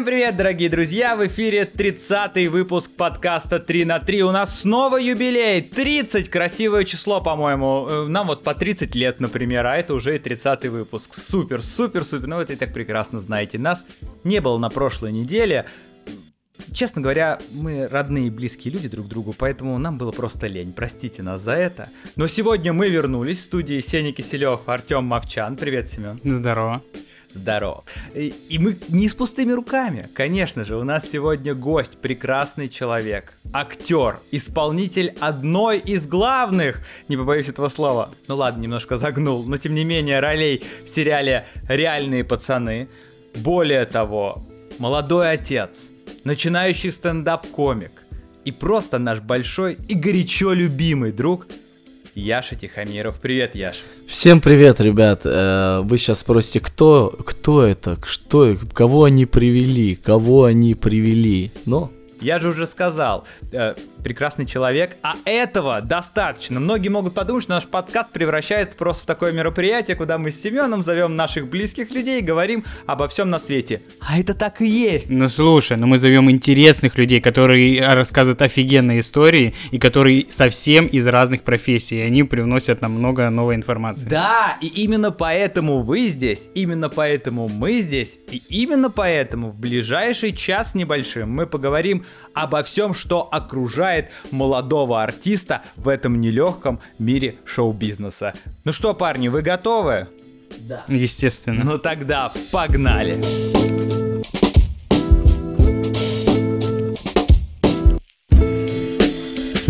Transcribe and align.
Всем 0.00 0.06
привет, 0.06 0.34
дорогие 0.38 0.70
друзья! 0.70 1.14
В 1.14 1.26
эфире 1.26 1.70
30-й 1.70 2.46
выпуск 2.46 2.90
подкаста 2.96 3.58
3 3.58 3.84
на 3.84 3.98
3. 3.98 4.22
У 4.22 4.30
нас 4.30 4.60
снова 4.60 4.96
юбилей! 4.96 5.60
30! 5.60 6.30
Красивое 6.30 6.84
число, 6.84 7.20
по-моему. 7.20 7.86
Э, 7.86 8.06
Нам 8.06 8.28
вот 8.28 8.42
по 8.42 8.54
30 8.54 8.94
лет, 8.94 9.20
например, 9.20 9.66
а 9.66 9.76
это 9.76 9.92
уже 9.92 10.16
и 10.16 10.18
30-й 10.18 10.70
выпуск. 10.70 11.10
Супер, 11.14 11.62
супер, 11.62 12.06
супер. 12.06 12.28
Ну, 12.28 12.40
это 12.40 12.54
и 12.54 12.56
так 12.56 12.72
прекрасно 12.72 13.20
знаете. 13.20 13.58
Нас 13.58 13.84
не 14.24 14.40
было 14.40 14.56
на 14.56 14.70
прошлой 14.70 15.12
неделе. 15.12 15.66
Честно 16.72 17.02
говоря, 17.02 17.38
мы 17.50 17.86
родные 17.86 18.28
и 18.28 18.30
близкие 18.30 18.72
люди 18.72 18.88
друг 18.88 19.06
другу, 19.06 19.34
поэтому 19.36 19.76
нам 19.76 19.98
было 19.98 20.12
просто 20.12 20.46
лень. 20.46 20.72
Простите 20.72 21.22
нас 21.22 21.42
за 21.42 21.52
это. 21.52 21.90
Но 22.16 22.26
сегодня 22.26 22.72
мы 22.72 22.88
вернулись 22.88 23.40
в 23.40 23.42
студии 23.42 23.82
Сеня 23.82 24.14
Киселев, 24.14 24.60
Артем 24.64 25.04
Мовчан. 25.04 25.56
Привет, 25.56 25.90
Семен. 25.90 26.18
Здорово. 26.24 26.80
Здорово. 27.34 27.84
И, 28.14 28.34
и 28.48 28.58
мы 28.58 28.76
не 28.88 29.08
с 29.08 29.14
пустыми 29.14 29.52
руками. 29.52 30.08
Конечно 30.14 30.64
же, 30.64 30.76
у 30.76 30.84
нас 30.84 31.08
сегодня 31.10 31.54
гость, 31.54 31.98
прекрасный 31.98 32.68
человек, 32.68 33.34
актер, 33.52 34.18
исполнитель 34.30 35.14
одной 35.20 35.78
из 35.78 36.06
главных, 36.06 36.82
не 37.08 37.16
побоюсь 37.16 37.48
этого 37.48 37.68
слова, 37.68 38.10
ну 38.26 38.36
ладно, 38.36 38.62
немножко 38.62 38.96
загнул, 38.96 39.44
но 39.44 39.58
тем 39.58 39.74
не 39.74 39.84
менее 39.84 40.20
ролей 40.20 40.64
в 40.84 40.88
сериале 40.88 41.46
«Реальные 41.68 42.24
пацаны». 42.24 42.88
Более 43.36 43.86
того, 43.86 44.44
молодой 44.78 45.30
отец, 45.30 45.70
начинающий 46.24 46.90
стендап-комик 46.90 47.92
и 48.44 48.50
просто 48.50 48.98
наш 48.98 49.20
большой 49.20 49.78
и 49.88 49.94
горячо 49.94 50.52
любимый 50.52 51.12
друг 51.12 51.46
Яша 52.14 52.56
Тихомиров. 52.56 53.16
Привет, 53.20 53.54
Яша. 53.54 53.80
Всем 54.06 54.40
привет, 54.40 54.80
ребят. 54.80 55.22
Э, 55.24 55.80
Вы 55.82 55.96
сейчас 55.96 56.20
спросите, 56.20 56.60
кто, 56.60 57.10
кто 57.24 57.62
это, 57.64 57.98
что, 58.04 58.56
кого 58.72 59.04
они 59.04 59.26
привели, 59.26 59.94
кого 59.94 60.44
они 60.44 60.74
привели. 60.74 61.52
Но 61.66 61.90
Я 62.20 62.38
же 62.38 62.48
уже 62.48 62.66
сказал, 62.66 63.26
э, 63.52 63.74
прекрасный 64.00 64.46
человек, 64.46 64.96
а 65.02 65.14
этого 65.24 65.80
достаточно. 65.80 66.60
Многие 66.60 66.88
могут 66.88 67.14
подумать, 67.14 67.44
что 67.44 67.54
наш 67.54 67.66
подкаст 67.66 68.10
превращается 68.10 68.76
просто 68.76 69.04
в 69.04 69.06
такое 69.06 69.32
мероприятие, 69.32 69.96
куда 69.96 70.18
мы 70.18 70.30
с 70.30 70.40
Семеном 70.40 70.82
зовем 70.82 71.16
наших 71.16 71.48
близких 71.48 71.90
людей 71.90 72.20
и 72.20 72.22
говорим 72.22 72.64
обо 72.86 73.08
всем 73.08 73.30
на 73.30 73.38
свете. 73.38 73.82
А 74.00 74.18
это 74.18 74.34
так 74.34 74.60
и 74.60 74.66
есть. 74.66 75.10
Ну 75.10 75.28
слушай, 75.28 75.76
ну 75.76 75.86
мы 75.86 75.98
зовем 75.98 76.30
интересных 76.30 76.96
людей, 76.96 77.20
которые 77.20 77.86
рассказывают 77.94 78.42
офигенные 78.42 79.00
истории 79.00 79.54
и 79.70 79.78
которые 79.78 80.26
совсем 80.30 80.86
из 80.86 81.06
разных 81.06 81.42
профессий. 81.42 81.98
И 81.98 82.02
они 82.02 82.22
привносят 82.22 82.80
нам 82.80 82.92
много 82.92 83.28
новой 83.30 83.54
информации. 83.54 84.08
Да, 84.08 84.56
и 84.60 84.66
именно 84.66 85.10
поэтому 85.10 85.80
вы 85.80 86.06
здесь, 86.06 86.50
именно 86.54 86.88
поэтому 86.88 87.48
мы 87.48 87.80
здесь, 87.80 88.18
и 88.30 88.42
именно 88.48 88.90
поэтому 88.90 89.50
в 89.50 89.58
ближайший 89.58 90.32
час 90.32 90.74
небольшим 90.74 91.30
мы 91.30 91.46
поговорим 91.46 92.04
обо 92.34 92.62
всем, 92.62 92.94
что 92.94 93.28
окружает 93.30 93.89
молодого 94.30 95.02
артиста 95.02 95.62
в 95.76 95.88
этом 95.88 96.20
нелегком 96.20 96.80
мире 96.98 97.36
шоу-бизнеса. 97.44 98.34
Ну 98.64 98.72
что, 98.72 98.94
парни, 98.94 99.28
вы 99.28 99.42
готовы? 99.42 100.08
да. 100.60 100.84
Естественно. 100.88 101.64
Ну 101.64 101.78
тогда 101.78 102.32
погнали! 102.50 103.20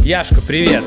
Яшка, 0.05 0.41
привет! 0.47 0.85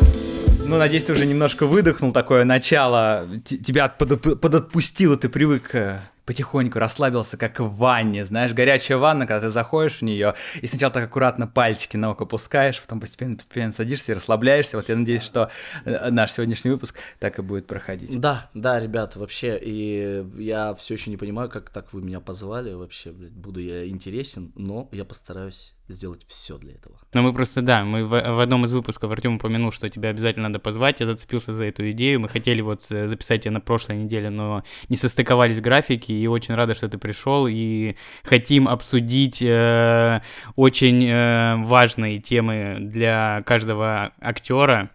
Ну, 0.66 0.78
надеюсь, 0.78 1.03
ты 1.03 1.14
уже 1.14 1.25
немножко 1.25 1.66
выдохнул 1.66 2.12
такое 2.14 2.45
начало. 2.45 3.28
Т- 3.46 3.57
тебя 3.57 3.94
подоп- 3.97 4.36
подотпустило, 4.36 5.18
ты 5.18 5.30
привык 5.30 5.75
э, 5.75 6.00
потихоньку, 6.25 6.79
расслабился, 6.79 7.38
как 7.38 7.59
в 7.59 7.75
ванне. 7.75 8.25
Знаешь, 8.25 8.53
горячая 8.53 8.97
ванна, 8.97 9.28
когда 9.28 9.47
ты 9.47 9.51
заходишь 9.51 10.00
в 10.00 10.01
нее, 10.03 10.35
и 10.61 10.67
сначала 10.67 10.94
так 10.94 11.03
аккуратно 11.06 11.47
пальчики 11.47 11.97
на 11.97 12.11
око 12.11 12.25
пускаешь, 12.25 12.81
потом 12.81 13.00
постепенно, 13.00 13.35
постепенно 13.35 13.73
садишься 13.73 14.11
и 14.11 14.16
расслабляешься. 14.16 14.78
Вот 14.78 14.89
я 14.89 14.95
надеюсь, 14.95 15.23
что 15.23 15.50
э, 15.85 16.09
наш 16.09 16.31
сегодняшний 16.31 16.72
выпуск 16.72 16.95
так 17.19 17.39
и 17.39 17.41
будет 17.41 17.67
проходить. 17.67 18.19
Да, 18.19 18.50
да, 18.53 18.79
ребят, 18.79 19.16
вообще, 19.16 19.59
и 19.62 20.25
я 20.38 20.73
все 20.75 20.94
еще 20.94 21.09
не 21.09 21.17
понимаю, 21.17 21.50
как 21.50 21.69
так 21.69 21.94
вы 21.94 22.01
меня 22.01 22.19
позвали, 22.19 22.73
вообще, 22.73 23.12
блядь, 23.12 23.33
буду 23.33 23.59
я 23.59 23.88
интересен, 23.88 24.51
но 24.56 24.89
я 24.91 25.06
постараюсь 25.06 25.73
сделать 25.88 26.25
все 26.27 26.57
для 26.57 26.73
этого. 26.73 26.97
Но 27.13 27.21
мы 27.21 27.33
просто, 27.33 27.61
да, 27.61 27.83
мы 27.83 28.05
в, 28.05 28.09
в 28.09 28.39
одном 28.39 28.66
из 28.66 28.73
выпусков 28.73 29.11
Артем 29.11 29.35
упомянул, 29.35 29.71
что 29.71 29.89
тебя 29.89 30.09
обязательно 30.09 30.49
надо 30.49 30.59
позвать, 30.59 30.99
я 30.99 31.05
зацепился 31.05 31.53
за 31.53 31.63
эту 31.63 31.89
идею, 31.91 32.19
мы 32.19 32.29
хотели 32.29 32.61
вот 32.61 32.85
э, 32.89 33.07
записать 33.07 33.44
тебя 33.44 33.51
на 33.51 33.61
прошлой 33.61 33.97
неделе, 33.97 34.29
но 34.29 34.63
не 34.89 34.95
состыковались 34.95 35.59
графики, 35.59 36.11
и 36.11 36.27
очень 36.27 36.55
рада, 36.55 36.75
что 36.75 36.88
ты 36.88 36.97
пришел, 36.97 37.47
и 37.47 37.95
хотим 38.23 38.67
обсудить 38.67 39.41
э, 39.41 40.21
очень 40.55 41.05
э, 41.05 41.55
важные 41.66 42.19
темы 42.19 42.77
для 42.79 43.44
каждого 43.45 44.11
актера. 44.19 44.89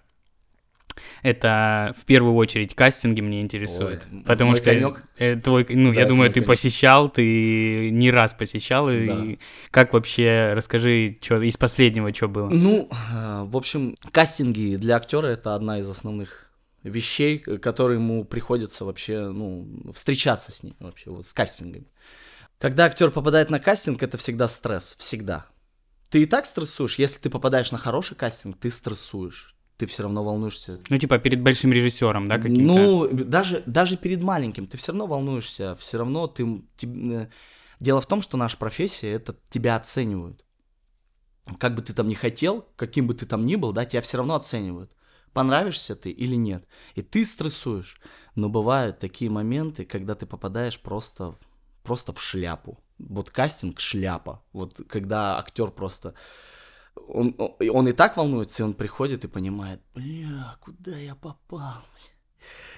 Это 1.23 1.95
в 1.99 2.05
первую 2.05 2.35
очередь 2.35 2.75
кастинги 2.75 3.21
меня 3.21 3.41
интересуют, 3.41 4.07
Ой, 4.13 4.23
потому 4.25 4.55
что 4.57 4.65
конёк. 4.67 5.01
э, 5.19 5.37
твой, 5.37 5.67
ну 5.69 5.93
Да, 5.93 6.01
я 6.01 6.07
думаю, 6.07 6.29
ты 6.31 6.41
конёк. 6.41 6.47
посещал, 6.49 7.09
ты 7.11 7.91
не 7.91 8.11
раз 8.11 8.35
посещал, 8.35 8.89
и 8.91 9.07
Да. 9.07 9.25
как 9.71 9.93
вообще, 9.93 10.53
расскажи, 10.55 11.19
что 11.21 11.41
из 11.43 11.57
последнего 11.57 12.13
что 12.15 12.29
было? 12.29 12.49
Ну, 12.49 12.89
э, 12.91 13.43
в 13.45 13.57
общем, 13.57 13.95
кастинги 14.13 14.77
для 14.77 14.97
актера 14.97 15.27
это 15.29 15.55
одна 15.55 15.79
из 15.79 15.89
основных 15.89 16.51
вещей, 16.85 17.39
к- 17.39 17.59
которые 17.59 17.99
ему 17.99 18.25
приходится 18.25 18.85
вообще, 18.85 19.29
ну, 19.29 19.67
встречаться 19.95 20.53
с 20.53 20.63
ней 20.63 20.75
вообще, 20.79 21.11
вот 21.11 21.27
с 21.27 21.33
кастингами. 21.35 21.87
Когда 22.59 22.87
актер 22.87 23.11
попадает 23.11 23.51
на 23.51 23.61
кастинг, 23.61 24.03
это 24.03 24.17
всегда 24.19 24.49
стресс, 24.49 24.95
всегда. 24.99 25.47
Ты 26.11 26.23
и 26.23 26.25
так 26.25 26.47
стрессуешь, 26.47 26.99
если 26.99 27.19
ты 27.21 27.31
попадаешь 27.31 27.71
на 27.71 27.79
хороший 27.79 28.17
кастинг, 28.17 28.57
ты 28.59 28.71
стрессуешь, 28.71 29.55
ты 29.79 29.87
все 29.87 30.03
равно 30.03 30.25
волнуешься. 30.25 30.81
Ну, 30.91 30.99
типа 30.99 31.19
перед 31.19 31.41
большим 31.41 31.73
режиссером, 31.73 32.29
да, 32.29 32.37
каким-то? 32.39 32.67
Ну, 32.67 33.09
даже, 33.09 33.63
даже 33.65 33.97
перед 33.97 34.23
маленьким 34.23 34.67
ты 34.67 34.77
все 34.77 34.93
равно 34.93 35.07
волнуешься, 35.07 35.77
все 35.77 35.99
равно 35.99 36.27
ты... 36.27 36.63
теб- 36.77 37.13
э, 37.13 37.29
Дело 37.79 38.01
в 38.01 38.07
том, 38.07 38.21
что 38.21 38.37
наша 38.37 38.57
профессия, 38.57 39.13
это 39.13 39.37
тебя 39.49 39.77
оценивают. 39.77 40.45
Как 41.59 41.77
бы 41.77 41.83
ты 41.83 41.95
там 41.95 42.09
ни 42.09 42.15
хотел, 42.15 42.67
каким 42.75 43.07
бы 43.07 43.15
ты 43.15 43.25
там 43.25 43.47
ни 43.47 43.55
был, 43.55 43.73
да, 43.73 43.85
тебя 43.85 44.03
все 44.03 44.19
равно 44.19 44.35
оценивают. 44.35 44.91
Понравишься 45.33 45.95
ты 45.95 46.11
или 46.11 46.35
нет. 46.35 46.67
И 46.97 47.03
ты 47.03 47.25
стрессуешь. 47.25 48.01
Но 48.35 48.49
бывают 48.49 48.99
такие 48.99 49.31
моменты, 49.31 49.85
когда 49.85 50.17
ты 50.17 50.27
попадаешь 50.27 50.81
просто, 50.81 51.39
просто 51.85 52.13
в 52.13 52.21
шляпу. 52.21 52.83
Вот 52.99 53.31
кастинг 53.31 53.79
шляпа. 53.79 54.43
Вот 54.53 54.81
когда 54.89 55.39
актер 55.39 55.71
просто... 55.71 56.15
Он, 57.09 57.35
он, 57.39 57.89
и 57.89 57.93
так 57.93 58.17
волнуется, 58.17 58.63
и 58.63 58.67
он 58.67 58.75
приходит 58.75 59.25
и 59.25 59.29
понимает, 59.29 59.81
бля, 59.95 60.57
куда 60.61 60.97
я 60.99 61.15
попал? 61.15 61.83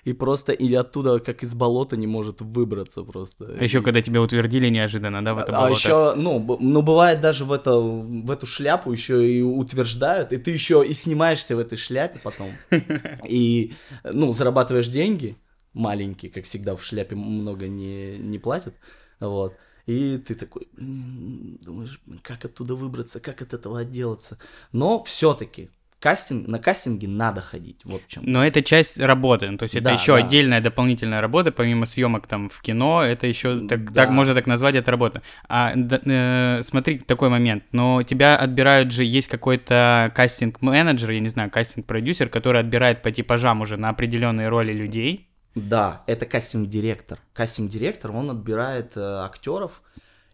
И 0.04 0.12
просто 0.12 0.52
и 0.52 0.72
оттуда, 0.74 1.18
как 1.18 1.42
из 1.42 1.54
болота, 1.54 1.96
не 1.96 2.06
может 2.06 2.40
выбраться 2.40 3.02
просто. 3.02 3.56
А 3.60 3.64
еще 3.64 3.82
когда 3.82 4.00
тебя 4.00 4.22
утвердили 4.22 4.68
неожиданно, 4.68 5.22
да, 5.22 5.34
в 5.34 5.38
это 5.38 5.52
А 5.52 5.60
болото? 5.62 5.74
еще, 5.78 6.14
ну, 6.14 6.58
ну, 6.60 6.82
бывает 6.82 7.20
даже 7.20 7.44
в, 7.44 7.52
это, 7.52 7.76
в 7.78 8.30
эту 8.30 8.46
шляпу 8.46 8.92
еще 8.92 9.30
и 9.30 9.42
утверждают, 9.42 10.32
и 10.32 10.38
ты 10.38 10.50
еще 10.50 10.84
и 10.86 10.94
снимаешься 10.94 11.54
в 11.54 11.58
этой 11.58 11.76
шляпе 11.76 12.18
потом, 12.22 12.52
и, 13.28 13.74
ну, 14.04 14.32
зарабатываешь 14.32 14.88
деньги 14.88 15.36
маленькие, 15.74 16.30
как 16.32 16.44
всегда 16.44 16.74
в 16.74 16.82
шляпе 16.82 17.14
много 17.14 17.68
не, 17.68 18.16
не 18.16 18.38
платят, 18.38 18.74
вот, 19.20 19.54
и 19.90 20.18
ты 20.18 20.34
такой, 20.34 20.68
«Блин, 20.76 21.58
думаешь, 21.62 22.00
как 22.22 22.44
оттуда 22.44 22.74
выбраться, 22.74 23.18
как 23.20 23.42
от 23.42 23.52
этого 23.54 23.80
отделаться, 23.80 24.38
но 24.72 25.02
все-таки 25.04 25.68
кастинг, 25.98 26.48
на 26.48 26.58
кастинге 26.58 27.08
надо 27.08 27.40
ходить, 27.42 27.80
вот 27.84 28.00
в 28.02 28.08
чем. 28.08 28.22
Но 28.24 28.42
это 28.46 28.62
часть 28.62 28.98
работы, 28.98 29.50
ну, 29.50 29.58
то 29.58 29.64
есть 29.64 29.74
это 29.74 29.84
Да, 29.84 29.92
еще 29.92 30.12
да. 30.12 30.24
отдельная 30.24 30.60
дополнительная 30.62 31.20
работа, 31.20 31.52
помимо 31.52 31.84
съемок 31.86 32.26
там 32.26 32.48
в 32.48 32.62
кино, 32.62 33.02
это 33.02 33.26
еще 33.26 33.66
так, 33.68 33.92
Да. 33.92 34.02
так 34.04 34.10
можно 34.10 34.34
так 34.34 34.46
назвать, 34.46 34.76
это 34.76 34.90
работа. 34.90 35.20
А 35.48 35.74
д- 35.74 36.00
э, 36.06 36.62
смотри, 36.62 36.98
такой 37.00 37.28
момент, 37.28 37.64
но 37.72 38.02
тебя 38.02 38.36
отбирают 38.36 38.92
же, 38.92 39.04
есть 39.04 39.28
какой-то 39.28 40.10
кастинг-менеджер, 40.16 41.10
я 41.10 41.20
не 41.20 41.28
знаю, 41.28 41.50
кастинг-продюсер, 41.50 42.28
который 42.30 42.60
отбирает 42.60 43.02
по 43.02 43.10
типажам 43.10 43.60
уже 43.60 43.76
на 43.76 43.90
определенные 43.90 44.48
роли 44.48 44.72
людей. 44.72 45.26
Да, 45.54 46.04
это 46.06 46.26
кастинг-директор. 46.26 47.18
Кастинг-директор, 47.32 48.12
он 48.12 48.30
отбирает 48.30 48.96
э, 48.96 49.00
актеров, 49.00 49.82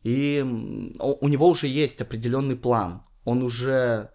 и 0.03 0.45
у, 0.99 1.25
у 1.25 1.29
него 1.29 1.49
уже 1.49 1.67
есть 1.69 2.01
определенный 2.01 2.57
план. 2.57 3.03
Он 3.25 3.43
уже... 3.43 4.11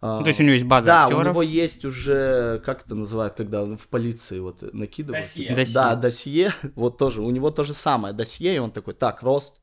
э, 0.00 0.06
Ну, 0.06 0.22
то 0.22 0.28
есть 0.28 0.40
у 0.40 0.42
него 0.42 0.54
есть 0.54 0.64
база 0.66 0.86
да, 0.86 1.04
актеров. 1.04 1.26
у 1.26 1.28
него 1.30 1.42
есть 1.42 1.84
уже, 1.84 2.60
как 2.64 2.84
это 2.86 2.94
называют, 2.94 3.34
когда 3.34 3.64
в 3.64 3.88
полиции 3.88 4.40
вот 4.40 4.62
накидывают. 4.72 5.24
Досье. 5.26 5.44
типа, 5.44 5.56
Досье. 5.56 5.74
Да, 5.74 5.94
досье, 5.94 6.52
вот 6.74 6.96
тоже, 6.98 7.22
у 7.22 7.30
него 7.30 7.50
то 7.50 7.62
же 7.62 7.74
самое, 7.74 8.14
досье, 8.14 8.54
и 8.56 8.58
он 8.58 8.72
такой, 8.72 8.94
так, 8.94 9.22
рост, 9.22 9.60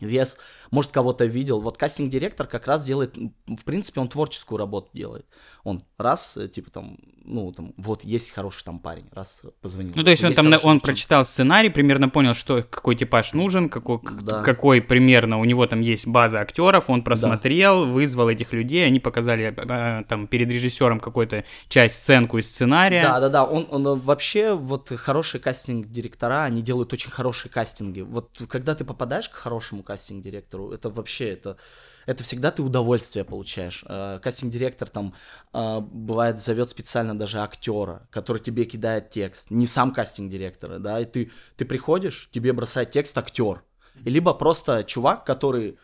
вес, 0.00 0.36
может, 0.70 0.90
кого-то 0.90 1.24
видел. 1.24 1.60
Вот 1.60 1.76
кастинг-директор 1.78 2.46
как 2.46 2.66
раз 2.66 2.84
делает, 2.84 3.16
в 3.46 3.64
принципе, 3.64 4.00
он 4.00 4.08
творческую 4.08 4.58
работу 4.58 4.90
делает. 4.92 5.26
Он 5.64 5.84
раз, 5.96 6.36
э, 6.36 6.48
типа 6.48 6.70
там, 6.70 6.98
ну, 7.28 7.52
там, 7.52 7.72
вот 7.76 8.04
есть 8.04 8.30
хороший 8.32 8.64
там 8.64 8.78
парень, 8.78 9.04
раз 9.12 9.40
позвонил. 9.60 9.92
Ну, 9.94 10.02
то 10.04 10.10
есть 10.10 10.22
он 10.24 10.30
Есть 10.30 10.36
там, 10.36 10.46
на- 10.46 10.56
хороший 10.56 10.66
он 10.66 10.74
девчонка. 10.76 10.86
прочитал 10.86 11.24
сценарий, 11.24 11.68
примерно 11.70 12.08
понял, 12.08 12.34
что 12.34 12.62
какой 12.62 12.96
типаж 12.96 13.32
нужен, 13.34 13.68
какой, 13.68 14.00
Да. 14.22 14.42
какой 14.42 14.80
примерно 14.80 15.38
у 15.38 15.44
него 15.44 15.66
там 15.66 15.80
есть 15.80 16.06
база 16.06 16.40
актеров, 16.40 16.88
он 16.90 17.02
просмотрел, 17.02 17.86
вызвал 17.86 18.28
этих 18.30 18.52
людей, 18.52 18.86
они 18.86 19.00
показали 19.00 19.54
э, 19.56 20.04
там 20.08 20.26
перед 20.26 20.48
режиссером 20.50 21.00
какую-то 21.00 21.44
часть, 21.68 21.96
сценку 22.02 22.38
из 22.38 22.48
сценария. 22.50 23.02
Да, 23.02 23.20
да, 23.20 23.28
да. 23.28 23.44
Он, 23.44 23.66
он 23.70 23.86
э, 23.86 23.94
вообще 23.94 24.54
вот 24.54 24.88
хорошие 24.96 25.40
кастинг-директора, 25.40 26.44
они 26.44 26.62
делают 26.62 26.92
очень 26.92 27.10
хорошие 27.10 27.52
кастинги. 27.52 28.00
Вот 28.00 28.30
когда 28.48 28.74
ты 28.74 28.84
попадаешь 28.84 29.28
к 29.28 29.34
хорошему 29.34 29.82
кастинг-директору, 29.82 30.70
это 30.72 30.88
вообще 30.90 31.28
это 31.30 31.56
это 32.08 32.24
всегда 32.24 32.50
ты 32.50 32.62
удовольствие 32.62 33.22
получаешь. 33.22 33.84
Э, 33.86 34.18
Кастинг-директор 34.22 34.88
там 34.88 35.12
э, 35.52 35.80
бывает 35.80 36.38
зовет 36.38 36.70
специально 36.70 37.16
даже 37.16 37.40
актера, 37.40 38.08
который 38.10 38.38
тебе 38.38 38.64
кидает 38.64 39.10
текст, 39.10 39.50
не 39.50 39.66
сам 39.66 39.92
кастинг-директор, 39.92 40.78
да, 40.78 41.00
и 41.00 41.04
ты 41.04 41.30
ты 41.56 41.66
приходишь, 41.66 42.30
тебе 42.32 42.54
бросает 42.54 42.92
текст 42.92 43.18
актер, 43.18 43.62
либо 44.06 44.32
просто 44.32 44.84
чувак, 44.84 45.26
который 45.26 45.76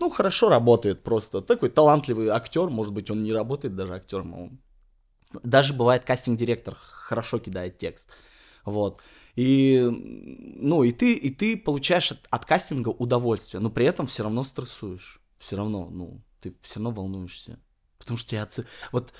ну 0.00 0.10
хорошо 0.10 0.50
работает 0.50 1.02
просто 1.02 1.40
такой 1.40 1.70
талантливый 1.70 2.28
актер, 2.28 2.68
может 2.68 2.92
быть 2.92 3.10
он 3.10 3.22
не 3.22 3.32
работает 3.32 3.74
даже 3.74 3.94
актером, 3.94 4.34
а 4.34 4.38
он 4.38 4.60
даже 5.42 5.72
бывает 5.72 6.04
кастинг-директор 6.04 6.76
хорошо 6.78 7.38
кидает 7.38 7.78
текст. 7.78 8.10
Вот. 8.66 9.00
И, 9.34 9.80
ну, 9.80 10.82
и 10.82 10.92
ты, 10.92 11.14
и 11.14 11.30
ты 11.30 11.56
получаешь 11.56 12.12
от, 12.12 12.26
от 12.28 12.44
кастинга 12.44 12.90
удовольствие, 12.90 13.62
но 13.62 13.70
при 13.70 13.86
этом 13.86 14.06
все 14.06 14.24
равно 14.24 14.44
стрессуешь. 14.44 15.19
Все 15.40 15.56
равно, 15.56 15.90
ну, 15.90 16.22
ты 16.40 16.54
все 16.62 16.76
равно 16.80 16.92
волнуешься. 16.92 17.58
Потому 17.98 18.18
что 18.18 18.30
тебя 18.30 18.44
оце- 18.44 18.66
Вот 18.92 19.12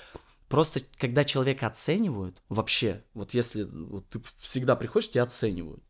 просто, 0.49 0.81
когда 0.99 1.25
человека 1.25 1.67
оценивают, 1.67 2.41
вообще, 2.49 3.03
вот 3.13 3.33
если 3.33 3.63
вот 3.63 4.09
ты 4.09 4.21
всегда 4.39 4.77
приходишь, 4.77 5.11
тебя 5.11 5.23
оценивают. 5.23 5.83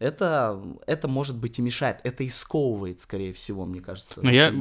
Это, 0.00 0.60
это 0.88 1.06
может 1.06 1.36
быть 1.36 1.60
и 1.60 1.62
мешает. 1.62 1.98
Это 2.02 2.24
и 2.24 2.28
сковывает, 2.28 3.00
скорее 3.00 3.32
всего, 3.32 3.64
мне 3.64 3.80
кажется. 3.80 4.20
Но 4.22 4.30
я, 4.30 4.52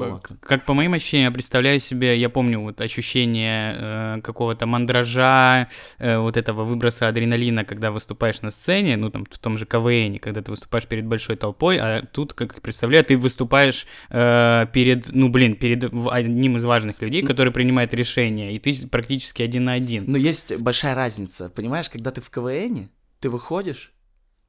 как 0.41 0.63
по 0.65 0.75
моим 0.75 0.94
ощущениям, 0.94 1.31
я 1.31 1.33
представляю 1.33 1.80
себе, 1.80 2.19
я 2.19 2.30
помню 2.30 2.59
вот 2.59 2.80
ощущение 2.81 3.75
э, 3.75 4.21
какого-то 4.21 4.68
мандража, 4.68 5.69
э, 5.97 6.19
вот 6.19 6.38
этого 6.38 6.63
выброса 6.63 7.07
адреналина, 7.07 7.65
когда 7.65 7.89
выступаешь 7.89 8.41
на 8.41 8.51
сцене, 8.51 8.95
ну 8.95 9.09
там 9.09 9.25
в 9.25 9.39
том 9.39 9.57
же 9.57 9.65
КВН, 9.65 10.19
когда 10.19 10.44
ты 10.44 10.51
выступаешь 10.51 10.85
перед 10.85 11.07
большой 11.07 11.35
толпой, 11.35 11.80
а 11.80 12.06
тут, 12.06 12.33
как 12.33 12.62
представляю, 12.62 13.03
ты 13.03 13.18
выступаешь 13.18 13.88
э, 14.12 14.68
перед, 14.71 15.12
ну 15.12 15.30
блин, 15.30 15.56
перед 15.56 15.91
одним 16.12 16.57
из 16.57 16.63
важных 16.63 17.01
людей, 17.01 17.24
который 17.24 17.51
принимает 17.51 17.91
решение, 17.95 18.53
и 18.53 18.59
ты 18.59 18.88
практически 18.88 19.41
один 19.41 19.65
на 19.65 19.74
один. 19.74 20.03
Но 20.06 20.18
есть 20.18 20.56
большая 20.57 20.94
разница, 20.94 21.50
понимаешь, 21.50 21.89
когда 21.89 22.12
ты 22.12 22.21
в 22.21 22.30
КВН, 22.30 22.89
ты 23.19 23.30
выходишь, 23.30 23.93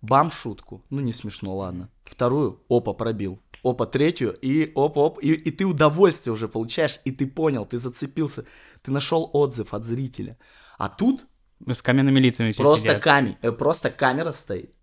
бам 0.04 0.30
шутку, 0.30 0.84
ну 0.90 1.00
не 1.00 1.12
смешно, 1.12 1.56
ладно. 1.56 1.88
Вторую, 2.04 2.62
опа, 2.68 2.92
пробил. 2.92 3.40
Опа, 3.62 3.86
третью, 3.86 4.34
и 4.42 4.70
опа, 4.74 5.00
оп, 5.00 5.18
и, 5.22 5.32
и 5.32 5.50
ты 5.50 5.64
удовольствие 5.64 6.32
уже 6.34 6.48
получаешь, 6.48 7.00
и 7.06 7.10
ты 7.12 7.26
понял, 7.26 7.64
ты 7.64 7.78
зацепился, 7.78 8.44
ты 8.82 8.90
нашел 8.90 9.30
отзыв 9.32 9.72
от 9.72 9.84
зрителя. 9.84 10.36
А 10.78 10.88
тут 10.88 11.26
С 11.66 11.80
каменными 11.80 12.20
лицами 12.20 12.50
все 12.50 12.62
просто 12.62 12.88
сидят. 12.88 13.02
камень, 13.02 13.36
э, 13.42 13.52
просто 13.52 13.90
камера 13.90 14.32
стоит. 14.32 14.74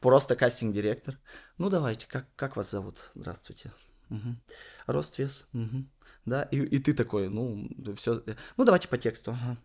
Просто 0.00 0.36
кастинг-директор. 0.36 1.18
Ну 1.58 1.70
давайте, 1.70 2.06
как, 2.08 2.26
как 2.36 2.56
вас 2.56 2.70
зовут? 2.70 2.96
Здравствуйте. 3.14 3.72
Мгм. 4.08 4.40
Рост, 4.86 5.18
вес. 5.18 5.48
Мгм. 5.52 5.88
Да, 6.24 6.42
и, 6.42 6.58
и 6.58 6.78
ты 6.78 6.94
такой, 6.94 7.28
ну, 7.28 7.68
все. 7.96 8.22
Ну 8.56 8.64
давайте 8.64 8.88
по 8.88 8.96
тексту. 8.98 9.32
Ага. 9.32 9.56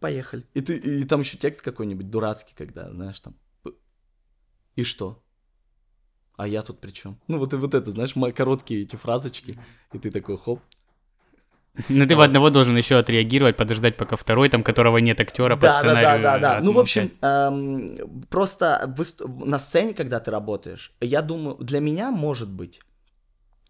Поехали. 0.00 0.44
И, 0.54 0.60
ты, 0.62 0.76
и 0.76 1.04
там 1.04 1.20
еще 1.20 1.36
текст 1.36 1.62
какой-нибудь 1.62 2.10
дурацкий, 2.10 2.54
когда, 2.56 2.90
знаешь, 2.90 3.20
там. 3.20 3.34
И 4.76 4.82
что? 4.82 5.22
А 6.36 6.46
я 6.48 6.62
тут 6.62 6.80
при 6.80 6.90
чем? 6.90 7.20
Ну, 7.28 7.38
вот, 7.38 7.52
и 7.52 7.56
вот 7.56 7.74
это, 7.74 7.90
знаешь, 7.90 8.16
ма- 8.16 8.32
короткие 8.32 8.82
эти 8.82 8.96
фразочки. 8.96 9.54
И 9.92 9.98
ты 9.98 10.10
такой, 10.10 10.38
хоп. 10.38 10.60
Ну 11.88 12.06
ты 12.06 12.16
в 12.16 12.20
одного 12.20 12.50
должен 12.50 12.76
еще 12.76 12.96
отреагировать, 12.96 13.56
подождать, 13.56 13.96
пока 13.96 14.16
второй, 14.16 14.48
там, 14.48 14.62
которого 14.62 14.98
нет 14.98 15.20
актера 15.20 15.54
по 15.56 15.62
Да, 15.62 15.68
да, 15.68 15.72
да, 15.82 16.00
сценарию. 16.00 16.22
да, 16.22 16.38
да. 16.38 16.60
Ну, 16.62 16.72
в 16.72 16.78
общем, 16.78 17.10
эм, 17.20 18.22
просто 18.28 18.92
на 19.44 19.58
сцене, 19.58 19.94
когда 19.94 20.18
ты 20.18 20.30
работаешь, 20.30 20.92
я 21.00 21.22
думаю, 21.22 21.56
для 21.56 21.80
меня 21.80 22.10
может 22.10 22.50
быть, 22.50 22.80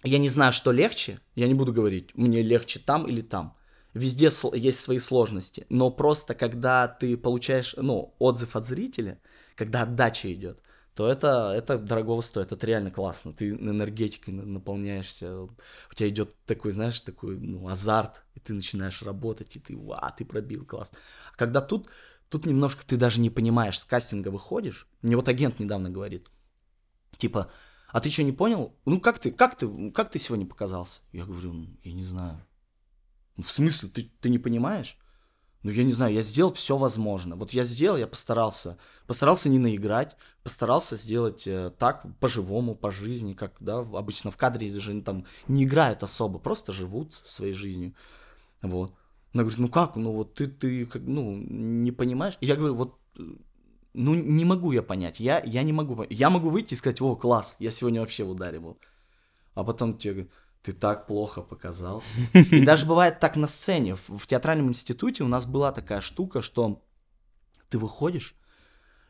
я 0.02 0.18
не 0.18 0.28
знаю, 0.28 0.52
что 0.52 0.72
легче, 0.72 1.20
я 1.34 1.46
не 1.46 1.54
буду 1.54 1.72
говорить, 1.72 2.14
мне 2.14 2.42
легче 2.42 2.78
там 2.78 3.06
или 3.06 3.20
там. 3.20 3.56
Везде 3.94 4.31
есть 4.54 4.81
свои 4.81 4.98
сложности, 4.98 5.66
но 5.69 5.90
просто 5.90 6.34
когда 6.34 6.87
ты 6.87 7.16
получаешь, 7.16 7.75
ну, 7.76 8.14
отзыв 8.19 8.54
от 8.54 8.64
зрителя, 8.66 9.20
когда 9.56 9.82
отдача 9.82 10.32
идет, 10.32 10.60
то 10.94 11.10
это, 11.10 11.52
это 11.56 11.78
дорогого 11.78 12.20
стоит, 12.20 12.52
это 12.52 12.66
реально 12.66 12.90
классно. 12.90 13.32
Ты 13.32 13.50
энергетикой 13.50 14.34
на- 14.34 14.44
наполняешься, 14.44 15.42
у 15.42 15.50
тебя 15.94 16.08
идет 16.08 16.37
такой, 16.44 16.72
знаешь, 16.72 17.00
такой, 17.00 17.38
ну, 17.38 17.69
азарт, 17.69 18.22
и 18.34 18.40
ты 18.40 18.52
начинаешь 18.54 19.02
работать, 19.02 19.56
и 19.56 19.60
ты, 19.60 19.76
ва, 19.76 20.14
ты 20.16 20.25
пробил, 20.25 20.64
класс. 20.64 20.92
А 21.32 21.37
когда 21.37 21.60
тут, 21.60 21.88
тут 22.28 22.46
немножко 22.46 22.84
ты 22.87 22.96
даже 22.96 23.20
не 23.20 23.31
понимаешь, 23.31 23.78
с 23.78 23.84
кастинга 23.84 24.28
выходишь, 24.28 24.88
мне 25.02 25.16
вот 25.16 25.28
агент 25.28 25.58
недавно 25.58 25.90
говорит, 25.90 26.31
типа, 27.19 27.50
а 27.88 28.00
ты 28.00 28.10
что, 28.10 28.22
не 28.22 28.32
понял? 28.32 28.76
Ну, 28.84 29.00
как 29.00 29.19
ты, 29.19 29.31
как 29.32 29.56
ты, 29.56 29.90
как 29.90 30.10
ты 30.10 30.19
сегодня 30.19 30.46
показался? 30.46 31.00
Я 31.12 31.25
говорю, 31.25 31.52
«Ну, 31.52 31.66
я 31.82 31.92
не 31.92 32.04
знаю. 32.04 32.44
«Ну, 33.40 33.46
В 33.46 33.50
смысле, 33.50 33.88
ты, 33.88 34.10
ты 34.20 34.28
не 34.28 34.38
понимаешь? 34.38 34.98
Ну, 35.62 35.70
я 35.70 35.82
не 35.82 35.94
знаю, 35.94 36.12
я 36.12 36.20
сделал 36.20 36.52
все 36.52 36.76
возможное. 36.76 37.38
Вот 37.38 37.52
я 37.54 37.64
сделал, 37.64 37.96
я 37.96 38.06
постарался. 38.06 38.76
Постарался 39.06 39.48
не 39.48 39.58
наиграть, 39.58 40.14
постарался 40.42 40.98
сделать 40.98 41.46
э, 41.46 41.72
так, 41.78 42.04
по-живому, 42.19 42.75
по 42.75 42.90
жизни, 42.90 43.32
как, 43.32 43.56
да, 43.60 43.78
обычно 43.78 44.31
в 44.31 44.37
кадре 44.37 44.78
же 44.78 45.00
там 45.00 45.25
не 45.48 45.64
играют 45.64 46.02
особо, 46.02 46.38
просто 46.38 46.72
живут 46.72 47.14
своей 47.25 47.54
жизнью. 47.54 47.94
Вот. 48.60 48.92
Она 49.32 49.44
говорит, 49.44 49.58
ну 49.58 49.69
как, 49.69 49.96
ну 49.96 50.12
вот 50.12 50.34
ты, 50.34 50.46
ты, 50.46 50.84
как, 50.84 51.00
ну, 51.00 51.34
не 51.34 51.92
понимаешь? 51.92 52.37
И 52.42 52.46
я 52.46 52.56
говорю, 52.56 52.75
вот, 52.75 52.98
э, 53.19 53.22
ну, 53.94 54.14
не 54.14 54.44
могу 54.44 54.72
я 54.72 54.82
понять, 54.82 55.19
я, 55.19 55.42
я 55.46 55.62
не 55.62 55.72
могу 55.72 55.96
понять. 55.96 56.12
Я 56.12 56.28
могу 56.28 56.50
выйти 56.50 56.75
и 56.75 56.76
сказать, 56.76 57.00
о, 57.00 57.16
класс, 57.16 57.56
я 57.58 57.70
сегодня 57.70 58.00
вообще 58.00 58.25
в 58.25 58.31
ударе 58.31 58.60
был. 58.60 58.78
А 59.54 59.64
потом 59.64 59.96
тебе 59.96 60.12
говорят, 60.12 60.32
ты 60.62 60.72
так 60.72 61.06
плохо 61.06 61.42
показался. 61.42 62.18
И 62.32 62.64
даже 62.64 62.87
бывает 62.87 63.20
так 63.20 63.37
на 63.37 63.46
сцене. 63.46 63.94
В, 63.94 64.18
в 64.18 64.26
театральном 64.26 64.68
институте 64.68 65.25
у 65.25 65.28
нас 65.28 65.46
была 65.46 65.73
такая 65.73 66.00
штука, 66.00 66.42
что 66.42 66.82
ты 67.68 67.78
выходишь 67.78 68.35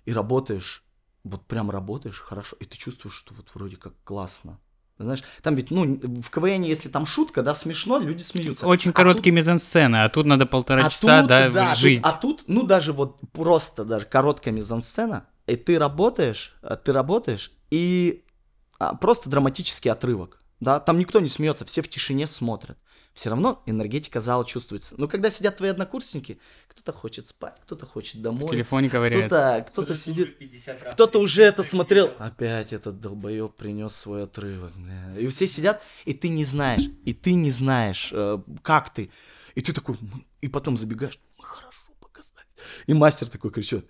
и 0.04 0.12
работаешь, 0.12 0.84
вот 1.25 1.46
прям 1.46 1.70
работаешь 1.70 2.20
хорошо, 2.20 2.56
и 2.60 2.64
ты 2.64 2.76
чувствуешь, 2.76 3.14
что 3.14 3.34
вот 3.34 3.50
вроде 3.54 3.76
как 3.76 3.94
классно. 4.04 4.58
Знаешь, 4.98 5.22
там 5.42 5.54
ведь, 5.54 5.70
ну, 5.70 5.98
в 5.98 6.30
КВН, 6.30 6.62
если 6.62 6.90
там 6.90 7.06
шутка, 7.06 7.42
да, 7.42 7.54
смешно, 7.54 7.98
люди 7.98 8.22
смеются. 8.22 8.66
Очень 8.66 8.90
А 8.90 8.94
короткие 8.94 9.32
мизансцены, 9.32 10.04
а 10.04 10.08
тут 10.10 10.26
надо 10.26 10.44
полтора 10.44 10.86
а 10.86 10.90
часа, 10.90 11.20
тут, 11.20 11.28
да, 11.28 11.48
да, 11.48 11.70
тут- 11.70 11.78
жизнь. 11.78 12.02
а 12.04 12.12
тут, 12.12 12.44
ну, 12.48 12.64
даже 12.64 12.92
вот 12.92 13.18
просто 13.32 13.86
даже 13.86 14.04
короткая 14.04 14.52
мизансцена, 14.52 15.26
и 15.46 15.56
ты 15.56 15.78
работаешь, 15.78 16.54
а, 16.60 16.76
ты 16.76 16.92
работаешь, 16.92 17.50
и 17.70 18.25
а, 18.78 18.94
просто 18.94 19.30
драматический 19.30 19.90
отрывок, 19.90 20.39
да, 20.60 20.78
там 20.80 20.98
никто 20.98 21.20
не 21.20 21.28
смеется, 21.28 21.64
все 21.64 21.82
в 21.82 21.88
тишине 21.88 22.26
смотрят. 22.26 22.78
Все 23.12 23.28
равно 23.28 23.60
энергетика 23.66 24.20
зала 24.20 24.46
чувствуется. 24.46 24.94
Но 24.96 25.08
когда 25.08 25.30
сидят 25.30 25.56
твои 25.56 25.70
однокурсники, 25.70 26.38
кто-то 26.68 26.92
хочет 26.92 27.26
спать, 27.26 27.56
кто-то 27.64 27.84
хочет 27.84 28.22
домой. 28.22 28.46
В 28.46 28.50
телефоне 28.50 28.88
ковыряется. 28.88 29.64
Кто-то, 29.66 29.70
кто-то 29.72 29.96
сидит, 29.96 30.38
кто-то 30.92 31.18
уже 31.18 31.42
это 31.42 31.64
смотрел. 31.64 32.12
Опять 32.18 32.72
этот 32.72 33.00
долбоеб 33.00 33.54
принес 33.56 33.96
свой 33.96 34.24
отрывок, 34.24 34.72
бля. 34.76 35.18
И 35.18 35.26
все 35.26 35.46
сидят, 35.48 35.82
и 36.04 36.14
ты 36.14 36.28
не 36.28 36.44
знаешь, 36.44 36.82
и 37.04 37.12
ты 37.12 37.34
не 37.34 37.50
знаешь, 37.50 38.10
э, 38.12 38.38
как 38.62 38.94
ты. 38.94 39.10
И 39.56 39.60
ты 39.62 39.72
такой, 39.72 39.98
и 40.40 40.48
потом 40.48 40.76
забегаешь, 40.76 41.18
мы 41.36 41.44
хорошо 41.44 41.92
показали. 41.98 42.46
И 42.86 42.94
мастер 42.94 43.28
такой 43.28 43.50
кричит, 43.50 43.86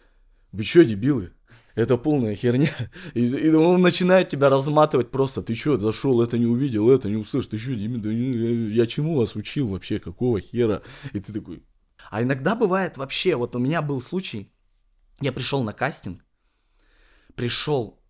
вы 0.53 0.65
чё, 0.65 0.83
дебилы? 0.83 1.35
Это 1.75 1.97
полная 1.97 2.35
херня. 2.35 2.71
И, 3.15 3.27
и 3.27 3.51
он 3.53 3.81
начинает 3.83 4.29
тебя 4.29 4.49
разматывать 4.49 5.11
просто. 5.11 5.43
Ты 5.43 5.55
чё, 5.55 5.79
зашел, 5.79 6.21
это 6.21 6.39
не 6.39 6.47
увидел, 6.47 6.91
это 6.91 7.09
не 7.09 7.17
услышал. 7.17 7.51
Ты 7.51 7.57
не- 7.57 8.69
я, 8.75 8.83
я 8.83 8.87
чему 8.87 9.17
вас 9.17 9.37
учил 9.37 9.69
вообще, 9.69 9.99
какого 9.99 10.41
хера? 10.41 10.83
И 11.13 11.21
ты 11.21 11.33
такой... 11.33 11.63
А 12.11 12.23
иногда 12.23 12.57
бывает 12.57 12.97
вообще, 12.97 13.37
вот 13.37 13.55
у 13.55 13.59
меня 13.59 13.83
был 13.83 14.01
случай, 14.01 14.51
я 15.21 15.33
пришел 15.33 15.63
на 15.63 15.73
кастинг, 15.73 16.25
пришел, 17.35 18.01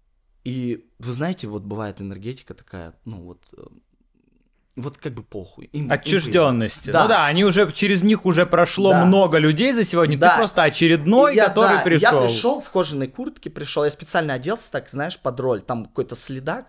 и 0.44 0.88
вы 0.98 1.12
знаете, 1.12 1.48
вот 1.48 1.64
бывает 1.64 2.00
энергетика 2.00 2.54
такая, 2.54 2.94
ну 3.04 3.22
вот, 3.22 3.48
э, 3.56 3.62
вот 4.82 4.96
как 4.98 5.14
бы 5.14 5.22
похуй. 5.22 5.66
Им- 5.72 5.86
им 5.86 5.92
Отчужденности. 5.92 6.90
Да. 6.90 7.02
Ну 7.02 7.08
да, 7.08 7.26
они 7.26 7.44
уже 7.44 7.70
через 7.72 8.02
них 8.02 8.26
уже 8.26 8.46
прошло 8.46 8.90
Да. 8.92 9.04
много 9.04 9.38
людей 9.38 9.72
за 9.72 9.84
сегодня. 9.84 10.16
Да. 10.18 10.30
Ты 10.30 10.36
просто 10.36 10.62
очередной, 10.62 11.34
Я- 11.36 11.48
который 11.48 11.76
да, 11.78 11.82
пришел. 11.82 12.22
Я 12.22 12.28
пришел 12.28 12.60
в 12.60 12.70
кожаной 12.70 13.08
куртке, 13.08 13.50
пришел, 13.50 13.84
я 13.84 13.90
специально 13.90 14.34
оделся 14.34 14.70
так, 14.70 14.88
знаешь, 14.88 15.18
под 15.18 15.38
роль, 15.40 15.60
там 15.62 15.86
какой-то 15.86 16.14
следак, 16.14 16.66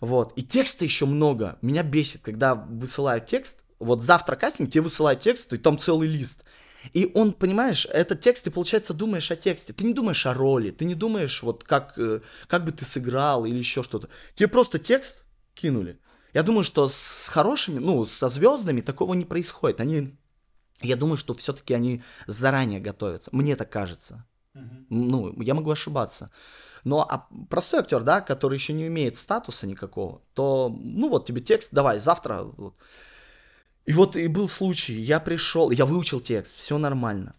Вот. 0.00 0.32
И 0.36 0.42
текста 0.42 0.84
еще 0.84 1.06
много. 1.06 1.58
Меня 1.60 1.82
бесит, 1.82 2.22
когда 2.22 2.54
высылают 2.54 3.26
текст. 3.26 3.58
Вот 3.80 4.02
завтра 4.02 4.36
кастинг, 4.36 4.70
тебе 4.70 4.82
высылают 4.82 5.20
текст, 5.20 5.52
и 5.52 5.58
там 5.58 5.76
целый 5.76 6.06
лист. 6.08 6.44
И 6.92 7.10
он, 7.14 7.32
понимаешь, 7.32 7.84
этот 7.92 8.20
текст, 8.20 8.44
ты, 8.44 8.52
получается, 8.52 8.94
думаешь 8.94 9.28
о 9.32 9.36
тексте. 9.36 9.72
Ты 9.72 9.84
не 9.84 9.92
думаешь 9.94 10.24
о 10.26 10.34
роли, 10.34 10.70
ты 10.70 10.84
не 10.84 10.94
думаешь, 10.94 11.42
вот 11.42 11.64
как, 11.64 11.94
э, 11.98 12.20
как 12.46 12.64
бы 12.64 12.70
ты 12.70 12.84
сыграл 12.84 13.44
или 13.44 13.56
еще 13.58 13.82
что-то. 13.82 14.08
Тебе 14.34 14.46
просто 14.48 14.78
текст 14.78 15.24
кинули. 15.54 15.98
Я 16.34 16.42
думаю, 16.42 16.64
что 16.64 16.88
с 16.88 17.28
хорошими, 17.28 17.78
ну, 17.78 18.04
со 18.04 18.28
звездами 18.28 18.80
такого 18.80 19.14
не 19.14 19.24
происходит. 19.24 19.80
Они, 19.80 20.16
я 20.80 20.96
думаю, 20.96 21.16
что 21.16 21.34
все-таки 21.34 21.74
они 21.74 22.02
заранее 22.26 22.80
готовятся. 22.80 23.30
Мне 23.32 23.56
так 23.56 23.70
кажется. 23.70 24.26
Ну, 24.90 25.40
я 25.40 25.54
могу 25.54 25.70
ошибаться. 25.70 26.30
Но 26.84 27.02
а 27.02 27.28
простой 27.48 27.80
актер, 27.80 28.02
да, 28.02 28.20
который 28.20 28.54
еще 28.54 28.72
не 28.72 28.86
имеет 28.86 29.16
статуса 29.16 29.66
никакого, 29.66 30.22
то, 30.34 30.68
ну 30.68 31.08
вот 31.08 31.26
тебе 31.26 31.40
текст, 31.40 31.70
давай, 31.72 31.98
завтра. 31.98 32.42
Вот. 32.42 32.74
И 33.84 33.92
вот 33.92 34.16
и 34.16 34.26
был 34.28 34.48
случай, 34.48 34.94
я 34.94 35.20
пришел, 35.20 35.70
я 35.70 35.86
выучил 35.86 36.20
текст, 36.20 36.56
все 36.56 36.78
нормально. 36.78 37.34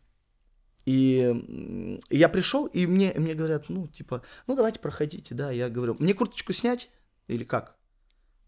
И 0.85 1.99
я 2.09 2.29
пришел, 2.29 2.65
и 2.65 2.87
мне, 2.87 3.13
мне 3.15 3.35
говорят, 3.35 3.69
ну, 3.69 3.87
типа, 3.87 4.23
ну, 4.47 4.55
давайте 4.55 4.79
проходите, 4.79 5.35
да. 5.35 5.51
Я 5.51 5.69
говорю, 5.69 5.95
мне 5.99 6.13
курточку 6.13 6.53
снять 6.53 6.89
или 7.27 7.43
как? 7.43 7.75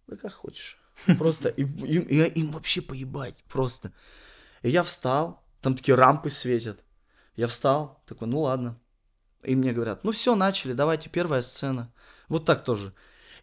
Да 0.08 0.15
как 0.15 0.34
хочешь. 0.34 0.77
Просто, 1.17 1.50
и, 1.50 1.63
и, 1.63 2.00
и, 2.00 2.39
им 2.39 2.51
вообще 2.51 2.81
поебать, 2.81 3.43
просто. 3.48 3.91
И 4.62 4.70
я 4.70 4.84
встал, 4.84 5.43
там 5.62 5.75
такие 5.75 5.96
рампы 5.96 6.29
светят. 6.29 6.84
Я 7.36 7.48
встал, 7.48 8.03
такой, 8.05 8.27
ну 8.27 8.41
ладно. 8.41 8.79
И 9.43 9.55
мне 9.55 9.74
говорят, 9.74 10.03
ну 10.03 10.12
все, 10.12 10.36
начали, 10.36 10.74
давайте, 10.74 11.10
первая 11.10 11.41
сцена. 11.41 11.91
Вот 12.27 12.46
так 12.46 12.63
тоже. 12.63 12.93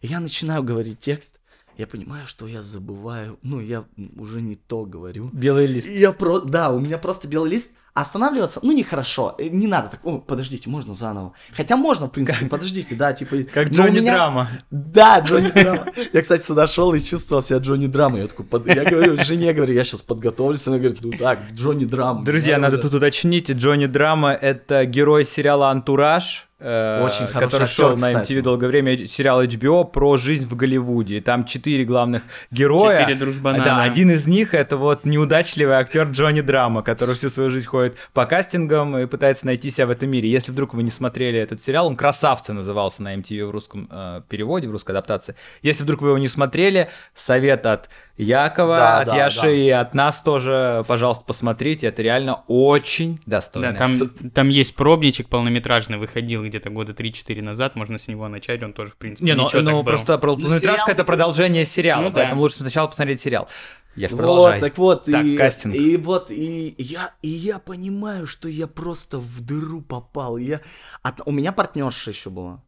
И 0.01 0.07
я 0.07 0.19
начинаю 0.19 0.63
говорить 0.63 0.99
текст, 0.99 1.39
я 1.77 1.87
понимаю, 1.87 2.25
что 2.25 2.47
я 2.47 2.61
забываю, 2.61 3.39
ну, 3.41 3.61
я 3.61 3.85
уже 4.17 4.41
не 4.41 4.55
то 4.55 4.85
говорю. 4.85 5.29
Белый 5.31 5.65
лист. 5.65 5.87
И 5.87 5.99
я 5.99 6.11
про... 6.11 6.39
Да, 6.39 6.71
у 6.71 6.79
меня 6.79 6.97
просто 6.97 7.27
белый 7.27 7.51
лист, 7.51 7.71
останавливаться, 8.01 8.59
ну, 8.63 8.71
нехорошо, 8.71 9.35
э, 9.37 9.47
не 9.49 9.67
надо 9.67 9.89
так, 9.89 9.99
о, 10.03 10.17
подождите, 10.19 10.69
можно 10.69 10.93
заново. 10.93 11.33
Хотя 11.55 11.75
можно, 11.75 12.07
в 12.07 12.11
принципе, 12.11 12.45
подождите, 12.45 12.95
да, 12.95 13.13
типа... 13.13 13.37
Как 13.53 13.69
Джонни 13.69 13.99
меня- 13.99 14.13
Драма. 14.13 14.49
Да, 14.71 15.19
Джонни 15.19 15.49
Драма. 15.55 15.85
Я, 16.13 16.21
кстати, 16.21 16.41
сюда 16.41 16.67
шел 16.67 16.93
и 16.93 16.99
чувствовал 16.99 17.41
себя 17.41 17.59
Джонни 17.59 17.87
Драма. 17.87 18.19
Я 18.19 18.27
такой, 18.27 18.45
под- 18.45 18.67
я 18.67 18.83
говорю, 18.83 19.17
жене 19.23 19.53
говорю, 19.53 19.73
я 19.73 19.83
сейчас 19.83 20.01
подготовлюсь. 20.01 20.67
Она 20.67 20.77
говорит, 20.77 20.99
ну 21.01 21.11
так, 21.11 21.39
Джонни 21.53 21.85
Драма. 21.85 22.23
Друзья, 22.23 22.57
надо 22.57 22.77
да. 22.77 22.83
тут 22.83 22.93
уточнить, 22.95 23.49
Джонни 23.51 23.85
Драма— 23.85 24.31
это 24.41 24.85
герой 24.85 25.25
сериала 25.25 25.69
«Антураж», 25.69 26.48
э, 26.59 27.03
Очень 27.03 27.27
хороший 27.27 27.45
который 27.45 27.63
актер, 27.63 27.67
шел 27.67 27.89
на 27.97 28.07
кстати. 28.07 28.31
MTV 28.33 28.41
долгое 28.41 28.67
время, 28.67 29.07
сериал 29.07 29.43
HBO 29.43 29.85
про 29.85 30.17
жизнь 30.17 30.47
в 30.47 30.55
Голливуде. 30.55 31.17
И 31.17 31.21
там 31.21 31.45
четыре 31.45 31.85
главных 31.85 32.23
героя. 32.51 32.99
Четыре 33.01 33.17
дружбана, 33.17 33.59
Да, 33.59 33.65
да. 33.65 33.83
один 33.83 34.11
из 34.11 34.27
них— 34.27 34.53
это 34.55 34.77
вот 34.77 35.05
неудачливый 35.05 35.75
актер 35.75 36.07
Джонни 36.09 36.41
Драма, 36.41 36.83
который 36.83 37.15
всю 37.15 37.29
свою 37.29 37.49
жизнь 37.49 37.65
ходит 37.67 37.95
по 38.13 38.25
кастингам 38.25 38.97
и 38.97 39.05
пытается 39.05 39.45
найти 39.45 39.71
себя 39.71 39.87
в 39.87 39.89
этом 39.89 40.09
мире. 40.09 40.29
Если 40.29 40.51
вдруг 40.51 40.73
вы 40.73 40.83
не 40.83 40.91
смотрели 40.91 41.39
этот 41.39 41.63
сериал, 41.63 41.87
он 41.87 41.95
«Красавцы» 41.95 42.53
назывался 42.53 43.03
на 43.03 43.15
MTV 43.15 43.45
в 43.47 43.51
русском 43.51 43.87
э, 43.91 44.21
переводе, 44.29 44.67
в 44.67 44.71
русской 44.71 44.91
адаптации. 44.91 45.35
Если 45.61 45.83
вдруг 45.83 46.01
вы 46.01 46.09
его 46.09 46.17
не 46.17 46.27
смотрели, 46.27 46.89
совет 47.15 47.65
от 47.65 47.89
Якова, 48.21 48.77
Да, 48.77 48.99
от 48.99 49.07
да, 49.07 49.15
Яши 49.15 49.41
да. 49.41 49.49
и 49.51 49.69
от 49.69 49.93
нас 49.93 50.21
тоже, 50.21 50.83
пожалуйста, 50.87 51.23
посмотрите. 51.25 51.87
Это 51.87 52.01
реально 52.01 52.43
очень 52.47 53.19
достойно. 53.25 53.71
Да, 53.71 53.77
там, 53.77 54.09
там 54.33 54.49
есть 54.49 54.75
пробничек 54.75 55.29
полнометражный, 55.29 55.97
выходил 55.97 56.43
где-то 56.43 56.69
года 56.69 56.91
3-4 56.91 57.41
назад, 57.41 57.75
можно 57.77 57.97
с 57.97 58.07
него 58.09 58.27
начать, 58.27 58.61
он 58.61 58.73
тоже, 58.73 58.91
в 58.91 58.97
принципе, 58.97 59.25
Не, 59.25 59.35
ну, 59.35 59.45
ничего 59.45 59.61
ну 59.61 59.67
так 59.67 59.75
был. 59.75 59.83
просто 59.85 60.17
полнометражка 60.17 60.59
сериал- 60.59 60.89
это 60.89 61.03
продолжение 61.05 61.65
сериала, 61.65 62.01
Ну 62.03 62.09
да. 62.09 62.15
поэтому 62.15 62.41
лучше 62.41 62.57
сначала 62.57 62.87
посмотреть 62.87 63.21
сериал. 63.21 63.47
Я 63.95 64.07
Вот, 64.09 64.17
продолжай. 64.17 64.59
так 64.59 64.77
вот, 64.77 65.05
Так, 65.05 65.25
и, 65.25 65.37
кастинг. 65.37 65.75
и 65.75 65.97
вот, 65.97 66.29
и 66.29 66.75
я, 66.77 67.13
и 67.21 67.29
я 67.29 67.57
понимаю, 67.59 68.27
что 68.27 68.47
я 68.49 68.67
просто 68.67 69.17
в 69.17 69.39
дыру 69.41 69.81
попал. 69.81 70.37
Я, 70.37 70.59
от- 71.01 71.21
у 71.25 71.31
меня 71.31 71.51
партнерша 71.51 72.11
еще 72.11 72.29
была. 72.29 72.61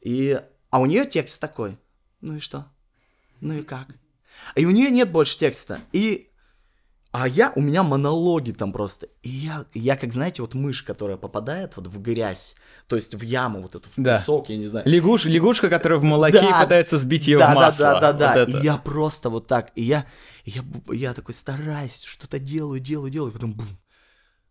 И, 0.00 0.40
а 0.70 0.78
у 0.80 0.86
нее 0.86 1.04
текст 1.06 1.40
такой. 1.40 1.76
Ну 2.20 2.36
и 2.36 2.38
что? 2.40 2.66
Ну 3.40 3.54
и 3.58 3.62
как? 3.62 3.88
И 4.56 4.64
у 4.66 4.70
нее 4.70 4.90
нет 4.90 5.10
больше 5.10 5.38
текста. 5.38 5.80
И 5.92 6.30
а 7.12 7.26
я, 7.26 7.52
у 7.56 7.60
меня 7.60 7.82
монологи 7.82 8.52
там 8.52 8.72
просто. 8.72 9.08
И 9.22 9.30
я, 9.30 9.66
я 9.74 9.96
как, 9.96 10.12
знаете, 10.12 10.42
вот 10.42 10.54
мышь, 10.54 10.84
которая 10.84 11.16
попадает 11.16 11.76
вот 11.76 11.88
в 11.88 12.00
грязь, 12.00 12.54
то 12.86 12.94
есть 12.94 13.14
в 13.16 13.22
яму 13.22 13.62
вот 13.62 13.74
эту, 13.74 13.88
в 13.88 13.94
Да. 13.96 14.16
песок, 14.16 14.48
я 14.48 14.56
не 14.56 14.66
знаю. 14.66 14.88
Лягуш, 14.88 15.24
лягушка, 15.24 15.68
которая 15.68 15.98
в 15.98 16.04
молоке 16.04 16.40
Да. 16.40 16.62
пытается 16.62 16.98
сбить 16.98 17.26
ее 17.26 17.38
да, 17.38 17.50
в 17.50 17.54
масло. 17.56 17.84
Да, 17.84 18.00
да, 18.00 18.12
да, 18.12 18.12
да. 18.12 18.40
Вот 18.40 18.48
это. 18.48 18.58
И 18.58 18.64
я 18.64 18.76
просто 18.76 19.28
вот 19.28 19.48
так. 19.48 19.72
И 19.74 19.82
я, 19.82 20.06
я, 20.44 20.62
я 20.92 21.12
такой 21.12 21.34
стараюсь, 21.34 22.00
что-то 22.04 22.38
делаю, 22.38 22.78
делаю, 22.78 23.10
делаю, 23.10 23.32
и 23.32 23.34
потом 23.34 23.54
бум, 23.54 23.66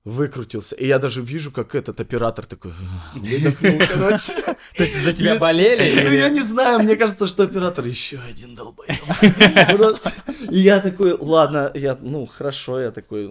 выкрутился. 0.06 0.76
И 0.76 0.88
я 0.88 1.00
даже 1.00 1.22
вижу, 1.22 1.52
как 1.52 1.76
этот 1.76 2.00
оператор 2.00 2.46
такой 2.46 2.74
выдохнул, 3.16 3.80
короче. 3.88 4.34
То 4.42 4.84
есть 4.84 5.04
за 5.04 5.14
тебя 5.14 5.38
болели? 5.38 6.00
Ну, 6.10 6.16
Я 6.16 6.30
не 6.30 6.42
знаю, 6.42 6.80
мне 6.80 6.96
кажется, 6.96 7.28
что 7.28 7.44
оператор 7.44 7.86
еще 7.86 8.20
один. 8.20 8.58
Просто. 9.78 10.12
И 10.50 10.60
я 10.60 10.80
такой, 10.80 11.14
ладно, 11.14 11.72
я, 11.74 11.98
ну, 12.02 12.26
хорошо, 12.26 12.80
я 12.80 12.92
такой, 12.92 13.26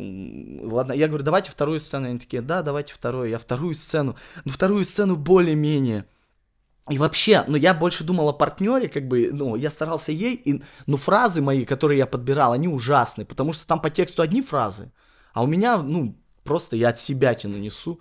ладно. 0.63 0.93
Я 0.93 1.09
говорю, 1.09 1.25
давайте 1.25 1.51
вторую 1.51 1.81
сцену. 1.81 2.09
Они 2.09 2.19
такие, 2.19 2.43
да, 2.43 2.63
давайте 2.63 2.95
вторую. 2.95 3.31
Я 3.31 3.39
вторую 3.39 3.75
сцену. 3.75 4.17
Ну, 4.45 4.53
вторую 4.53 4.85
сцену 4.85 5.17
более-менее. 5.17 6.05
И 6.91 6.99
вообще, 6.99 7.45
ну, 7.47 7.57
я 7.57 7.75
больше 7.75 8.05
думал 8.05 8.29
о 8.29 8.33
партнере, 8.33 8.89
как 8.89 9.09
бы, 9.09 9.31
ну, 9.33 9.57
я 9.57 9.71
старался 9.71 10.11
ей, 10.11 10.35
и, 10.35 10.63
ну, 10.87 10.97
фразы 10.97 11.43
мои, 11.43 11.67
которые 11.67 11.99
я 11.99 12.07
подбирал, 12.07 12.53
они 12.53 12.67
ужасные, 12.67 13.27
потому 13.27 13.53
что 13.53 13.67
там 13.67 13.81
по 13.81 13.91
тексту 13.91 14.23
одни 14.23 14.41
фразы, 14.41 14.91
а 15.35 15.43
у 15.43 15.47
меня, 15.47 15.77
ну, 15.77 16.17
просто 16.49 16.77
я 16.77 16.89
от 16.89 16.99
себя 16.99 17.35
тяну 17.35 17.59
несу. 17.59 18.01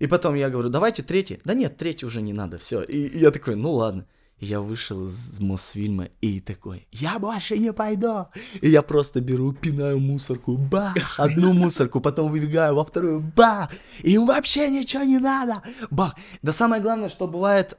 И 0.00 0.08
потом 0.08 0.34
я 0.34 0.50
говорю, 0.50 0.68
давайте 0.68 1.04
третий. 1.04 1.40
Да 1.44 1.54
нет, 1.54 1.76
третий 1.76 2.06
уже 2.06 2.20
не 2.20 2.32
надо, 2.32 2.58
все. 2.58 2.82
И, 2.82 3.06
и 3.06 3.20
я 3.20 3.30
такой, 3.30 3.54
ну 3.54 3.72
ладно. 3.72 4.04
И 4.38 4.46
я 4.46 4.60
вышел 4.60 5.06
из 5.06 5.38
Мосфильма 5.38 6.08
и 6.20 6.40
такой, 6.40 6.88
я 6.90 7.20
больше 7.20 7.58
не 7.58 7.72
пойду. 7.72 8.26
И 8.60 8.68
я 8.68 8.82
просто 8.82 9.20
беру, 9.20 9.52
пинаю 9.52 10.00
мусорку, 10.00 10.56
ба, 10.56 10.92
одну 11.16 11.52
мусорку, 11.52 12.00
потом 12.00 12.32
выбегаю 12.32 12.74
во 12.74 12.84
вторую, 12.84 13.20
ба, 13.20 13.68
им 14.02 14.26
вообще 14.26 14.68
ничего 14.68 15.04
не 15.04 15.18
надо, 15.18 15.62
бах. 15.90 16.16
Да 16.42 16.52
самое 16.52 16.82
главное, 16.82 17.08
что 17.08 17.28
бывает, 17.28 17.78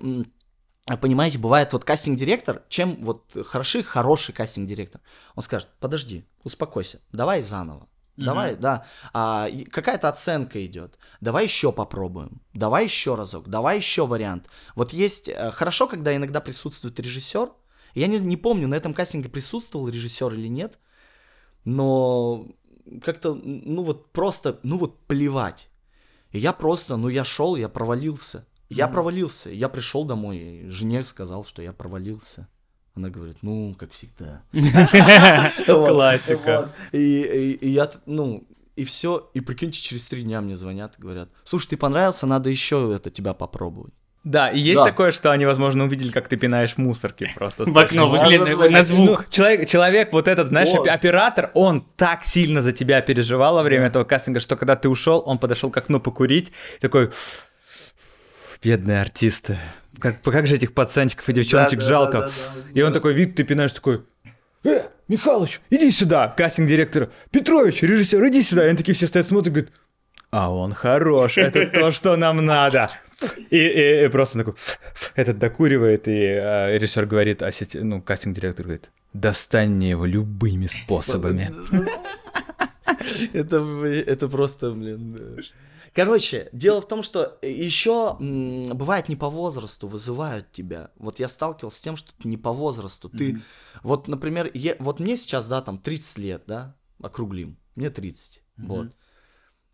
понимаете, 1.02 1.40
бывает 1.40 1.74
вот 1.74 1.84
кастинг-директор, 1.84 2.62
чем 2.70 2.96
вот 3.04 3.36
хороший, 3.46 3.84
хороший 3.84 4.34
кастинг-директор, 4.34 5.02
он 5.36 5.44
скажет, 5.44 5.68
подожди, 5.82 6.24
успокойся, 6.46 7.00
давай 7.12 7.42
заново. 7.42 7.90
Давай, 8.18 8.56
да. 8.56 8.86
А, 9.14 9.50
какая-то 9.72 10.08
оценка 10.08 10.64
идет. 10.66 10.98
Давай 11.22 11.46
еще 11.46 11.72
попробуем. 11.72 12.42
Давай 12.54 12.84
еще 12.84 13.16
разок. 13.16 13.48
Давай 13.48 13.78
еще 13.78 14.06
вариант. 14.06 14.50
Вот 14.76 14.94
есть 14.94 15.30
э, 15.30 15.52
хорошо, 15.52 15.88
когда 15.88 16.16
иногда 16.16 16.40
присутствует 16.40 17.00
режиссер. 17.00 17.52
Я 17.96 18.08
не, 18.08 18.20
не 18.20 18.38
помню, 18.38 18.68
на 18.68 18.76
этом 18.76 18.94
кастинге 18.94 19.30
присутствовал 19.30 19.88
режиссер 19.88 20.34
или 20.34 20.48
нет. 20.48 20.78
Но 21.66 22.48
как-то, 23.02 23.34
ну 23.34 23.84
вот 23.84 24.12
просто, 24.12 24.60
ну 24.64 24.78
вот 24.78 25.00
плевать. 25.08 25.70
И 26.32 26.40
я 26.40 26.54
просто, 26.54 26.98
ну 26.98 27.10
я 27.10 27.24
шел, 27.24 27.56
я 27.56 27.70
провалился. 27.70 28.46
Я 28.70 28.88
провалился. 28.88 29.50
Я 29.50 29.70
пришел 29.70 30.04
домой, 30.04 30.66
жене 30.68 31.04
сказал, 31.04 31.46
что 31.46 31.62
я 31.62 31.74
провалился. 31.74 32.48
Она 32.96 33.10
говорит, 33.10 33.38
ну, 33.42 33.76
как 33.78 33.92
всегда. 33.92 34.44
Классика. 35.66 36.70
И, 36.92 37.58
я, 37.62 37.90
ну, 38.06 38.44
и 38.76 38.84
все. 38.84 39.30
И 39.34 39.40
прикиньте, 39.42 39.82
через 39.82 40.06
три 40.08 40.24
дня 40.24 40.42
мне 40.42 40.56
звонят 40.56 40.94
и 40.98 41.02
говорят, 41.02 41.30
слушай, 41.44 41.70
ты 41.70 41.78
понравился, 41.78 42.28
надо 42.28 42.50
еще 42.50 42.94
это 42.96 43.10
тебя 43.10 43.34
попробовать. 43.34 43.94
Да, 44.24 44.50
и 44.50 44.58
есть 44.60 44.78
Да. 44.78 44.86
такое, 44.86 45.12
что 45.12 45.32
они, 45.32 45.46
возможно, 45.46 45.84
увидели, 45.84 46.10
как 46.10 46.30
ты 46.30 46.38
пинаешь 46.38 46.78
мусорки 46.78 47.30
просто. 47.36 47.66
В 47.70 47.78
окно 47.78 48.08
выглядит 48.08 48.58
на 48.58 48.70
Ну, 48.80 48.84
звук. 48.84 49.28
человек, 49.30 49.68
человек, 49.68 50.14
вот 50.14 50.30
этот, 50.30 50.48
знаешь, 50.48 50.70
оператор, 50.74 51.52
он 51.56 51.82
так 51.98 52.24
сильно 52.24 52.62
за 52.62 52.72
тебя 52.72 53.02
переживал 53.02 53.56
во 53.56 53.64
время 53.64 53.88
этого 53.88 54.06
кастинга, 54.06 54.40
что 54.40 54.56
когда 54.56 54.78
ты 54.78 54.88
ушел, 54.88 55.22
он 55.26 55.40
подошел 55.40 55.70
к 55.72 55.78
окну 55.78 56.00
покурить, 56.00 56.54
такой, 56.80 57.12
бедные 58.64 59.02
артисты, 59.02 59.58
как, 60.00 60.22
как 60.22 60.48
же 60.48 60.56
этих 60.56 60.74
пацанчиков 60.74 61.28
и 61.30 61.34
девчоночек 61.34 61.80
Да, 61.80 61.86
да, 61.86 61.90
жалко. 61.90 62.12
да, 62.22 62.26
да, 62.28 62.32
да. 62.56 62.62
И 62.74 62.82
он 62.82 62.94
такой, 62.94 63.14
вид, 63.14 63.36
ты 63.36 63.44
пинаешь, 63.44 63.74
такой, 63.74 64.04
э, 64.64 64.84
Михалыч, 65.08 65.62
иди 65.70 65.92
сюда, 65.92 66.28
кастинг-директор, 66.30 67.12
Петрович, 67.32 67.82
режиссер, 67.82 68.26
иди 68.28 68.42
сюда. 68.44 68.66
И 68.66 68.70
они 68.70 68.78
такие 68.78 68.96
все 68.96 69.08
стоят, 69.08 69.28
смотрят, 69.28 69.54
говорят, 69.54 69.72
а 70.32 70.54
он 70.54 70.74
хорош, 70.74 71.38
это 71.38 71.66
то, 71.74 71.92
что 71.92 72.16
нам 72.16 72.46
надо. 72.46 72.90
И, 73.50 73.58
и- 73.58 74.06
и 74.06 74.08
просто 74.10 74.40
такой, 74.40 74.54
этот 75.16 75.38
докуривает, 75.40 76.08
и 76.08 76.12
э, 76.12 76.78
режиссер 76.78 77.06
говорит, 77.06 77.42
ассист- 77.42 77.80
ну, 77.82 78.02
кастинг-директор 78.02 78.66
говорит, 78.66 78.90
достань 79.14 79.70
мне 79.72 79.92
его 79.92 80.06
любыми 80.06 80.68
способами. 80.68 81.54
Это, 83.34 83.58
это 83.86 84.28
просто, 84.30 84.72
блин. 84.72 85.18
Короче, 85.94 86.50
дело 86.54 86.82
в 86.82 86.88
том, 86.88 87.04
что 87.04 87.38
еще 87.44 88.18
м, 88.20 88.66
бывает 88.76 89.10
не 89.10 89.16
по 89.16 89.30
возрасту 89.30 89.88
вызывают 89.88 90.52
тебя. 90.52 90.90
Вот 90.98 91.20
я 91.20 91.28
сталкивался 91.28 91.78
с 91.78 91.82
тем, 91.82 91.96
что 91.96 92.12
не 92.24 92.38
по 92.38 92.52
возрасту. 92.52 93.10
Ты, 93.10 93.42
вот, 93.84 94.08
например, 94.08 94.50
е- 94.54 94.76
вот 94.80 95.00
мне 95.00 95.18
сейчас, 95.18 95.48
да, 95.48 95.62
там 95.62 95.78
30 95.78 96.18
лет, 96.18 96.44
да, 96.48 96.76
округлим. 97.02 97.58
Мне 97.76 97.90
30, 97.92 98.42
вот. 98.58 98.88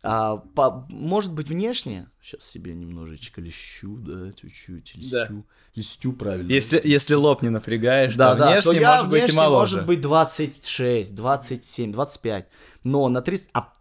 А, 0.02 0.38
по- 0.38 0.86
может 0.88 1.32
быть, 1.34 1.48
внешне, 1.48 2.08
сейчас 2.22 2.44
себе 2.46 2.74
немножечко 2.74 3.42
лещу, 3.42 3.96
да, 3.98 4.32
чуть-чуть, 4.32 4.94
листю, 4.94 5.10
Да. 5.36 5.44
листю 5.74 6.12
правильно. 6.14 6.50
Если, 6.50 6.80
если 6.82 7.14
лоб 7.14 7.42
не 7.42 7.50
напрягаешь, 7.50 8.16
Да, 8.16 8.34
да, 8.34 8.52
внешне 8.52 8.72
то 8.72 8.78
я 8.80 8.92
может 8.94 9.10
быть 9.10 9.18
и 9.18 9.24
внешне 9.24 9.38
моложе. 9.40 9.74
может 9.76 9.86
быть 9.86 10.00
26, 10.00 11.14
27, 11.14 11.92
25. 11.92 12.48
Но 12.82 13.08
на 13.10 13.20
30... 13.20 13.50
А, 13.52 13.74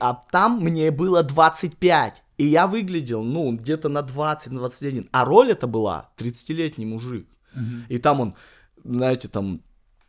а 0.00 0.14
там 0.30 0.60
мне 0.60 0.90
было 0.90 1.22
25. 1.22 2.22
И 2.38 2.44
я 2.44 2.66
выглядел, 2.66 3.22
ну, 3.22 3.52
где-то 3.52 3.88
на 3.88 4.02
20, 4.02 4.52
на 4.52 4.58
21. 4.60 5.08
А 5.12 5.24
роль 5.24 5.50
это 5.50 5.66
была 5.66 6.10
30-летний 6.18 6.86
мужик. 6.86 7.26
И 7.88 7.98
там 7.98 8.20
он, 8.20 8.34
знаете, 8.84 9.28
там... 9.28 9.60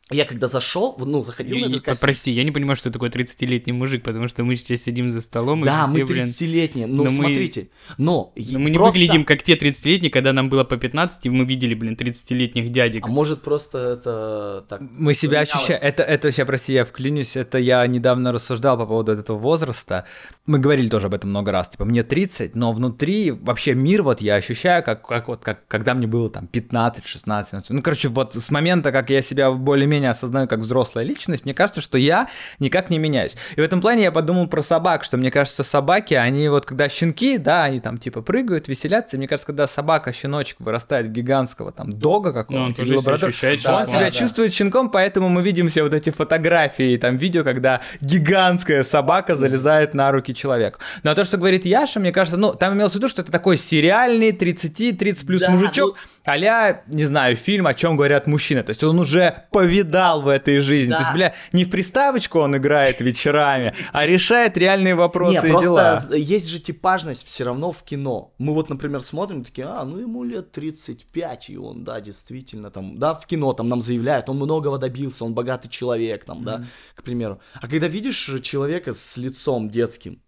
Я 0.10 0.24
когда 0.24 0.48
зашел, 0.48 0.96
ну, 0.98 1.22
заходил 1.22 1.58
И- 1.58 1.62
на 1.62 1.66
и- 1.66 1.70
этот 1.70 1.82
кастинг, 1.84 2.00
Прости, 2.02 2.32
я 2.32 2.46
не 2.46 2.52
понимаю, 2.52 2.78
что 2.78 2.90
такое 2.92 3.10
30-летний 3.10 3.74
мужик, 3.74 4.04
потому 4.04 4.30
что 4.30 4.46
мы 4.46 4.56
сейчас 4.56 4.84
сидим 4.84 5.10
за 5.10 5.20
столом, 5.20 5.64
и 5.64 5.66
Да, 5.66 5.84
все, 5.84 5.92
мы 5.98 6.06
блин, 6.06 6.24
30-летние. 6.24 6.88
Ну, 6.88 7.04
но 7.04 7.04
мы- 7.04 7.10
смотрите. 7.10 7.68
Но, 7.98 8.32
но 8.38 8.60
мы 8.60 8.70
не 8.70 8.78
просто- 8.78 9.00
выглядим 9.00 9.26
как 9.26 9.44
те 9.44 9.56
30-летние, 9.58 10.10
когда 10.10 10.32
нам 10.32 10.48
было 10.50 10.64
по 10.64 10.78
15, 10.78 11.26
и 11.26 11.30
мы 11.30 11.44
видели, 11.44 11.74
блин, 11.74 11.96
30-летних 11.98 12.72
дядек. 12.72 13.04
А 13.06 13.10
может 13.10 13.42
просто 13.42 13.80
это 13.80 14.66
так... 14.70 14.80
Мы 14.82 15.14
себя 15.14 15.42
ощущаем. 15.42 15.80
Это, 15.84 16.04
это, 16.04 16.32
сейчас, 16.32 16.48
прости, 16.48 16.72
я 16.72 16.86
вклинюсь. 16.86 17.36
Это 17.36 17.58
я 17.58 17.86
недавно 17.86 18.32
рассуждал 18.32 18.78
по 18.78 18.86
поводу 18.86 19.12
этого 19.12 19.38
возраста. 19.38 20.06
Мы 20.46 20.60
говорили 20.60 20.88
тоже 20.88 21.08
об 21.08 21.16
этом 21.16 21.32
много 21.32 21.52
раз. 21.52 21.68
Типа, 21.68 21.84
мне 21.84 22.04
30, 22.04 22.56
но 22.56 22.72
внутри 22.72 23.32
вообще 23.32 23.74
мир 23.76 24.04
вот 24.04 24.22
я 24.22 24.36
ощущаю, 24.36 24.84
как, 24.84 25.06
как 25.06 25.28
вот, 25.28 25.44
как, 25.44 25.68
когда 25.68 25.94
мне 25.94 26.08
было 26.08 26.30
там 26.30 26.48
15, 26.48 27.06
16, 27.06 27.50
17. 27.52 27.72
Ну, 27.72 27.82
короче, 27.82 28.08
вот 28.08 28.36
с 28.36 28.50
момента, 28.52 28.94
как 28.94 29.10
я 29.10 29.22
себя 29.22 29.52
более-менее 29.52 29.97
осознаю 30.06 30.48
как 30.48 30.60
взрослая 30.60 31.04
личность, 31.04 31.46
мне 31.46 31.54
кажется, 31.54 31.82
что 31.82 31.98
я 31.98 32.28
никак 32.60 32.90
не 32.90 33.00
меняюсь. 33.00 33.36
И 33.56 33.62
в 33.62 33.64
этом 33.64 33.82
плане 33.82 34.04
я 34.04 34.12
подумал 34.12 34.48
про 34.48 34.62
собак, 34.62 35.04
что 35.04 35.18
мне 35.18 35.32
кажется, 35.32 35.64
собаки, 35.64 36.14
они 36.14 36.48
вот 36.50 36.66
когда 36.66 36.90
щенки, 36.90 37.38
да, 37.38 37.64
они 37.64 37.80
там 37.80 37.98
типа 37.98 38.22
прыгают, 38.22 38.68
веселятся. 38.68 39.16
И 39.16 39.20
мне 39.20 39.28
кажется, 39.28 39.48
когда 39.48 39.68
собака, 39.68 40.14
щеночек 40.14 40.60
вырастает 40.60 41.08
в 41.08 41.12
гигантского 41.12 41.72
там 41.72 41.94
дога 41.94 42.32
Ну, 42.32 42.40
он 42.40 42.74
какого-нибудь, 42.74 42.96
лабрадора, 42.98 43.30
ощущает 43.30 43.66
он 43.66 43.88
себя 43.88 44.00
да. 44.00 44.12
чувствует 44.12 44.54
щенком, 44.54 44.90
поэтому 44.90 45.30
мы 45.30 45.42
видим 45.42 45.70
все 45.70 45.84
вот 45.84 45.94
эти 45.94 46.10
фотографии, 46.10 46.98
там 46.98 47.18
видео, 47.18 47.44
когда 47.44 47.82
гигантская 48.02 48.84
собака 48.84 49.36
залезает 49.36 49.94
на 49.94 50.12
руки 50.12 50.34
человека. 50.34 50.80
Но 51.04 51.16
то, 51.16 51.26
что 51.26 51.38
говорит 51.38 51.66
Яша, 51.66 52.00
мне 52.00 52.12
кажется, 52.12 52.38
ну, 52.38 52.54
там 52.54 52.74
имелось 52.74 52.94
в 52.94 52.96
виду, 52.96 53.10
что 53.10 53.22
это 53.22 53.32
такой 53.32 53.58
сериальный 53.58 54.32
30-30 54.32 55.26
плюс 55.26 55.42
Да, 55.42 55.52
мужичок, 55.52 55.98
а 56.28 56.84
не 56.88 57.06
знаю, 57.06 57.36
фильм, 57.36 57.68
о 57.68 57.74
чем 57.74 57.96
говорят 57.96 58.28
мужчины. 58.28 58.62
То 58.64 58.72
есть 58.72 58.84
он 58.84 59.00
уже 59.00 59.46
повидал 59.52 60.22
в 60.22 60.28
этой 60.28 60.60
жизни. 60.60 60.92
То 60.92 60.98
Да. 60.98 61.04
есть, 61.04 61.14
бля, 61.14 61.34
не 61.54 61.64
в 61.66 61.70
приставочку 61.70 62.40
он 62.40 62.58
играет 62.58 63.00
вечерами, 63.02 63.74
а 63.94 64.06
решает 64.06 64.58
реальные 64.58 64.96
вопросы 64.96 65.42
Не, 65.42 65.48
и 65.48 65.52
просто 65.52 66.06
дела. 66.10 66.16
есть 66.16 66.48
же 66.50 66.60
типажность 66.60 67.26
все 67.26 67.46
равно 67.46 67.72
в 67.72 67.84
кино. 67.84 68.34
Мы 68.38 68.54
вот, 68.54 68.70
например, 68.70 69.00
смотрим, 69.02 69.44
такие, 69.46 69.68
а, 69.68 69.86
ну 69.86 70.00
ему 70.00 70.24
лет 70.24 70.52
35, 70.52 71.50
и 71.50 71.58
он, 71.58 71.84
да, 71.84 72.02
действительно, 72.02 72.72
там, 72.72 72.98
да, 73.00 73.14
в 73.14 73.26
кино 73.26 73.54
там 73.54 73.70
нам 73.70 73.82
заявляют, 73.82 74.30
он 74.30 74.36
многого 74.38 74.78
добился, 74.78 75.24
он 75.26 75.34
богатый 75.34 75.70
человек, 75.70 76.26
там, 76.26 76.44
да, 76.44 76.64
к 76.96 77.04
примеру. 77.04 77.40
А 77.56 77.68
когда 77.68 77.88
видишь 77.88 78.30
человека 78.44 78.94
с 78.94 79.18
лицом 79.18 79.70
детским, 79.70 80.22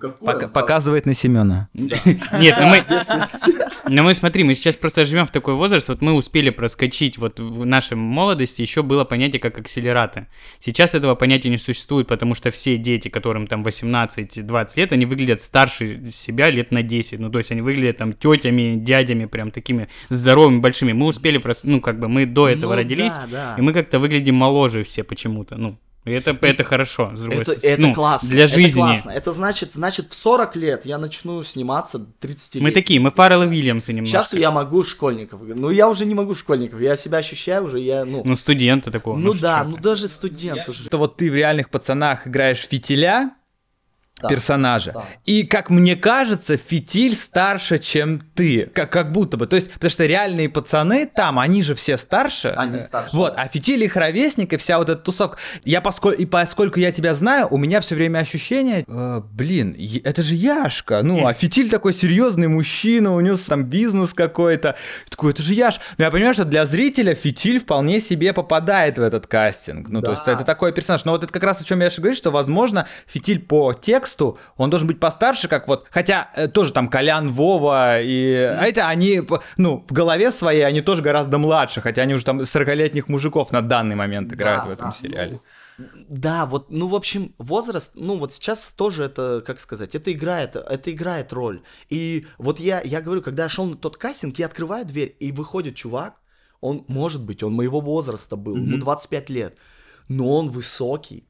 ну 0.00 0.48
показывает 0.48 1.06
на 1.06 1.14
Семена. 1.14 1.68
Нет, 1.74 2.56
ну 2.60 2.66
мы, 2.66 2.82
ну 3.88 4.02
мы 4.02 4.14
смотри, 4.14 4.44
мы 4.44 4.54
сейчас 4.54 4.76
просто 4.76 5.04
живем 5.04 5.26
в 5.26 5.30
такой 5.30 5.54
возраст, 5.54 5.88
вот 5.88 6.02
мы 6.02 6.14
успели 6.14 6.50
проскочить, 6.50 7.16
вот 7.18 7.38
в 7.38 7.64
нашей 7.64 7.96
молодости 7.96 8.60
еще 8.60 8.82
было 8.82 9.04
понятие 9.04 9.40
как 9.40 9.58
акселераты. 9.58 10.26
Сейчас 10.58 10.94
этого 10.94 11.14
понятия 11.14 11.48
не 11.48 11.58
существует, 11.58 12.08
потому 12.08 12.34
что 12.34 12.50
все 12.50 12.76
дети, 12.76 13.08
которым 13.08 13.46
там 13.46 13.62
18-20 13.62 14.72
лет, 14.76 14.92
они 14.92 15.06
выглядят 15.06 15.40
старше 15.40 16.10
себя 16.10 16.50
лет 16.50 16.72
на 16.72 16.82
10, 16.82 17.20
ну 17.20 17.30
то 17.30 17.38
есть 17.38 17.52
они 17.52 17.60
выглядят 17.60 17.98
там 17.98 18.12
тетями, 18.12 18.76
дядями, 18.76 19.26
прям 19.26 19.50
такими 19.50 19.88
здоровыми, 20.08 20.58
большими. 20.58 20.92
Мы 20.92 21.06
успели, 21.06 21.38
прос... 21.38 21.62
ну 21.62 21.80
как 21.80 21.98
бы 21.98 22.08
мы 22.08 22.26
до 22.26 22.48
этого 22.48 22.72
Ну 22.72 22.78
родились, 22.78 23.14
да, 23.14 23.26
да. 23.30 23.54
и 23.56 23.62
мы 23.62 23.72
как-то 23.72 23.98
выглядим 23.98 24.34
моложе 24.34 24.82
все 24.82 25.04
почему-то, 25.04 25.56
ну. 25.56 25.78
И 26.08 26.12
это, 26.12 26.36
это 26.40 26.64
хорошо, 26.64 27.12
с 27.14 27.20
другой 27.20 27.42
Это, 27.42 27.52
стороны. 27.58 27.72
это 27.72 27.82
Ну, 27.82 27.94
классно. 27.94 28.28
Для 28.28 28.44
это 28.44 28.54
жизни. 28.54 28.78
классно. 28.80 29.10
Это 29.10 29.32
значит, 29.32 29.70
значит, 29.74 30.06
в 30.10 30.14
40 30.14 30.56
лет 30.56 30.86
я 30.86 30.98
начну 30.98 31.42
сниматься 31.42 32.04
30 32.20 32.54
лет. 32.56 32.64
Мы 32.64 32.70
такие, 32.70 33.00
мы 33.00 33.10
Фарреллы 33.10 33.46
Уильямсы 33.46 33.92
немножко. 33.92 34.18
Сейчас 34.18 34.34
я 34.34 34.50
могу 34.50 34.82
школьников. 34.84 35.40
Ну, 35.42 35.70
я 35.70 35.88
уже 35.88 36.04
не 36.06 36.14
могу 36.14 36.34
школьников. 36.34 36.80
Я 36.80 36.96
себя 36.96 37.18
ощущаю 37.18 37.64
уже, 37.64 37.80
я, 37.80 38.04
ну... 38.04 38.22
Ну, 38.24 38.36
студента 38.36 38.90
такого. 38.90 39.16
ну, 39.16 39.34
да, 39.34 39.60
чё 39.64 39.70
ну 39.70 39.76
даже 39.76 40.08
студент 40.08 40.68
уже. 40.68 40.84
Что 40.84 40.98
вот 40.98 41.16
ты 41.16 41.30
в 41.30 41.34
реальных 41.34 41.70
пацанах 41.70 42.26
играешь 42.26 42.66
фитиля, 42.68 43.30
Да. 44.20 44.28
персонажа. 44.28 44.92
Да. 44.92 45.04
И, 45.26 45.44
как 45.44 45.70
мне 45.70 45.94
кажется, 45.96 46.56
фитиль 46.56 47.14
старше, 47.14 47.78
чем 47.78 48.20
ты. 48.34 48.66
Как, 48.74 48.90
как 48.90 49.12
будто 49.12 49.36
бы. 49.36 49.46
То 49.46 49.56
есть, 49.56 49.72
потому 49.72 49.90
что 49.90 50.06
реальные 50.06 50.48
пацаны 50.48 51.06
там, 51.06 51.38
они 51.38 51.62
же 51.62 51.74
все 51.74 51.96
старше. 51.98 52.48
Они 52.56 52.78
старше, 52.78 53.14
Вот, 53.16 53.36
да. 53.36 53.42
а 53.42 53.48
фитиль 53.48 53.84
их 53.84 53.96
ровесник, 53.96 54.52
и 54.52 54.56
вся 54.56 54.78
вот 54.78 54.88
эта 54.88 55.00
тусовка. 55.00 55.38
Я 55.64 55.80
поскольку, 55.80 56.20
и 56.20 56.26
поскольку 56.26 56.80
я 56.80 56.90
тебя 56.92 57.14
знаю, 57.14 57.46
у 57.50 57.56
меня 57.58 57.80
все 57.80 57.94
время 57.94 58.18
ощущение, 58.18 58.84
э, 58.86 59.20
блин, 59.32 59.76
это 60.04 60.22
же 60.22 60.34
Яшка. 60.34 61.02
Ну, 61.02 61.26
а 61.26 61.32
фитиль 61.34 61.70
такой 61.70 61.94
серьезный 61.94 62.48
мужчина, 62.48 63.14
у 63.14 63.20
него 63.20 63.36
там 63.36 63.64
бизнес 63.64 64.14
какой-то. 64.14 64.74
Такой, 65.10 65.32
это 65.32 65.42
же 65.42 65.54
Яш. 65.54 65.80
Но 65.96 66.04
я 66.04 66.10
понимаю, 66.10 66.34
что 66.34 66.44
для 66.44 66.66
зрителя 66.66 67.14
фитиль 67.14 67.60
вполне 67.60 68.00
себе 68.00 68.32
попадает 68.32 68.98
в 68.98 69.02
этот 69.02 69.26
кастинг. 69.26 69.88
Ну, 69.88 70.00
то 70.00 70.06
Да. 70.06 70.12
есть, 70.12 70.22
это 70.26 70.44
такой 70.44 70.72
персонаж. 70.72 71.04
Но 71.04 71.12
вот 71.12 71.24
это 71.24 71.32
как 71.32 71.42
раз 71.44 71.60
о 71.60 71.64
чем 71.64 71.80
Яша 71.80 72.00
говорит, 72.00 72.18
что, 72.18 72.30
возможно, 72.30 72.86
фитиль 73.06 73.38
по 73.40 73.72
тексту, 73.74 74.07
он 74.56 74.70
должен 74.70 74.88
быть 74.88 75.00
постарше, 75.00 75.48
как 75.48 75.68
вот, 75.68 75.86
хотя 75.90 76.30
э, 76.34 76.48
тоже 76.48 76.72
там 76.72 76.88
Колян, 76.88 77.30
Вова 77.30 78.00
и... 78.00 78.34
А 78.34 78.64
это 78.66 78.88
они, 78.88 79.22
ну, 79.56 79.84
в 79.88 79.92
голове 79.92 80.30
своей 80.30 80.62
они 80.62 80.80
тоже 80.80 81.02
гораздо 81.02 81.38
младше, 81.38 81.80
хотя 81.80 82.02
они 82.02 82.14
уже 82.14 82.24
там 82.24 82.40
40-летних 82.40 83.08
мужиков 83.08 83.52
на 83.52 83.62
данный 83.62 83.96
момент 83.96 84.32
играют 84.32 84.64
Да, 84.64 84.68
в 84.68 84.72
этом 84.72 84.86
да, 84.88 84.92
сериале. 84.92 85.40
ну, 85.78 85.86
Да, 86.08 86.46
вот, 86.46 86.70
ну, 86.70 86.88
в 86.88 86.94
общем, 86.94 87.34
возраст, 87.38 87.92
ну, 87.94 88.18
вот 88.18 88.34
сейчас 88.34 88.68
тоже 88.76 89.04
это, 89.04 89.42
как 89.46 89.60
сказать, 89.60 89.94
это 89.94 90.12
играет, 90.12 90.56
это 90.56 90.90
играет 90.90 91.32
роль. 91.32 91.62
И 91.88 92.26
вот 92.38 92.60
я, 92.60 92.80
я 92.80 93.00
говорю, 93.00 93.22
когда 93.22 93.44
я 93.44 93.48
шел 93.48 93.66
на 93.66 93.76
тот 93.76 93.96
кастинг, 93.96 94.38
я 94.38 94.46
открываю 94.46 94.84
дверь, 94.84 95.14
и 95.20 95.32
выходит 95.32 95.76
чувак, 95.76 96.14
он, 96.60 96.84
может 96.88 97.24
быть, 97.24 97.42
он 97.42 97.52
моего 97.52 97.80
возраста 97.80 98.36
был, 98.36 98.56
ему 98.56 98.78
25 98.78 99.30
лет, 99.30 99.58
но 100.08 100.36
он 100.36 100.48
высокий, 100.48 101.27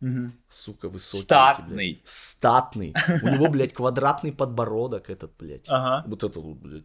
блядь. 0.00 0.32
Сука, 0.48 0.88
высокий. 0.88 1.22
Статный. 1.22 1.64
эти, 1.64 1.94
блядь. 1.94 2.08
Статный. 2.08 2.94
У 3.22 3.28
него, 3.28 3.48
блядь, 3.50 3.72
квадратный 3.72 4.32
подбородок 4.32 5.10
этот, 5.10 5.32
блядь. 5.38 5.66
Ага. 5.68 6.04
Вот 6.08 6.24
это 6.24 6.40
вот, 6.40 6.56
блядь. 6.56 6.84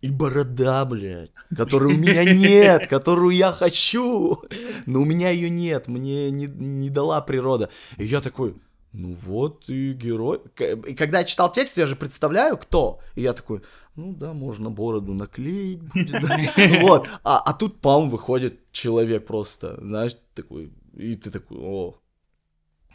И 0.00 0.10
борода, 0.10 0.86
блядь, 0.86 1.30
которой 1.54 1.94
у 1.94 1.98
меня 1.98 2.24
нет, 2.24 2.88
которую 2.88 3.36
я 3.36 3.52
хочу, 3.52 4.42
но 4.86 5.02
у 5.02 5.04
меня 5.04 5.28
ее 5.28 5.50
нет, 5.50 5.88
мне 5.88 6.30
не, 6.30 6.46
не 6.46 6.88
дала 6.88 7.20
природа. 7.20 7.68
И 7.98 8.06
я 8.06 8.22
такой, 8.22 8.56
ну 8.92 9.14
вот 9.20 9.68
и 9.68 9.92
герой. 9.92 10.40
И 10.86 10.94
когда 10.94 11.18
я 11.18 11.24
читал 11.24 11.52
текст, 11.52 11.76
я 11.76 11.86
же 11.86 11.96
представляю, 11.96 12.56
кто. 12.56 13.00
И 13.14 13.20
я 13.20 13.34
такой, 13.34 13.60
ну 13.94 14.14
да, 14.14 14.32
можно 14.32 14.70
бороду 14.70 15.12
наклеить. 15.12 15.82
будет, 15.82 16.12
да». 16.12 16.38
Вот. 16.80 17.08
А, 17.22 17.38
а 17.38 17.52
тут, 17.52 17.80
по 17.80 18.00
выходит 18.00 18.72
человек 18.72 19.26
просто, 19.26 19.78
знаешь, 19.82 20.16
такой, 20.34 20.72
и 20.94 21.14
ты 21.14 21.30
такой, 21.30 21.58
о, 21.60 21.96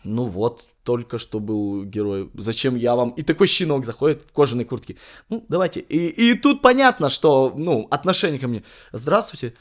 ну 0.06 0.26
вот, 0.26 0.66
только 0.84 1.18
что 1.18 1.40
был 1.40 1.84
герой. 1.84 2.30
Зачем 2.36 2.76
я 2.76 2.96
вам? 2.96 3.10
И 3.10 3.24
такой 3.24 3.48
щенок 3.48 3.86
заходит 3.86 4.22
в 4.22 4.32
кожаной 4.32 4.66
куртке. 4.66 4.98
Ну, 5.30 5.44
давайте. 5.50 5.80
И, 5.80 6.08
и 6.08 6.36
тут 6.36 6.62
понятно, 6.62 7.10
что, 7.10 7.54
ну, 7.58 7.88
отношение 7.90 8.40
ко 8.40 8.48
мне. 8.48 8.64
Здравствуйте. 8.94 9.56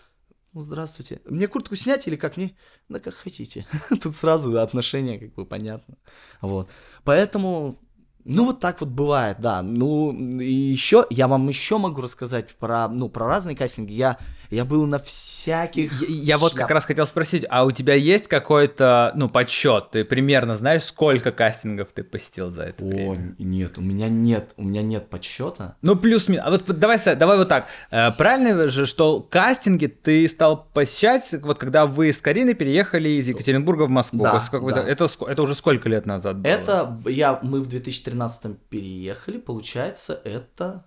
Ну, 0.53 0.63
здравствуйте. 0.63 1.21
Мне 1.25 1.49
куртку 1.49 1.77
снять 1.77 2.07
или 2.07 2.17
как 2.17 2.37
мне? 2.37 2.57
Да 2.89 3.01
как 3.01 3.15
хотите. 3.15 3.67
Тут 4.03 4.15
сразу 4.15 4.61
отношение 4.61 5.19
как 5.19 5.35
бы 5.35 5.47
понятно. 5.47 5.97
Вот. 6.41 6.69
Поэтому, 7.03 7.81
ну, 8.25 8.45
вот 8.45 8.61
так 8.61 8.81
вот 8.81 8.91
бывает, 8.91 9.39
да. 9.41 9.63
Ну, 9.63 10.13
и 10.39 10.53
еще, 10.53 11.07
я 11.11 11.27
вам 11.27 11.49
еще 11.49 11.79
могу 11.79 12.03
рассказать 12.03 12.55
про, 12.55 12.87
ну, 12.89 13.09
про 13.09 13.27
разные 13.27 13.57
кастинги. 13.57 13.95
Я, 13.95 14.19
я 14.55 14.65
был 14.65 14.87
на 14.87 14.99
всяких... 14.99 16.01
Я, 16.09 16.35
я 16.35 16.39
вот 16.39 16.55
как 16.55 16.71
раз 16.71 16.85
хотел 16.85 17.07
спросить, 17.07 17.45
а 17.49 17.65
у 17.65 17.71
тебя 17.71 17.95
есть 17.95 18.29
какой-то, 18.29 19.13
ну, 19.15 19.29
подсчет? 19.29 19.91
Ты 19.91 20.05
примерно 20.05 20.57
знаешь, 20.57 20.85
сколько 20.85 21.33
кастингов 21.33 21.89
ты 21.93 22.03
посетил 22.03 22.51
за 22.51 22.65
это 22.65 22.85
О, 22.85 22.89
время? 22.89 23.35
нет, 23.39 23.79
у 23.79 23.81
меня 23.81 24.09
нет, 24.09 24.53
у 24.57 24.65
меня 24.65 24.83
нет 24.83 25.11
подсчета. 25.11 25.77
Ну, 25.83 25.97
плюс-минус. 25.97 26.45
А 26.45 26.51
вот 26.51 26.65
давай, 26.67 26.99
давай 27.17 27.37
вот 27.37 27.49
так. 27.49 27.67
Э, 27.91 28.11
Правильно 28.13 28.69
же, 28.69 28.87
что 28.87 29.21
кастинги 29.21 29.87
ты 29.87 30.27
стал 30.29 30.69
посещать, 30.73 31.35
вот 31.43 31.59
когда 31.59 31.87
вы 31.87 32.13
с 32.13 32.19
Кариной 32.19 32.55
переехали 32.55 33.09
из 33.09 33.29
Екатеринбурга 33.29 33.83
в 33.83 33.91
Москву? 33.91 34.23
Да, 34.25 34.43
да. 34.53 34.83
Это, 34.83 35.09
это 35.27 35.43
уже 35.43 35.55
сколько 35.55 35.89
лет 35.89 36.07
назад 36.07 36.39
было? 36.39 36.51
Это 36.51 37.01
я, 37.07 37.39
мы 37.43 37.61
в 37.61 37.67
2013 37.67 38.15
тринадцатом 38.15 38.59
переехали, 38.69 39.39
получается, 39.39 40.21
это 40.25 40.87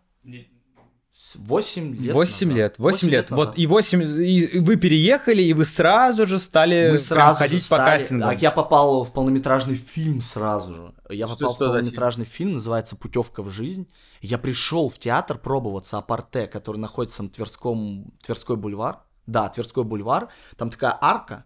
8 1.35 1.95
лет 1.95 2.13
8 2.13 2.47
назад. 2.47 2.55
лет, 2.57 2.75
8 2.77 3.09
лет. 3.09 3.29
назад. 3.29 3.47
Вот 3.47 3.57
и 3.57 3.67
8, 3.67 4.01
и 4.23 4.59
вы 4.59 4.75
переехали, 4.77 5.41
и 5.41 5.53
вы 5.53 5.65
сразу 5.65 6.25
же 6.27 6.39
стали 6.39 6.89
мы 6.91 6.97
сразу 6.97 7.37
же 7.39 7.49
ходить 7.49 7.69
по 7.69 7.75
стали- 7.75 7.99
кастингам. 7.99 8.29
А 8.29 8.33
я 8.33 8.51
попал 8.51 9.03
в 9.03 9.11
полнометражный 9.11 9.75
фильм 9.75 10.21
сразу 10.21 10.73
же. 10.73 10.93
Я 11.09 11.27
Что- 11.27 11.35
попал 11.37 11.53
что 11.55 11.65
в 11.65 11.67
полнометражный 11.67 12.25
фильм? 12.25 12.53
называется 12.53 12.95
«Путевка 12.95 13.41
в 13.43 13.49
жизнь». 13.49 13.87
Я 14.21 14.37
пришел 14.37 14.89
в 14.89 14.97
театр 14.99 15.37
пробоваться 15.37 15.97
Апарте, 15.97 16.47
который 16.47 16.77
находится 16.77 17.23
на 17.23 17.29
Тверском, 17.29 18.11
Тверской 18.23 18.55
бульвар. 18.55 18.99
Да, 19.25 19.49
Тверской 19.49 19.83
бульвар. 19.83 20.29
Там 20.57 20.69
такая 20.69 20.97
арка. 20.99 21.45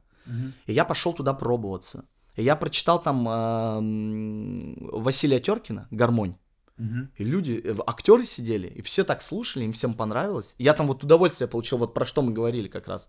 И 0.68 0.74
я 0.74 0.86
пошел 0.86 1.14
туда 1.14 1.34
пробоваться. 1.34 2.06
И 2.38 2.44
я 2.44 2.56
прочитал 2.56 3.02
там 3.02 3.28
эм, 3.28 4.76
Василия 4.92 5.40
Теркина 5.40 5.88
«Гармонь». 5.92 6.36
Мгм. 6.82 7.12
И 7.20 7.24
люди, 7.24 7.62
э, 7.64 7.76
актеры 7.86 8.26
сидели, 8.26 8.68
и 8.68 8.82
все 8.82 9.04
так 9.04 9.22
слушали, 9.22 9.66
им 9.66 9.72
всем 9.72 9.94
понравилось. 9.94 10.56
Я 10.58 10.74
там 10.74 10.88
вот 10.88 11.04
удовольствие 11.04 11.48
получил, 11.48 11.78
вот 11.78 11.94
про 11.94 12.06
что 12.06 12.24
мы 12.24 12.34
говорили 12.34 12.68
как 12.68 12.88
раз. 12.88 13.08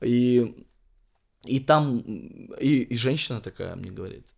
И, 0.00 0.66
и 1.44 1.60
там, 1.60 1.98
и, 1.98 2.68
и 2.92 2.96
женщина 2.96 3.42
такая 3.42 3.76
мне 3.76 3.90
говорит, 3.90 4.34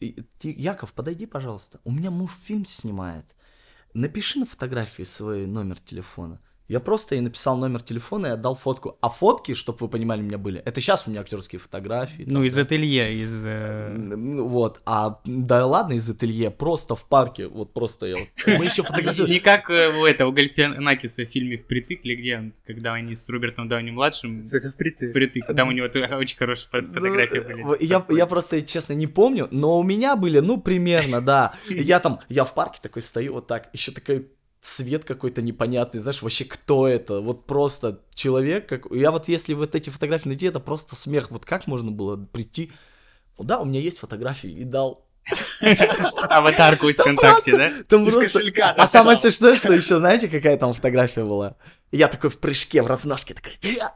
«И- 0.00 0.22
ты, 0.40 0.52
Яков, 0.52 0.92
подойди, 0.92 1.26
пожалуйста, 1.26 1.80
у 1.84 1.92
меня 1.92 2.10
муж 2.10 2.32
фильм 2.32 2.64
снимает, 2.64 3.24
напиши 3.94 4.40
на 4.40 4.46
фотографии 4.46 5.04
свой 5.04 5.46
номер 5.46 5.78
телефона. 5.78 6.40
Я 6.68 6.80
просто 6.80 7.14
ей 7.14 7.22
написал 7.22 7.56
номер 7.56 7.80
телефона 7.82 8.26
и 8.26 8.30
отдал 8.30 8.54
фотку. 8.54 8.98
А 9.00 9.08
фотки, 9.08 9.54
чтобы 9.54 9.78
вы 9.80 9.88
понимали, 9.88 10.20
у 10.20 10.24
меня 10.24 10.36
были. 10.36 10.60
Это 10.60 10.82
сейчас 10.82 11.06
у 11.06 11.10
меня 11.10 11.22
актерские 11.22 11.58
фотографии. 11.58 12.24
Ну, 12.26 12.34
там, 12.34 12.44
из 12.44 12.54
да. 12.54 12.60
ателье, 12.62 13.22
из... 13.22 13.42
э, 13.46 13.88
Ну, 13.96 14.46
Вот, 14.46 14.80
а 14.84 15.20
да 15.24 15.64
ладно, 15.66 15.94
из 15.94 16.08
ателье, 16.10 16.50
просто 16.50 16.94
в 16.94 17.06
парке, 17.06 17.46
вот 17.48 17.72
просто 17.72 18.06
я 18.06 18.16
вот. 18.16 18.28
Мы 18.46 18.66
еще 18.66 18.82
фотографируем. 18.82 19.30
Не 19.32 19.40
как 19.40 19.70
э, 19.70 19.88
у 19.98 20.04
этого 20.04 20.30
Гальфианакиса 20.30 21.24
в 21.24 21.30
фильме 21.30 21.56
«Впритык», 21.56 22.00
или 22.04 22.14
где 22.14 22.36
он, 22.36 22.52
когда 22.66 22.92
они 22.92 23.14
с 23.14 23.28
Робертом 23.30 23.68
Дауни-младшим 23.68 24.48
Это 24.52 24.70
впритык. 24.70 25.10
«Впритык», 25.10 25.46
там 25.56 25.68
у 25.68 25.72
него 25.72 25.86
очень 25.86 26.36
хорошие 26.36 26.68
фото- 26.70 26.92
фотографии 26.92 27.38
были. 27.38 27.62
Ну, 27.62 27.76
Я, 27.80 28.04
я 28.10 28.26
просто, 28.26 28.60
честно, 28.60 28.92
не 28.92 29.06
помню, 29.06 29.48
но 29.50 29.78
у 29.78 29.82
меня 29.82 30.16
были, 30.16 30.40
ну, 30.40 30.60
примерно, 30.60 31.22
да. 31.22 31.54
Я 31.68 31.98
там, 32.00 32.20
я 32.28 32.44
в 32.44 32.52
парке 32.52 32.78
такой 32.82 33.00
стою 33.02 33.32
вот 33.34 33.46
так, 33.46 33.70
еще 33.72 33.90
такой 33.92 34.28
цвет 34.60 35.04
какой-то 35.04 35.42
непонятный, 35.42 36.00
знаешь, 36.00 36.22
вообще 36.22 36.44
кто 36.44 36.88
это? 36.88 37.20
Вот 37.20 37.46
просто 37.46 38.00
человек, 38.14 38.68
как... 38.68 38.86
Я 38.90 39.10
вот 39.10 39.28
если 39.28 39.54
вот 39.54 39.74
эти 39.74 39.90
фотографии 39.90 40.28
найти, 40.28 40.46
это 40.46 40.60
просто 40.60 40.96
смех. 40.96 41.30
Вот 41.30 41.44
как 41.44 41.66
можно 41.66 41.90
было 41.90 42.16
прийти? 42.16 42.72
Да, 43.38 43.60
у 43.60 43.64
меня 43.64 43.80
есть 43.80 43.98
фотографии, 43.98 44.50
и 44.50 44.64
дал. 44.64 45.06
Аватарку 46.28 46.88
из 46.88 46.96
ВКонтакте, 46.96 47.56
да? 47.56 47.70
Там 47.88 48.06
Из 48.06 48.14
кошелька, 48.14 48.72
А 48.72 48.86
самое 48.88 49.16
смешное, 49.16 49.56
что 49.56 49.72
еще, 49.72 49.98
знаете, 49.98 50.28
какая 50.28 50.56
там 50.56 50.72
фотография 50.72 51.24
была? 51.24 51.56
Я 51.92 52.08
такой 52.08 52.30
в 52.30 52.38
прыжке, 52.38 52.82
в 52.82 52.86
разножке, 52.86 53.34
такой, 53.34 53.58
«Я!» 53.62 53.94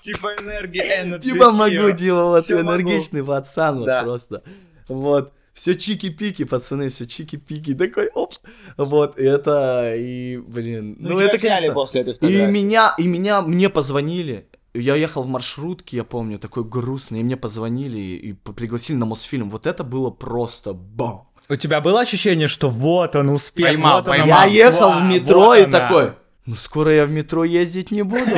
Типа 0.00 0.34
энергия, 0.38 1.02
энергия. 1.02 1.32
типа 1.32 1.50
могу, 1.50 1.90
типа 1.92 2.24
вот 2.24 2.50
энергичный 2.50 3.24
пацан, 3.24 3.78
вот 3.80 4.02
просто. 4.02 4.42
Вот. 4.88 5.32
Все 5.54 5.74
чики-пики, 5.74 6.44
пацаны, 6.44 6.88
все 6.88 7.04
чики-пики. 7.04 7.74
Такой, 7.74 8.08
оп. 8.12 8.34
Вот, 8.76 9.18
и 9.18 9.22
это, 9.22 9.94
и, 9.96 10.36
блин. 10.36 10.96
Ну, 10.98 11.18
это, 11.20 11.38
конечно. 11.38 11.72
после 11.72 12.00
этой 12.00 12.28
И 12.28 12.46
меня, 12.46 12.94
и 12.98 13.06
меня, 13.06 13.40
мне 13.40 13.70
позвонили. 13.70 14.48
Я 14.74 14.96
ехал 14.96 15.22
в 15.22 15.28
маршрутке, 15.28 15.98
я 15.98 16.04
помню, 16.04 16.40
такой 16.40 16.64
грустный, 16.64 17.20
и 17.20 17.22
мне 17.22 17.36
позвонили 17.36 17.98
и 17.98 18.32
пригласили 18.32 18.96
на 18.96 19.06
Мосфильм. 19.06 19.48
Вот 19.48 19.68
это 19.68 19.84
было 19.84 20.10
просто 20.10 20.72
бам. 20.72 21.28
У 21.48 21.54
тебя 21.54 21.80
было 21.80 22.00
ощущение, 22.00 22.48
что 22.48 22.68
вот 22.68 23.14
он 23.14 23.28
успех, 23.28 23.66
Поймал, 23.66 23.98
вот 23.98 24.06
поймал. 24.06 24.26
Я 24.26 24.44
ехал 24.46 24.92
в 24.98 25.04
метро 25.04 25.40
вот 25.40 25.58
и 25.58 25.62
она. 25.62 25.70
такой, 25.70 26.12
ну 26.46 26.56
скоро 26.56 26.92
я 26.92 27.06
в 27.06 27.10
метро 27.10 27.44
ездить 27.44 27.92
не 27.92 28.02
буду. 28.02 28.34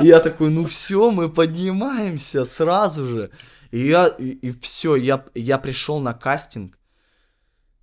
И 0.00 0.06
я 0.06 0.20
такой, 0.20 0.48
ну 0.48 0.64
все, 0.64 1.10
мы 1.10 1.28
поднимаемся 1.28 2.46
сразу 2.46 3.06
же. 3.06 3.30
И 3.70 3.88
я, 3.88 4.06
и, 4.06 4.50
все, 4.60 4.96
я, 4.96 5.24
я 5.34 5.58
пришел 5.58 6.00
на 6.00 6.14
кастинг. 6.14 6.78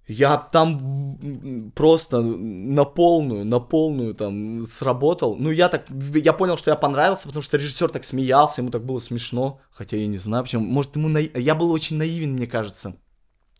Я 0.07 0.37
там 0.37 1.71
просто 1.75 2.21
на 2.21 2.85
полную, 2.85 3.43
на 3.43 3.59
полную 3.59 4.13
там 4.13 4.65
сработал. 4.65 5.35
Ну, 5.35 5.49
я 5.49 5.67
так, 5.67 5.87
я 6.13 6.33
понял, 6.33 6.57
что 6.57 6.69
я 6.69 6.75
понравился, 6.75 7.27
потому 7.27 7.41
что 7.41 7.57
режиссер 7.57 7.89
так 7.89 8.03
смеялся, 8.03 8.61
ему 8.61 8.69
так 8.69 8.85
было 8.85 8.99
смешно. 8.99 9.59
Хотя 9.71 9.97
я 9.97 10.07
не 10.07 10.17
знаю, 10.19 10.43
почему. 10.43 10.63
Может, 10.63 10.95
ему 10.95 11.09
наи- 11.09 11.31
Я 11.41 11.55
был 11.55 11.71
очень 11.71 11.97
наивен, 11.97 12.33
мне 12.33 12.45
кажется. 12.45 12.95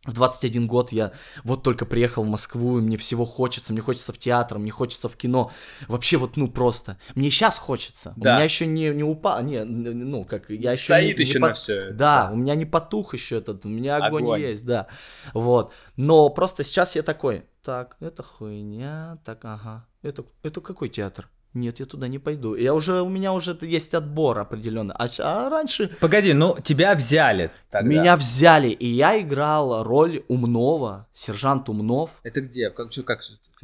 В 0.05 0.13
21 0.13 0.67
год 0.67 0.91
я 0.91 1.11
вот 1.43 1.63
только 1.63 1.85
приехал 1.85 2.23
в 2.23 2.27
Москву, 2.27 2.77
и 2.77 2.81
мне 2.81 2.97
всего 2.97 3.25
хочется, 3.25 3.73
мне 3.73 3.81
хочется 3.81 4.13
в 4.13 4.17
театр, 4.17 4.59
мне 4.59 4.71
хочется 4.71 5.09
в 5.09 5.15
кино. 5.17 5.51
Вообще 5.87 6.17
вот, 6.17 6.37
ну, 6.37 6.47
просто. 6.47 6.97
Мне 7.15 7.29
сейчас 7.29 7.57
хочется. 7.57 8.13
Да. 8.15 8.31
У 8.31 8.35
меня 8.35 8.43
еще 8.43 8.65
не, 8.65 8.89
не 8.89 9.03
упал, 9.03 9.41
не, 9.43 9.57
н- 9.57 10.09
ну, 10.09 10.23
как, 10.25 10.49
я 10.49 10.73
еще 10.73 10.83
Стоит 10.85 11.17
не, 11.17 11.23
еще 11.25 11.39
не 11.39 11.39
на 11.41 11.47
под- 11.47 11.57
все. 11.57 11.91
Да, 11.91 12.29
у 12.31 12.35
меня 12.35 12.55
не 12.55 12.65
потух 12.65 13.13
еще 13.13 13.37
этот, 13.37 13.65
у 13.65 13.69
меня 13.69 13.97
огонь, 13.97 14.23
Огонь. 14.23 14.41
есть, 14.41 14.65
да. 14.65 14.87
Вот. 15.33 15.73
Но 15.95 16.29
просто 16.29 16.63
сейчас 16.63 16.95
я 16.95 17.01
такой, 17.01 17.45
так, 17.63 17.97
это 17.99 18.21
хуйня, 18.21 19.17
так, 19.25 19.43
ага. 19.43 19.87
Это, 20.03 20.23
это 20.43 20.61
какой 20.61 20.89
театр? 20.89 21.29
Нет, 21.55 21.79
я 21.79 21.85
туда 21.85 22.09
не 22.09 22.19
пойду. 22.19 22.53
Я 22.55 22.73
уже, 22.73 23.01
у 23.01 23.07
меня 23.07 23.31
уже 23.31 23.57
есть 23.61 23.93
отбор 23.93 24.39
определенно. 24.39 24.93
А, 24.93 25.07
а 25.19 25.49
раньше 25.49 25.95
Погоди, 26.01 26.33
ну 26.33 26.57
тебя 26.61 26.93
взяли 26.95 27.49
тогда. 27.71 27.87
меня 27.87 28.17
взяли, 28.17 28.67
и 28.67 28.85
я 28.85 29.17
играл 29.21 29.81
роль 29.83 30.23
умного, 30.27 31.07
сержант 31.13 31.69
Умнов. 31.69 32.09
Это 32.23 32.41
где? 32.41 32.69
Как, 32.71 32.91
что, 32.91 33.03
как? 33.03 33.21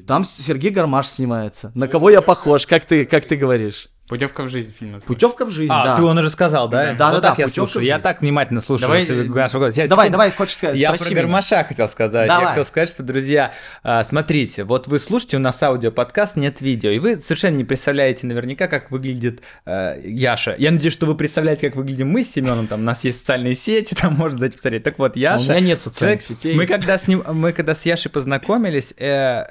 Там 0.07 0.23
Сергей 0.23 0.71
Гармаш 0.71 1.07
снимается. 1.07 1.73
На 1.75 1.89
кого 1.89 2.09
я 2.09 2.21
похож, 2.21 2.65
как 2.65 2.85
ты, 2.85 3.05
как 3.05 3.25
ты 3.25 3.35
говоришь? 3.35 3.89
Путевка 4.11 4.43
в 4.43 4.49
жизнь 4.49 4.73
фильм 4.77 4.91
называется. 4.91 5.07
Путевка 5.07 5.45
в 5.45 5.51
жизнь, 5.51 5.71
А, 5.73 5.85
да. 5.85 5.95
ты 5.95 6.01
он 6.03 6.17
уже 6.17 6.29
сказал, 6.29 6.67
да? 6.67 6.93
Да, 6.95 7.11
Вот 7.13 7.21
да, 7.21 7.29
так 7.29 7.37
да, 7.37 7.43
я 7.43 7.47
«Путёвка 7.47 7.71
слушаю. 7.71 7.83
в 7.83 7.87
Я 7.87 7.93
жизнь». 7.95 8.03
так 8.03 8.21
внимательно 8.21 8.59
слушаю. 8.59 8.81
Давай, 8.89 9.05
нашего. 9.29 9.71
Сейчас, 9.71 9.89
Давай, 9.89 10.07
секунду. 10.07 10.11
давай, 10.11 10.31
хочешь 10.31 10.55
сказать, 10.57 10.77
Я 10.77 10.91
про 10.91 11.05
меня. 11.05 11.15
Гармаша 11.15 11.63
хотел 11.63 11.87
сказать. 11.87 12.27
Я 12.27 12.33
Давай. 12.35 12.47
хотел 12.49 12.65
сказать, 12.65 12.89
что, 12.89 13.03
друзья, 13.03 13.53
а, 13.83 14.03
смотрите, 14.03 14.65
вот 14.65 14.87
вы 14.87 14.99
слушаете, 14.99 15.37
у 15.37 15.39
нас 15.39 15.63
аудиоподкаст, 15.63 16.35
нет 16.35 16.59
видео, 16.59 16.89
и 16.89 16.99
вы 16.99 17.15
совершенно 17.15 17.55
не 17.55 17.63
представляете 17.63 18.27
наверняка, 18.27 18.67
как 18.67 18.91
выглядит 18.91 19.43
э, 19.65 20.01
Яша. 20.03 20.55
Я 20.57 20.71
надеюсь, 20.71 20.91
что 20.93 21.05
вы 21.05 21.15
представляете, 21.15 21.67
как 21.69 21.77
выглядим 21.77 22.09
мы 22.09 22.25
с 22.25 22.31
Семеном, 22.33 22.67
там 22.67 22.81
у 22.81 22.83
нас 22.83 23.05
есть 23.05 23.19
социальные 23.21 23.55
сети, 23.55 23.95
там 23.99 24.13
можно 24.15 24.37
зайти 24.39 24.55
посмотреть. 24.57 24.83
Так 24.83 24.99
вот, 24.99 25.13
А 25.15 25.17
У 25.17 25.19
Яша... 25.21 25.51
меня 25.51 25.59
нет 25.61 25.79
социальных 25.79 26.21
Человек- 26.21 26.39
сетей. 26.41 26.53
Мы 26.55 26.65
когда 26.67 26.97
с 26.97 27.07
ним, 27.07 27.23
мы 27.31 27.53
когда 27.53 27.75
с 27.75 27.85
Яшей 27.85 28.11
познакомились, 28.11 28.93
э, 28.97 29.45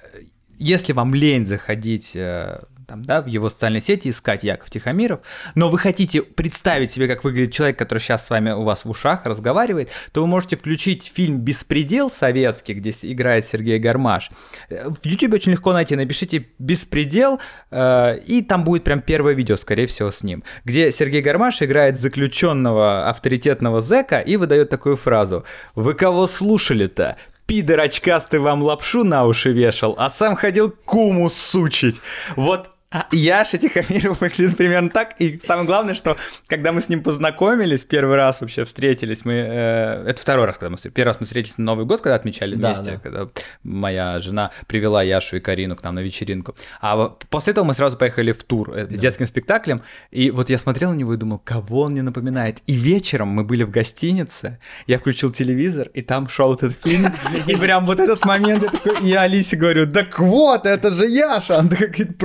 если 0.59 0.93
вам 0.93 1.15
лень 1.15 1.47
заходить 1.47 2.13
э, 2.15 2.61
там, 2.91 3.03
да, 3.03 3.23
в 3.23 3.27
его 3.27 3.49
социальные 3.49 3.83
сети, 3.83 4.11
искать 4.11 4.43
Яков 4.43 4.69
Тихомиров, 4.69 5.21
но 5.55 5.71
вы 5.71 5.79
хотите 5.79 6.23
представить 6.23 6.91
себе, 6.91 7.07
как 7.07 7.23
выглядит 7.23 7.53
человек, 7.53 7.79
который 7.79 8.01
сейчас 8.01 8.27
с 8.27 8.31
вами 8.31 8.51
у 8.51 8.65
вас 8.65 8.85
в 8.85 8.91
ушах 8.91 9.27
разговаривает, 9.27 9.91
то 10.11 10.23
вы 10.23 10.27
можете 10.27 10.57
включить 10.57 11.05
фильм 11.15 11.39
«Беспредел» 11.39 12.11
советский, 12.11 12.75
где 12.75 12.91
играет 13.03 13.47
Сергей 13.47 13.79
Гармаш. 13.79 14.31
Э, 14.71 14.89
В 14.89 15.07
YouTube 15.07 15.35
очень 15.35 15.53
легко 15.53 15.73
найти, 15.73 15.95
напишите 15.95 16.49
«Беспредел», 16.59 17.39
э, 17.71 18.19
и 18.27 18.43
там 18.43 18.65
будет 18.65 18.83
прям 18.83 19.03
первое 19.03 19.35
видео, 19.35 19.55
скорее 19.55 19.87
всего, 19.87 20.11
с 20.11 20.25
ним, 20.25 20.43
где 20.65 20.91
Сергей 20.91 21.23
Гармаш 21.23 21.63
играет 21.63 22.01
заключенного 22.01 23.09
авторитетного 23.09 23.81
зэка 23.81 24.19
и 24.19 24.37
выдает 24.37 24.69
такую 24.69 24.97
фразу 24.97 25.45
«Вы 25.77 25.95
кого 25.95 26.27
слушали-то? 26.27 27.17
Пидор 27.47 27.81
очкастый 27.81 28.41
вам 28.41 28.63
лапшу 28.65 29.05
на 29.05 29.27
уши 29.27 29.53
вешал, 29.53 29.95
а 29.97 30.11
сам 30.11 30.35
ходил 30.35 30.71
куму 30.71 31.31
сучить». 31.31 32.01
Вот 32.35 32.71
Яша 33.13 33.57
Тихомиров 33.57 34.21
выглядит 34.21 34.57
примерно 34.57 34.91
так. 34.91 35.15
И 35.21 35.39
самое 35.39 35.65
главное, 35.65 35.95
что 35.95 36.17
когда 36.49 36.73
мы 36.73 36.81
с 36.81 36.89
ним 36.89 37.05
познакомились, 37.05 37.85
первый 37.85 38.17
раз 38.17 38.41
вообще 38.41 38.65
встретились, 38.65 39.25
мы... 39.25 39.35
э, 39.35 40.05
это 40.09 40.21
второй 40.21 40.47
раз, 40.47 40.59
когда 40.59 40.71
мы. 40.71 40.77
Первый 40.91 41.11
раз 41.11 41.21
мы 41.21 41.27
встретились 41.27 41.57
на 41.59 41.67
Новый 41.67 41.87
год, 41.87 42.01
когда 42.01 42.17
отмечали 42.17 42.57
Да, 42.57 42.71
вместе, 42.75 42.93
да. 42.93 42.99
когда 42.99 43.29
моя 43.63 44.19
жена 44.19 44.51
привела 44.67 45.05
Яшу 45.05 45.37
и 45.37 45.41
Карину 45.41 45.77
к 45.77 45.85
нам 45.85 45.95
на 45.95 46.01
вечеринку. 46.01 46.57
А 46.81 46.97
вот 46.97 47.27
после 47.31 47.53
этого 47.53 47.65
мы 47.65 47.75
сразу 47.75 47.97
поехали 47.97 48.33
в 48.33 48.43
тур 48.43 48.73
э, 48.75 48.87
с 48.91 48.99
детским 48.99 49.29
спектаклем. 49.29 49.83
И 50.11 50.33
вот 50.33 50.51
я 50.51 50.59
смотрел 50.59 50.91
на 50.91 50.97
него 50.97 51.15
и 51.15 51.17
думал, 51.17 51.39
кого 51.39 51.83
он 51.83 51.93
мне 51.93 52.03
напоминает. 52.03 52.59
И 52.67 52.73
вечером 52.73 53.29
мы 53.29 53.45
были 53.45 53.63
в 53.63 53.71
гостинице, 53.71 54.59
я 54.89 54.99
включил 54.99 55.31
телевизор, 55.31 55.89
и 55.95 56.03
там 56.03 56.29
шел 56.29 56.55
этот 56.55 56.75
фильм. 56.83 57.13
И 57.47 57.55
прям 57.55 57.87
вот 57.87 58.01
этот 58.01 58.25
момент, 58.25 58.65
я, 59.01 59.23
Алисе 59.23 59.57
говорю, 59.57 59.89
так 59.89 60.19
вот, 60.19 60.67
это 60.67 60.93
же 60.93 61.07
Яша. 61.07 61.59
Она 61.59 61.69
такая, 61.69 61.89
говорит, 61.89 62.19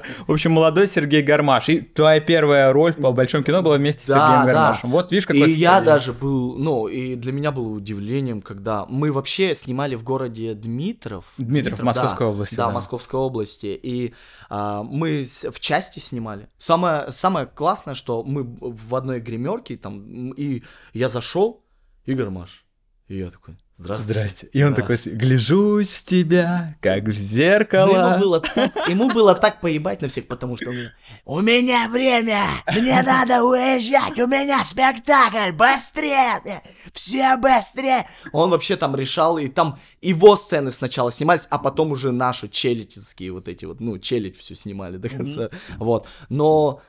правда. 0.00 0.24
В 0.26 0.32
общем, 0.32 0.52
молодой 0.52 0.86
Сергей 0.88 1.22
Гармаш. 1.22 1.68
И 1.68 1.80
твоя 1.80 2.20
первая 2.20 2.72
роль 2.72 2.94
в 2.96 3.12
большом 3.12 3.44
кино 3.44 3.62
была 3.62 3.76
вместе 3.76 4.04
с 4.04 4.06
Да, 4.06 4.14
Сергеем 4.14 4.46
да. 4.46 4.52
Гармашем. 4.52 4.90
Вот 4.90 5.10
видишь, 5.12 5.26
какой 5.26 5.50
И 5.50 5.54
я 5.54 5.80
даже 5.80 6.12
был, 6.12 6.56
ну, 6.56 6.88
и 6.88 7.14
для 7.14 7.32
меня 7.32 7.52
было 7.52 7.68
удивлением, 7.68 8.42
когда 8.42 8.86
мы 8.86 9.12
вообще 9.12 9.54
снимали 9.54 9.94
в 9.94 10.02
городе 10.02 10.54
Дмитров. 10.54 11.24
Дмитров, 11.38 11.78
да, 11.78 11.84
Московской 11.84 12.26
области, 12.26 12.54
Да, 12.54 12.66
да. 12.66 12.72
Московской 12.72 13.20
области. 13.20 13.78
И 13.82 14.14
а, 14.48 14.82
мы 14.82 15.26
в 15.50 15.60
части 15.60 15.98
снимали. 15.98 16.48
Самое, 16.58 17.12
самое 17.12 17.46
классное, 17.46 17.94
что 17.94 18.22
мы 18.22 18.44
в 18.44 18.94
одной 18.94 19.20
гримерке, 19.20 19.76
там, 19.76 20.30
и 20.32 20.62
я 20.92 21.08
зашел, 21.08 21.64
Игорь 22.04 22.30
Маш. 22.30 22.64
И 23.08 23.18
я 23.18 23.30
такой, 23.30 23.56
здравствуйте. 23.78 24.20
Здрасте. 24.20 24.48
И 24.52 24.62
он 24.62 24.74
Да. 24.74 24.82
такой, 24.82 24.96
гляжусь 25.06 25.88
в 25.90 26.04
тебя, 26.04 26.76
как 26.80 27.04
в 27.04 27.06
Ну, 27.08 27.12
зеркало. 27.12 28.10
ему, 28.14 28.18
было 28.20 28.40
так, 28.40 28.88
ему 28.88 29.08
было 29.10 29.34
так 29.34 29.60
поебать 29.60 30.02
на 30.02 30.08
всех, 30.08 30.26
потому 30.26 30.56
что 30.56 30.70
он 30.70 30.74
говорит, 30.76 30.92
у 31.24 31.40
меня 31.40 31.88
время, 31.88 32.44
мне 32.74 33.02
надо 33.02 33.42
уезжать, 33.44 34.18
у 34.18 34.26
меня 34.26 34.64
спектакль, 34.64 35.52
быстрее, 35.52 36.62
все 36.92 37.36
быстрее. 37.36 38.08
Он 38.32 38.50
вообще 38.50 38.76
там 38.76 38.96
решал, 38.96 39.38
и 39.38 39.48
там 39.48 39.78
его 40.02 40.36
сцены 40.36 40.70
сначала 40.72 41.12
снимались, 41.12 41.46
а 41.50 41.58
потом 41.58 41.92
уже 41.92 42.10
наши 42.12 42.48
челитинские 42.48 43.32
вот 43.32 43.48
эти 43.48 43.64
вот, 43.64 43.80
ну, 43.80 43.98
челить 43.98 44.38
все 44.38 44.54
снимали 44.54 44.96
до 44.96 45.08
конца, 45.08 45.50
вот. 45.78 46.06
Но, 46.28 46.82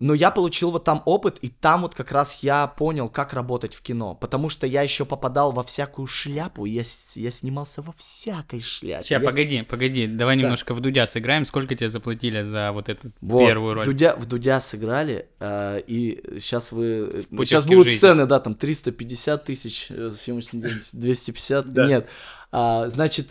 но 0.00 0.14
я 0.14 0.30
получил 0.30 0.70
вот 0.70 0.84
там 0.84 1.02
опыт, 1.04 1.38
и 1.42 1.48
там 1.48 1.82
вот 1.82 1.94
как 1.94 2.12
раз 2.12 2.42
я 2.42 2.66
понял, 2.66 3.08
как 3.08 3.32
работать 3.32 3.74
в 3.74 3.82
кино, 3.82 4.14
потому 4.14 4.48
что 4.48 4.66
я 4.66 4.82
еще 4.82 5.04
попадал 5.04 5.52
во 5.52 5.62
всякую 5.62 6.06
шляпу, 6.06 6.64
я, 6.66 6.82
я 7.14 7.30
снимался 7.30 7.82
во 7.82 7.92
всякой 7.92 8.60
шляпе. 8.60 9.04
Сейчас, 9.04 9.10
Я 9.10 9.20
погоди, 9.20 9.62
погоди, 9.62 10.06
давай 10.06 10.36
Да. 10.36 10.42
немножко 10.42 10.74
в 10.74 10.80
Дудя 10.80 11.06
сыграем. 11.06 11.44
Сколько 11.44 11.74
тебе 11.74 11.88
заплатили 11.88 12.42
за 12.42 12.72
вот 12.72 12.88
эту 12.88 13.12
Вот, 13.20 13.46
первую 13.46 13.74
роль? 13.74 13.84
Дудя, 13.86 14.14
в 14.16 14.26
Дудя 14.26 14.60
сыграли, 14.60 15.28
э, 15.40 15.80
и 15.86 16.40
сейчас 16.40 16.72
вы... 16.72 17.24
Путевки 17.30 17.46
Сейчас 17.46 17.64
будут 17.66 17.84
жизнь. 17.86 17.98
сцены, 17.98 18.26
да, 18.26 18.40
там 18.40 18.54
350 18.54 19.44
тысяч 19.44 19.86
э, 19.90 20.10
съемочный 20.10 20.60
день, 20.60 20.80
250, 20.92 21.72
Да. 21.72 21.86
нет. 21.86 22.08
А, 22.52 22.88
значит, 22.88 23.28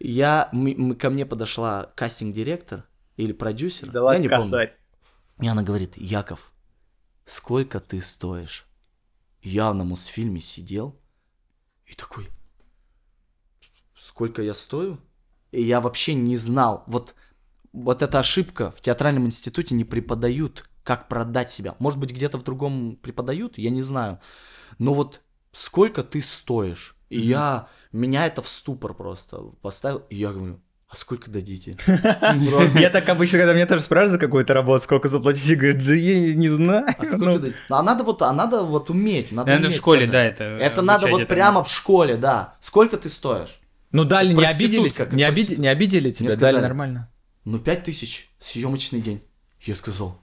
я, 0.00 0.48
м- 0.52 0.94
ко 0.96 1.10
мне 1.10 1.24
подошла 1.24 1.92
кастинг-директор 1.94 2.84
или 3.16 3.32
продюсер, 3.32 3.88
я 3.94 4.18
не 4.18 4.28
помню. 4.28 4.68
И 5.40 5.48
она 5.48 5.62
говорит, 5.62 5.96
Яков, 5.96 6.52
сколько 7.24 7.80
ты 7.80 8.00
стоишь? 8.00 8.66
Я 9.42 9.72
на 9.74 9.84
Мосфильме 9.84 10.40
сидел 10.40 10.98
и 11.86 11.94
такой, 11.94 12.28
сколько 13.96 14.42
я 14.42 14.54
стою? 14.54 14.98
И 15.50 15.62
я 15.62 15.80
вообще 15.80 16.14
не 16.14 16.36
знал. 16.36 16.84
Вот, 16.86 17.14
вот 17.72 18.02
эта 18.02 18.18
ошибка 18.18 18.70
в 18.70 18.80
театральном 18.80 19.26
институте 19.26 19.74
не 19.74 19.84
преподают, 19.84 20.68
как 20.82 21.08
продать 21.08 21.50
себя. 21.50 21.76
Может 21.78 21.98
быть, 21.98 22.10
где-то 22.10 22.38
в 22.38 22.44
другом 22.44 22.96
преподают, 22.96 23.58
я 23.58 23.70
не 23.70 23.82
знаю. 23.82 24.20
Но 24.78 24.94
вот 24.94 25.22
сколько 25.52 26.02
ты 26.02 26.22
стоишь? 26.22 26.96
И 27.08 27.20
я, 27.20 27.68
меня 27.92 28.26
это 28.26 28.42
в 28.42 28.48
ступор 28.48 28.94
просто 28.94 29.38
поставил, 29.62 29.98
и 30.10 30.16
я 30.16 30.32
говорю, 30.32 30.60
а 30.94 30.96
сколько 30.96 31.28
дадите? 31.28 31.76
Я 31.86 32.88
так 32.88 33.08
обычно, 33.08 33.38
когда 33.38 33.52
меня 33.52 33.66
тоже 33.66 33.82
спрашивают 33.82 34.12
за 34.12 34.18
какую-то 34.18 34.54
работу, 34.54 34.84
сколько 34.84 35.08
заплатить, 35.08 35.44
я 35.44 35.56
говорю, 35.56 35.82
да 35.84 35.92
я 35.92 36.34
не 36.34 36.48
знаю. 36.48 36.86
А 36.86 37.04
сколько 37.04 37.24
Ну, 37.24 37.38
дадите? 37.40 37.56
А 37.68 37.82
надо 37.82 38.04
вот, 38.04 38.22
а 38.22 38.32
надо 38.32 38.62
вот 38.62 38.90
уметь. 38.90 39.32
Надо, 39.32 39.56
в 39.70 39.72
школе, 39.72 40.06
да, 40.06 40.24
это. 40.24 40.44
Это 40.44 40.82
надо 40.82 41.08
вот 41.08 41.26
прямо 41.26 41.64
в 41.64 41.70
школе, 41.70 42.16
да. 42.16 42.54
Сколько 42.60 42.96
ты 42.96 43.08
стоишь? 43.08 43.58
Ну 43.90 44.04
дали, 44.04 44.28
не 44.28 44.34
Проститутка, 44.36 44.76
обидели, 44.76 44.88
как 44.88 45.12
не, 45.12 45.22
обиди- 45.24 45.56
не 45.56 45.68
обидели 45.68 46.10
тебя, 46.12 46.36
дали 46.36 46.60
нормально. 46.60 47.10
Ну, 47.44 47.58
пять 47.58 47.82
тысяч, 47.84 48.30
съемочный 48.38 49.00
день. 49.00 49.20
Я 49.62 49.74
сказал, 49.74 50.20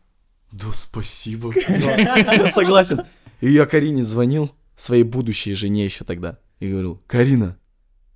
да 0.54 0.68
спасибо. 0.74 1.54
Я 1.68 2.48
согласен. 2.48 3.02
И 3.42 3.52
я 3.52 3.66
Карине 3.66 4.04
звонил, 4.04 4.52
своей 4.78 5.04
будущей 5.04 5.54
жене 5.54 5.84
еще 5.84 6.04
тогда, 6.06 6.38
и 6.60 6.70
говорил, 6.70 7.02
Карина, 7.08 7.58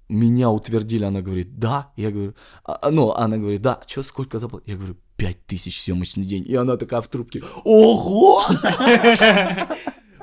меня 0.09 0.49
утвердили, 0.49 1.03
она 1.03 1.21
говорит, 1.21 1.57
да. 1.59 1.91
Я 1.95 2.11
говорю, 2.11 2.35
«А, 2.63 2.79
а, 2.81 2.91
ну, 2.91 3.11
она 3.11 3.37
говорит, 3.37 3.61
да, 3.61 3.79
что, 3.87 4.03
сколько 4.03 4.39
заплатил? 4.39 4.73
Я 4.73 4.77
говорю, 4.77 4.97
пять 5.17 5.45
тысяч 5.45 5.81
съемочный 5.81 6.25
день. 6.25 6.45
И 6.47 6.55
она 6.55 6.77
такая 6.77 7.01
в 7.01 7.07
трубке, 7.07 7.43
ого! 7.63 8.43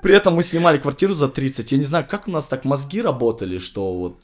При 0.02 0.14
этом 0.14 0.34
мы 0.34 0.42
снимали 0.42 0.78
квартиру 0.78 1.14
за 1.14 1.28
30. 1.28 1.72
Я 1.72 1.78
не 1.78 1.84
знаю, 1.84 2.06
как 2.08 2.26
у 2.26 2.30
нас 2.30 2.46
так 2.46 2.64
мозги 2.64 3.00
работали, 3.00 3.58
что 3.58 3.94
вот, 3.94 4.20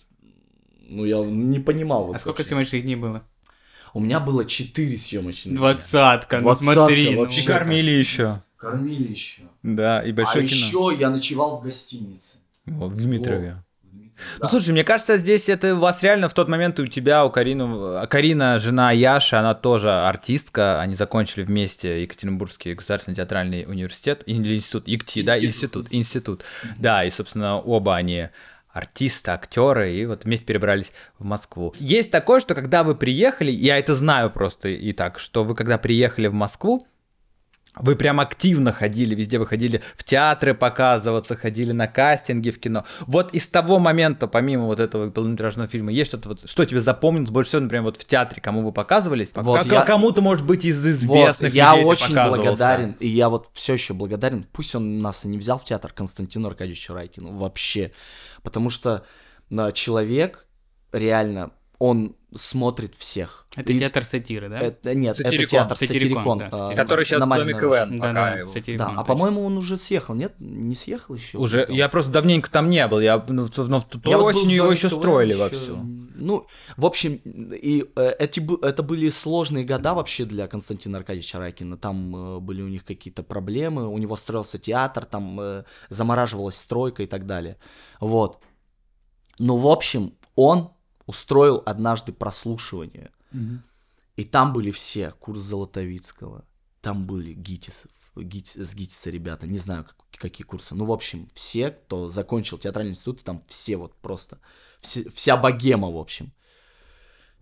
ну, 0.89 1.05
я 1.05 1.25
не 1.25 1.61
понимал. 1.61 2.07
Вот 2.07 2.17
А 2.17 2.19
сколько 2.19 2.43
съемочных 2.43 2.83
дней 2.83 2.97
было? 2.97 3.23
У 3.95 4.01
меня 4.01 4.19
было 4.21 4.45
4 4.45 4.99
съемочных. 4.99 5.55
Двадцатка, 5.55 6.37
ну 6.39 6.43
Двадцатка, 6.43 6.75
смотри. 6.75 7.11
ну. 7.11 7.21
вообще. 7.21 7.43
И 7.43 7.47
кормили 7.47 7.91
еще. 7.91 8.43
Кормили 8.57 9.11
еще. 9.11 9.43
Да, 9.63 10.01
и 10.03 10.11
А 10.11 10.15
большое 10.15 10.47
кино. 10.47 10.57
еще 10.91 11.01
я 11.01 11.11
ночевал 11.11 11.59
в 11.59 11.63
гостинице. 11.63 12.39
В 12.67 12.95
Дмитрове. 12.97 13.63
Ну, 14.39 14.43
Да. 14.43 14.49
слушай, 14.49 14.71
мне 14.71 14.85
кажется, 14.85 15.17
здесь 15.17 15.49
это 15.49 15.75
у 15.75 15.79
вас 15.79 16.03
реально 16.03 16.29
в 16.29 16.35
тот 16.35 16.49
момент 16.49 16.79
у 16.81 16.87
тебя, 16.87 17.25
у 17.25 17.31
Карины, 17.31 17.65
а 17.99 18.07
Карина, 18.07 18.59
жена 18.59 18.93
Яши, 18.93 19.37
она 19.37 19.55
тоже 19.55 19.91
артистка, 19.91 20.81
они 20.81 20.95
закончили 20.95 21.45
вместе 21.45 22.03
Екатеринбургский 22.03 22.75
государственный 22.75 23.15
театральный 23.15 23.65
университет, 23.67 24.23
или 24.27 24.57
институт, 24.57 24.85
ИКТИ, 24.87 25.23
да, 25.23 25.37
Институт, 25.37 25.87
институт, 25.91 25.93
институт, 25.93 26.45
да, 26.79 27.05
и, 27.05 27.11
собственно, 27.11 27.59
оба 27.61 27.97
они 27.97 28.29
артисты, 28.73 29.31
актеры, 29.31 29.93
и 29.93 30.07
вот 30.07 30.25
вместе 30.25 30.45
перебрались 30.47 30.93
в 31.19 31.25
Москву. 31.25 31.75
Есть 31.79 32.11
такое, 32.11 32.41
что 32.41 32.55
когда 32.55 32.85
вы 32.85 32.95
приехали, 32.95 33.51
я 33.51 33.79
это 33.79 33.95
знаю 33.95 34.31
просто 34.31 34.69
и 34.69 34.93
так, 34.93 35.19
что 35.19 35.45
вы 35.45 35.55
когда 35.55 35.79
приехали 35.79 36.29
в 36.29 36.35
Москву, 36.35 36.87
вы 37.81 37.97
прям 37.97 38.21
активно 38.21 38.73
ходили, 38.73 39.15
везде 39.15 39.39
вы 39.39 39.47
ходили 39.47 39.83
в 39.97 40.05
театры 40.05 40.55
показываться, 40.55 41.37
ходили 41.37 41.73
на 41.73 41.87
кастинги 41.87 42.51
в 42.51 42.59
кино. 42.61 42.85
Вот 43.07 43.33
из 43.35 43.47
того 43.47 43.79
момента, 43.79 44.27
помимо 44.27 44.65
вот 44.67 44.81
этого 44.81 45.11
полнометражного 45.11 45.69
фильма, 45.69 45.93
есть 45.93 46.09
что-то 46.11 46.31
вот, 46.31 46.49
что 46.49 46.65
тебе 46.65 46.81
запомнилось 46.81 47.31
больше 47.31 47.49
всего, 47.51 47.63
например, 47.63 47.85
вот 47.85 47.97
в 47.97 48.05
театре, 48.05 48.41
кому 48.41 48.63
вы 48.63 48.73
показывались? 48.73 49.31
Вот, 49.35 49.63
Как- 49.63 49.73
я- 49.73 49.83
Кому-то, 49.83 50.21
может 50.21 50.45
быть, 50.45 50.65
из 50.65 50.83
Вот, 50.85 50.91
известных 50.91 51.55
я 51.55 51.71
людей 51.73 51.83
ты 51.85 51.89
очень 51.89 52.15
благодарен, 52.15 52.97
и 53.01 53.09
я 53.09 53.29
вот 53.29 53.49
все 53.55 53.73
еще 53.75 53.95
благодарен. 53.95 54.45
Пусть 54.53 54.75
он 54.75 55.01
нас 55.01 55.25
и 55.25 55.29
не 55.29 55.39
взял 55.39 55.59
в 55.59 55.65
театр 55.65 55.93
Константину 55.93 56.49
Аркадьевичу 56.49 56.95
Райкину 56.95 57.37
вообще, 57.37 57.93
потому 58.43 58.71
что 58.71 59.05
на 59.51 59.73
человек 59.73 60.47
реально 60.93 61.51
он 61.79 62.17
смотрит 62.35 62.95
всех. 62.95 63.47
Это 63.57 63.73
И 63.73 63.79
театр 63.79 64.05
сатиры, 64.05 64.49
да? 64.51 64.59
это- 64.59 64.95
нет, 64.95 65.19
это 65.19 65.31
Сатирикон. 65.31 65.49
театр 65.49 65.77
Сатирикон, 65.79 66.01
Сатирикон, 66.01 66.39
да, 66.39 66.47
а, 66.47 66.51
Сатирикон. 66.51 66.77
Который 66.77 67.05
сейчас 67.07 67.21
на 67.27 67.35
в 67.35 67.39
Доме. 67.39 67.55
КВН 67.55 67.99
Да, 68.01 68.13
да, 68.13 68.47
сатирикон, 68.49 68.95
Да, 68.97 69.01
а 69.01 69.05
по-моему 69.05 69.45
он 69.47 69.57
уже 69.57 69.77
съехал, 69.79 70.15
нет? 70.15 70.35
Не 70.39 70.75
съехал 70.75 71.15
еще? 71.15 71.39
Уже, 71.39 71.65
я 71.71 71.89
просто 71.89 72.11
давненько 72.11 72.51
там 72.51 72.69
не 72.69 72.87
был, 72.87 73.01
я, 73.01 73.25
ну, 73.29 73.45
в- 73.47 73.59
но 73.69 73.81
в 73.81 73.85
той 73.87 74.01
Я 74.11 74.19
осенью 74.19 74.57
его 74.57 74.71
еще 74.71 74.91
строили 74.91 75.33
ещё, 75.33 75.43
вовсю. 75.43 75.77
Ну, 76.21 76.47
в 76.77 76.85
общем, 76.85 77.15
и 77.25 77.87
э, 77.97 78.11
эти, 78.19 78.67
это 78.67 78.83
были 78.83 79.09
сложные 79.09 79.65
года 79.65 79.95
вообще 79.95 80.25
для 80.25 80.49
Константина 80.49 80.99
Аркадьевича 80.99 81.39
Райкина. 81.39 81.79
Там 81.79 82.15
э, 82.37 82.41
были 82.41 82.61
у 82.61 82.69
них 82.69 82.85
какие-то 82.85 83.23
проблемы, 83.23 83.89
у 83.89 83.97
него 83.99 84.17
строился 84.17 84.59
театр, 84.59 85.05
там 85.07 85.41
э, 85.41 85.65
замораживалась 85.89 86.57
стройка 86.57 87.05
и 87.05 87.07
так 87.07 87.25
далее. 87.25 87.57
Вот. 88.01 88.41
Ну, 89.39 89.57
в 89.57 89.69
общем, 89.69 90.13
он 90.35 90.73
устроил 91.09 91.63
однажды 91.67 92.13
прослушивание. 92.13 93.11
И 94.17 94.25
там 94.25 94.53
были 94.53 94.71
все, 94.71 95.11
курс 95.19 95.41
Золотовицкого, 95.43 96.45
там 96.81 97.05
были 97.07 97.33
Гитисов, 97.35 97.91
Гит- 98.17 98.57
с 98.57 98.75
Гитиса 98.75 99.11
ребята, 99.11 99.47
не 99.47 99.59
знаю, 99.59 99.85
как- 99.85 100.21
какие 100.21 100.45
курсы. 100.45 100.75
Ну, 100.75 100.85
в 100.85 100.93
общем, 100.93 101.29
все, 101.35 101.71
кто 101.71 102.09
закончил 102.09 102.59
театральный 102.59 102.93
институт, 102.93 103.23
там 103.23 103.43
все 103.47 103.77
вот 103.77 103.95
просто, 103.97 104.39
все- 104.81 105.09
вся 105.11 105.37
богема, 105.37 105.91
в 105.91 105.97
общем. 105.97 106.33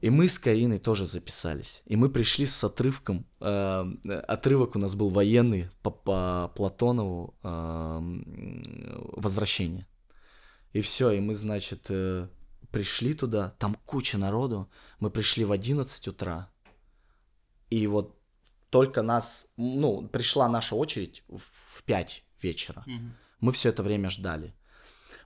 И 0.03 0.11
мы 0.11 0.29
с 0.29 0.39
Кариной 0.39 0.79
тоже 0.79 1.07
записались. 1.07 1.83
И 1.87 1.97
мы 1.97 2.11
пришли 2.11 2.45
с 2.47 2.63
отрывком. 2.65 3.25
э, 3.41 3.85
отрывок 4.29 4.77
у 4.77 4.79
нас 4.79 4.95
был 4.95 5.09
военный 5.09 5.71
по, 5.83 5.91
по 5.91 6.53
Платонову 6.55 7.35
э, 7.43 8.01
«Возвращение». 9.17 9.87
И 10.75 10.81
все, 10.83 11.11
и 11.13 11.21
мы, 11.21 11.35
значит, 11.35 11.87
э, 11.89 12.29
пришли 12.77 13.15
туда, 13.15 13.55
там 13.59 13.75
куча 13.87 14.19
народу. 14.19 14.69
Мы 15.01 15.11
пришли 15.11 15.45
в 15.45 15.53
11 15.53 16.09
утра. 16.09 16.51
И 17.71 17.87
вот 17.87 18.15
только 18.71 19.03
нас, 19.03 19.53
ну, 19.57 20.09
пришла 20.09 20.49
наша 20.49 20.77
очередь 20.77 21.23
в, 21.29 21.39
в 21.39 21.83
5 21.85 22.25
вечера. 22.43 22.83
Мгм. 22.87 23.15
Мы 23.41 23.53
все 23.53 23.71
это 23.71 23.83
время 23.83 24.11
ждали. 24.11 24.53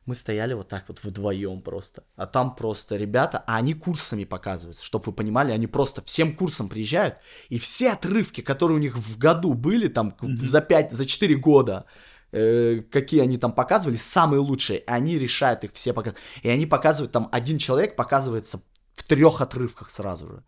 Мы 0.07 0.15
стояли 0.15 0.55
вот 0.55 0.69
так 0.69 0.85
вот 0.89 1.03
вдвоем 1.03 1.61
просто. 1.61 2.05
А 2.17 2.27
там 2.27 2.55
просто 2.55 2.97
ребята, 2.97 3.43
а 3.47 3.57
они 3.57 3.75
курсами 3.75 4.25
показываются, 4.25 4.85
чтобы 4.85 5.07
вы 5.07 5.13
понимали, 5.13 5.51
они 5.51 5.67
просто 5.67 6.03
всем 6.03 6.37
курсом 6.37 6.69
приезжают, 6.69 7.17
и 7.49 7.59
все 7.59 7.93
отрывки, 7.93 8.43
которые 8.43 8.77
у 8.77 8.81
них 8.81 8.97
в 8.97 9.19
году 9.19 9.55
были, 9.55 9.89
там, 9.89 10.17
за 10.21 10.61
5, 10.61 10.93
за 10.93 11.05
4 11.05 11.35
года, 11.35 11.85
э, 12.33 12.83
какие 12.91 13.21
они 13.21 13.39
там 13.39 13.53
показывали, 13.53 13.97
самые 13.97 14.41
лучшие, 14.41 14.83
они 14.87 15.19
решают 15.19 15.65
их 15.65 15.73
все 15.75 15.93
показывать. 15.93 16.23
И 16.43 16.49
они 16.49 16.67
показывают, 16.67 17.13
там, 17.13 17.29
один 17.33 17.59
человек 17.59 17.97
показывается 17.97 18.61
в 18.95 19.05
трех 19.05 19.41
отрывках 19.41 19.91
сразу 19.91 20.29
же. 20.29 20.43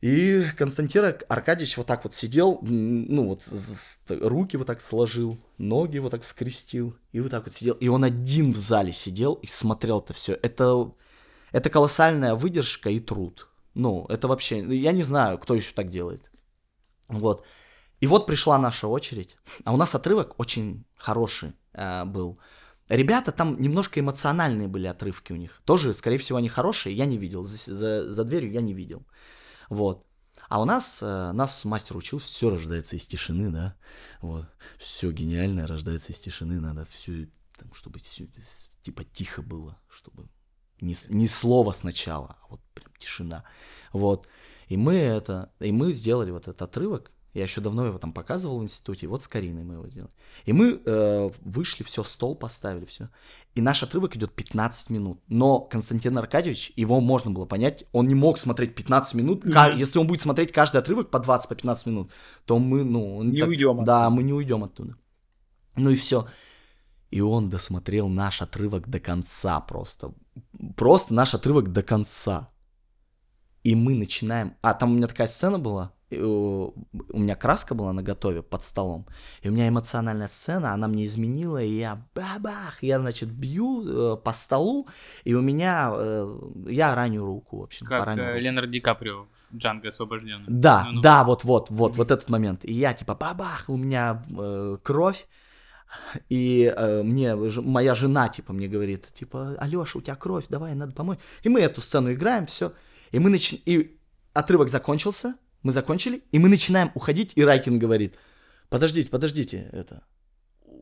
И 0.00 0.44
Константин 0.56 1.04
Ар- 1.04 1.24
Аркадьевич 1.28 1.76
вот 1.76 1.86
так 1.86 2.04
вот 2.04 2.14
сидел, 2.14 2.58
ну 2.62 3.28
вот 3.28 3.44
руки 4.08 4.56
вот 4.56 4.66
так 4.66 4.80
сложил, 4.80 5.38
ноги 5.58 5.98
вот 5.98 6.10
так 6.10 6.24
скрестил, 6.24 6.96
и 7.12 7.20
вот 7.20 7.30
так 7.30 7.44
вот 7.44 7.52
сидел. 7.52 7.74
И 7.74 7.88
он 7.88 8.04
один 8.04 8.52
в 8.52 8.56
зале 8.56 8.92
сидел 8.92 9.34
и 9.34 9.46
смотрел 9.46 10.00
это 10.00 10.14
все. 10.14 10.32
Это, 10.42 10.92
это 11.52 11.68
колоссальная 11.68 12.34
выдержка 12.34 12.88
и 12.88 12.98
труд. 12.98 13.48
Ну, 13.74 14.06
это 14.08 14.26
вообще, 14.26 14.62
ну, 14.62 14.72
я 14.72 14.92
не 14.92 15.02
знаю, 15.02 15.38
кто 15.38 15.54
еще 15.54 15.74
так 15.74 15.90
делает. 15.90 16.30
Вот. 17.08 17.44
И 18.00 18.06
вот 18.06 18.26
пришла 18.26 18.58
наша 18.58 18.88
очередь. 18.88 19.36
А 19.64 19.72
у 19.72 19.76
нас 19.76 19.94
отрывок 19.94 20.38
очень 20.40 20.84
хороший 20.96 21.52
э, 21.74 22.04
был. 22.04 22.38
ребята 22.88 23.30
там 23.30 23.60
немножко 23.60 24.00
эмоциональные 24.00 24.68
были 24.68 24.86
отрывки 24.86 25.32
у 25.32 25.36
них. 25.36 25.60
Тоже, 25.64 25.92
скорее 25.94 26.16
всего, 26.16 26.38
они 26.38 26.48
хорошие, 26.48 26.96
я 26.96 27.06
не 27.06 27.18
видел. 27.18 27.44
За, 27.44 27.74
за, 27.74 28.10
за 28.10 28.24
дверью 28.24 28.52
я 28.52 28.62
не 28.62 28.72
видел. 28.74 29.06
Вот. 29.68 30.06
А 30.48 30.60
у 30.60 30.64
нас, 30.64 31.00
э, 31.02 31.32
нас 31.32 31.64
мастер 31.64 31.96
учил, 31.96 32.18
все 32.18 32.50
рождается 32.50 32.96
из 32.96 33.06
тишины, 33.06 33.50
да. 33.50 33.76
Вот. 34.20 34.46
Все 34.78 35.12
гениальное 35.12 35.66
рождается 35.66 36.12
из 36.12 36.20
тишины, 36.20 36.58
надо 36.58 36.86
все, 36.86 37.28
там, 37.58 37.72
чтобы 37.74 37.98
все 37.98 38.26
типа 38.82 39.04
тихо 39.04 39.42
было, 39.42 39.78
чтобы 39.88 40.28
ни, 40.80 40.96
ни 41.10 41.26
слова 41.26 41.72
сначала, 41.72 42.38
а 42.42 42.46
вот 42.48 42.60
прям 42.74 42.92
тишина. 42.98 43.44
Вот. 43.92 44.26
И 44.68 44.76
мы 44.76 44.94
это, 44.94 45.52
и 45.60 45.70
мы 45.70 45.92
сделали 45.92 46.30
вот 46.30 46.48
этот 46.48 46.62
отрывок, 46.62 47.12
я 47.32 47.44
еще 47.44 47.60
давно 47.60 47.86
его 47.86 47.98
там 47.98 48.12
показывал 48.12 48.58
в 48.58 48.62
институте, 48.62 49.06
вот 49.06 49.22
с 49.22 49.28
Кариной 49.28 49.62
мы 49.62 49.74
его 49.74 49.88
сделали. 49.88 50.12
И 50.46 50.52
мы 50.52 50.80
э, 50.84 51.30
вышли, 51.40 51.84
все, 51.84 52.02
стол 52.02 52.34
поставили, 52.34 52.84
все. 52.84 53.08
И 53.54 53.60
наш 53.60 53.82
отрывок 53.82 54.16
идет 54.16 54.32
15 54.34 54.90
минут. 54.90 55.20
Но 55.28 55.60
Константин 55.60 56.18
Аркадьевич, 56.18 56.72
его 56.74 57.00
можно 57.00 57.30
было 57.30 57.46
понять, 57.46 57.84
он 57.92 58.08
не 58.08 58.16
мог 58.16 58.38
смотреть 58.38 58.74
15 58.74 59.14
минут. 59.14 59.44
Mm-hmm. 59.44 59.78
Если 59.78 59.98
он 59.98 60.08
будет 60.08 60.20
смотреть 60.20 60.50
каждый 60.50 60.78
отрывок 60.78 61.10
по 61.10 61.20
20, 61.20 61.48
по 61.48 61.54
15 61.54 61.86
минут, 61.86 62.10
то 62.46 62.58
мы, 62.58 62.82
ну... 62.82 63.22
Не 63.22 63.40
так, 63.40 63.48
уйдем 63.48 63.70
оттуда. 63.70 63.86
Да, 63.86 64.10
мы 64.10 64.22
не 64.24 64.32
уйдем 64.32 64.64
оттуда. 64.64 64.96
Ну 65.76 65.90
и 65.90 65.96
все. 65.96 66.26
И 67.10 67.20
он 67.20 67.48
досмотрел 67.48 68.08
наш 68.08 68.42
отрывок 68.42 68.88
до 68.88 68.98
конца 68.98 69.60
просто. 69.60 70.14
Просто 70.76 71.14
наш 71.14 71.34
отрывок 71.34 71.72
до 71.72 71.82
конца. 71.82 72.48
И 73.62 73.74
мы 73.74 73.94
начинаем... 73.94 74.56
А, 74.62 74.74
там 74.74 74.92
у 74.92 74.94
меня 74.94 75.06
такая 75.06 75.26
сцена 75.26 75.58
была, 75.58 75.92
у 76.10 77.18
меня 77.18 77.36
краска 77.36 77.74
была 77.74 77.92
на 77.92 78.02
готове 78.02 78.42
под 78.42 78.62
столом, 78.62 79.06
и 79.42 79.48
у 79.48 79.52
меня 79.52 79.68
эмоциональная 79.68 80.28
сцена, 80.28 80.72
она 80.72 80.88
мне 80.88 81.04
изменила, 81.04 81.62
и 81.62 81.78
я 81.78 82.04
бабах, 82.14 82.82
я, 82.82 82.98
значит, 83.00 83.28
бью 83.30 84.14
э, 84.14 84.16
по 84.16 84.32
столу, 84.32 84.88
и 85.24 85.34
у 85.34 85.40
меня, 85.40 85.90
э, 85.94 86.38
я 86.68 86.94
раню 86.94 87.24
руку, 87.24 87.60
в 87.60 87.62
общем. 87.62 87.86
Как 87.86 88.00
пораню 88.00 88.22
э, 88.22 88.26
руку. 88.28 88.40
Леонардо 88.40 88.72
Ди 88.72 88.80
Каприо 88.80 89.26
в 89.50 89.56
Джанго 89.56 89.88
освобожденный. 89.88 90.44
Да, 90.48 90.84
Ну-ну. 90.86 91.00
да, 91.00 91.24
вот, 91.24 91.44
вот, 91.44 91.70
вот, 91.70 91.96
вот 91.96 92.10
этот 92.10 92.28
момент. 92.28 92.64
И 92.64 92.72
я 92.72 92.92
типа 92.94 93.14
бабах, 93.14 93.64
у 93.68 93.76
меня 93.76 94.22
э, 94.36 94.78
кровь, 94.82 95.26
и 96.28 96.72
э, 96.76 97.02
мне 97.02 97.50
ж- 97.50 97.62
моя 97.62 97.94
жена 97.94 98.28
типа 98.28 98.52
мне 98.52 98.68
говорит, 98.68 99.06
типа, 99.12 99.56
Алёша, 99.58 99.98
у 99.98 100.00
тебя 100.00 100.14
кровь, 100.14 100.44
давай, 100.48 100.74
надо 100.74 100.92
помочь. 100.92 101.18
И 101.42 101.48
мы 101.48 101.60
эту 101.60 101.80
сцену 101.80 102.12
играем, 102.12 102.46
все. 102.46 102.72
И 103.10 103.18
мы 103.18 103.30
нач... 103.30 103.54
и 103.66 103.98
отрывок 104.32 104.68
закончился, 104.68 105.34
мы 105.62 105.72
закончили, 105.72 106.22
и 106.32 106.38
мы 106.38 106.48
начинаем 106.48 106.90
уходить, 106.94 107.32
и 107.36 107.44
Райкин 107.44 107.78
говорит, 107.78 108.14
подождите, 108.68 109.08
подождите, 109.08 109.68
это, 109.72 110.02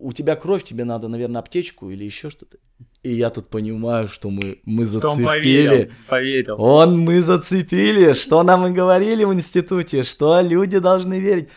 у 0.00 0.12
тебя 0.12 0.36
кровь, 0.36 0.62
тебе 0.62 0.84
надо, 0.84 1.08
наверное, 1.08 1.40
аптечку 1.40 1.90
или 1.90 2.04
еще 2.04 2.30
что-то. 2.30 2.58
И 3.02 3.14
я 3.14 3.30
тут 3.30 3.48
понимаю, 3.48 4.08
что 4.08 4.30
мы, 4.30 4.60
мы 4.64 4.86
Что 4.86 5.10
он 5.10 5.16
зацепили. 5.16 5.24
поверил, 5.26 5.92
поверил. 6.08 6.62
Он 6.62 7.00
мы 7.00 7.22
зацепили, 7.22 8.12
что 8.12 8.42
нам 8.42 8.66
и 8.66 8.70
говорили 8.70 9.24
в 9.24 9.32
институте, 9.32 10.04
что 10.04 10.40
люди 10.40 10.78
должны 10.78 11.18
верить. 11.18 11.48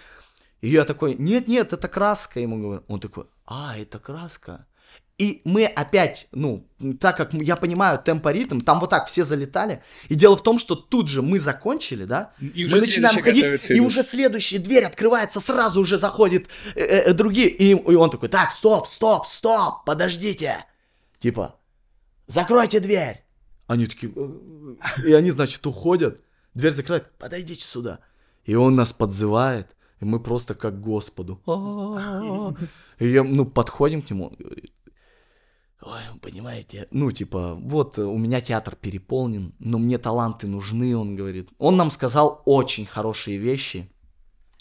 И 0.62 0.70
я 0.70 0.86
такой, 0.86 1.16
нет-нет, 1.16 1.74
это 1.74 1.88
краска, 1.88 2.40
ему 2.40 2.60
говорю. 2.62 2.84
Он 2.88 3.00
такой, 3.00 3.26
а, 3.46 3.76
это 3.78 4.00
краска. 4.00 4.68
И 5.22 5.44
мы 5.44 5.66
опять, 5.66 6.28
ну, 6.32 6.68
так 7.00 7.16
как 7.16 7.32
я 7.34 7.56
понимаю 7.56 8.02
темпоритм, 8.04 8.60
там 8.60 8.80
вот 8.80 8.90
так 8.90 9.06
все 9.06 9.24
залетали. 9.24 9.84
И 10.10 10.16
дело 10.16 10.36
в 10.36 10.42
том, 10.42 10.58
что 10.58 10.74
тут 10.74 11.10
же 11.10 11.22
мы 11.22 11.40
закончили, 11.40 12.06
да? 12.06 12.34
И 12.40 12.66
мы 12.66 12.80
начинаем 12.80 13.22
ходить, 13.22 13.70
и 13.70 13.80
уже 13.80 14.02
следующая 14.02 14.58
дверь 14.58 14.86
открывается, 14.86 15.40
сразу 15.40 15.80
уже 15.80 16.00
заходит 16.00 16.48
э, 16.74 16.82
э, 16.82 17.14
другие. 17.14 17.50
И, 17.50 17.70
и 17.70 17.96
он 17.96 18.10
такой, 18.10 18.30
так, 18.30 18.50
стоп, 18.50 18.88
стоп, 18.88 19.28
стоп, 19.28 19.86
подождите. 19.86 20.66
Типа, 21.20 21.56
закройте 22.26 22.80
дверь. 22.80 23.24
Они 23.68 23.86
такие, 23.86 24.12
«Э, 24.16 24.28
э». 24.98 25.08
и 25.08 25.14
они, 25.14 25.30
значит, 25.30 25.68
уходят, 25.68 26.24
дверь 26.56 26.74
закрывают, 26.74 27.12
подойдите 27.20 27.64
сюда. 27.64 28.00
И 28.44 28.56
он 28.56 28.74
нас 28.74 28.92
подзывает, 28.92 29.68
и 30.00 30.06
мы 30.06 30.20
просто 30.20 30.56
как 30.56 30.82
Господу. 30.82 31.40
И 32.98 33.08
я, 33.08 33.24
ну, 33.24 33.46
подходим 33.46 34.02
к 34.02 34.10
нему, 34.10 34.32
Ой, 35.84 36.02
понимаете, 36.22 36.88
ну, 36.92 37.12
типа, 37.12 37.56
вот 37.56 37.98
э, 37.98 38.04
у 38.04 38.18
меня 38.18 38.40
театр 38.40 38.76
переполнен, 38.76 39.54
но 39.58 39.80
мне 39.80 39.98
таланты 39.98 40.46
нужны, 40.46 40.96
он 40.96 41.16
говорит. 41.16 41.50
Он 41.58 41.76
нам 41.76 41.90
сказал 41.90 42.44
очень 42.46 42.86
хорошие 42.86 43.38
вещи. 43.38 43.90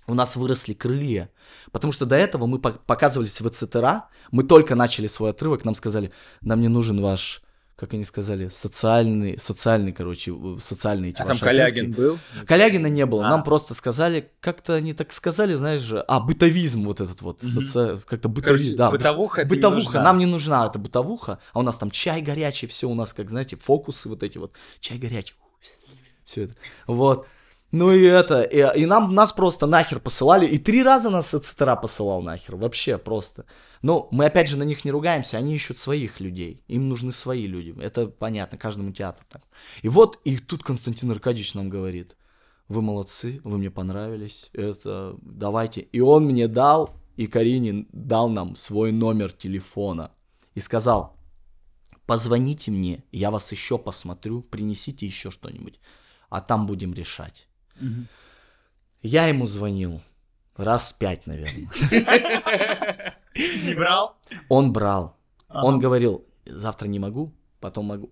У 0.06 0.14
нас 0.14 0.35
выросли 0.35 0.72
крылья, 0.72 1.30
потому 1.72 1.92
что 1.92 2.06
до 2.06 2.16
этого 2.16 2.46
мы 2.46 2.59
по- 2.59 2.72
показывались 2.72 3.40
в 3.40 3.48
ЦТРА, 3.50 4.09
мы 4.33 4.44
только 4.44 4.74
начали 4.74 5.06
свой 5.06 5.30
отрывок, 5.30 5.64
нам 5.64 5.74
сказали, 5.74 6.11
нам 6.40 6.61
не 6.61 6.68
нужен 6.68 7.00
ваш, 7.00 7.42
как 7.80 7.94
они 7.94 8.04
сказали, 8.04 8.48
социальный, 8.48 9.38
социальный, 9.38 9.92
короче, 9.92 10.32
социальные 10.62 11.10
эти 11.12 11.16
А 11.22 11.24
там 11.24 11.28
ваши 11.28 11.44
Калягин 11.46 11.92
отрывки». 11.92 12.00
был? 12.00 12.18
Калягина 12.46 12.86
не 12.88 13.06
было, 13.06 13.26
А. 13.26 13.30
нам 13.30 13.42
просто 13.42 13.72
сказали, 13.74 14.30
как-то 14.40 14.74
они 14.74 14.92
так 14.92 15.10
сказали, 15.12 15.54
знаешь 15.54 15.80
же, 15.80 16.00
а, 16.06 16.20
бытовизм 16.20 16.84
вот 16.84 17.00
этот 17.00 17.22
вот, 17.22 17.42
Мгм. 17.42 17.50
соци- 17.52 18.00
как-то 18.06 18.28
Короче, 18.28 18.28
бытовизм, 18.28 18.76
да, 18.76 18.90
бытовуха 18.90 19.44
не 19.44 19.48
бытовуха, 19.48 19.84
нужна. 19.84 20.02
нам 20.02 20.18
не 20.18 20.26
нужна 20.26 20.66
эта 20.66 20.78
бытовуха, 20.78 21.38
а 21.54 21.58
у 21.58 21.62
нас 21.62 21.78
там 21.78 21.90
чай 21.90 22.20
горячий, 22.20 22.66
все 22.66 22.86
у 22.88 22.94
нас, 22.94 23.14
как 23.14 23.30
знаете, 23.30 23.56
фокусы 23.56 24.08
вот 24.10 24.22
эти 24.22 24.36
вот, 24.38 24.52
чай 24.80 24.98
горячий, 24.98 25.34
все 26.24 26.42
это, 26.44 26.54
вот. 26.86 27.26
Ну 27.72 27.92
и 27.92 28.02
это, 28.02 28.42
и, 28.42 28.80
и 28.82 28.84
нам, 28.86 29.14
нас 29.14 29.32
просто 29.32 29.66
нахер 29.66 30.00
посылали, 30.00 30.44
и 30.44 30.58
три 30.58 30.82
раза 30.82 31.08
нас 31.08 31.28
ЦТРА 31.30 31.76
посылал 31.76 32.20
нахер, 32.20 32.56
вообще 32.56 32.98
просто. 32.98 33.44
Ну, 33.82 34.08
мы 34.10 34.26
опять 34.26 34.48
же 34.48 34.58
на 34.58 34.62
них 34.62 34.84
не 34.84 34.90
ругаемся, 34.90 35.38
они 35.38 35.54
ищут 35.54 35.78
своих 35.78 36.20
людей, 36.20 36.62
им 36.68 36.88
нужны 36.88 37.12
свои 37.12 37.46
люди, 37.46 37.74
это 37.80 38.08
понятно, 38.08 38.58
каждому 38.58 38.92
театру 38.92 39.24
так. 39.28 39.42
И 39.80 39.88
вот, 39.88 40.20
и 40.24 40.36
тут 40.36 40.62
Константин 40.62 41.10
Аркадьевич 41.10 41.54
нам 41.54 41.70
говорит, 41.70 42.16
вы 42.68 42.82
молодцы, 42.82 43.40
вы 43.42 43.58
мне 43.58 43.70
понравились, 43.70 44.50
это, 44.52 45.16
давайте. 45.22 45.80
И 45.80 46.00
он 46.00 46.26
мне 46.26 46.46
дал, 46.46 46.94
и 47.16 47.26
Карине 47.26 47.86
дал 47.90 48.28
нам 48.28 48.54
свой 48.54 48.92
номер 48.92 49.32
телефона 49.32 50.12
и 50.54 50.60
сказал, 50.60 51.16
позвоните 52.06 52.70
мне, 52.70 53.02
я 53.12 53.30
вас 53.30 53.50
еще 53.50 53.78
посмотрю, 53.78 54.42
принесите 54.42 55.06
еще 55.06 55.30
что-нибудь, 55.30 55.80
а 56.28 56.40
там 56.42 56.66
будем 56.66 56.92
решать. 56.92 57.48
Мгм. 57.80 58.08
Я 59.02 59.26
ему 59.26 59.46
звонил 59.46 60.02
раз 60.56 60.92
пять, 60.92 61.26
наверное. 61.26 61.70
Не 63.34 63.74
брал? 63.74 64.16
Он 64.48 64.72
брал. 64.72 65.16
Ага. 65.48 65.66
Он 65.66 65.78
говорил, 65.78 66.24
завтра 66.46 66.88
не 66.88 66.98
могу, 66.98 67.32
потом 67.60 67.86
могу. 67.86 68.10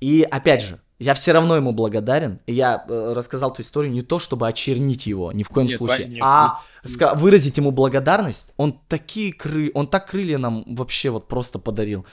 И 0.00 0.22
опять 0.22 0.62
же, 0.62 0.80
я 0.98 1.14
все 1.14 1.32
равно 1.32 1.56
ему 1.56 1.72
благодарен. 1.72 2.40
Я 2.46 2.84
э, 2.88 3.12
рассказал 3.12 3.50
эту 3.50 3.62
историю 3.62 3.92
не 3.92 4.02
то, 4.02 4.18
чтобы 4.18 4.46
очернить 4.46 5.06
его, 5.06 5.32
ни 5.32 5.42
в 5.42 5.48
коем 5.48 5.66
Нет, 5.66 5.76
случае, 5.76 6.18
а 6.22 6.60
выразить 7.14 7.56
ему 7.56 7.72
благодарность. 7.72 8.52
Он 8.56 8.80
такие 8.88 9.32
кры... 9.32 9.70
он 9.74 9.88
так 9.88 10.08
крылья 10.08 10.38
нам 10.38 10.64
вообще 10.66 11.10
вот 11.10 11.28
просто 11.28 11.58
подарил. 11.58 12.06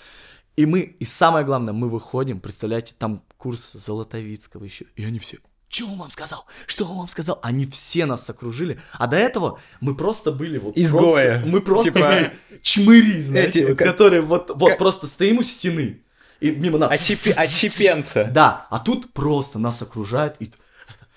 И 0.55 0.65
мы, 0.65 0.81
и 0.81 1.05
самое 1.05 1.45
главное, 1.45 1.73
мы 1.73 1.87
выходим, 1.87 2.39
представляете, 2.41 2.95
там 2.97 3.23
курс 3.37 3.73
Золотовицкого 3.73 4.65
еще, 4.65 4.85
и 4.95 5.05
они 5.05 5.19
все, 5.19 5.37
что 5.69 5.85
он 5.87 5.97
вам 5.97 6.11
сказал? 6.11 6.45
Что 6.67 6.85
он 6.85 6.97
вам 6.97 7.07
сказал? 7.07 7.39
Они 7.43 7.65
все 7.67 8.05
нас 8.05 8.29
окружили. 8.29 8.79
А 8.93 9.07
до 9.07 9.15
этого 9.17 9.59
мы 9.81 9.95
просто 9.95 10.31
были 10.31 10.57
вот... 10.57 10.75
Изгои. 10.77 10.99
просто- 10.99 11.43
мы 11.45 11.61
просто 11.61 11.91
Типа, 11.91 12.07
были 12.07 12.37
чмыри, 12.61 13.21
знаете, 13.21 13.59
эти, 13.59 13.67
вот, 13.69 13.77
как- 13.77 13.87
которые 13.87 14.21
вот, 14.21 14.49
вот 14.55 14.69
как- 14.69 14.77
просто 14.79 15.07
стоим 15.07 15.37
у 15.37 15.43
стены. 15.43 16.01
И 16.39 16.51
мимо 16.51 16.77
нас... 16.79 16.91
Очепи- 16.91 17.33
Очепенца. 17.33 18.25
Да, 18.31 18.67
а 18.69 18.79
тут 18.79 19.13
просто 19.13 19.59
нас 19.59 19.81
окружают 19.81 20.35
и... 20.39 20.49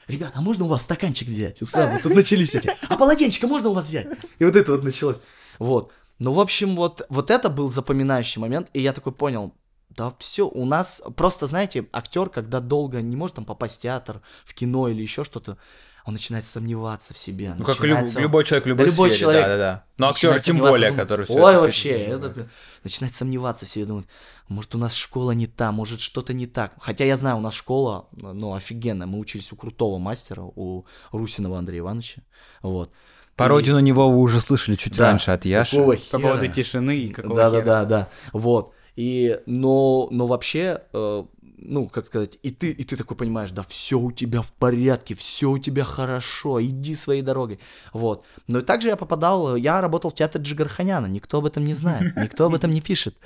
Ребята, 0.09 0.33
а 0.35 0.41
можно 0.43 0.65
у 0.65 0.69
вас 0.69 0.83
стаканчик 0.83 1.29
взять? 1.29 1.63
И 1.63 1.65
сразу 1.65 1.99
тут 2.03 2.15
начались 2.15 2.55
эти. 2.55 2.75
А 2.89 2.97
полотенчика 2.97 3.47
можно 3.47 3.71
у 3.71 3.73
вас 3.75 3.87
взять? 3.87 4.09
И 4.39 4.45
вот 4.45 4.57
это 4.57 4.73
вот 4.73 4.83
началось. 4.85 5.21
Вот. 5.59 5.93
Ну, 6.19 6.33
в 6.33 6.41
общем, 6.41 6.77
вот, 6.77 7.03
вот 7.09 7.31
это 7.31 7.49
был 7.49 7.71
запоминающий 7.71 8.41
момент, 8.41 8.69
и 8.75 8.81
я 8.81 8.93
такой 8.93 9.13
понял, 9.13 9.55
да 9.97 10.13
все, 10.19 10.49
у 10.49 10.65
нас 10.65 11.03
просто, 11.17 11.47
знаете, 11.47 11.87
актер, 11.93 12.29
когда 12.29 12.61
долго 12.61 13.01
не 13.03 13.17
может 13.17 13.37
там 13.37 13.45
попасть 13.45 13.77
в 13.77 13.81
театр, 13.81 14.21
в 14.45 14.55
кино 14.55 14.89
или 14.89 15.03
еще 15.03 15.25
что-то, 15.25 15.59
он 16.05 16.15
начинает 16.15 16.45
сомневаться 16.47 17.15
в 17.15 17.19
себе. 17.19 17.55
Ну, 17.57 17.65
как 17.65 17.81
люб- 17.81 17.99
любой 18.17 18.43
человек 18.45 18.65
в 18.65 18.69
любой, 18.69 18.87
Да 18.87 18.91
любой 18.91 19.09
сфере, 19.11 19.21
человек 19.21 19.43
да-да-да. 19.43 19.85
Но 19.99 20.09
актер 20.09 20.41
тем 20.41 20.59
более, 20.59 20.89
думает, 20.91 20.97
который 21.09 21.25
всё 21.27 21.35
Ой, 21.35 21.53
это 21.53 21.61
вообще, 21.61 21.91
это, 21.91 22.49
начинает 22.83 23.15
сомневаться 23.15 23.67
в 23.67 23.69
себе, 23.69 23.85
думает, 23.85 24.07
может, 24.49 24.75
у 24.75 24.79
нас 24.79 24.95
школа 24.95 25.31
не 25.31 25.47
та, 25.47 25.71
может, 25.71 26.01
что-то 26.01 26.33
не 26.35 26.47
так. 26.47 26.73
Хотя 26.81 27.05
я 27.05 27.17
знаю, 27.17 27.37
у 27.37 27.41
нас 27.41 27.55
школа, 27.55 28.09
ну, 28.13 28.53
офигенная. 28.55 29.07
Мы 29.07 29.19
учились 29.21 29.53
у 29.53 29.57
крутого 29.57 29.99
мастера, 29.99 30.43
у 30.43 30.87
Русинова 31.13 31.59
Андрея 31.59 31.81
Ивановича. 31.83 32.23
Вот. 32.63 32.91
Пародию 33.37 33.77
на 33.77 33.81
него 33.81 34.11
вы 34.11 34.19
уже 34.19 34.41
слышали 34.41 34.75
чуть 34.75 34.97
Да. 34.97 35.07
раньше 35.07 35.31
от 35.31 35.45
Яши. 35.45 35.77
Какого 35.77 35.97
По 36.11 36.19
поводу 36.19 36.49
тишины 36.49 36.97
и 36.99 37.09
какого 37.13 37.35
Да, 37.37 37.51
да, 37.51 37.61
хера? 37.61 37.65
да, 37.65 37.85
да. 37.85 38.09
Вот. 38.33 38.75
И, 38.97 39.41
но, 39.47 40.09
но 40.11 40.27
вообще, 40.27 40.83
э, 40.93 41.25
ну, 41.65 41.89
как 41.89 42.07
сказать, 42.07 42.39
и 42.43 42.51
ты, 42.51 42.71
и 42.71 42.85
ты 42.85 42.97
такой 42.97 43.17
понимаешь, 43.17 43.51
да 43.51 43.63
все 43.63 43.99
у 43.99 44.13
тебя 44.13 44.43
в 44.43 44.53
порядке, 44.53 45.15
все 45.15 45.51
у 45.51 45.59
тебя 45.59 45.85
хорошо, 45.85 46.63
иди 46.63 46.95
своей 46.95 47.23
дорогой, 47.23 47.59
вот. 47.93 48.27
Но 48.49 48.59
и 48.59 48.63
также 48.63 48.89
я 48.89 48.97
попадал, 48.97 49.57
я 49.57 49.81
работал 49.81 50.11
в 50.11 50.15
театре 50.15 50.45
Джигарханяна, 50.45 51.07
никто 51.07 51.39
об 51.39 51.47
этом 51.47 51.65
не 51.65 51.75
знает, 51.75 52.17
никто 52.17 52.47
об 52.47 52.55
этом 52.55 52.71
не 52.71 52.81
пишет, 52.81 53.17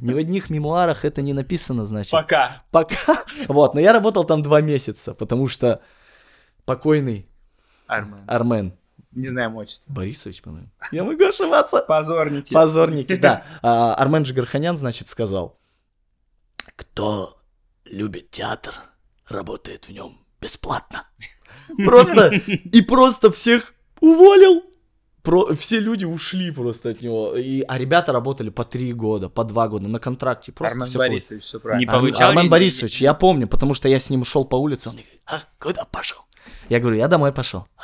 ни 0.00 0.12
в 0.12 0.16
одних 0.16 0.50
мемуарах 0.50 1.04
это 1.04 1.20
не 1.20 1.32
написано, 1.32 1.84
значит. 1.86 2.12
Пока. 2.12 2.62
Пока, 2.70 3.24
вот, 3.48 3.74
но 3.74 3.80
я 3.80 3.92
работал 3.92 4.24
там 4.24 4.42
два 4.42 4.60
месяца, 4.60 5.14
потому 5.14 5.48
что 5.48 5.80
покойный 6.64 7.26
Армен. 7.88 8.24
Армен 8.26 8.74
Не 9.12 9.28
знаем 9.28 9.56
отчество. 9.56 9.92
Борисович, 9.92 10.42
по-моему, 10.42 10.68
я 10.90 11.04
могу 11.04 11.24
ошибаться, 11.24 11.82
Позорники. 11.86 12.52
Позорники, 12.52 13.16
да. 13.16 13.44
А, 13.62 13.94
Армен 13.94 14.22
Джигарханян, 14.22 14.76
значит, 14.76 15.08
сказал, 15.08 15.58
кто 16.76 17.38
любит 17.84 18.30
театр, 18.30 18.74
работает 19.28 19.86
в 19.86 19.92
нем 19.92 20.24
бесплатно. 20.40 21.06
Просто, 21.84 22.28
и 22.34 22.82
просто 22.82 23.30
всех 23.30 23.74
уволил. 24.00 24.62
Про, 25.22 25.54
все 25.54 25.78
люди 25.78 26.04
ушли 26.04 26.50
просто 26.50 26.90
от 26.90 27.00
него. 27.00 27.36
И, 27.36 27.62
а 27.62 27.78
ребята 27.78 28.10
работали 28.12 28.50
по 28.50 28.64
три 28.64 28.92
года, 28.92 29.28
по 29.28 29.44
два 29.44 29.68
года 29.68 29.86
на 29.88 30.00
контракте. 30.00 30.50
Просто 30.50 30.72
Армен 30.74 30.88
всё 30.88 30.98
Борисович, 30.98 31.44
все 31.44 31.60
правильно. 31.60 31.80
Не 31.80 31.86
получал 31.86 32.30
Армен 32.30 32.44
ли- 32.44 32.50
Борисович, 32.50 33.00
я 33.00 33.14
помню, 33.14 33.46
потому 33.46 33.72
что 33.74 33.88
я 33.88 34.00
с 34.00 34.10
ним 34.10 34.24
шел 34.24 34.44
по 34.44 34.56
улице, 34.56 34.88
он 34.88 34.96
говорит, 34.96 35.20
а, 35.26 35.42
куда 35.60 35.84
пошел? 35.84 36.18
Я 36.68 36.80
говорю, 36.80 36.96
я 36.96 37.06
домой 37.06 37.32
пошел. 37.32 37.68
«А, 37.76 37.82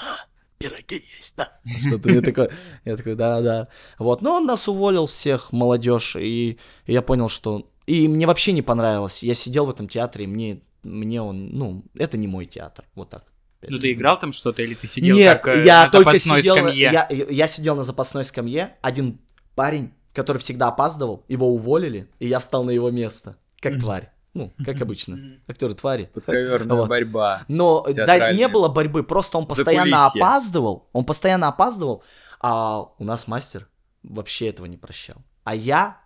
пироги 0.59 1.05
есть, 1.17 1.37
да? 1.37 1.59
Что-то 1.87 2.11
я 2.11 2.21
такой, 2.21 2.51
я 2.85 2.97
такой, 2.97 3.15
да, 3.15 3.41
да. 3.41 3.69
Вот, 3.99 4.23
но 4.23 4.35
он 4.35 4.47
нас 4.47 4.69
уволил 4.69 5.07
всех, 5.07 5.53
молодежь, 5.53 6.17
и 6.17 6.59
я 6.87 7.03
понял, 7.03 7.29
что... 7.29 7.71
И 7.87 8.07
мне 8.07 8.27
вообще 8.27 8.53
не 8.53 8.61
понравилось. 8.61 9.23
Я 9.23 9.35
сидел 9.35 9.65
в 9.65 9.71
этом 9.71 9.89
театре, 9.89 10.25
и 10.25 10.29
мне, 10.29 10.61
мне 10.83 11.23
он, 11.23 11.51
ну, 11.51 11.85
это 11.95 12.19
не 12.19 12.27
мой 12.27 12.45
театр, 12.47 12.85
вот 12.95 13.11
так. 13.11 13.25
Ну 13.67 13.79
ты 13.79 13.93
играл 13.93 14.21
там 14.21 14.33
что-то 14.33 14.63
или 14.63 14.75
ты 14.75 14.87
сидел 14.87 15.17
Нет, 15.17 15.41
как, 15.43 15.57
э, 15.57 15.65
я 15.65 15.87
на 15.87 15.91
только 15.91 16.13
запасной 16.13 16.43
сидел, 16.43 16.57
скамье? 16.57 16.77
Я, 16.77 17.09
я 17.11 17.49
сидел 17.49 17.75
на 17.75 17.83
запасной 17.83 18.25
скамье, 18.25 18.77
один 18.83 19.19
парень, 19.57 19.93
который 20.13 20.39
всегда 20.39 20.69
опаздывал, 20.69 21.25
его 21.29 21.49
уволили, 21.49 22.09
и 22.21 22.29
я 22.29 22.39
встал 22.39 22.63
на 22.63 22.71
его 22.71 22.91
место, 22.91 23.37
как 23.61 23.79
тварь. 23.79 24.11
Ну, 24.39 24.65
как 24.65 24.81
обычно, 24.81 25.19
актеры 25.47 25.75
твари. 25.75 26.11
Подковерная 26.15 26.77
Вот. 26.77 26.89
борьба. 26.89 27.43
Но 27.49 27.87
да, 27.95 28.33
не 28.33 28.49
было 28.49 28.69
борьбы, 28.69 29.03
просто 29.03 29.39
он 29.39 29.47
постоянно 29.47 30.07
опаздывал, 30.07 30.89
он 30.93 31.05
постоянно 31.05 31.49
опаздывал, 31.49 32.03
а 32.41 32.83
у 32.99 33.05
нас 33.05 33.27
мастер 33.27 33.69
вообще 34.03 34.49
этого 34.49 34.67
не 34.67 34.77
прощал. 34.77 35.17
А 35.45 35.55
я 35.55 36.01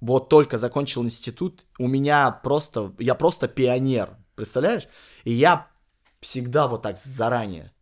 вот 0.00 0.28
только 0.28 0.58
закончил 0.58 1.04
институт, 1.04 1.64
у 1.78 1.86
меня 1.86 2.30
просто, 2.30 2.92
я 2.98 3.14
просто 3.14 3.48
пионер, 3.48 4.16
представляешь? 4.34 4.88
И 5.24 5.32
я 5.32 5.68
всегда 6.20 6.68
вот 6.68 6.82
так 6.82 6.98
заранее 6.98 7.72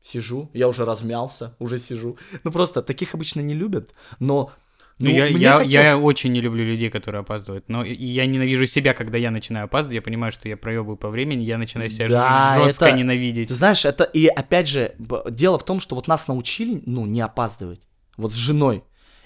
сижу, 0.00 0.50
я 0.54 0.68
уже 0.68 0.84
размялся, 0.84 1.56
уже 1.58 1.78
сижу. 1.78 2.18
Ну 2.44 2.52
просто 2.52 2.82
таких 2.82 3.14
обычно 3.14 3.40
не 3.40 3.54
любят, 3.54 3.92
но 4.18 4.52
Ну, 4.98 5.10
ну, 5.10 5.14
я, 5.14 5.26
я, 5.26 5.52
хотел- 5.58 5.70
я 5.70 5.98
очень 5.98 6.32
не 6.32 6.40
люблю 6.40 6.64
людей, 6.64 6.88
которые 6.88 7.20
опаздывают. 7.20 7.68
Но 7.68 7.84
я 7.84 8.24
ненавижу 8.24 8.66
себя, 8.66 8.94
когда 8.94 9.18
я 9.18 9.30
начинаю 9.30 9.66
опаздывать. 9.66 9.96
Я 9.96 10.02
понимаю, 10.02 10.32
что 10.32 10.48
я 10.48 10.56
проебываю 10.56 10.96
по 10.96 11.10
времени, 11.10 11.42
я 11.42 11.58
начинаю 11.58 11.90
себя 11.90 12.08
Да, 12.08 12.60
жестко 12.64 12.86
это- 12.86 12.96
ненавидеть. 12.96 13.48
Ты 13.48 13.54
знаешь, 13.54 13.84
это 13.84 14.04
и 14.04 14.26
опять 14.26 14.68
же, 14.68 14.94
дело 15.30 15.58
в 15.58 15.64
том, 15.64 15.80
что 15.80 15.94
вот 15.96 16.08
нас 16.08 16.28
научили, 16.28 16.82
ну, 16.86 17.04
не 17.04 17.20
опаздывать. 17.20 17.82
Вот 18.16 18.32
с 18.32 18.36
женой. 18.36 18.84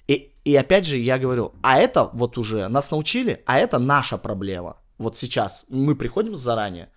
И, 0.08 0.32
и 0.44 0.56
опять 0.56 0.86
же, 0.86 0.98
я 0.98 1.18
говорю, 1.18 1.52
а 1.62 1.78
это 1.78 2.10
вот 2.14 2.36
уже 2.36 2.66
нас 2.66 2.90
научили, 2.90 3.42
а 3.46 3.58
это 3.58 3.78
наша 3.78 4.18
проблема. 4.18 4.76
Вот 4.98 5.16
сейчас 5.16 5.66
мы 5.68 5.94
приходим 5.94 6.34
заранее, 6.34 6.88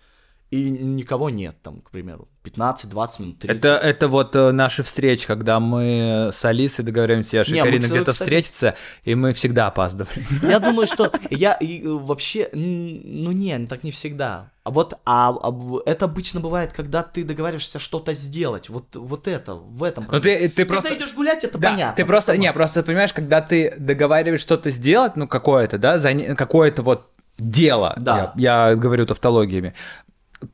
и 0.54 0.70
никого 0.70 1.30
нет 1.30 1.56
там, 1.62 1.80
к 1.80 1.90
примеру, 1.90 2.28
15, 2.42 2.88
20 2.90 3.20
минут, 3.20 3.38
30. 3.40 3.58
Это, 3.58 3.68
это 3.76 4.08
вот 4.08 4.36
э, 4.36 4.52
наши 4.52 4.82
встречи, 4.82 5.26
когда 5.26 5.58
мы 5.60 6.30
с 6.32 6.44
Алисой 6.44 6.84
договоримся, 6.84 7.44
мы, 7.48 7.58
Карина 7.62 7.86
где-то 7.86 8.12
кстати- 8.12 8.14
встретится, 8.28 8.74
и 9.02 9.14
мы 9.14 9.32
всегда 9.32 9.66
опаздываем. 9.66 10.22
Я 10.42 10.60
думаю, 10.60 10.86
что 10.86 11.10
я 11.30 11.54
и, 11.54 11.82
э, 11.82 11.88
вообще, 11.88 12.48
ну 12.52 13.32
не, 13.32 13.66
так 13.66 13.82
не 13.84 13.90
всегда. 13.90 14.50
А 14.62 14.70
вот 14.70 14.94
а, 15.04 15.30
а 15.42 15.52
это 15.86 16.04
обычно 16.06 16.40
бывает, 16.40 16.72
когда 16.72 17.02
ты 17.02 17.24
договариваешься 17.24 17.78
что-то 17.78 18.14
сделать. 18.14 18.68
Вот, 18.68 18.94
вот 18.94 19.26
это, 19.28 19.54
в 19.56 19.82
этом 19.82 20.06
Ну 20.10 20.20
ты, 20.20 20.48
ты 20.48 20.64
Когда 20.64 20.80
просто... 20.80 20.96
идешь 20.98 21.14
гулять, 21.14 21.44
это 21.44 21.58
Да, 21.58 21.70
понятно. 21.70 21.96
ты 21.96 22.04
просто, 22.06 22.34
on. 22.34 22.38
не, 22.38 22.52
просто 22.52 22.82
понимаешь, 22.82 23.12
когда 23.12 23.40
ты 23.40 23.74
договариваешь 23.78 24.40
что-то 24.40 24.70
сделать, 24.70 25.16
ну 25.16 25.26
какое-то, 25.28 25.78
да, 25.78 25.98
заня- 25.98 26.34
какое-то 26.34 26.82
вот 26.82 27.10
дело, 27.36 27.94
Да. 27.98 28.32
я, 28.36 28.68
я 28.70 28.76
говорю 28.76 29.06
тавтологиями, 29.06 29.74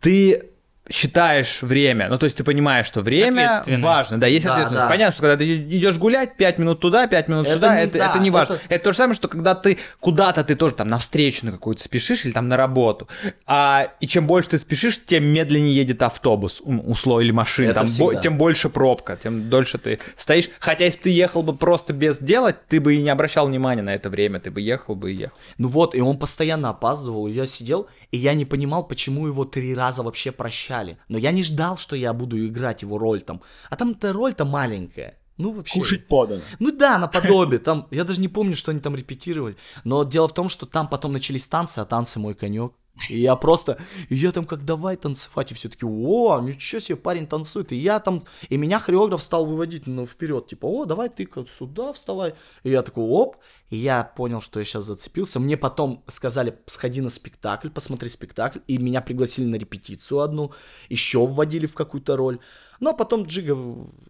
ты 0.01 0.50
считаешь 0.91 1.63
время, 1.63 2.09
ну 2.09 2.19
то 2.19 2.25
есть 2.25 2.37
ты 2.37 2.45
понимаешь, 2.45 2.87
что 2.87 3.01
время 3.01 3.63
важно, 3.81 4.19
да, 4.19 4.27
есть 4.27 4.45
Да, 4.45 4.53
ответственность. 4.53 4.85
да. 4.85 4.89
Понятно, 4.89 5.13
что 5.13 5.23
когда 5.23 5.37
ты 5.37 5.57
идешь 5.57 5.97
гулять, 5.99 6.37
5 6.37 6.59
минут 6.59 6.81
туда, 6.81 7.07
5 7.07 7.29
минут 7.29 7.47
Это 7.47 7.55
сюда, 7.55 7.77
не- 7.77 7.83
это, 7.83 7.99
да, 7.99 8.11
это 8.11 8.19
не 8.19 8.31
важно. 8.31 8.55
это- 8.55 8.63
Это... 8.69 8.85
то 8.85 8.93
же 8.93 8.97
самое, 8.99 9.15
что 9.15 9.29
когда 9.29 9.55
ты 9.55 9.79
куда-то 10.01 10.43
ты 10.45 10.55
тоже 10.57 10.75
там 10.75 10.89
на 10.89 10.99
встречу 10.99 11.47
на 11.47 11.53
какую-то 11.53 11.83
спешишь 11.83 12.25
или 12.25 12.33
там 12.33 12.49
на 12.49 12.57
работу, 12.57 13.09
а, 13.47 13.89
и 14.01 14.07
чем 14.07 14.27
больше 14.27 14.51
ты 14.51 14.59
спешишь, 14.59 15.01
тем 15.05 15.25
медленнее 15.27 15.75
едет 15.75 16.03
автобус, 16.03 16.61
условно, 16.65 17.23
или 17.23 17.31
машина, 17.33 17.71
Это 17.71 17.81
там, 17.81 17.89
бо- 17.99 18.15
тем 18.17 18.37
больше 18.39 18.69
пробка, 18.69 19.17
тем 19.23 19.49
дольше 19.49 19.79
ты 19.79 19.99
стоишь. 20.17 20.51
Хотя 20.59 20.85
если 20.85 20.99
бы 20.99 21.05
ты 21.05 21.11
ехал 21.11 21.43
бы 21.43 21.55
просто 21.55 21.93
без 21.93 22.19
делать, 22.19 22.57
ты 22.69 22.81
бы 22.81 22.95
и 22.97 23.03
не 23.03 23.11
обращал 23.11 23.47
внимания 23.47 23.83
на 23.83 23.95
это 23.95 24.11
время, 24.11 24.41
ты 24.41 24.51
бы 24.51 24.61
ехал 24.61 24.95
бы 24.97 25.13
и 25.13 25.15
ехал. 25.15 25.37
Ну 25.59 25.69
вот, 25.69 25.95
и 25.95 26.01
он 26.01 26.19
постоянно 26.19 26.71
опаздывал, 26.71 27.27
я 27.29 27.47
сидел, 27.47 27.87
и 28.11 28.17
я 28.17 28.35
не 28.35 28.45
понимал, 28.45 28.83
почему 28.85 29.27
его 29.27 29.45
три 29.45 29.75
раза 29.75 30.03
вообще 30.03 30.33
прощали. 30.33 30.80
Но 31.09 31.19
я 31.19 31.33
не 31.33 31.43
ждал, 31.43 31.77
что 31.77 31.97
я 31.97 32.13
буду 32.13 32.47
играть 32.47 32.83
его 32.83 32.99
роль 32.99 33.23
там. 33.23 33.43
А 33.69 33.77
там-то 33.77 34.13
роль-то 34.13 34.45
маленькая. 34.45 35.19
Ну 35.41 35.53
вообще. 35.53 35.79
подано. 36.07 36.43
Ну 36.59 36.71
да, 36.71 36.99
наподобие. 36.99 37.59
Там, 37.61 37.89
я 37.91 38.05
даже 38.05 38.21
не 38.21 38.29
помню, 38.29 38.55
что 38.55 38.73
они 38.73 38.81
там 38.81 38.95
репетировали. 38.95 39.57
Но 39.85 40.05
дело 40.05 40.29
в 40.29 40.35
том, 40.35 40.51
что 40.51 40.67
там 40.67 40.87
потом 40.87 41.13
начались 41.13 41.47
танцы, 41.47 41.79
а 41.79 41.85
танцы 41.87 42.19
мой 42.19 42.35
конек. 42.35 42.73
И 43.09 43.21
я 43.21 43.37
просто, 43.37 43.79
и 44.09 44.15
я 44.15 44.33
там 44.33 44.45
как 44.47 44.65
давай 44.65 44.97
танцевать, 44.97 45.53
и 45.53 45.55
все 45.55 45.69
таки 45.69 45.87
о, 45.87 46.41
ничего 46.41 46.81
себе, 46.81 46.97
парень 46.97 47.27
танцует. 47.27 47.73
И 47.73 47.77
я 47.77 48.01
там, 48.01 48.23
и 48.49 48.57
меня 48.57 48.79
хореограф 48.79 49.23
стал 49.23 49.47
выводить 49.47 49.87
ну, 49.87 50.07
вперед, 50.07 50.49
типа, 50.49 50.67
о, 50.67 50.85
давай 50.85 51.09
ты 51.09 51.27
как 51.27 51.47
сюда 51.59 51.93
вставай. 51.93 52.35
И 52.63 52.71
я 52.71 52.83
такой, 52.83 53.05
оп, 53.05 53.37
и 53.71 53.77
я 53.77 54.05
понял, 54.05 54.41
что 54.41 54.59
я 54.59 54.65
сейчас 54.65 54.85
зацепился. 54.85 55.41
Мне 55.41 55.57
потом 55.57 56.05
сказали, 56.09 56.59
сходи 56.67 57.01
на 57.01 57.09
спектакль, 57.09 57.71
посмотри 57.71 58.09
спектакль, 58.09 58.59
и 58.67 58.79
меня 58.79 59.01
пригласили 59.01 59.47
на 59.47 59.57
репетицию 59.57 60.21
одну, 60.21 60.53
еще 60.89 61.27
вводили 61.27 61.67
в 61.67 61.75
какую-то 61.75 62.17
роль. 62.17 62.39
Ну, 62.81 62.91
а 62.91 62.95
потом 62.95 63.25
Джига, 63.25 63.57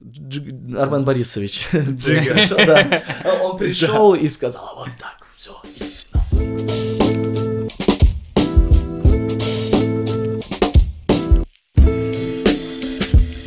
Джига- 0.00 0.80
Армен 0.80 1.04
Борисович, 1.04 1.68
Джига. 1.72 2.34
пришел, 2.34 2.56
да. 2.66 3.02
он 3.42 3.58
пришел 3.58 4.14
и 4.14 4.28
сказал, 4.28 4.76
вот 4.76 4.90
так, 4.98 5.26
все, 5.36 5.60
идите 5.76 6.06
нахуй». 6.14 7.09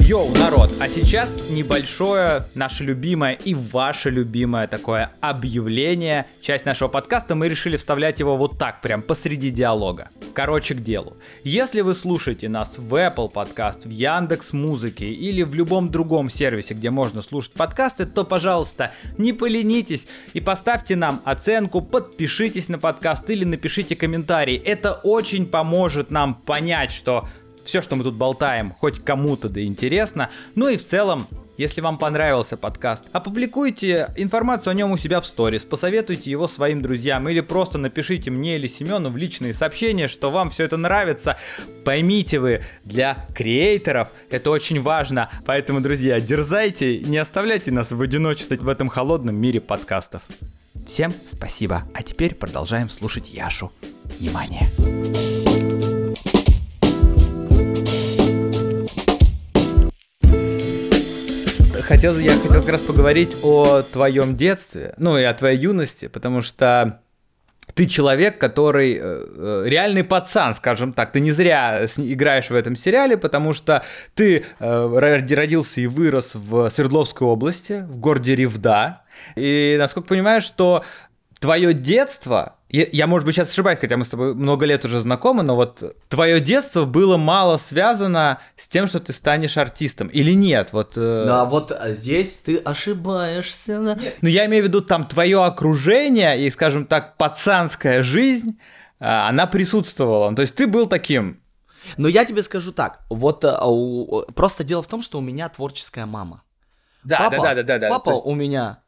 Йоу, 0.05 0.31
народ, 0.35 0.73
а 0.81 0.89
сейчас 0.89 1.29
небольшое, 1.49 2.45
наше 2.55 2.83
любимое 2.83 3.35
и 3.35 3.55
ваше 3.55 4.09
любимое 4.09 4.67
такое 4.67 5.11
объявление, 5.21 6.25
часть 6.41 6.65
нашего 6.65 6.89
подкаста, 6.89 7.35
мы 7.35 7.47
решили 7.47 7.77
вставлять 7.77 8.19
его 8.19 8.35
вот 8.35 8.57
так, 8.57 8.81
прям 8.81 9.01
посреди 9.01 9.49
диалога. 9.49 10.09
Короче, 10.33 10.73
к 10.73 10.81
делу. 10.81 11.15
Если 11.45 11.79
вы 11.79 11.93
слушаете 11.93 12.49
нас 12.49 12.77
в 12.77 12.93
Apple 12.93 13.29
подкаст, 13.29 13.85
в 13.85 13.91
Яндекс 13.91 14.51
Музыке 14.51 15.05
или 15.09 15.41
в 15.41 15.55
любом 15.55 15.89
другом 15.89 16.29
сервисе, 16.29 16.73
где 16.73 16.89
можно 16.89 17.21
слушать 17.21 17.53
подкасты, 17.53 18.05
то, 18.05 18.25
пожалуйста, 18.25 18.91
не 19.17 19.31
поленитесь 19.31 20.05
и 20.33 20.41
поставьте 20.41 20.97
нам 20.97 21.21
оценку, 21.23 21.79
подпишитесь 21.79 22.67
на 22.67 22.77
подкаст 22.77 23.29
или 23.29 23.45
напишите 23.45 23.95
комментарий. 23.95 24.57
Это 24.57 24.91
очень 24.91 25.45
поможет 25.45 26.11
нам 26.11 26.35
понять, 26.35 26.91
что 26.91 27.29
все, 27.63 27.81
что 27.81 27.95
мы 27.95 28.03
тут 28.03 28.15
болтаем, 28.15 28.73
хоть 28.79 29.03
кому-то 29.03 29.49
да 29.49 29.63
интересно. 29.63 30.29
Ну 30.55 30.67
и 30.69 30.77
в 30.77 30.85
целом, 30.85 31.27
если 31.57 31.81
вам 31.81 31.97
понравился 31.97 32.57
подкаст, 32.57 33.05
опубликуйте 33.11 34.09
информацию 34.17 34.71
о 34.71 34.73
нем 34.73 34.91
у 34.91 34.97
себя 34.97 35.21
в 35.21 35.25
сторис, 35.25 35.63
посоветуйте 35.63 36.31
его 36.31 36.47
своим 36.47 36.81
друзьям 36.81 37.29
или 37.29 37.41
просто 37.41 37.77
напишите 37.77 38.31
мне 38.31 38.55
или 38.55 38.67
Семену 38.67 39.09
в 39.09 39.17
личные 39.17 39.53
сообщения, 39.53 40.07
что 40.07 40.31
вам 40.31 40.49
все 40.49 40.63
это 40.63 40.77
нравится. 40.77 41.37
Поймите 41.85 42.39
вы, 42.39 42.63
для 42.83 43.25
креаторов 43.35 44.09
это 44.31 44.49
очень 44.49 44.81
важно. 44.81 45.29
Поэтому, 45.45 45.79
друзья, 45.79 46.19
дерзайте, 46.19 46.99
не 46.99 47.17
оставляйте 47.17 47.71
нас 47.71 47.91
в 47.91 48.01
одиночестве 48.01 48.57
в 48.57 48.67
этом 48.67 48.89
холодном 48.89 49.35
мире 49.35 49.61
подкастов. 49.61 50.23
Всем 50.87 51.13
спасибо. 51.31 51.83
А 51.93 52.01
теперь 52.03 52.35
продолжаем 52.35 52.89
слушать 52.89 53.29
Яшу. 53.29 53.71
Внимание. 54.19 55.52
Хотел, 61.83 62.17
я 62.17 62.31
хотел 62.31 62.61
как 62.61 62.69
раз 62.69 62.81
поговорить 62.81 63.35
о 63.43 63.81
твоем 63.81 64.35
детстве, 64.37 64.93
ну 64.97 65.17
и 65.17 65.23
о 65.23 65.33
твоей 65.33 65.59
юности, 65.59 66.07
потому 66.07 66.41
что 66.41 67.01
ты 67.75 67.85
человек, 67.85 68.39
который 68.39 68.95
э, 68.95 68.99
э, 69.01 69.63
реальный 69.65 70.03
пацан, 70.03 70.53
скажем 70.53 70.93
так. 70.93 71.11
Ты 71.11 71.19
не 71.21 71.31
зря 71.31 71.85
играешь 71.97 72.49
в 72.49 72.55
этом 72.55 72.75
сериале, 72.75 73.17
потому 73.17 73.53
что 73.53 73.83
ты 74.15 74.37
э, 74.37 74.43
ро- 74.59 75.35
родился 75.35 75.81
и 75.81 75.87
вырос 75.87 76.31
в 76.35 76.69
Свердловской 76.69 77.27
области, 77.27 77.85
в 77.87 77.97
городе 77.97 78.35
Ревда. 78.35 79.01
И, 79.35 79.75
насколько 79.79 80.09
понимаю, 80.09 80.41
что 80.41 80.83
твое 81.43 81.73
детство, 81.73 82.55
я, 82.69 82.87
я, 82.93 83.05
может 83.05 83.25
быть, 83.25 83.35
сейчас 83.35 83.49
ошибаюсь, 83.49 83.77
хотя 83.77 83.97
мы 83.97 84.05
с 84.05 84.07
тобой 84.07 84.33
много 84.33 84.65
лет 84.65 84.85
уже 84.85 85.01
знакомы, 85.01 85.43
но 85.43 85.57
вот 85.57 85.83
твое 86.07 86.39
детство 86.39 86.85
было 86.85 87.17
мало 87.17 87.57
связано 87.57 88.39
с 88.55 88.69
тем, 88.69 88.87
что 88.87 89.01
ты 89.01 89.11
станешь 89.11 89.57
артистом, 89.57 90.07
или 90.07 90.31
нет? 90.31 90.69
Вот, 90.71 90.93
э, 90.95 91.25
Да, 91.27 91.43
вот 91.43 91.73
а 91.73 91.91
здесь 91.91 92.39
ты 92.39 92.59
ошибаешься. 92.59 93.81
да. 93.81 93.99
ну, 94.21 94.29
я 94.29 94.45
имею 94.45 94.63
в 94.63 94.67
виду 94.67 94.79
там 94.79 95.05
твое 95.05 95.43
окружение 95.43 96.39
и, 96.39 96.49
скажем 96.49 96.85
так, 96.85 97.17
пацанская 97.17 98.03
жизнь, 98.03 98.57
а, 99.01 99.27
она 99.27 99.45
присутствовала. 99.45 100.33
То 100.33 100.43
есть 100.43 100.55
ты 100.55 100.65
был 100.65 100.87
таким. 100.87 101.41
Но 101.97 102.07
я 102.07 102.23
тебе 102.23 102.41
скажу 102.41 102.71
так, 102.71 103.01
вот 103.09 103.43
а, 103.43 103.65
у- 103.67 104.21
просто 104.33 104.63
дело 104.63 104.81
в 104.81 104.87
том, 104.87 105.01
что 105.01 105.17
у 105.17 105.21
меня 105.21 105.49
творческая 105.49 106.05
мама. 106.05 106.43
Да, 107.03 107.17
папа, 107.17 107.35
Папа 107.89 108.11
у 108.11 108.33
меня 108.33 108.82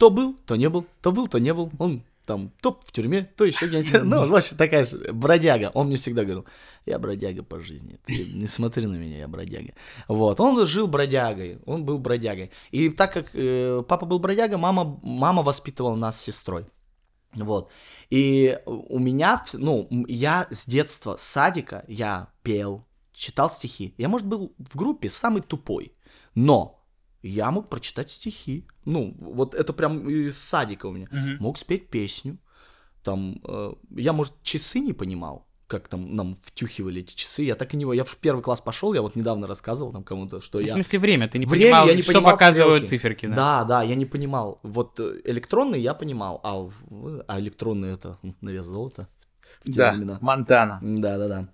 то 0.00 0.08
был, 0.08 0.34
то 0.46 0.56
не 0.56 0.70
был, 0.70 0.86
то 1.02 1.12
был, 1.12 1.28
то 1.28 1.38
не 1.38 1.52
был. 1.52 1.70
Он 1.78 2.02
там 2.24 2.50
то 2.62 2.80
в 2.86 2.90
тюрьме, 2.90 3.22
то 3.36 3.44
еще 3.44 3.66
где-нибудь. 3.66 4.02
Ну, 4.04 4.28
вообще 4.28 4.56
такая 4.56 4.84
же 4.84 5.12
бродяга. 5.12 5.70
Он 5.74 5.88
мне 5.88 5.96
всегда 5.96 6.22
говорил, 6.22 6.46
я 6.86 6.98
бродяга 6.98 7.42
по 7.42 7.60
жизни. 7.60 7.98
Ты 8.06 8.24
не 8.24 8.46
смотри 8.46 8.86
на 8.86 8.96
меня, 8.96 9.18
я 9.18 9.28
бродяга. 9.28 9.74
Вот, 10.08 10.40
он 10.40 10.64
жил 10.64 10.86
бродягой, 10.86 11.58
он 11.66 11.84
был 11.84 11.98
бродягой. 11.98 12.50
И 12.70 12.88
так 12.88 13.12
как 13.12 13.34
э, 13.34 13.82
папа 13.86 14.06
был 14.06 14.20
бродяга, 14.20 14.56
мама, 14.56 14.98
мама 15.02 15.42
воспитывала 15.42 15.96
нас 15.96 16.18
с 16.18 16.24
сестрой. 16.24 16.64
Вот. 17.34 17.70
И 18.08 18.58
у 18.64 18.98
меня, 18.98 19.44
ну, 19.52 19.86
я 20.08 20.46
с 20.50 20.66
детства, 20.66 21.16
с 21.16 21.22
садика, 21.22 21.84
я 21.88 22.30
пел, 22.42 22.86
читал 23.12 23.50
стихи. 23.50 23.94
Я, 23.98 24.08
может, 24.08 24.26
был 24.26 24.54
в 24.56 24.78
группе 24.78 25.10
самый 25.10 25.42
тупой, 25.42 25.92
но 26.34 26.79
я 27.22 27.50
мог 27.50 27.68
прочитать 27.68 28.10
стихи. 28.10 28.66
Ну, 28.84 29.14
вот 29.20 29.54
это 29.54 29.72
прям 29.72 30.08
из 30.08 30.38
садика 30.38 30.86
у 30.86 30.92
меня. 30.92 31.08
Мог 31.40 31.58
спеть 31.58 31.88
песню. 31.88 32.38
Там, 33.02 33.40
э, 33.48 33.72
я, 33.96 34.12
может, 34.12 34.34
часы 34.42 34.80
не 34.80 34.92
понимал, 34.92 35.46
как 35.66 35.88
там 35.88 36.14
нам 36.16 36.36
втюхивали 36.42 37.00
эти 37.00 37.14
часы. 37.14 37.42
Я 37.44 37.54
так 37.54 37.72
и 37.72 37.76
не... 37.78 37.96
Я 37.96 38.04
в 38.04 38.14
первый 38.18 38.42
класс 38.42 38.60
пошел, 38.60 38.92
я 38.92 39.00
вот 39.00 39.16
недавно 39.16 39.46
рассказывал 39.46 39.90
там 39.92 40.04
кому-то, 40.04 40.42
что 40.42 40.58
В 40.58 40.60
я... 40.60 40.74
смысле 40.74 40.98
время, 40.98 41.26
ты 41.28 41.38
не 41.38 41.46
Время 41.46 41.64
понимал, 41.66 41.86
я 41.88 41.94
не 41.94 42.02
что 42.02 42.12
понимал 42.12 42.32
показывают 42.32 42.84
стрелки. 42.84 43.00
циферки, 43.00 43.26
да? 43.26 43.34
Да, 43.34 43.64
да, 43.64 43.82
я 43.82 43.94
не 43.94 44.04
понимал. 44.04 44.60
Вот 44.62 45.00
э, 45.00 45.20
электронный 45.24 45.80
я 45.80 45.94
понимал, 45.94 46.40
а, 46.42 46.58
в- 46.60 47.24
а 47.26 47.40
электронный 47.40 47.94
это 47.94 48.18
на 48.42 48.50
вес 48.50 48.66
золота. 48.66 49.08
в 49.62 49.70
те 49.72 49.78
Да, 49.78 49.92
времена. 49.92 50.18
Монтана. 50.20 50.78
Да, 50.82 51.16
да, 51.16 51.28
да. 51.28 51.48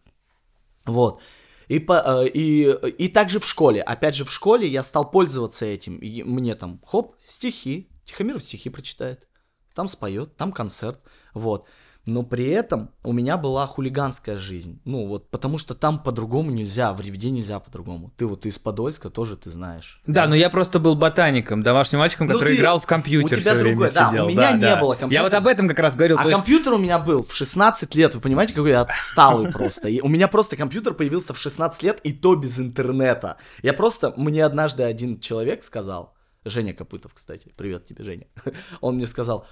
Вот. 0.87 1.21
И, 1.69 1.79
по, 1.79 2.25
э, 2.25 2.29
и, 2.29 2.71
и 2.99 3.09
также 3.09 3.41
в 3.41 3.47
школе. 3.47 3.83
Опять 3.83 4.15
же, 4.15 4.25
в 4.25 4.33
школе 4.33 4.69
я 4.69 4.83
стал 4.83 5.11
пользоваться 5.11 5.67
этим. 5.67 5.99
И 5.99 6.23
мне 6.23 6.55
там, 6.55 6.81
хоп, 6.85 7.17
стихи. 7.27 7.91
Тихомиров 8.05 8.43
стихи 8.43 8.71
прочитает. 8.71 9.27
Там 9.75 9.89
споет, 9.89 10.37
там 10.37 10.53
концерт. 10.53 11.01
Вот. 11.35 11.67
Но 12.07 12.23
при 12.23 12.47
этом 12.47 12.91
у 13.03 13.13
меня 13.13 13.37
была 13.37 13.67
хулиганская 13.67 14.37
жизнь. 14.37 14.81
Ну, 14.85 15.09
вот, 15.09 15.29
потому 15.29 15.59
что 15.59 15.75
там 15.75 16.01
по-другому 16.01 16.53
нельзя, 16.53 16.93
в 16.93 17.01
Ревде 17.01 17.31
нельзя 17.31 17.59
по-другому. 17.59 18.13
Ты 18.17 18.27
вот 18.27 18.47
из 18.47 18.61
Подольска 18.61 19.11
тоже 19.11 19.37
ты 19.37 19.51
знаешь. 19.51 20.01
Да, 20.07 20.29
но 20.29 20.37
я 20.37 20.49
просто 20.49 20.79
был 20.79 20.95
ботаником, 20.95 21.65
домашним 21.65 21.99
мальчиком, 21.99 22.29
Ну, 22.29 22.35
который 22.35 22.55
ты- 22.55 22.61
играл 22.61 22.79
в 22.79 22.87
компьютер 22.87 23.39
у 23.39 23.41
тебя 23.41 23.57
другое, 23.57 23.91
да, 23.91 24.07
у 24.09 24.11
сидел. 24.13 24.29
меня 24.29 24.53
не 24.53 24.61
да. 24.61 24.77
было 24.81 24.93
Я 24.93 24.99
компьютера. 25.01 25.25
вот 25.25 25.35
об 25.35 25.47
этом 25.49 25.69
как 25.69 25.79
раз 25.81 25.97
говорил. 25.97 26.17
А 26.19 26.23
есть- 26.23 26.33
компьютер 26.37 26.75
у 26.75 26.79
меня 26.79 27.01
был 27.01 27.25
в 27.25 27.35
16 27.35 27.97
лет, 27.97 28.15
вы 28.15 28.21
понимаете, 28.21 28.55
какой 28.55 28.71
я 28.71 28.83
отсталый 28.83 29.51
просто. 29.53 29.89
И 29.89 30.01
у 30.01 30.07
меня 30.07 30.29
просто 30.29 30.55
компьютер 30.57 30.95
появился 30.95 31.35
в 31.35 31.39
16 31.39 31.83
лет, 31.83 31.99
и 32.05 32.13
то 32.13 32.37
без 32.37 32.61
интернета. 32.61 33.37
Я 33.65 33.73
просто, 33.73 34.15
мне 34.17 34.45
однажды 34.45 34.85
один 34.85 35.19
человек 35.19 35.65
сказал, 35.65 36.15
Женя 36.45 36.73
Копытов, 36.73 37.13
кстати, 37.15 37.53
привет 37.57 37.85
тебе, 37.87 38.05
Женя. 38.05 38.27
Он 38.81 38.95
мне 38.95 39.09
сказал, 39.09 39.45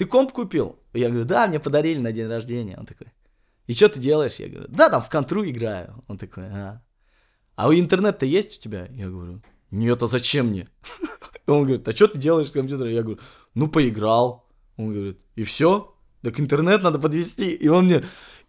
ты 0.00 0.06
комп 0.06 0.32
купил? 0.32 0.78
Я 0.94 1.10
говорю, 1.10 1.26
да, 1.26 1.46
мне 1.46 1.60
подарили 1.60 1.98
на 1.98 2.10
день 2.10 2.26
рождения. 2.26 2.74
Он 2.78 2.86
такой, 2.86 3.08
и 3.66 3.74
что 3.74 3.90
ты 3.90 4.00
делаешь? 4.00 4.36
Я 4.36 4.48
говорю, 4.48 4.66
да, 4.70 4.88
там 4.88 5.02
в 5.02 5.10
контру 5.10 5.44
играю. 5.44 6.02
Он 6.08 6.16
такой, 6.16 6.44
а. 6.44 6.82
А 7.54 7.68
интернет-то 7.74 8.24
есть 8.24 8.56
у 8.56 8.60
тебя? 8.62 8.86
Я 8.92 9.10
говорю, 9.10 9.42
нет, 9.70 10.02
а 10.02 10.06
зачем 10.06 10.46
мне? 10.46 10.68
Он 11.46 11.64
говорит, 11.64 11.86
а 11.86 11.92
что 11.92 12.08
ты 12.08 12.18
делаешь 12.18 12.48
с 12.48 12.54
компьютером? 12.54 12.90
Я 12.90 13.02
говорю, 13.02 13.20
ну 13.54 13.68
поиграл. 13.68 14.48
Он 14.78 14.94
говорит, 14.94 15.18
и 15.36 15.42
все? 15.42 15.94
Так 16.22 16.40
интернет 16.40 16.82
надо 16.82 16.98
подвести. 16.98 17.50
И 17.50 17.68
он 17.68 17.84
мне... 17.84 18.02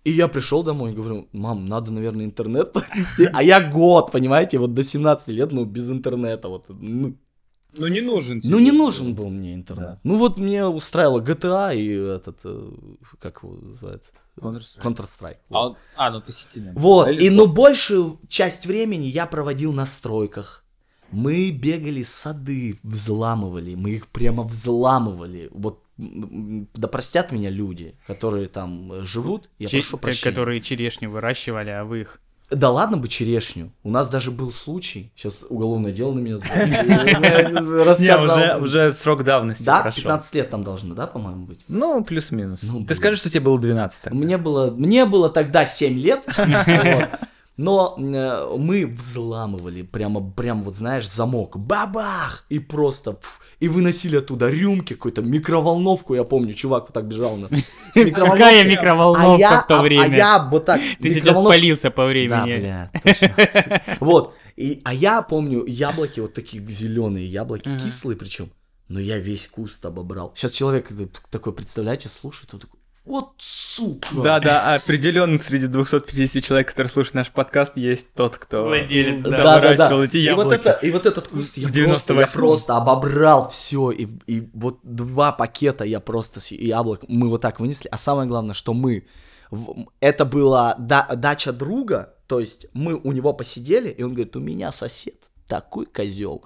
И 0.06 0.12
я 0.12 0.30
пришел 0.30 0.64
домой 0.64 0.92
и 0.92 0.96
говорю, 0.96 1.28
мам, 1.34 1.66
надо, 1.66 1.92
наверное, 1.92 2.24
интернет 2.24 2.72
подвести. 2.72 3.26
А 3.34 3.44
я 3.44 3.60
год, 3.60 4.10
понимаете, 4.10 4.58
вот 4.58 4.74
до 4.74 4.84
17 4.84 5.28
лет, 5.28 5.52
ну, 5.52 5.66
без 5.66 5.92
интернета. 5.92 6.48
Вот, 6.48 6.68
ну, 6.70 7.18
Ну 7.74 7.88
не 7.88 8.02
нужен. 8.02 8.42
ну, 8.44 8.60
не 8.60 8.72
нужен 8.72 9.14
был 9.16 9.30
мне 9.30 9.54
интернет. 9.54 10.00
Ну, 10.04 10.18
вот 10.18 10.38
мне 10.38 10.66
устраивало 10.66 11.22
GTA 11.22 11.76
и 11.76 11.88
этот, 11.88 12.40
э, 12.44 12.72
как 13.20 13.44
его 13.44 13.56
называется? 13.56 14.12
Counter-Strike. 14.40 15.38
Вот. 15.50 15.78
А, 15.96 16.10
ну 16.12 16.22
по 16.22 16.32
сети, 16.32 16.60
наверное. 16.60 16.82
Вот, 16.82 17.12
Или 17.12 17.26
и 17.26 17.30
ну 17.30 17.48
большую 17.48 18.20
часть 18.28 18.66
времени 18.66 19.06
я 19.06 19.26
проводил 19.26 19.74
на 19.74 19.86
стройках. 19.86 20.64
Мы 21.12 21.52
бегали 21.52 22.04
сады, 22.04 22.80
взламывали, 22.84 23.76
мы 23.76 23.92
их 23.92 24.08
прямо 24.08 24.44
взламывали. 24.44 25.50
Вот, 25.52 25.84
да 25.98 26.88
простят 26.88 27.32
меня 27.32 27.50
люди, 27.50 27.96
которые 28.08 28.48
там 28.48 28.92
э, 28.94 29.04
живут, 29.04 29.50
я 29.60 29.68
Че- 29.68 29.80
прошу 29.80 29.98
прощения. 29.98 30.32
Которые 30.32 30.62
черешню 30.62 31.10
выращивали, 31.10 31.70
а 31.70 31.84
вы 31.84 32.02
их... 32.02 32.22
Да 32.52 32.70
ладно 32.70 32.98
бы 32.98 33.08
черешню. 33.08 33.72
У 33.84 33.90
нас 33.90 34.10
даже 34.10 34.30
был 34.30 34.52
случай, 34.52 35.12
сейчас 35.16 35.46
уголовное 35.50 35.92
дело 35.94 36.14
на 36.14 36.20
меня 36.20 36.38
за- 36.38 36.48
рассказал. 37.86 38.62
Уже, 38.62 38.94
срок 38.94 39.24
давности 39.24 39.64
Да, 39.64 39.82
прошел. 39.82 40.02
15 40.04 40.36
лет 40.36 40.50
там 40.50 40.64
должно, 40.64 40.94
да, 40.94 41.08
по-моему, 41.08 41.46
быть? 41.46 41.62
Ну, 41.70 42.04
плюс-минус. 42.04 42.60
Ну, 42.64 42.86
Ты 42.86 42.94
скажи, 42.96 43.16
что 43.16 43.30
тебе 43.30 43.40
было 43.40 43.58
12 43.60 44.02
тогда. 44.02 44.18
Мне 44.20 44.38
было, 44.38 44.70
мне 44.72 45.06
было 45.06 45.30
тогда 45.30 45.66
7 45.66 45.98
лет. 45.98 46.26
но 47.62 47.96
э, 47.96 48.58
мы 48.58 48.88
взламывали 48.88 49.84
прямо, 49.84 50.32
прям 50.32 50.64
вот 50.64 50.74
знаешь, 50.74 51.08
замок, 51.08 51.58
бабах, 51.60 52.46
и 52.50 52.58
просто, 52.58 53.14
пф, 53.14 53.40
и 53.60 53.68
выносили 53.68 54.18
оттуда 54.18 54.50
рюмки, 54.50 54.96
какую-то 54.96 55.22
микроволновку, 55.22 56.16
я 56.16 56.24
помню, 56.24 56.56
чувак 56.56 56.86
вот 56.86 56.94
так 56.94 57.06
бежал 57.06 57.38
на. 57.38 57.50
Какая 57.94 58.64
микроволновка 58.64 59.60
а 59.60 59.62
в 59.62 59.68
то 59.68 59.80
а- 59.80 59.84
время? 59.84 60.04
А, 60.04 60.18
я 60.18 60.50
вот 60.50 60.66
так. 60.66 60.82
Ты 61.00 61.14
сейчас 61.14 61.40
спалился 61.40 61.92
по 61.92 62.02
Да, 62.02 62.08
времени. 62.08 62.60
бля, 62.60 62.92
точно. 63.04 63.82
Вот. 64.00 64.34
И, 64.58 64.82
а 64.84 64.94
я 64.94 65.22
помню 65.22 65.64
яблоки, 65.66 66.20
вот 66.20 66.34
такие 66.34 66.66
зеленые 66.68 67.28
яблоки, 67.28 67.70
кислые 67.78 68.18
причем. 68.18 68.50
Но 68.88 69.00
я 69.00 69.20
весь 69.20 69.48
куст 69.48 69.86
обобрал. 69.86 70.34
Сейчас 70.36 70.52
человек 70.52 70.90
такой, 71.30 71.54
представляете, 71.54 72.10
слушает, 72.10 72.54
он 72.54 72.60
такой, 72.60 72.81
вот 73.04 73.34
сука. 73.40 74.08
Да, 74.24 74.40
да, 74.40 74.76
определенно 74.76 75.40
среди 75.40 75.66
250 75.68 76.44
человек, 76.44 76.70
которые 76.70 76.92
слушают 76.92 77.16
наш 77.16 77.32
подкаст, 77.32 77.76
есть 77.76 78.14
тот, 78.14 78.38
кто 78.38 78.66
Владелец, 78.66 79.24
да. 79.24 79.30
Да, 79.30 79.60
да, 79.60 79.76
да. 79.90 80.04
эти 80.06 80.18
И 80.18 80.30
вот, 80.32 80.44
яблоки. 80.44 80.60
это, 80.60 80.72
и 80.86 80.92
вот 80.92 81.06
этот 81.08 81.28
куст 81.28 81.58
я, 81.58 81.68
просто, 81.68 82.14
я 82.14 82.20
98-м. 82.22 82.32
просто 82.34 82.78
обобрал 82.78 83.50
все. 83.50 83.90
И, 83.92 84.08
и 84.28 84.50
вот 84.54 84.80
два 84.84 85.32
пакета 85.32 85.84
я 85.84 86.00
просто 86.00 86.40
с 86.40 86.52
яблок 86.52 87.04
мы 87.08 87.28
вот 87.30 87.42
так 87.42 87.60
вынесли. 87.60 87.88
А 87.92 87.98
самое 87.98 88.28
главное, 88.28 88.54
что 88.54 88.74
мы... 88.74 89.08
Это 90.00 90.24
была 90.24 90.76
да- 90.78 91.10
дача 91.16 91.52
друга, 91.52 92.16
то 92.28 92.40
есть 92.40 92.68
мы 92.74 92.94
у 92.96 93.12
него 93.12 93.34
посидели, 93.34 93.90
и 93.90 94.04
он 94.04 94.14
говорит, 94.14 94.36
у 94.36 94.40
меня 94.40 94.72
сосед 94.72 95.16
такой 95.48 95.88
козел. 95.88 96.46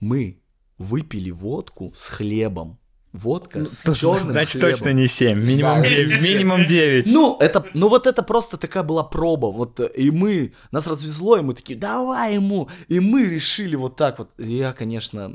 Мы 0.00 0.42
выпили 0.78 1.30
водку 1.30 1.92
с 1.94 2.08
хлебом. 2.08 2.78
Водка 3.16 3.64
с 3.64 3.82
Слушай, 3.82 4.00
черным 4.00 4.32
Значит, 4.32 4.52
хлебом. 4.60 4.70
точно 4.70 4.92
не 4.92 5.06
7, 5.08 5.38
минимум 5.38 5.82
Да. 5.82 5.88
9. 5.88 6.22
Минимум 6.22 6.66
9. 6.66 7.06
Ну, 7.06 7.36
это, 7.40 7.64
ну 7.74 7.88
вот 7.88 8.06
это 8.06 8.22
просто 8.22 8.56
такая 8.56 8.82
была 8.82 9.02
проба, 9.04 9.46
вот, 9.46 9.80
э, 9.80 9.90
и 9.96 10.10
мы, 10.10 10.52
нас 10.70 10.86
развезло, 10.86 11.38
и 11.38 11.42
мы 11.42 11.54
такие, 11.54 11.78
давай 11.78 12.34
ему, 12.34 12.68
и 12.88 13.00
мы 13.00 13.24
решили 13.24 13.76
вот 13.76 13.96
так 13.96 14.18
вот, 14.18 14.30
я, 14.38 14.72
конечно, 14.72 15.34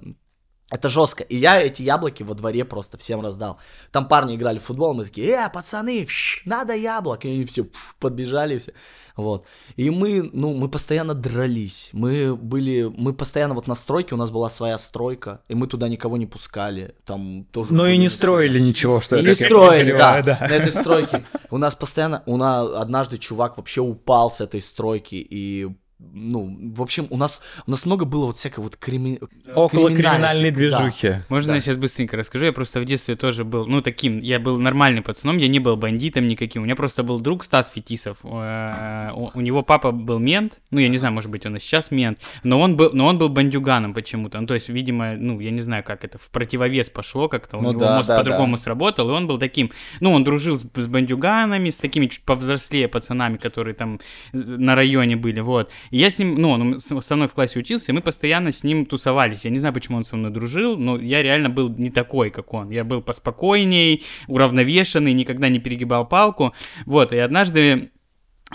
это 0.71 0.89
жестко, 0.89 1.23
и 1.23 1.37
я 1.37 1.61
эти 1.61 1.83
яблоки 1.83 2.23
во 2.23 2.33
дворе 2.33 2.65
просто 2.65 2.97
всем 2.97 3.21
раздал, 3.21 3.59
там 3.91 4.07
парни 4.07 4.35
играли 4.35 4.57
в 4.57 4.63
футбол, 4.63 4.93
мы 4.93 5.03
такие, 5.03 5.27
э, 5.27 5.49
пацаны, 5.49 6.07
надо 6.45 6.73
яблок, 6.73 7.25
и 7.25 7.29
они 7.29 7.45
все 7.45 7.67
подбежали 7.99 8.57
все, 8.57 8.73
вот, 9.17 9.45
и 9.75 9.89
мы, 9.89 10.29
ну, 10.33 10.53
мы 10.53 10.69
постоянно 10.69 11.13
дрались, 11.13 11.89
мы 11.91 12.35
были, 12.35 12.91
мы 12.97 13.13
постоянно 13.13 13.53
вот 13.53 13.67
на 13.67 13.75
стройке, 13.75 14.15
у 14.15 14.17
нас 14.17 14.31
была 14.31 14.49
своя 14.49 14.77
стройка, 14.77 15.41
и 15.49 15.55
мы 15.55 15.67
туда 15.67 15.89
никого 15.89 16.17
не 16.17 16.25
пускали, 16.25 16.95
там 17.05 17.45
тоже... 17.51 17.73
Ну 17.73 17.85
и 17.85 17.97
не 17.97 18.09
строили 18.09 18.59
ничего, 18.59 19.01
что 19.01 19.17
и 19.17 19.23
не 19.23 19.35
строили, 19.35 19.91
да, 19.91 20.15
подозреваю, 20.17 20.49
на 20.49 20.55
этой 20.55 20.71
стройке. 20.71 21.25
У 21.49 21.57
нас 21.57 21.75
постоянно, 21.75 22.23
у 22.25 22.37
нас 22.37 22.69
однажды 22.75 23.17
чувак 23.17 23.57
вообще 23.57 23.81
упал 23.81 24.31
с 24.31 24.39
этой 24.39 24.61
стройки, 24.61 25.15
и 25.15 25.67
ну, 26.13 26.57
в 26.75 26.81
общем, 26.81 27.07
у 27.09 27.17
нас, 27.17 27.41
у 27.67 27.71
нас 27.71 27.85
много 27.85 28.05
было 28.05 28.25
вот 28.27 28.35
всякой 28.35 28.59
вот 28.61 28.77
крими... 28.77 29.19
Около 29.55 29.89
криминальной 29.89 30.51
движухи. 30.51 31.23
Можно 31.29 31.53
Да. 31.53 31.55
я 31.55 31.61
сейчас 31.61 31.77
быстренько 31.77 32.17
расскажу? 32.17 32.45
Я 32.45 32.53
просто 32.53 32.79
в 32.79 32.85
детстве 32.85 33.15
тоже 33.15 33.43
был, 33.43 33.65
ну, 33.65 33.81
таким, 33.81 34.19
я 34.19 34.39
был 34.39 34.59
нормальным 34.59 35.03
пацаном, 35.03 35.37
я 35.37 35.47
не 35.47 35.59
был 35.59 35.75
бандитом 35.77 36.27
никаким. 36.27 36.63
У 36.63 36.65
меня 36.65 36.75
просто 36.75 37.03
был 37.03 37.19
друг 37.19 37.43
Стас 37.43 37.69
Фетисов. 37.69 38.17
Э, 38.23 39.11
У 39.13 39.31
у 39.33 39.41
него 39.41 39.63
папа 39.63 39.91
был 39.91 40.19
мент, 40.19 40.59
ну, 40.71 40.79
я 40.79 40.87
не 40.87 40.97
знаю, 40.97 41.13
может 41.13 41.31
быть, 41.31 41.45
он 41.45 41.55
и 41.55 41.59
сейчас 41.59 41.91
мент, 41.91 42.19
но 42.43 42.59
он 42.59 42.75
был, 42.75 42.91
но 42.93 43.05
он 43.05 43.17
был 43.17 43.29
бандюганом 43.29 43.93
почему-то. 43.93 44.39
Ну, 44.39 44.47
то 44.47 44.53
есть, 44.53 44.69
видимо, 44.69 45.13
ну, 45.13 45.39
я 45.39 45.51
не 45.51 45.61
знаю, 45.61 45.83
как 45.83 46.03
это, 46.03 46.17
в 46.17 46.29
противовес 46.29 46.89
пошло 46.89 47.27
как-то, 47.27 47.57
у 47.57 47.61
Ну 47.61 47.71
него 47.71 47.81
да, 47.81 47.97
мозг 47.97 48.09
да, 48.09 48.17
по-другому 48.17 48.57
сработал, 48.57 49.09
и 49.09 49.13
он 49.13 49.27
был 49.27 49.37
таким, 49.37 49.71
ну, 49.99 50.11
он 50.11 50.23
дружил 50.23 50.57
с, 50.57 50.61
с 50.75 50.87
бандюганами, 50.87 51.69
с 51.69 51.77
такими 51.77 52.07
чуть 52.07 52.23
повзрослее 52.23 52.87
пацанами, 52.87 53.37
которые 53.37 53.73
там 53.73 53.99
на 54.33 54.75
районе 54.75 55.15
были, 55.15 55.39
вот. 55.39 55.71
И 55.91 55.97
я 55.97 56.09
с 56.09 56.17
ним, 56.19 56.35
ну, 56.35 56.49
он 56.49 56.79
со 56.79 57.15
мной 57.15 57.27
в 57.27 57.33
классе 57.33 57.59
учился, 57.59 57.91
и 57.91 57.95
мы 57.95 58.01
постоянно 58.01 58.51
с 58.51 58.63
ним 58.63 58.85
тусовались. 58.85 59.45
Я 59.45 59.51
не 59.51 59.59
знаю, 59.59 59.73
почему 59.73 59.97
он 59.97 60.05
со 60.05 60.15
мной 60.15 60.31
дружил, 60.31 60.77
но 60.77 60.97
я 60.97 61.21
реально 61.21 61.49
был 61.49 61.69
не 61.69 61.89
такой, 61.89 62.29
как 62.31 62.53
он. 62.53 62.69
Я 62.69 62.83
был 62.83 63.01
поспокойней, 63.01 64.03
уравновешенный, 64.27 65.13
никогда 65.13 65.49
не 65.49 65.59
перегибал 65.59 66.07
палку. 66.07 66.53
Вот, 66.85 67.11
и 67.11 67.17
однажды 67.17 67.91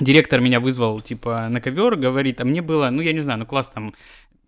директор 0.01 0.41
меня 0.41 0.61
вызвал, 0.61 1.01
типа, 1.03 1.49
на 1.49 1.61
ковер, 1.61 1.97
говорит, 1.97 2.41
а 2.41 2.45
мне 2.45 2.63
было, 2.63 2.89
ну, 2.91 3.03
я 3.03 3.13
не 3.13 3.21
знаю, 3.21 3.41
ну, 3.41 3.47
класс 3.47 3.71
там, 3.71 3.95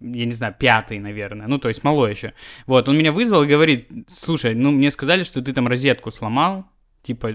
я 0.00 0.24
не 0.24 0.32
знаю, 0.32 0.54
пятый, 0.58 0.98
наверное, 0.98 1.46
ну, 1.46 1.58
то 1.58 1.68
есть 1.68 1.84
малой 1.84 2.12
еще. 2.12 2.32
Вот, 2.66 2.88
он 2.88 2.96
меня 2.96 3.12
вызвал 3.12 3.42
и 3.42 3.48
говорит, 3.48 3.88
слушай, 4.08 4.54
ну, 4.54 4.70
мне 4.70 4.90
сказали, 4.90 5.24
что 5.24 5.42
ты 5.42 5.52
там 5.52 5.68
розетку 5.68 6.10
сломал, 6.10 6.66
типа, 7.02 7.34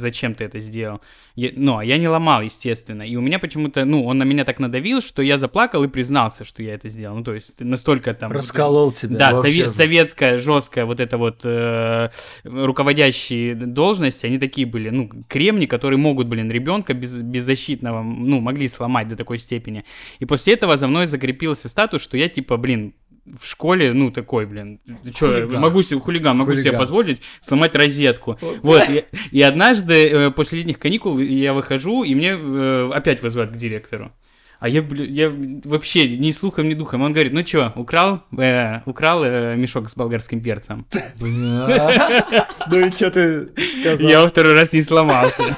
зачем 0.00 0.34
ты 0.34 0.44
это 0.44 0.60
сделал? 0.60 1.00
Я- 1.36 1.50
ну, 1.54 1.78
а 1.78 1.84
я 1.84 1.96
не 1.98 2.08
ломал, 2.08 2.42
естественно. 2.42 3.02
И 3.02 3.16
у 3.16 3.20
меня 3.20 3.38
почему-то, 3.38 3.84
ну, 3.84 4.04
он 4.04 4.18
на 4.18 4.24
меня 4.24 4.44
так 4.44 4.58
надавил, 4.58 5.00
что 5.00 5.22
я 5.22 5.38
заплакал 5.38 5.84
и 5.84 5.88
признался, 5.88 6.44
что 6.44 6.62
я 6.62 6.74
это 6.74 6.88
сделал. 6.88 7.16
Ну, 7.16 7.22
то 7.24 7.34
есть 7.34 7.60
настолько 7.60 8.14
там... 8.14 8.32
Расколол 8.32 8.92
тебя. 8.92 9.16
Да, 9.18 9.32
сове- 9.32 9.68
советская, 9.68 10.38
жесткая 10.38 10.84
вот 10.86 11.00
эта 11.00 11.18
вот 11.18 11.40
э, 11.44 12.10
руководящие 12.44 13.54
должности, 13.54 14.26
они 14.26 14.38
такие 14.38 14.66
были, 14.66 14.90
ну, 14.90 15.10
кремни, 15.28 15.66
которые 15.66 15.98
могут, 15.98 16.26
блин, 16.28 16.50
ребенка 16.50 16.94
без, 16.94 17.14
беззащитного, 17.16 18.02
ну, 18.02 18.40
могли 18.40 18.68
сломать 18.68 19.08
до 19.08 19.16
такой 19.16 19.38
степени. 19.38 19.84
И 20.18 20.24
после 20.24 20.54
этого 20.54 20.76
за 20.76 20.86
мной 20.86 21.06
закрепился 21.06 21.68
статус, 21.68 22.02
что 22.02 22.16
я, 22.16 22.28
типа, 22.28 22.56
блин, 22.56 22.94
в 23.38 23.46
школе, 23.46 23.92
ну, 23.92 24.10
такой, 24.10 24.46
блин, 24.46 24.80
что, 25.14 25.48
могу 25.50 25.82
себе, 25.82 26.00
хулиган, 26.00 26.36
могу 26.36 26.52
себе 26.52 26.62
Хулиган. 26.62 26.78
позволить 26.80 27.22
сломать 27.40 27.74
розетку. 27.74 28.38
Вот, 28.62 28.82
и, 28.88 29.04
и 29.30 29.42
однажды 29.42 30.08
э, 30.08 30.30
после 30.30 30.58
летних 30.58 30.78
каникул 30.78 31.18
я 31.18 31.52
выхожу, 31.52 32.02
и 32.04 32.14
мне 32.14 32.36
э, 32.36 32.90
опять 32.92 33.22
вызывают 33.22 33.52
к 33.52 33.56
директору. 33.56 34.12
А 34.60 34.68
я, 34.68 34.84
я 34.90 35.32
вообще 35.64 36.18
ни 36.18 36.30
слухом, 36.32 36.68
ни 36.68 36.74
духом. 36.74 37.00
Он 37.00 37.14
говорит, 37.14 37.32
ну 37.32 37.42
чё, 37.42 37.72
украл, 37.76 38.24
э, 38.36 38.82
украл 38.84 39.24
э, 39.24 39.56
мешок 39.56 39.88
с 39.88 39.96
болгарским 39.96 40.42
перцем. 40.42 40.86
Бля, 41.18 42.22
Ну 42.70 42.78
и 42.78 42.90
что 42.90 43.10
ты 43.10 43.48
сказал? 43.80 43.98
Я 44.06 44.20
во 44.20 44.28
второй 44.28 44.52
раз 44.52 44.74
не 44.74 44.82
сломался. 44.82 45.56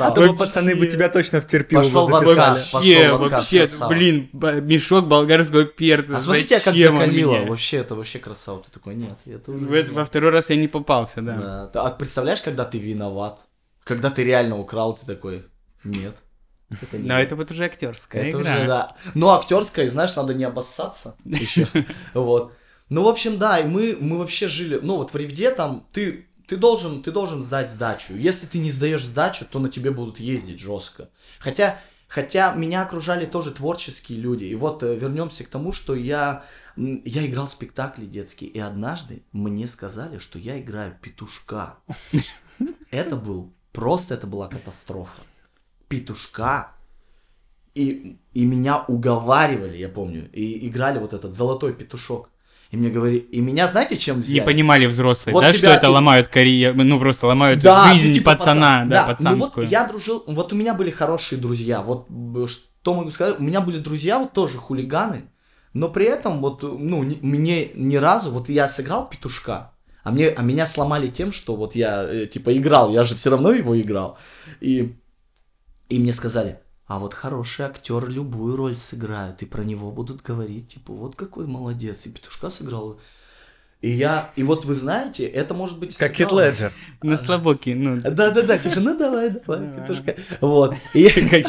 А 0.00 0.10
то 0.10 0.20
бы 0.20 0.34
пацаны 0.34 0.74
бы 0.74 0.86
тебя 0.86 1.08
точно 1.08 1.40
в 1.40 1.46
терпилу 1.46 1.82
бы 1.82 1.88
Пошел 1.88 2.08
в. 2.08 2.72
Вообще, 2.72 3.12
вообще, 3.12 3.68
блин, 3.88 4.30
мешок 4.32 5.06
болгарского 5.06 5.64
перца. 5.64 6.16
А 6.16 6.20
смотрите, 6.20 6.56
как 6.56 6.74
Зачем 6.74 6.94
он 6.96 7.00
закалило. 7.02 7.46
Вообще, 7.46 7.76
это 7.76 7.94
вообще 7.94 8.18
красава. 8.18 8.64
Ты 8.64 8.72
такой, 8.72 8.96
нет, 8.96 9.14
это 9.26 9.52
уже... 9.52 9.92
Во 9.92 10.04
второй 10.04 10.30
раз 10.30 10.50
я 10.50 10.56
не 10.56 10.66
попался, 10.66 11.22
да. 11.22 11.70
А 11.72 11.90
представляешь, 11.90 12.42
когда 12.42 12.64
ты 12.64 12.78
виноват? 12.78 13.44
Когда 13.84 14.10
ты 14.10 14.24
реально 14.24 14.58
украл, 14.58 14.94
ты 14.96 15.06
такой, 15.06 15.44
нет. 15.84 16.16
Это 16.70 16.98
не 16.98 17.08
Но 17.08 17.14
я». 17.14 17.20
это 17.20 17.36
вот 17.36 17.50
уже 17.50 17.64
актерская 17.64 18.24
Это 18.24 18.40
игра. 18.40 18.56
уже, 18.56 18.66
да. 18.66 18.96
Ну, 19.14 19.28
актерская, 19.30 19.88
знаешь, 19.88 20.16
надо 20.16 20.34
не 20.34 20.44
обоссаться 20.44 21.16
еще. 21.24 21.68
Вот. 22.14 22.52
Ну, 22.88 23.02
в 23.02 23.08
общем, 23.08 23.38
да, 23.38 23.58
и 23.58 23.64
мы, 23.64 23.96
мы 24.00 24.18
вообще 24.18 24.46
жили, 24.46 24.78
ну, 24.80 24.96
вот 24.96 25.12
в 25.12 25.16
Ревде 25.16 25.50
там 25.50 25.86
ты, 25.92 26.26
ты 26.46 26.56
должен, 26.56 27.02
ты 27.02 27.10
должен 27.10 27.42
сдать 27.42 27.68
сдачу. 27.70 28.14
Если 28.14 28.46
ты 28.46 28.58
не 28.58 28.70
сдаешь 28.70 29.04
сдачу, 29.04 29.44
то 29.44 29.58
на 29.58 29.68
тебе 29.68 29.90
будут 29.90 30.20
ездить 30.20 30.60
жестко. 30.60 31.08
Хотя, 31.40 31.80
хотя 32.06 32.52
меня 32.52 32.82
окружали 32.82 33.26
тоже 33.26 33.50
творческие 33.50 34.18
люди. 34.20 34.44
И 34.44 34.54
вот 34.54 34.82
э, 34.84 34.94
вернемся 34.94 35.42
к 35.42 35.48
тому, 35.48 35.72
что 35.72 35.96
я, 35.96 36.44
я 36.76 37.26
играл 37.26 37.48
в 37.48 37.52
спектакли 37.52 38.06
детские, 38.06 38.50
и 38.50 38.60
однажды 38.60 39.24
мне 39.32 39.66
сказали, 39.66 40.18
что 40.18 40.38
я 40.38 40.60
играю 40.60 40.96
петушка. 41.00 41.78
Это 42.90 43.16
был, 43.16 43.52
просто 43.72 44.14
это 44.14 44.26
была 44.26 44.48
катастрофа. 44.48 45.20
Петушка 45.88 46.72
и, 47.74 48.16
и 48.32 48.44
меня 48.44 48.84
уговаривали, 48.88 49.76
я 49.76 49.88
помню, 49.88 50.30
и 50.32 50.66
играли 50.68 50.98
вот 50.98 51.12
этот 51.12 51.34
золотой 51.34 51.72
петушок. 51.74 52.30
И 52.70 52.76
мне 52.76 52.90
говорили, 52.90 53.18
и 53.20 53.40
меня 53.40 53.68
знаете, 53.68 53.96
чем 53.96 54.16
Не 54.16 54.22
взяли? 54.22 54.44
понимали 54.44 54.86
взрослые, 54.86 55.34
Вот 55.34 55.42
да, 55.42 55.50
тебя 55.52 55.58
что 55.58 55.66
это 55.68 55.90
ломают 55.90 56.28
карьеру, 56.28 56.82
ну 56.82 56.98
просто 56.98 57.26
ломают 57.28 57.60
Да, 57.60 57.92
жизнь 57.92 58.08
ну, 58.08 58.14
типа 58.14 58.32
пацана, 58.32 58.54
пацан. 58.54 58.88
да, 58.88 59.02
Ну 59.02 59.06
вот 59.06 59.16
пацанскую. 59.16 59.68
я 59.68 59.86
дружил, 59.86 60.24
вот 60.26 60.52
у 60.52 60.56
меня 60.56 60.74
были 60.74 60.90
хорошие 60.90 61.40
друзья, 61.40 61.80
вот 61.82 62.08
что 62.48 62.94
могу 62.94 63.10
сказать, 63.10 63.38
у 63.38 63.42
меня 63.42 63.60
были 63.60 63.78
друзья 63.78 64.18
вот 64.18 64.32
тоже 64.32 64.58
хулиганы, 64.58 65.30
но 65.74 65.88
при 65.90 66.06
этом 66.06 66.40
вот, 66.40 66.62
ну, 66.62 67.04
ни- 67.04 67.18
мне 67.22 67.70
ни 67.74 67.96
разу, 67.96 68.30
вот 68.32 68.48
я 68.48 68.66
сыграл 68.68 69.08
петушка, 69.08 69.72
а, 70.02 70.10
мне, 70.10 70.28
а 70.28 70.42
меня 70.42 70.66
сломали 70.66 71.06
тем, 71.06 71.30
что 71.32 71.54
вот 71.54 71.76
я, 71.76 72.02
э, 72.04 72.26
типа, 72.26 72.56
играл, 72.56 72.90
я 72.90 73.04
же 73.04 73.14
все 73.14 73.30
равно 73.30 73.52
его 73.52 73.80
играл, 73.80 74.18
и, 74.60 74.96
и 75.88 75.98
мне 75.98 76.12
сказали, 76.12 76.58
а 76.86 76.98
вот 76.98 77.14
хороший 77.14 77.66
актер 77.66 78.08
любую 78.08 78.56
роль 78.56 78.76
сыграют, 78.76 79.42
и 79.42 79.46
про 79.46 79.62
него 79.62 79.90
будут 79.90 80.22
говорить, 80.22 80.68
типа, 80.74 80.92
вот 80.92 81.16
какой 81.16 81.46
молодец, 81.46 82.06
и 82.06 82.10
петушка 82.10 82.48
сыграл. 82.48 83.00
И 83.82 83.90
я, 83.90 84.30
и 84.36 84.42
вот 84.42 84.64
вы 84.64 84.74
знаете, 84.74 85.26
это 85.26 85.52
может 85.52 85.78
быть... 85.78 85.96
Как 85.96 86.12
Кит. 86.12 86.32
Леджер. 86.32 86.72
На 87.02 87.18
слабоке, 87.18 87.74
ну. 87.74 88.00
Да-да-да, 88.00 88.56
типа, 88.58 88.80
ну 88.80 88.96
давай, 88.96 89.30
давай, 89.30 89.68
петушка. 89.74 90.16
Вот. 90.40 90.74
И- 90.94 91.08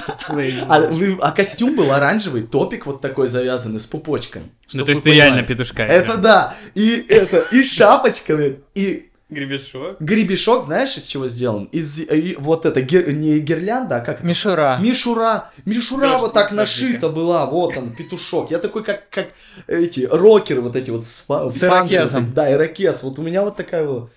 а, 0.67 0.91
а 1.21 1.31
костюм 1.31 1.75
был 1.75 1.91
оранжевый, 1.91 2.41
топик 2.41 2.85
вот 2.85 2.99
такой 2.99 3.27
завязанный 3.27 3.79
с 3.79 3.85
пупочком. 3.85 4.51
Ну, 4.73 4.83
то 4.83 4.91
есть 4.91 5.03
ты 5.03 5.13
реально 5.13 5.43
петушка. 5.43 5.83
Это 5.83 6.17
да. 6.17 6.55
И 6.75 7.05
это, 7.07 7.45
и 7.51 7.63
шапочками, 7.63 8.59
и 8.75 9.09
Гребешок. 9.29 9.99
гребешок, 9.99 10.63
знаешь, 10.63 10.95
из 10.97 11.05
чего 11.05 11.27
сделан? 11.27 11.65
Из 11.65 11.99
и 11.99 12.35
вот 12.39 12.65
это, 12.65 12.81
гир- 12.81 13.11
не 13.11 13.39
гирлянда, 13.39 13.97
а 13.97 13.99
как? 13.99 14.23
Мишура. 14.23 14.77
Мишура, 14.79 15.51
мишура 15.65 16.17
вот 16.17 16.33
так 16.33 16.51
нашита 16.51 17.09
была, 17.09 17.45
вот 17.45 17.75
он, 17.75 17.93
петушок. 17.93 18.51
Я 18.51 18.59
такой, 18.59 18.83
как, 18.85 19.09
как 19.09 19.33
эти 19.67 20.07
рокеры 20.09 20.61
вот 20.61 20.77
эти 20.77 20.91
вот 20.91 21.03
с, 21.03 21.25
С 21.27 21.63
ирокезом. 21.63 22.33
Да, 22.33 22.49
ирокез. 22.51 23.03
Вот 23.03 23.19
у 23.19 23.21
меня 23.21 23.43
вот 23.43 23.57
такая 23.57 23.85
была. 23.85 24.09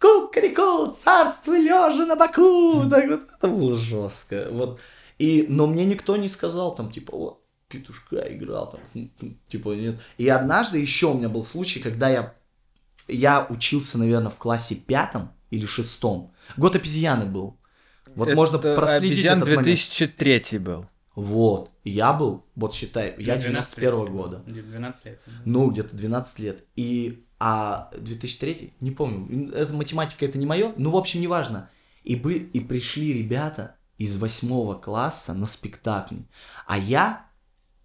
Кукареку, 0.00 0.90
царство 0.92 1.52
лежа 1.52 2.06
на 2.06 2.16
боку. 2.16 2.88
Так 2.88 3.08
вот, 3.08 3.20
это 3.36 3.48
было 3.48 3.76
жестко. 3.76 4.48
Вот. 4.50 4.80
И, 5.18 5.44
но 5.50 5.66
мне 5.66 5.84
никто 5.84 6.16
не 6.16 6.30
сказал 6.30 6.74
там, 6.74 6.90
типа, 6.90 7.14
вот, 7.14 7.40
петушка 7.68 8.16
играл 8.30 8.70
там, 8.70 9.10
типа, 9.48 9.74
нет. 9.74 10.00
И 10.16 10.26
однажды 10.30 10.78
еще 10.78 11.08
у 11.08 11.14
меня 11.14 11.28
был 11.28 11.44
случай, 11.44 11.80
когда 11.80 12.08
я, 12.08 12.34
я 13.10 13.46
учился, 13.48 13.98
наверное, 13.98 14.30
в 14.30 14.36
классе 14.36 14.74
пятом 14.74 15.32
или 15.50 15.66
шестом. 15.66 16.32
Год 16.56 16.76
обезьяны 16.76 17.26
был. 17.26 17.58
Вот 18.14 18.34
можно 18.34 18.56
Это 18.56 18.74
проследить 18.74 19.18
обезьян 19.18 19.38
этот 19.38 19.48
момент. 19.48 19.64
2003 19.64 20.58
был. 20.58 20.86
Вот. 21.14 21.70
Я 21.84 22.12
был, 22.12 22.46
вот 22.54 22.74
считай, 22.74 23.14
я 23.18 23.36
12 23.36 23.76
91 23.76 24.04
лет. 24.04 24.12
года. 24.12 24.42
12 24.46 25.04
лет. 25.04 25.22
Ну, 25.44 25.70
где-то 25.70 25.96
12 25.96 26.38
лет. 26.38 26.64
И, 26.76 27.24
а 27.38 27.90
2003, 27.96 28.74
не 28.80 28.90
помню, 28.90 29.52
это 29.52 29.72
математика, 29.72 30.24
это 30.24 30.38
не 30.38 30.46
мое, 30.46 30.72
ну, 30.76 30.90
в 30.90 30.96
общем, 30.96 31.20
неважно. 31.20 31.68
И, 32.04 32.16
бы, 32.16 32.34
и 32.34 32.60
пришли 32.60 33.12
ребята 33.12 33.76
из 33.98 34.16
восьмого 34.16 34.74
класса 34.74 35.34
на 35.34 35.46
спектакль. 35.46 36.16
А 36.66 36.78
я 36.78 37.26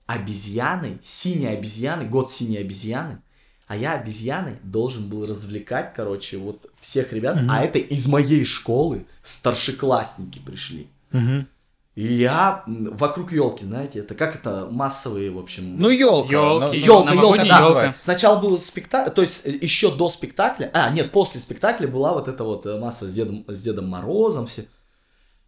обезьяной, 0.05 0.99
синей 1.01 1.47
обезьяной, 1.47 2.07
год 2.07 2.31
синей 2.31 2.57
обезьяны, 2.57 3.21
а 3.67 3.75
я 3.75 3.93
обезьяной 3.93 4.57
должен 4.63 5.09
был 5.09 5.25
развлекать, 5.25 5.93
короче, 5.95 6.37
вот 6.37 6.69
всех 6.79 7.13
ребят, 7.13 7.35
Мгм. 7.37 7.49
а 7.51 7.61
это 7.63 7.79
из 7.79 8.07
моей 8.07 8.45
школы 8.45 9.05
старшеклассники 9.23 10.39
пришли. 10.39 10.87
Мгм. 11.11 11.47
И 11.95 12.13
я 12.13 12.63
вокруг 12.67 13.31
елки, 13.31 13.63
знаете, 13.63 13.99
это 13.99 14.15
как 14.15 14.35
это 14.35 14.67
массовые, 14.69 15.31
в 15.31 15.37
общем. 15.39 15.77
Ну, 15.79 15.87
елка. 15.89 16.29
Ёлки, 16.29 16.75
Ёлка, 16.75 17.13
новогодняя 17.13 17.59
ёлка, 17.61 17.73
да. 17.73 17.83
ёлка. 17.85 17.95
Сначала 18.03 18.41
был 18.41 18.59
спектакль, 18.59 19.11
то 19.11 19.21
есть 19.21 19.41
э, 19.45 19.51
еще 19.51 19.95
до 19.95 20.09
спектакля, 20.09 20.69
а, 20.73 20.89
нет, 20.89 21.13
после 21.13 21.39
спектакля 21.39 21.87
была 21.87 22.13
вот 22.13 22.27
эта 22.27 22.43
вот 22.43 22.65
э, 22.65 22.77
масса 22.77 23.07
с 23.09 23.13
Дедом, 23.13 23.45
с 23.47 23.61
Дедом 23.61 23.87
Морозом, 23.87 24.45
все. 24.47 24.65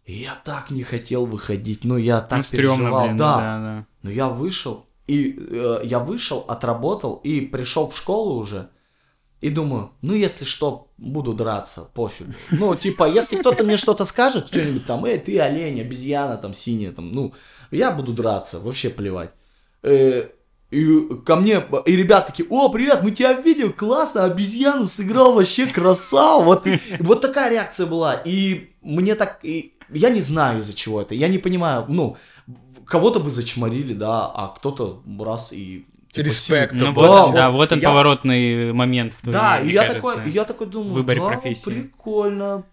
И 0.06 0.22
я 0.22 0.34
так 0.42 0.70
не 0.70 0.84
хотел 0.84 1.26
выходить, 1.26 1.84
ну 1.84 1.98
я 1.98 2.22
так 2.22 2.38
Ну, 2.38 2.44
стрёмно, 2.44 2.76
переживал, 2.78 3.04
блин, 3.04 3.16
да. 3.18 3.36
да, 3.36 3.58
да. 3.60 3.86
Но 4.02 4.10
я 4.10 4.28
вышел, 4.30 4.86
и 5.08 5.36
э, 5.38 5.80
я 5.84 5.98
вышел, 5.98 6.44
отработал, 6.46 7.14
и 7.24 7.40
пришел 7.40 7.88
в 7.88 7.96
школу 7.96 8.38
уже, 8.38 8.68
И 9.40 9.50
думаю, 9.50 9.92
ну 10.02 10.14
если 10.14 10.44
что, 10.44 10.88
буду 10.98 11.32
драться, 11.32 11.88
пофиг. 11.94 12.26
Ну, 12.50 12.74
типа, 12.76 13.08
если 13.08 13.36
кто-то 13.36 13.64
мне 13.64 13.76
что-то 13.76 14.04
скажет, 14.04 14.48
что-нибудь 14.48 14.84
там, 14.86 15.04
эй, 15.06 15.18
ты 15.18 15.40
олень, 15.40 15.80
обезьяна, 15.80 16.36
там, 16.36 16.52
синяя, 16.54 16.92
там, 16.92 17.12
ну, 17.12 17.32
я 17.70 17.90
буду 17.90 18.12
драться, 18.12 18.60
вообще 18.60 18.90
плевать. 18.90 19.30
Э, 19.82 20.28
и 20.70 21.00
ко 21.24 21.36
мне, 21.36 21.64
и 21.86 21.96
ребята 21.96 22.26
такие, 22.26 22.46
о, 22.50 22.68
привет, 22.68 23.02
мы 23.02 23.10
тебя 23.10 23.32
видим, 23.32 23.72
классно, 23.72 24.24
обезьяну 24.24 24.86
сыграл, 24.86 25.32
вообще 25.32 25.66
красава. 25.66 26.42
Вот, 26.42 26.66
вот 26.98 27.20
такая 27.22 27.50
реакция 27.50 27.86
была. 27.86 28.14
И 28.26 28.72
мне 28.82 29.14
так, 29.14 29.38
и 29.42 29.72
я 29.88 30.10
не 30.10 30.20
знаю 30.20 30.58
из-за 30.58 30.74
чего 30.74 31.00
это, 31.00 31.14
я 31.14 31.28
не 31.28 31.38
понимаю, 31.38 31.86
ну, 31.88 32.18
кого-то 32.88 33.20
бы 33.20 33.30
зачморили, 33.30 33.92
да, 33.94 34.26
а 34.26 34.48
кто-то 34.56 35.02
раз 35.20 35.52
и 35.52 35.86
типа, 36.12 36.26
Респект. 36.26 36.72
Ну 36.72 36.92
Да, 36.94 37.26
вот, 37.26 37.34
да, 37.34 37.50
вот 37.50 37.70
он 37.72 37.78
я- 37.80 37.88
поворотный 37.88 38.72
момент 38.72 39.14
в 39.22 39.30
Да, 39.30 39.56
жизни, 39.58 39.70
и 39.70 39.74
я 39.74 39.80
кажется. 39.82 40.00
такой, 40.00 40.28
и 40.30 40.32
я 40.32 40.44
такой 40.44 40.66
думаю, 40.66 40.94
выборе 40.94 41.20
да, 41.20 41.26
профессии. 41.28 41.64
прикольно, 41.70 42.64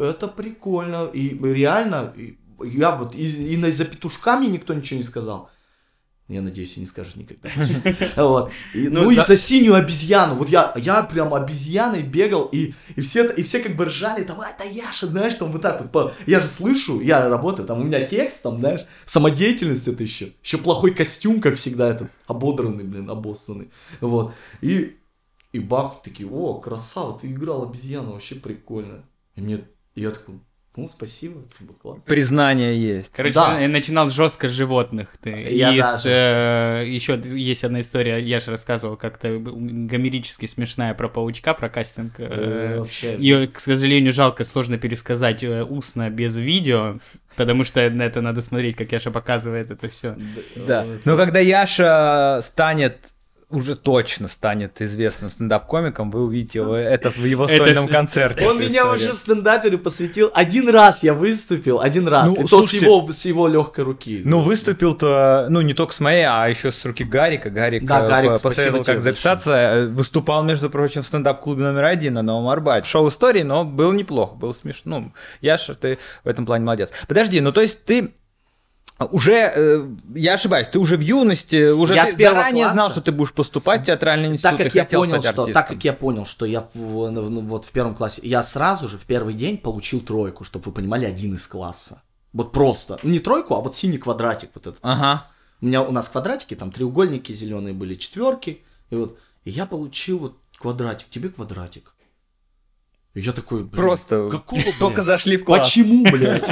это 0.00 0.28
прикольно, 0.28 1.06
и 1.12 1.36
реально, 1.42 2.12
и 2.16 2.38
я 2.62 2.94
вот, 2.96 3.14
и, 3.16 3.52
и 3.54 3.56
на- 3.56 3.72
за 3.72 3.84
петушка 3.84 4.36
мне 4.36 4.48
никто 4.48 4.72
ничего 4.74 4.98
не 4.98 5.04
сказал. 5.04 5.50
Я 6.26 6.40
надеюсь, 6.40 6.78
и 6.78 6.80
не 6.80 6.86
скажут 6.86 7.16
никогда. 7.16 7.50
Вот. 8.16 8.50
И, 8.74 8.88
Ну, 8.88 9.02
Ну 9.04 9.10
и 9.10 9.16
за- 9.16 9.24
за 9.24 9.36
синюю 9.36 9.74
обезьяну. 9.74 10.36
Вот 10.36 10.48
я, 10.48 10.72
я 10.76 11.02
прям 11.02 11.34
обезьяной 11.34 12.02
бегал, 12.02 12.46
и, 12.46 12.72
и, 12.96 13.00
все, 13.02 13.30
и 13.30 13.42
все 13.42 13.60
как 13.60 13.76
бы 13.76 13.84
ржали, 13.84 14.24
там, 14.24 14.40
а, 14.40 14.48
это 14.48 14.64
Яша, 14.66 15.06
знаешь, 15.06 15.34
там 15.34 15.52
вот 15.52 15.60
так 15.60 15.82
вот. 15.82 15.92
по- 15.92 16.12
Я 16.26 16.40
же 16.40 16.46
слышу, 16.46 17.00
я 17.02 17.28
работаю, 17.28 17.68
там 17.68 17.80
у 17.82 17.84
меня 17.84 18.04
текст, 18.06 18.42
там, 18.42 18.56
знаешь, 18.56 18.86
самодеятельность 19.04 19.86
это 19.86 20.02
еще. 20.02 20.32
Еще 20.42 20.56
плохой 20.56 20.94
костюм, 20.94 21.42
как 21.42 21.56
всегда, 21.56 21.90
этот, 21.90 22.10
ободранный, 22.26 22.84
блин, 22.84 23.10
обоссанный. 23.10 23.70
Вот. 24.00 24.32
И, 24.62 24.96
и 25.52 25.58
бах, 25.58 26.00
такие, 26.02 26.26
о, 26.28 26.54
красава, 26.54 27.18
ты 27.18 27.26
играл 27.30 27.64
обезьяну, 27.64 28.12
вообще 28.12 28.34
прикольно. 28.36 29.04
И 29.36 29.42
мне, 29.42 29.60
я 29.94 30.10
такой, 30.10 30.36
ну, 30.76 30.88
спасибо, 30.88 31.40
это 31.40 31.64
было 31.64 31.76
классно. 31.76 32.02
Признание 32.06 32.76
есть. 32.80 33.12
Короче, 33.12 33.34
Да. 33.34 33.60
я 33.60 33.68
начинал 33.68 34.10
жестко 34.10 34.48
с 34.48 34.50
животных. 34.50 35.08
Ты. 35.22 35.30
Я 35.30 35.72
И 35.72 35.78
даже. 35.80 35.98
с, 35.98 36.06
э, 36.06 36.84
еще 36.88 37.20
есть 37.36 37.62
одна 37.64 37.80
история, 37.80 38.18
я 38.18 38.40
же 38.40 38.50
рассказывал 38.50 38.96
как-то 38.96 39.38
гомерически 39.38 40.46
смешная 40.46 40.94
про 40.94 41.08
паучка, 41.08 41.54
про 41.54 41.68
кастинг. 41.68 42.14
Э, 42.18 42.26
э, 42.28 42.78
Вообще, 42.80 43.16
Ее, 43.18 43.46
к 43.48 43.60
сожалению, 43.60 44.12
жалко, 44.12 44.44
сложно 44.44 44.78
пересказать 44.78 45.42
э, 45.44 45.62
устно 45.62 46.10
без 46.10 46.36
видео, 46.36 46.98
потому 47.36 47.64
что 47.64 47.88
на 47.90 48.02
это 48.02 48.20
надо 48.20 48.42
смотреть, 48.42 48.76
как 48.76 48.90
Яша 48.92 49.10
показывает 49.10 49.70
это 49.70 49.88
все. 49.88 50.16
Да. 50.56 50.86
Но 51.04 51.16
когда 51.16 51.38
Яша 51.40 52.40
станет 52.42 52.98
уже 53.54 53.76
точно 53.76 54.28
станет 54.28 54.80
известным 54.80 55.30
стендап-комиком, 55.30 56.10
вы 56.10 56.24
увидите 56.24 56.60
его, 56.60 56.74
это 56.76 57.10
в 57.10 57.24
его 57.24 57.48
сольном 57.48 57.88
концерте. 57.88 58.46
Он 58.46 58.58
меня 58.58 58.82
история. 58.82 58.90
уже 58.94 59.12
в 59.12 59.18
стендапере 59.18 59.78
посвятил. 59.78 60.30
Один 60.34 60.68
раз 60.68 61.02
я 61.02 61.14
выступил, 61.14 61.80
один 61.80 62.08
раз. 62.08 62.28
Ну, 62.28 62.34
и 62.34 62.42
то 62.42 62.48
слушайте- 62.48 62.78
с 62.80 62.82
его, 62.82 63.12
с 63.12 63.24
его 63.24 63.48
легкой 63.48 63.84
руки. 63.84 64.22
Ну, 64.24 64.40
выступил-то, 64.40 65.46
ну, 65.50 65.60
не 65.60 65.74
только 65.74 65.94
с 65.94 66.00
моей, 66.00 66.24
а 66.24 66.46
еще 66.48 66.72
с 66.72 66.84
руки 66.84 67.04
Гарика. 67.04 67.50
Гарик, 67.50 67.84
Да, 67.84 68.04
э, 68.04 68.08
Гарик, 68.08 68.40
посоветовал, 68.42 68.84
как 68.84 69.00
записаться. 69.00 69.52
Э, 69.52 69.86
Выступал, 69.86 70.44
между 70.44 70.70
прочим, 70.70 71.02
в 71.02 71.06
стендап-клубе 71.06 71.62
номер 71.62 71.84
один 71.84 72.14
на 72.14 72.22
Новом 72.22 72.48
Арбате. 72.48 72.88
Шоу 72.88 73.08
истории, 73.08 73.42
но 73.42 73.64
был 73.64 73.92
неплохо, 73.92 74.34
был 74.34 74.54
смешно. 74.54 75.00
Ну, 75.00 75.12
Яша, 75.40 75.74
ты 75.74 75.98
в 76.24 76.28
этом 76.28 76.46
плане 76.46 76.64
молодец. 76.64 76.90
Подожди, 77.08 77.40
ну, 77.40 77.50
то 77.52 77.60
есть 77.60 77.84
ты 77.84 78.12
уже, 79.10 79.32
э, 79.34 79.86
я 80.14 80.34
ошибаюсь, 80.34 80.68
ты 80.68 80.78
уже 80.78 80.96
в 80.96 81.00
юности, 81.00 81.70
уже 81.72 81.94
Я 81.94 82.04
ты 82.06 82.12
с 82.12 82.16
заранее 82.16 82.64
класса. 82.64 82.74
знал, 82.74 82.90
что 82.90 83.00
ты 83.00 83.10
будешь 83.12 83.32
поступать 83.32 83.82
в 83.82 83.86
театральный 83.86 84.28
институт 84.28 84.58
так 84.58 84.66
как 84.66 84.74
я 84.74 84.84
понял, 84.84 85.20
что, 85.20 85.28
артистом. 85.30 85.52
так 85.52 85.66
как 85.68 85.84
я 85.84 85.92
понял, 85.92 86.24
что 86.26 86.46
я 86.46 86.68
в- 86.74 87.10
ну, 87.10 87.40
вот 87.40 87.64
в 87.64 87.70
первом 87.72 87.94
классе, 87.96 88.20
я 88.24 88.42
сразу 88.44 88.86
же 88.88 88.96
в 88.96 89.04
первый 89.04 89.34
день 89.34 89.58
получил 89.58 90.00
тройку, 90.00 90.44
чтобы 90.44 90.66
вы 90.66 90.72
понимали, 90.72 91.06
один 91.06 91.34
из 91.34 91.46
класса. 91.46 92.02
Вот 92.32 92.52
просто, 92.52 92.98
не 93.02 93.18
тройку, 93.18 93.54
а 93.54 93.60
вот 93.60 93.74
синий 93.76 93.98
квадратик 93.98 94.50
вот 94.54 94.66
этот. 94.68 94.78
Ага. 94.82 95.26
У 95.60 95.66
меня 95.66 95.82
у 95.82 95.90
нас 95.92 96.08
квадратики, 96.08 96.54
там 96.54 96.70
треугольники 96.70 97.32
зеленые 97.32 97.74
были, 97.74 97.94
четверки, 97.94 98.62
и 98.90 98.94
вот, 98.96 99.18
и 99.44 99.50
я 99.50 99.66
получил 99.66 100.18
вот 100.18 100.38
квадратик, 100.58 101.08
тебе 101.10 101.30
квадратик. 101.30 101.94
И 103.14 103.20
я 103.20 103.32
такой, 103.32 103.60
блин, 103.64 103.70
Просто 103.70 104.28
какого, 104.30 104.62
только 104.78 104.96
блядь? 104.96 105.06
зашли 105.06 105.36
в 105.36 105.44
класс. 105.44 105.60
Почему, 105.68 106.04
блядь? 106.04 106.48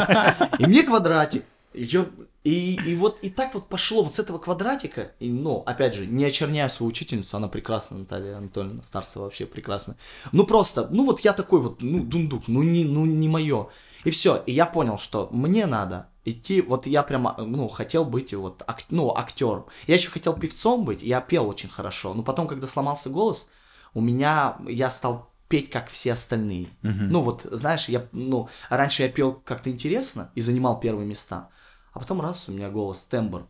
И 0.58 0.66
мне 0.66 0.82
квадратик. 0.84 1.44
Я- 1.74 2.10
и, 2.44 2.74
и 2.74 2.96
вот 2.96 3.18
и 3.22 3.30
так 3.30 3.54
вот 3.54 3.68
пошло 3.68 4.02
вот 4.02 4.14
с 4.14 4.18
этого 4.18 4.38
квадратика. 4.38 5.12
И, 5.20 5.30
ну, 5.30 5.62
опять 5.64 5.94
же, 5.94 6.06
не 6.06 6.24
очерняю 6.24 6.68
свою 6.70 6.90
учительницу, 6.90 7.36
она 7.36 7.48
прекрасная, 7.48 8.00
Наталья 8.00 8.36
Анатольевна 8.38 8.82
Старцева 8.82 9.24
вообще 9.24 9.46
прекрасная. 9.46 9.96
Ну 10.32 10.44
просто, 10.44 10.88
ну 10.90 11.04
вот 11.06 11.20
я 11.20 11.32
такой 11.32 11.60
вот, 11.60 11.80
ну, 11.82 12.02
дундук, 12.04 12.48
ну 12.48 12.62
не, 12.62 12.84
ну 12.84 13.06
не 13.06 13.28
мое. 13.28 13.68
И 14.04 14.10
все, 14.10 14.42
и 14.46 14.52
я 14.52 14.66
понял, 14.66 14.98
что 14.98 15.28
мне 15.32 15.66
надо 15.66 16.08
идти, 16.24 16.60
вот 16.60 16.86
я 16.86 17.02
прямо, 17.02 17.36
ну, 17.38 17.68
хотел 17.68 18.04
быть 18.04 18.34
вот, 18.34 18.62
ак- 18.66 18.84
ну, 18.90 19.12
актером. 19.16 19.66
Я 19.86 19.94
еще 19.94 20.10
хотел 20.10 20.34
певцом 20.34 20.84
быть, 20.84 21.02
я 21.02 21.20
пел 21.20 21.48
очень 21.48 21.68
хорошо, 21.68 22.14
но 22.14 22.22
потом, 22.22 22.46
когда 22.48 22.66
сломался 22.66 23.10
голос, 23.10 23.48
у 23.94 24.00
меня, 24.00 24.56
я 24.68 24.90
стал 24.90 25.31
петь, 25.52 25.68
как 25.68 25.90
все 25.90 26.14
остальные. 26.14 26.68
Ну 26.82 27.20
вот, 27.20 27.42
знаешь, 27.50 27.86
я, 27.90 28.06
ну, 28.12 28.48
раньше 28.70 29.02
я 29.02 29.10
пел 29.10 29.34
как-то 29.34 29.68
интересно 29.68 30.30
и 30.34 30.40
занимал 30.40 30.80
первые 30.80 31.06
места, 31.06 31.50
а 31.92 31.98
потом 31.98 32.22
раз, 32.22 32.48
у 32.48 32.52
меня 32.52 32.70
голос, 32.70 33.04
тембр 33.04 33.46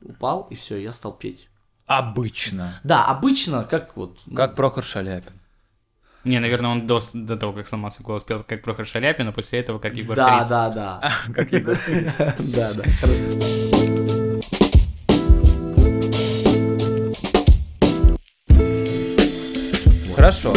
упал, 0.00 0.46
и 0.48 0.54
все, 0.54 0.76
я 0.76 0.92
стал 0.92 1.12
петь. 1.12 1.48
Обычно. 1.86 2.78
Да, 2.84 3.04
обычно, 3.04 3.64
как 3.64 3.96
вот... 3.96 4.20
ну, 4.26 4.36
Как 4.36 4.54
Прохор 4.54 4.84
Шаляпин. 4.84 5.32
Не, 6.22 6.38
наверное, 6.38 6.70
он 6.70 6.86
до, 6.86 7.00
до 7.14 7.36
того, 7.36 7.52
как 7.52 7.66
сломался 7.66 8.04
голос, 8.04 8.22
пел 8.22 8.44
как 8.44 8.62
Прохор 8.62 8.86
Шаляпин, 8.86 9.26
а 9.26 9.32
после 9.32 9.58
этого 9.58 9.80
как 9.80 9.94
Егор 9.96 10.14
Да, 10.14 10.38
Крид. 10.38 10.48
да, 10.48 10.68
да. 10.70 11.12
Как 11.34 11.52
Егор. 11.52 11.76
Да, 12.38 12.72
да. 12.74 12.84
Хорошо. 13.00 13.90
Хорошо. 20.14 20.52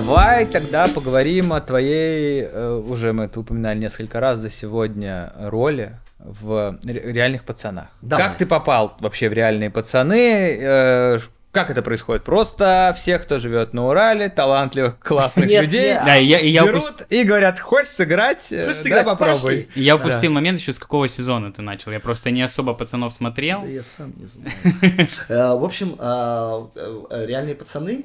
Давай 0.00 0.46
тогда 0.46 0.88
поговорим 0.88 1.52
о 1.52 1.60
твоей, 1.60 2.42
э, 2.50 2.82
уже 2.88 3.12
мы 3.12 3.24
это 3.24 3.40
упоминали 3.40 3.78
несколько 3.78 4.18
раз 4.20 4.38
за 4.38 4.50
сегодня, 4.50 5.32
роли 5.38 5.96
в 6.18 6.78
ре- 6.84 7.12
реальных 7.12 7.44
пацанах. 7.44 7.86
Давай. 8.02 8.26
Как 8.28 8.38
ты 8.38 8.46
попал 8.46 8.96
вообще 9.00 9.28
в 9.28 9.32
реальные 9.32 9.70
пацаны? 9.70 10.58
Э, 10.60 11.18
Как 11.52 11.70
это 11.70 11.82
происходит? 11.82 12.24
Просто 12.24 12.92
всех, 12.96 13.22
кто 13.22 13.38
живет 13.38 13.74
на 13.74 13.86
Урале, 13.86 14.28
талантливых, 14.28 14.98
классных 14.98 15.46
Нет, 15.46 15.62
людей. 15.62 15.94
Да, 15.94 16.16
и 16.16 16.24
я, 16.24 16.38
и 16.40 16.48
я, 16.48 16.64
берут 16.64 16.82
упус- 16.82 17.06
и 17.10 17.22
говорят, 17.22 17.60
хочешь 17.60 17.90
сыграть? 17.92 18.50
Э, 18.50 18.66
Хочешь 18.66 18.78
Да, 18.78 18.82
сыграть? 18.82 19.04
попробуй. 19.04 19.34
Пошли. 19.34 19.68
я 19.76 19.94
упустил 19.94 20.32
момент 20.32 20.58
еще 20.58 20.72
с 20.72 20.80
какого 20.80 21.06
сезона 21.08 21.52
ты 21.52 21.62
начал. 21.62 21.92
Я 21.92 22.00
просто 22.00 22.32
не 22.32 22.42
особо 22.42 22.74
пацанов 22.74 23.12
смотрел. 23.12 23.60
Да 23.62 23.68
я 23.68 23.84
сам 23.84 24.12
не 24.16 24.26
знаю. 24.26 24.50
Э, 25.28 25.54
В 25.56 25.64
общем, 25.64 25.94
э, 25.96 26.66
э, 27.10 27.26
реальные 27.26 27.54
пацаны, 27.54 28.04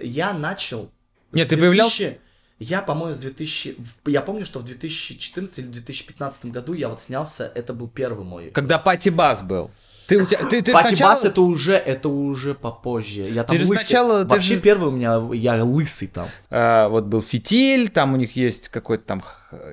я 0.00 0.32
начал. 0.32 0.88
Нет, 1.36 1.48
ты 1.48 1.56
появлялся- 1.56 1.96
2000 1.98 2.20
Я, 2.58 2.80
по-моему, 2.80 3.14
с 3.14 3.20
2000... 3.20 3.76
в- 4.04 4.08
Я 4.08 4.22
помню, 4.22 4.46
что 4.46 4.60
в 4.60 4.64
2014 4.64 5.58
или 5.58 5.66
2015 5.66 6.46
году 6.46 6.72
я 6.72 6.88
вот 6.88 7.00
снялся, 7.02 7.52
это 7.54 7.74
был 7.74 7.86
первый 7.88 8.24
мой. 8.24 8.50
Когда 8.50 8.78
Пати 8.78 9.10
Бас 9.10 9.42
был. 9.42 9.70
Ты, 10.06 10.18
у 10.22 10.24
тебя- 10.24 10.38
ты, 10.48 10.62
ты 10.62 10.72
Пати 10.72 10.88
сначала- 10.90 11.10
Бас 11.10 11.24
это 11.24 11.40
уже, 11.42 11.74
это 11.74 12.08
уже 12.08 12.54
попозже. 12.54 13.28
Я 13.28 13.42
там 13.44 13.56
же 13.58 13.64
лысый. 13.66 13.84
сначала- 13.84 14.22
ты 14.24 14.28
Вообще 14.30 14.54
же- 14.54 14.60
первый 14.60 14.88
у 14.88 14.92
меня, 14.92 15.20
я 15.34 15.62
лысый 15.64 16.08
там. 16.08 16.28
А, 16.48 16.88
вот 16.88 17.04
был 17.04 17.20
фитиль, 17.22 17.88
там 17.90 18.14
у 18.14 18.16
них 18.16 18.36
есть 18.36 18.68
какой-то 18.68 19.04
там, 19.04 19.22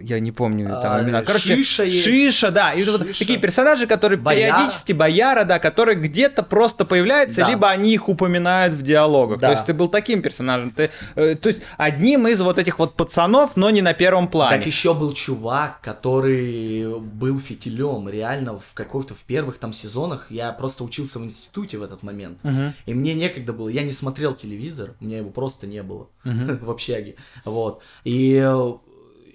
я 0.02 0.20
не 0.20 0.32
помню 0.32 0.68
там 0.70 0.94
А, 0.98 1.04
имена. 1.04 1.22
Короче, 1.24 1.56
Шиша 1.56 1.84
есть. 1.84 2.04
Шиша, 2.04 2.52
да. 2.52 2.74
И 2.74 2.84
вот 2.84 3.02
Шиша. 3.08 3.20
такие 3.20 3.40
персонажи, 3.40 3.88
которые 3.88 4.20
Бояра. 4.20 4.56
периодически 4.58 4.94
бояра, 4.94 5.44
да, 5.46 5.60
которые 5.60 5.98
где-то 5.98 6.44
просто 6.44 6.86
появляются, 6.86 7.42
Да. 7.42 7.50
либо 7.50 7.70
они 7.70 7.94
их 7.94 8.08
упоминают 8.10 8.74
в 8.74 8.82
диалогах. 8.84 9.40
Да. 9.40 9.48
То 9.48 9.54
есть 9.54 9.66
ты 9.66 9.74
был 9.74 9.88
таким 9.88 10.22
персонажем. 10.22 10.72
Ты, 10.72 10.92
э, 11.16 11.36
то 11.36 11.50
есть 11.50 11.62
одним 11.78 12.28
из 12.28 12.40
вот 12.42 12.60
этих 12.60 12.80
вот 12.80 12.96
пацанов, 12.96 13.58
но 13.58 13.70
не 13.72 13.82
на 13.82 13.94
первом 13.94 14.28
плане. 14.28 14.58
Так 14.58 14.68
еще 14.68 14.94
был 14.94 15.14
чувак, 15.14 15.80
который 15.82 17.00
был 17.00 17.40
фитилем. 17.40 18.08
Реально, 18.10 18.60
в 18.60 18.74
какой-то 18.74 19.14
в 19.16 19.24
первых 19.24 19.58
там 19.58 19.74
сезонах 19.74 20.28
я 20.30 20.52
просто 20.52 20.84
учился 20.84 21.20
в 21.20 21.24
институте 21.24 21.78
в 21.78 21.84
этот 21.84 22.04
момент. 22.04 22.40
Мгм. 22.44 22.74
И 22.86 22.94
мне 22.94 23.14
некогда 23.14 23.54
было, 23.54 23.70
я 23.70 23.84
не 23.84 23.92
смотрел 23.92 24.34
телевизор, 24.36 24.92
у 25.02 25.06
меня 25.06 25.18
его 25.18 25.30
просто 25.30 25.68
не 25.68 25.82
было 25.84 26.08
в 26.24 26.70
общаге. 26.70 27.16
Вот. 27.46 27.82
И, 28.04 28.36
э, 28.44 28.74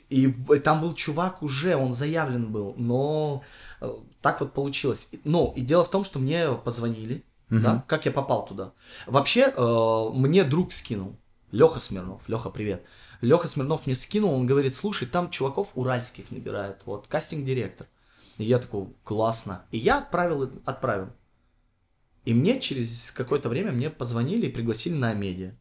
и 0.08 0.30
там 0.64 0.80
был 0.80 0.94
чувак 0.94 1.42
уже, 1.42 1.76
он 1.76 1.92
заявлен 1.92 2.50
был, 2.50 2.74
но 2.76 3.42
э, 3.80 3.92
так 4.22 4.40
вот 4.40 4.52
получилось. 4.52 5.10
Ну, 5.24 5.52
и 5.54 5.60
дело 5.60 5.84
в 5.84 5.90
том, 5.90 6.04
что 6.04 6.18
мне 6.18 6.52
позвонили, 6.52 7.24
да, 7.50 7.84
как 7.86 8.06
я 8.06 8.12
попал 8.12 8.46
туда. 8.46 8.72
Вообще, 9.06 9.52
э, 9.54 10.10
мне 10.14 10.44
друг 10.44 10.72
скинул, 10.72 11.16
Леха 11.50 11.80
Смирнов, 11.80 12.22
Леха, 12.28 12.50
привет. 12.50 12.84
Леха 13.20 13.48
Смирнов 13.48 13.86
мне 13.86 13.94
скинул, 13.94 14.32
он 14.32 14.46
говорит, 14.46 14.74
слушай, 14.74 15.06
там 15.06 15.30
чуваков 15.30 15.72
уральских 15.74 16.30
набирают, 16.30 16.82
вот, 16.84 17.06
кастинг-директор. 17.06 17.86
И 18.38 18.44
я 18.44 18.58
такой, 18.58 18.88
классно. 19.02 19.64
И 19.70 19.78
я 19.78 19.98
отправил, 19.98 20.50
отправил. 20.64 21.08
И 22.24 22.34
мне 22.34 22.60
через 22.60 23.10
какое-то 23.10 23.48
время 23.48 23.72
мне 23.72 23.90
позвонили 23.90 24.46
и 24.46 24.52
пригласили 24.52 24.94
на 24.94 25.12
медиа. 25.14 25.54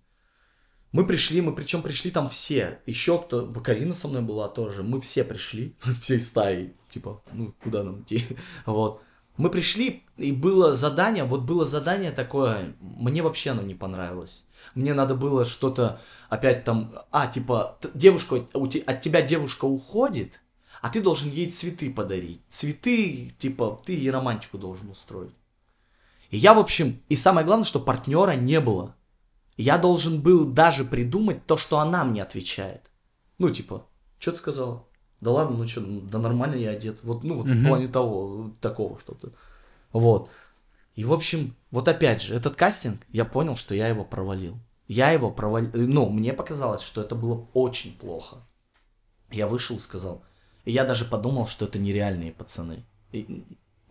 Мы 0.98 1.06
пришли, 1.06 1.42
мы 1.42 1.54
причем 1.54 1.84
пришли 1.84 2.10
там 2.10 2.28
все. 2.28 2.80
Еще 2.88 3.20
кто, 3.20 3.46
Карина 3.64 3.94
со 3.94 4.08
мной 4.08 4.24
была 4.24 4.48
тоже. 4.48 4.82
Мы 4.82 5.00
все 5.00 5.24
пришли, 5.24 5.76
всей 6.02 6.20
стаей. 6.20 6.74
Типа, 6.90 7.22
ну, 7.34 7.54
куда 7.62 7.84
нам 7.84 8.02
идти? 8.02 8.26
Вот. 8.66 9.04
Мы 9.38 9.52
пришли, 9.52 10.02
и 10.18 10.32
было 10.32 10.74
задание, 10.74 11.24
вот 11.24 11.42
было 11.42 11.68
задание 11.68 12.12
такое, 12.12 12.74
мне 12.80 13.22
вообще 13.22 13.52
оно 13.52 13.62
не 13.62 13.76
понравилось. 13.76 14.46
Мне 14.74 14.96
надо 14.96 15.14
было 15.14 15.46
что-то 15.46 16.02
опять 16.30 16.64
там, 16.64 16.92
а, 17.12 17.28
типа, 17.28 17.78
девушка, 17.94 18.48
от 18.54 19.02
тебя 19.02 19.22
девушка 19.22 19.66
уходит, 19.66 20.42
а 20.82 20.90
ты 20.90 21.04
должен 21.04 21.30
ей 21.30 21.52
цветы 21.52 21.94
подарить. 21.94 22.42
Цветы, 22.50 23.32
типа, 23.38 23.80
ты 23.86 23.94
ей 23.94 24.10
романтику 24.10 24.58
должен 24.58 24.90
устроить. 24.90 25.36
И 26.32 26.38
я, 26.40 26.56
в 26.56 26.60
общем, 26.60 27.00
и 27.08 27.16
самое 27.16 27.46
главное, 27.46 27.66
что 27.66 27.80
партнера 27.80 28.32
не 28.32 28.60
было. 28.60 28.96
Я 29.58 29.78
должен 29.78 30.22
был 30.22 30.46
даже 30.46 30.86
придумать 30.86 31.46
то, 31.46 31.58
что 31.58 31.80
она 31.80 32.04
мне 32.06 32.22
отвечает. 32.22 32.82
Ну, 33.40 33.50
типа, 33.50 33.86
что 34.20 34.32
ты 34.32 34.38
сказала? 34.38 34.86
Да 35.20 35.32
ладно, 35.32 35.58
ну 35.58 35.68
что, 35.68 35.82
да 35.82 36.20
нормально 36.20 36.56
я 36.56 36.70
одет. 36.72 37.04
Вот, 37.04 37.24
ну, 37.24 37.38
вот 37.38 37.48
в 37.48 37.68
плане 37.68 37.88
того, 37.88 38.52
такого 38.62 39.00
что-то. 39.00 39.32
Вот. 39.92 40.30
И, 40.96 41.04
в 41.04 41.12
общем, 41.14 41.56
вот 41.72 41.88
опять 41.88 42.22
же, 42.22 42.36
этот 42.36 42.56
кастинг, 42.56 43.02
я 43.10 43.26
понял, 43.26 43.56
что 43.56 43.74
я 43.74 43.88
его 43.88 44.06
провалил. 44.06 44.58
Я 44.88 45.12
его 45.12 45.32
провалил. 45.32 45.72
Ну, 45.74 46.10
мне 46.10 46.34
показалось, 46.34 46.82
что 46.82 47.02
это 47.02 47.16
было 47.16 47.48
очень 47.54 47.98
плохо. 47.98 48.38
Я 49.32 49.48
вышел 49.48 49.78
и 49.78 49.80
сказал. 49.80 50.24
И 50.66 50.72
я 50.72 50.86
даже 50.86 51.06
подумал, 51.06 51.48
что 51.48 51.66
это 51.66 51.80
нереальные 51.80 52.32
пацаны. 52.32 52.86
И- 53.12 53.44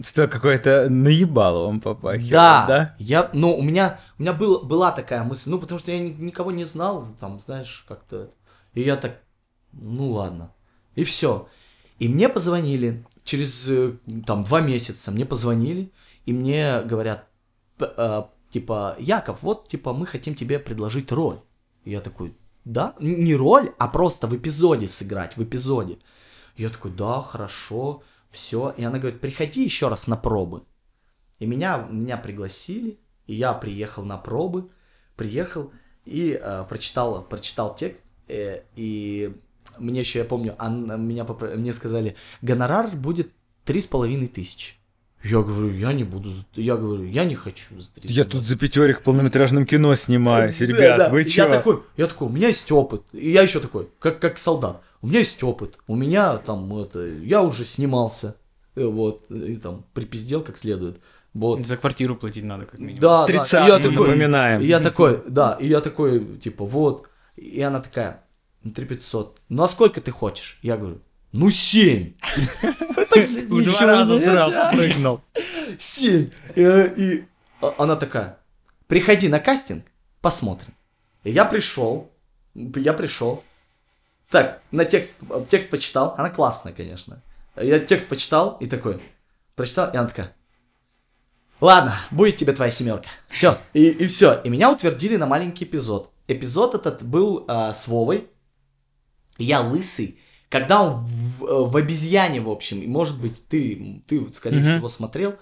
Что 0.03 0.28
какое-то 0.28 0.88
наебало 0.90 1.66
вам 1.66 1.80
попахивает, 1.80 2.30
да, 2.30 2.66
да? 2.66 2.97
Я, 2.99 3.30
ну, 3.32 3.57
у 3.57 3.62
меня, 3.62 3.99
у 4.18 4.22
меня 4.22 4.34
был, 4.34 4.62
была 4.62 4.92
такая 4.92 5.22
мысль, 5.24 5.49
ну, 5.49 5.59
потому 5.59 5.78
что 5.78 5.90
я 5.90 5.99
ни- 5.99 6.11
никого 6.22 6.51
не 6.51 6.64
знал, 6.64 7.09
там, 7.18 7.40
знаешь, 7.40 7.84
как-то. 7.88 8.30
И 8.74 8.82
я 8.82 8.97
так, 8.97 9.22
ну 9.72 10.11
ладно. 10.11 10.53
И 10.97 11.03
все. 11.03 11.49
И 11.99 12.09
мне 12.09 12.28
позвонили 12.28 13.07
через, 13.24 13.68
э, 13.70 13.92
там, 14.26 14.44
два 14.44 14.61
месяца, 14.61 15.11
мне 15.11 15.24
позвонили, 15.24 15.90
и 16.26 16.32
мне 16.32 16.82
говорят, 16.82 17.26
э, 17.78 18.22
типа, 18.51 18.97
Яков, 18.99 19.38
вот, 19.40 19.68
типа, 19.68 19.94
мы 19.94 20.05
хотим 20.05 20.34
тебе 20.34 20.59
предложить 20.59 21.11
роль. 21.11 21.40
И 21.84 21.90
я 21.90 22.01
такой, 22.01 22.36
да? 22.66 22.94
Не 23.01 23.34
роль, 23.34 23.72
а 23.78 23.88
просто 23.88 24.26
в 24.26 24.36
эпизоде 24.36 24.88
сыграть, 24.88 25.38
в 25.38 25.42
эпизоде. 25.42 25.99
И 26.57 26.62
я 26.62 26.68
такой, 26.68 26.90
да, 26.90 27.22
хорошо, 27.22 28.03
все. 28.37 28.74
И 28.76 28.84
она 28.84 28.99
говорит, 28.99 29.20
приходи 29.20 29.64
еще 29.64 29.89
раз 29.89 30.07
на 30.07 30.16
пробы. 30.16 30.62
И 31.39 31.47
меня, 31.47 31.87
меня 31.91 32.16
пригласили, 32.16 32.99
и 33.26 33.34
я 33.34 33.53
приехал 33.53 34.05
на 34.05 34.16
пробы, 34.16 34.68
приехал 35.16 35.72
и 36.05 36.39
э, 36.41 36.64
прочитал, 36.68 37.22
прочитал 37.24 37.74
текст, 37.74 38.05
э, 38.28 38.62
и 38.76 39.34
мне 39.78 40.01
еще, 40.01 40.20
я 40.20 40.24
помню, 40.24 40.55
Анна- 40.59 40.97
меня 40.97 41.24
попро- 41.24 41.55
мне 41.57 41.72
сказали, 41.74 42.14
гонорар 42.43 42.89
будет 42.89 43.32
три 43.64 43.80
с 43.80 43.87
половиной 43.87 44.28
тысячи. 44.28 44.74
Я 45.24 45.41
говорю, 45.43 45.72
я 45.72 45.93
не 45.93 46.05
буду, 46.05 46.32
я 46.55 46.76
говорю, 46.76 47.05
я 47.05 47.24
не 47.24 47.34
хочу 47.34 47.80
за 47.80 47.93
три 47.93 48.09
с 48.09 48.12
Я 48.12 48.22
половиной 48.22 48.41
тут 48.41 48.45
за 48.49 48.57
пятерик 48.57 49.01
в 49.01 49.03
полнометражном 49.03 49.66
кино 49.66 49.95
снимаюсь, 49.97 50.59
да, 50.59 50.66
ребят, 50.66 50.99
да. 50.99 51.09
вы 51.11 51.22
Я 51.22 51.28
чё? 51.28 51.51
такой, 51.51 51.82
я 51.97 52.07
такой, 52.07 52.28
у 52.28 52.30
меня 52.30 52.49
есть 52.49 52.70
опыт. 52.70 53.03
И 53.12 53.32
я 53.32 53.43
еще 53.43 53.61
такой, 53.61 53.89
как, 53.99 54.20
как 54.20 54.39
солдат. 54.39 54.82
У 55.07 55.09
меня 55.09 55.20
есть 55.20 55.40
опыт. 55.44 55.78
У 55.86 55.94
меня 55.94 56.36
там 56.38 56.76
это, 56.76 57.07
я 57.07 57.42
уже 57.42 57.64
снимался. 57.64 58.36
э, 58.74 58.84
Вот, 58.84 59.30
и 59.30 59.57
там 59.57 59.84
припиздел 59.94 60.42
как 60.42 60.59
следует. 60.59 61.00
Вот. 61.32 61.64
За 61.64 61.76
квартиру 61.76 62.16
платить 62.16 62.42
надо, 62.44 62.64
как 62.64 62.80
минимум. 62.80 62.98
Да, 63.00 63.26
да. 63.26 63.32
И 63.34 63.68
я 63.68 63.78
такой, 63.78 63.90
напоминаем. 64.09 64.61
и 64.62 64.66
я 64.66 64.80
такой, 64.80 65.22
да, 65.28 65.57
и 65.61 65.68
я 65.68 65.80
такой, 65.80 66.38
типа, 66.38 66.64
вот. 66.64 67.09
И 67.36 67.61
она 67.62 67.80
такая, 67.80 68.24
ну, 68.64 68.72
3500. 68.72 69.40
Ну, 69.48 69.62
а 69.62 69.68
сколько 69.68 70.00
ты 70.00 70.11
хочешь? 70.11 70.59
Я 70.62 70.76
говорю, 70.76 71.00
ну, 71.32 71.50
7. 71.50 72.14
В 73.48 73.62
два 73.62 73.86
раза 73.86 74.18
сразу 74.18 74.52
прыгнул. 74.76 75.20
7. 75.78 76.30
И 76.57 77.24
а- 77.61 77.74
она 77.78 77.94
такая, 77.96 78.38
приходи 78.88 79.28
на 79.28 79.38
кастинг, 79.38 79.84
посмотрим. 80.20 80.74
Я 81.22 81.44
пришел, 81.44 82.11
я 82.54 82.92
пришел. 82.92 83.44
Так, 84.30 84.60
на 84.70 84.84
текст, 84.84 85.14
текст 85.48 85.70
почитал, 85.70 86.14
она 86.18 86.30
классная, 86.30 86.72
конечно. 86.72 87.22
Я 87.56 87.78
текст 87.78 88.08
почитал 88.08 88.56
и 88.60 88.66
такой, 88.66 89.00
прочитал, 89.54 89.90
и 89.92 89.96
она 89.96 90.08
такая, 90.08 90.34
ладно, 91.60 91.94
будет 92.10 92.36
тебе 92.36 92.52
твоя 92.52 92.70
семерка. 92.70 93.08
Все, 93.28 93.58
и, 93.72 93.88
и 93.88 94.06
все. 94.06 94.40
И 94.42 94.48
меня 94.48 94.70
утвердили 94.70 95.16
на 95.16 95.26
маленький 95.26 95.64
эпизод. 95.64 96.10
Эпизод 96.28 96.74
этот 96.74 97.04
был 97.04 97.44
а, 97.46 97.72
с 97.72 97.86
Вовой. 97.86 98.28
Я 99.38 99.60
лысый. 99.60 100.18
Когда 100.48 100.82
он 100.82 100.96
в, 100.96 101.44
э, 101.44 101.64
в 101.66 101.76
обезьяне, 101.76 102.40
в 102.40 102.48
общем, 102.48 102.80
и, 102.80 102.86
может 102.86 103.20
быть, 103.20 103.48
ты, 103.48 104.02
ты 104.06 104.32
скорее 104.32 104.60
Мгм. 104.60 104.68
всего, 104.68 104.88
смотрел, 104.88 105.34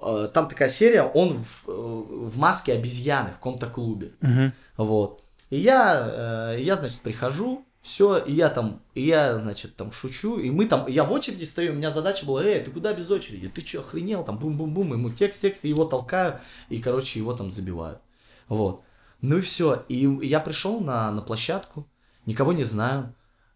э, 0.00 0.28
там 0.32 0.48
такая 0.48 0.68
серия, 0.68 1.02
он 1.02 1.38
в, 1.38 1.68
э, 1.68 1.72
в 1.72 2.38
маске 2.38 2.74
обезьяны 2.74 3.30
в 3.30 3.34
каком-то 3.34 3.66
клубе. 3.66 4.12
Мгм. 4.20 4.52
Вот. 4.76 5.22
И 5.50 5.58
я, 5.58 6.52
э, 6.54 6.60
я, 6.60 6.76
значит, 6.76 7.00
прихожу, 7.00 7.66
все, 7.84 8.16
и 8.16 8.32
я 8.32 8.48
там, 8.48 8.80
и 8.94 9.02
я, 9.02 9.38
значит, 9.38 9.76
там 9.76 9.92
шучу, 9.92 10.38
и 10.38 10.50
мы 10.50 10.64
там, 10.64 10.88
я 10.88 11.04
в 11.04 11.12
очереди 11.12 11.44
стою, 11.44 11.72
у 11.72 11.76
меня 11.76 11.90
задача 11.90 12.24
была, 12.24 12.42
эй, 12.42 12.64
ты 12.64 12.70
куда 12.70 12.94
без 12.94 13.10
очереди? 13.10 13.50
Ты 13.50 13.64
что, 13.64 13.80
охренел? 13.80 14.24
Там 14.24 14.38
бум-бум-бум, 14.38 14.94
ему 14.94 15.10
текст-текст, 15.10 15.66
и 15.66 15.68
его 15.68 15.84
толкаю, 15.84 16.40
и, 16.70 16.78
короче, 16.80 17.18
его 17.18 17.34
там 17.34 17.50
забивают. 17.50 18.00
Вот. 18.48 18.80
Ну 19.20 19.36
и 19.36 19.42
все. 19.42 19.84
И 19.88 19.96
я 20.26 20.40
пришел 20.40 20.80
на, 20.80 21.12
на 21.12 21.20
площадку, 21.20 21.86
никого 22.24 22.54
не 22.54 22.64
знаю, 22.64 23.14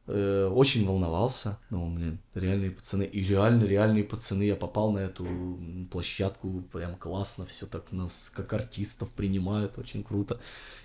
э, 0.09 0.51
очень 0.53 0.87
волновался. 0.87 1.59
Ну, 1.71 1.89
блин, 1.95 2.19
реальные 2.35 2.73
пацаны. 2.73 3.05
И 3.05 3.23
реально, 3.23 3.65
реальные 3.65 4.05
пацаны. 4.05 4.43
Я 4.43 4.57
попал 4.57 4.91
на 4.91 4.99
эту 4.99 5.27
площадку, 5.91 6.63
прям 6.73 6.97
классно, 6.97 7.47
все 7.47 7.67
так 7.67 7.93
нас 7.93 8.33
как 8.35 8.53
артистов 8.53 9.11
принимают, 9.11 9.79
очень 9.79 10.03
круто. 10.03 10.41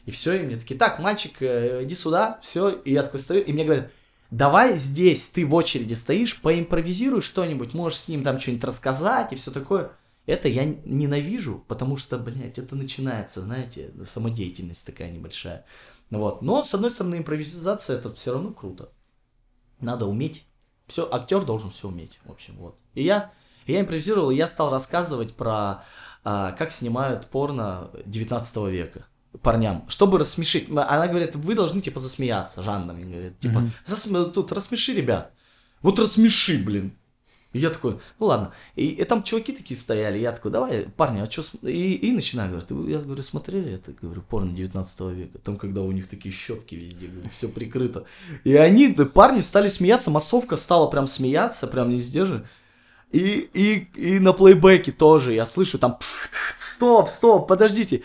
И 0.05 0.11
все, 0.11 0.33
и 0.33 0.45
мне 0.45 0.57
такие, 0.57 0.77
так, 0.77 0.99
мальчик, 0.99 1.41
э, 1.41 1.83
иди 1.83 1.95
сюда, 1.95 2.39
все. 2.43 2.69
И 2.69 2.91
я 2.91 3.03
такой 3.03 3.19
стою, 3.19 3.41
и 3.41 3.53
мне 3.53 3.65
говорят, 3.65 3.91
давай 4.29 4.77
здесь 4.77 5.27
ты 5.27 5.45
в 5.45 5.53
очереди 5.53 5.93
стоишь, 5.93 6.41
поимпровизируй 6.41 7.21
что-нибудь, 7.21 7.73
можешь 7.73 7.99
с 7.99 8.07
ним 8.09 8.23
там 8.23 8.39
что-нибудь 8.39 8.65
рассказать 8.65 9.31
и 9.31 9.35
все 9.35 9.51
такое. 9.51 9.91
Это 10.25 10.47
я 10.47 10.65
ненавижу, 10.65 11.63
потому 11.67 11.97
что, 11.97 12.17
блядь, 12.17 12.57
это 12.57 12.75
начинается, 12.75 13.41
знаете, 13.41 13.91
самодеятельность 14.05 14.85
такая 14.85 15.11
небольшая. 15.11 15.65
Вот. 16.09 16.41
Но, 16.41 16.63
с 16.63 16.73
одной 16.73 16.91
стороны, 16.91 17.17
импровизация 17.17 17.97
это 17.97 18.13
все 18.13 18.33
равно 18.33 18.51
круто. 18.51 18.89
Надо 19.83 20.05
уметь. 20.05 20.45
Все, 20.87 21.07
актер 21.11 21.43
должен 21.45 21.71
все 21.71 21.87
уметь, 21.87 22.19
в 22.25 22.31
общем, 22.31 22.55
вот. 22.57 22.77
И 22.93 23.03
я, 23.03 23.31
и 23.65 23.73
я 23.73 23.81
импровизировал, 23.81 24.31
и 24.31 24.35
я 24.35 24.47
стал 24.47 24.69
рассказывать 24.69 25.33
про 25.35 25.83
а, 26.23 26.51
как 26.53 26.71
снимают 26.71 27.27
порно 27.27 27.89
19 28.05 28.55
века 28.71 29.05
парням, 29.41 29.85
чтобы 29.89 30.19
рассмешить. 30.19 30.69
Она 30.69 31.07
говорит, 31.07 31.35
вы 31.35 31.55
должны, 31.55 31.81
типа, 31.81 31.99
засмеяться, 31.99 32.61
Жанна 32.61 32.93
мне 32.93 33.05
говорит, 33.05 33.39
типа, 33.39 33.59
Мгм. 33.59 33.71
«Засме- 33.85 34.31
тут 34.31 34.51
рассмеши, 34.51 34.93
ребят. 34.93 35.33
Вот 35.81 35.99
рассмеши, 35.99 36.63
блин. 36.63 36.97
Я 37.53 37.69
такой, 37.69 37.99
ну 38.19 38.25
ладно. 38.25 38.51
И, 38.75 38.87
и 38.87 39.03
там 39.03 39.21
чуваки 39.23 39.53
такие 39.53 39.79
стояли, 39.79 40.17
я 40.17 40.31
такой, 40.31 40.51
давай, 40.51 40.87
парни, 40.97 41.21
а 41.21 41.29
что... 41.29 41.43
И, 41.67 41.93
и 41.93 42.11
начинаю, 42.11 42.49
говорю, 42.49 42.65
«Ты- 42.65 42.91
я 42.91 42.99
говорю, 42.99 43.21
смотрели 43.23 43.73
это, 43.73 43.93
говорю, 44.01 44.21
порно 44.21 44.51
19 44.55 44.99
века, 45.15 45.37
там, 45.39 45.57
когда 45.57 45.81
у 45.81 45.91
них 45.91 46.07
такие 46.07 46.33
щетки 46.33 46.75
везде, 46.75 47.07
говорю, 47.07 47.29
все 47.37 47.47
прикрыто. 47.47 48.05
И 48.43 48.55
они, 48.55 48.87
да, 48.89 49.05
парни 49.05 49.41
стали 49.41 49.67
смеяться, 49.67 50.09
массовка 50.09 50.57
стала 50.57 50.89
прям 50.89 51.07
смеяться, 51.07 51.67
прям 51.67 51.91
везде 51.91 52.25
же. 52.25 52.47
И, 53.13 53.47
и, 53.53 53.87
и 53.95 54.19
на 54.19 54.33
плейбеке 54.33 54.91
тоже, 54.91 55.35
я 55.35 55.45
слышу 55.45 55.77
там, 55.77 55.99
стоп, 56.57 57.09
стоп, 57.09 57.47
подождите. 57.47 58.01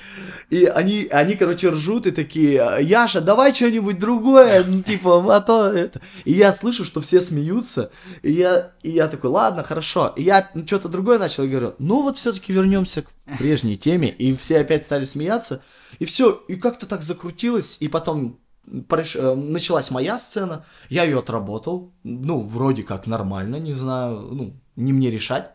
И 0.50 0.66
они, 0.66 1.09
они, 1.11 1.34
короче, 1.34 1.70
ржут 1.70 2.06
и 2.06 2.11
такие, 2.11 2.62
Яша, 2.82 3.22
давай 3.22 3.54
что-нибудь 3.54 3.98
другое, 3.98 4.62
ну, 4.64 4.82
типа, 4.82 5.34
а 5.34 5.40
то 5.40 5.66
это. 5.66 6.02
И 6.26 6.32
я 6.34 6.52
слышу, 6.52 6.84
что 6.84 7.00
все 7.00 7.22
смеются, 7.22 7.90
и 8.22 8.32
я, 8.32 8.72
и 8.82 8.90
я 8.90 9.09
такой, 9.09 9.30
ладно, 9.30 9.62
хорошо. 9.62 10.12
И 10.14 10.24
я 10.24 10.50
ну, 10.52 10.66
что-то 10.66 10.88
другое 10.88 11.18
начал, 11.18 11.44
и 11.44 11.48
говорю, 11.48 11.74
ну 11.78 12.02
вот 12.02 12.18
все-таки 12.18 12.52
вернемся 12.52 13.00
к 13.00 13.38
прежней 13.38 13.78
теме, 13.78 14.11
и 14.11 14.36
все 14.36 14.61
опять 14.61 14.84
стали 14.84 15.06
смеяться, 15.06 15.62
и 15.98 16.04
все, 16.04 16.32
и 16.48 16.56
как-то 16.56 16.84
так 16.84 17.02
закрутилось, 17.02 17.78
и 17.80 17.88
потом 17.88 18.38
прош- 18.66 19.18
э, 19.18 19.34
началась 19.34 19.90
моя 19.90 20.18
сцена, 20.18 20.66
я 20.88 21.04
ее 21.04 21.20
отработал, 21.20 21.92
ну, 22.04 22.42
вроде 22.42 22.82
как 22.82 23.06
нормально, 23.06 23.56
не 23.56 23.72
знаю, 23.72 24.28
ну, 24.32 24.54
не 24.78 24.92
мне 24.92 25.10
решать. 25.10 25.50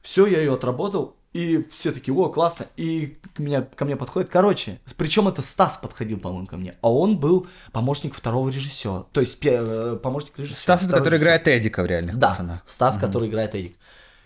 Все, 0.00 0.26
я 0.26 0.38
ее 0.38 0.54
отработал, 0.54 1.16
и 1.32 1.66
все 1.70 1.92
такие, 1.92 2.14
о, 2.16 2.28
классно, 2.30 2.66
и 2.76 3.18
к 3.34 3.38
меня, 3.38 3.62
ко 3.62 3.84
мне 3.84 3.96
подходит, 3.96 4.30
короче, 4.30 4.80
причем 4.96 5.28
это 5.28 5.42
Стас 5.42 5.76
подходил, 5.78 6.18
по-моему, 6.18 6.46
ко 6.46 6.56
мне, 6.56 6.74
а 6.80 6.90
он 6.90 7.18
был 7.18 7.46
помощник 7.72 8.14
второго 8.14 8.48
режиссера, 8.48 9.04
то 9.12 9.20
есть 9.20 9.38
пе- 9.38 9.60
э, 9.60 9.96
помощник 10.02 10.38
режиссера. 10.38 10.76
Стас, 10.78 10.80
который 10.88 11.04
режиссер. 11.04 11.16
играет 11.18 11.48
Эдика 11.48 11.82
в 11.82 11.86
реальных 11.86 12.18
Да, 12.18 12.30
пацанах. 12.30 12.62
Стас, 12.66 12.98
который 12.98 13.28
играет 13.28 13.54
Эдик. 13.54 13.76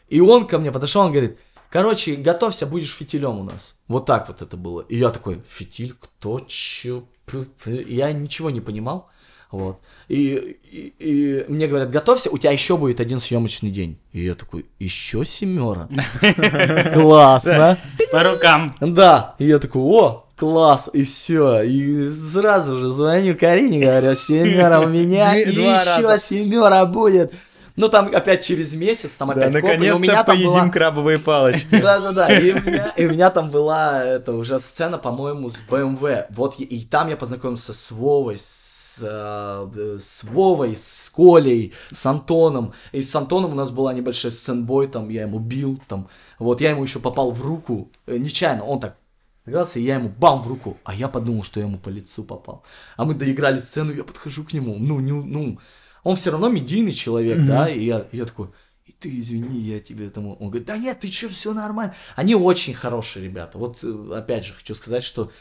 И 0.09 0.21
он 0.21 0.47
ко 0.47 0.59
мне 0.59 0.71
подошел, 0.71 1.03
он 1.03 1.11
говорит, 1.11 1.39
короче, 1.71 2.15
готовься, 2.15 2.67
будешь 2.67 2.95
фитилем 2.95 3.41
у 3.41 3.43
нас. 3.43 3.77
Вот 3.89 4.07
так 4.07 4.29
вот 4.29 4.41
это 4.43 4.57
было. 4.57 4.83
И 4.83 4.97
я 4.97 5.11
такой, 5.11 5.43
фитиль, 5.49 5.95
кто, 5.99 6.41
чё, 6.47 7.05
я 7.67 8.13
ничего 8.13 8.51
не 8.51 8.61
понимал. 8.61 9.11
Вот. 9.55 9.79
И, 10.09 10.59
и, 10.71 10.95
и 10.99 11.45
мне 11.49 11.69
говорят, 11.69 11.91
готовься, 11.91 12.29
у 12.31 12.39
тебя 12.39 12.51
еще 12.51 12.77
будет 12.77 13.01
один 13.01 13.21
съемочный 13.21 13.71
день. 13.71 13.99
И 14.13 14.25
я 14.25 14.35
такой, 14.35 14.67
еще 14.81 15.25
семера. 15.25 15.89
Классно. 16.93 17.79
По 18.11 18.25
рукам. 18.25 18.75
Да. 18.81 19.37
И 19.39 19.47
я 19.47 19.59
такой, 19.59 19.83
о, 19.83 20.27
класс, 20.37 20.91
и 20.93 21.05
все. 21.05 21.63
И 21.63 22.11
сразу 22.11 22.77
же 22.79 22.89
звоню 22.89 23.37
Карине, 23.37 23.85
говорю, 23.85 24.15
семера 24.17 24.81
у 24.81 24.89
меня, 24.89 25.35
еще 25.35 26.19
семера 26.19 26.85
будет. 26.85 27.33
Ну, 27.77 27.89
там 27.89 28.15
опять 28.15 28.45
через 28.45 28.75
месяц, 28.75 29.17
там 29.17 29.31
опять 29.33 29.51
да, 29.51 29.59
и 29.59 29.63
у 29.63 29.67
наконец-то 29.67 29.99
меня 30.01 30.15
там 30.25 30.27
поедим 30.27 30.51
была... 30.51 30.69
крабовые 30.69 31.19
палочки. 31.19 31.67
Да-да-да, 31.83 32.29
и, 32.33 32.53
у 32.53 32.61
меня- 32.61 32.93
и 32.97 33.07
у 33.07 33.11
меня 33.11 33.31
там 33.31 33.51
была 33.51 34.05
это 34.05 34.33
уже 34.33 34.61
сцена, 34.61 34.97
по-моему, 34.97 35.51
с 35.51 35.61
BMW. 35.69 36.27
Вот, 36.31 36.55
и, 36.59 36.63
и 36.65 36.85
там 36.85 37.09
я 37.09 37.17
познакомился 37.17 37.73
с 37.73 37.91
Вовой, 37.91 38.39
с, 38.39 38.45
э, 39.03 39.99
с 40.01 40.25
Вовой, 40.25 40.77
с 40.77 41.11
Колей, 41.15 41.75
с 41.93 42.05
Антоном. 42.07 42.73
И 42.93 43.03
с 43.03 43.15
Антоном 43.15 43.53
у 43.53 43.55
нас 43.55 43.71
была 43.71 43.93
небольшая 43.93 44.33
сценбой, 44.33 44.87
там 44.87 45.09
я 45.09 45.23
ему 45.23 45.39
бил, 45.39 45.81
там, 45.89 46.09
вот, 46.39 46.61
я 46.61 46.71
ему 46.71 46.83
еще 46.83 47.01
попал 47.01 47.31
в 47.31 47.43
руку, 47.43 47.91
э, 48.07 48.17
нечаянно, 48.17 48.65
он 48.65 48.81
так 48.81 48.97
игрался, 49.47 49.79
и 49.79 49.85
я 49.85 49.97
ему 49.97 50.09
бам 50.09 50.41
в 50.41 50.49
руку, 50.49 50.77
а 50.85 50.95
я 50.95 51.09
подумал, 51.09 51.45
что 51.45 51.61
я 51.61 51.67
ему 51.67 51.79
по 51.79 51.89
лицу 51.89 52.25
попал. 52.25 52.65
А 52.97 53.05
мы 53.05 53.15
доиграли 53.15 53.59
сцену, 53.59 53.93
я 53.93 54.05
подхожу 54.05 54.45
к 54.45 54.53
нему, 54.53 54.77
ну, 54.79 55.01
не, 55.01 55.13
ну, 55.13 55.59
он 56.03 56.17
все 56.17 56.31
равно 56.31 56.49
медийный 56.49 56.93
человек, 56.93 57.39
да, 57.47 57.69
и 57.69 57.85
я, 57.85 58.07
я 58.13 58.25
такой, 58.25 58.49
и 58.85 58.93
ты 58.93 59.19
извини, 59.19 59.61
я 59.61 59.81
тебе 59.81 60.07
этому... 60.07 60.35
Он 60.37 60.51
говорит, 60.51 60.67
да 60.67 60.77
нет, 60.77 61.01
ты 61.01 61.11
что, 61.11 61.31
все 61.31 61.55
нормально. 61.55 61.95
Они 62.17 62.35
очень 62.35 62.75
хорошие 62.75 63.25
ребята. 63.25 63.57
Вот, 63.57 63.79
э, 63.83 64.11
опять 64.15 64.45
же, 64.45 64.53
хочу 64.53 64.75
сказать, 64.75 65.03
что, 65.03 65.33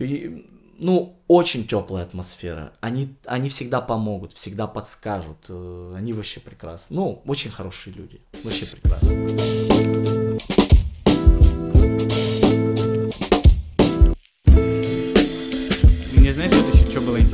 и, 0.00 0.44
ну, 0.78 1.16
очень 1.28 1.66
теплая 1.66 2.04
атмосфера. 2.04 2.72
Они, 2.80 3.14
они 3.26 3.48
всегда 3.48 3.80
помогут, 3.80 4.32
всегда 4.32 4.66
подскажут. 4.66 5.38
э, 5.48 5.94
Они 5.96 6.12
вообще 6.12 6.40
прекрасны. 6.40 6.96
Ну, 6.96 7.22
очень 7.26 7.50
хорошие 7.50 7.94
люди. 7.94 8.20
Вообще 8.44 8.66
прекрасно. 8.66 10.17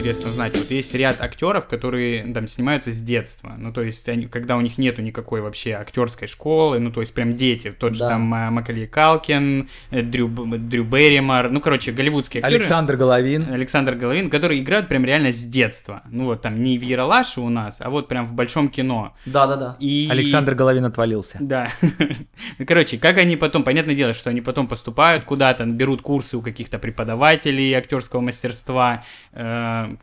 Интересно 0.04 0.30
узнать? 0.30 0.56
Вот 0.56 0.70
есть 0.70 0.94
ряд 0.94 1.22
актеров, 1.22 1.66
которые 1.66 2.30
там 2.34 2.46
снимаются 2.46 2.92
с 2.92 3.00
детства. 3.00 3.54
Ну, 3.56 3.72
то 3.72 3.80
есть, 3.80 4.06
они, 4.08 4.26
когда 4.26 4.56
у 4.56 4.60
них 4.60 4.76
нету 4.76 5.00
никакой 5.00 5.40
вообще 5.40 5.72
актерской 5.72 6.28
школы, 6.28 6.78
ну, 6.78 6.92
то 6.92 7.00
есть, 7.00 7.14
прям 7.14 7.36
дети. 7.36 7.70
Тот 7.72 7.94
же 7.94 8.00
Да. 8.00 8.10
там 8.10 8.34
а, 8.34 8.50
Макалей 8.50 8.86
Калкин, 8.86 9.68
э, 9.90 10.02
Дрю, 10.02 10.28
Дрю 10.28 10.84
Берримор, 10.84 11.48
ну, 11.50 11.60
короче, 11.60 11.90
голливудские 11.92 12.42
актеры. 12.42 12.60
Александр 12.60 12.96
Головин. 12.96 13.50
Александр 13.50 13.94
Головин, 13.94 14.28
которые 14.28 14.60
играют 14.60 14.88
прям 14.88 15.06
реально 15.06 15.32
с 15.32 15.42
детства. 15.42 16.02
Ну, 16.10 16.26
вот 16.26 16.42
там 16.42 16.62
не 16.62 16.76
в 16.76 16.82
Яралаше 16.82 17.40
у 17.40 17.48
нас, 17.48 17.80
а 17.80 17.88
вот 17.88 18.06
прям 18.06 18.26
в 18.26 18.34
большом 18.34 18.68
кино. 18.68 19.14
Да-да-да. 19.24 19.76
И... 19.80 20.08
Александр 20.10 20.54
Головин 20.54 20.84
отвалился. 20.84 21.38
Да. 21.40 21.68
ну, 22.58 22.66
короче, 22.66 22.98
как 22.98 23.16
они 23.16 23.36
потом, 23.36 23.64
понятное 23.64 23.94
дело, 23.94 24.12
что 24.12 24.28
они 24.28 24.42
потом 24.42 24.68
поступают 24.68 25.24
куда-то, 25.24 25.64
берут 25.64 26.02
курсы 26.02 26.36
у 26.36 26.42
каких-то 26.42 26.78
преподавателей 26.78 27.72
актерского 27.72 28.20
мастерства. 28.20 29.02
Э, 29.32 29.93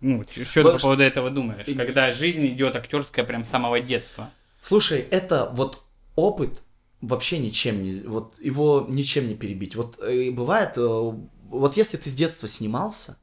ну, 0.00 0.24
что 0.44 0.44
ты 0.44 0.62
по 0.62 0.78
поводу 0.78 1.02
этого 1.02 1.30
думаешь? 1.30 1.66
И- 1.68 1.74
Когда 1.74 2.12
жизнь 2.12 2.46
идет 2.46 2.76
актерская 2.76 3.24
прям 3.24 3.44
с 3.44 3.48
самого 3.48 3.80
детства. 3.80 4.30
Слушай, 4.60 5.00
это 5.10 5.50
вот 5.54 5.82
опыт 6.16 6.62
вообще 7.00 7.38
ничем 7.38 7.82
не, 7.82 8.00
вот 8.02 8.34
его 8.40 8.84
ничем 8.88 9.28
не 9.28 9.34
перебить. 9.34 9.76
Вот 9.76 9.98
э, 10.00 10.30
бывает, 10.30 10.72
э, 10.76 11.12
вот 11.50 11.76
если 11.76 11.96
ты 11.96 12.10
с 12.10 12.14
детства 12.14 12.48
снимался, 12.48 13.18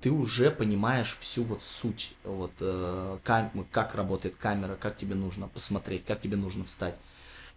ты 0.00 0.10
уже 0.10 0.50
понимаешь 0.50 1.16
всю 1.20 1.42
вот 1.44 1.62
суть, 1.62 2.12
вот 2.24 2.52
э, 2.60 3.18
кам- 3.24 3.66
как 3.72 3.94
работает 3.94 4.36
камера, 4.36 4.76
как 4.76 4.96
тебе 4.96 5.14
нужно 5.14 5.48
посмотреть, 5.48 6.04
как 6.06 6.20
тебе 6.20 6.36
нужно 6.36 6.64
встать. 6.64 6.94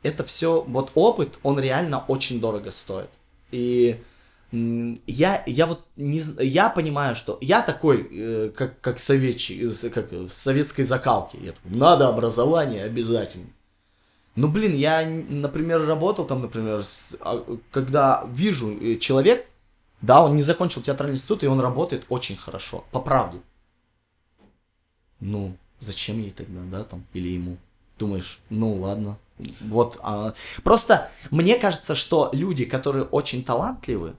Это 0.04 0.24
все, 0.24 0.62
вот 0.62 0.92
опыт, 0.96 1.38
он 1.44 1.60
реально 1.60 2.00
очень 2.08 2.40
дорого 2.40 2.72
стоит. 2.72 3.10
И 3.52 4.02
я, 4.52 5.44
я 5.46 5.66
вот 5.68 5.86
не, 5.96 6.22
я 6.44 6.70
понимаю, 6.70 7.16
что 7.16 7.38
я 7.42 7.62
такой, 7.62 8.08
э, 8.12 8.50
как, 8.56 8.82
как, 8.82 9.00
советчик, 9.00 9.94
как 9.94 10.12
в 10.12 10.30
советской 10.32 10.84
закалке. 10.84 11.38
Я 11.42 11.52
такой, 11.52 11.72
надо 11.72 12.08
образование 12.08 12.84
обязательно. 12.84 13.48
Ну, 14.36 14.48
блин, 14.48 14.76
я, 14.76 15.06
например, 15.30 15.86
работал 15.86 16.26
там, 16.26 16.42
например, 16.42 16.84
с- 16.84 17.16
а, 17.20 17.44
когда 17.72 18.26
вижу 18.32 18.72
э, 18.80 18.96
человек, 18.98 19.46
да, 20.02 20.24
он 20.24 20.36
не 20.36 20.42
закончил 20.42 20.82
театральный 20.82 21.16
институт, 21.18 21.44
и 21.44 21.48
он 21.48 21.60
работает 21.60 22.06
очень 22.10 22.38
хорошо, 22.38 22.86
по 22.92 23.02
правде. 23.02 23.40
Ну, 25.20 25.56
зачем 25.80 26.20
ей 26.20 26.32
тогда, 26.32 26.62
да, 26.72 26.84
там, 26.84 27.04
или 27.14 27.30
ему? 27.30 27.58
Думаешь, 27.98 28.40
ну 28.50 28.76
ладно. 28.76 29.18
Вот, 29.62 29.98
а, 30.02 30.34
просто 30.64 31.10
мне 31.32 31.60
кажется, 31.60 31.96
что 31.96 32.30
люди, 32.34 32.66
которые 32.66 33.06
очень 33.06 33.44
талантливы, 33.44 34.16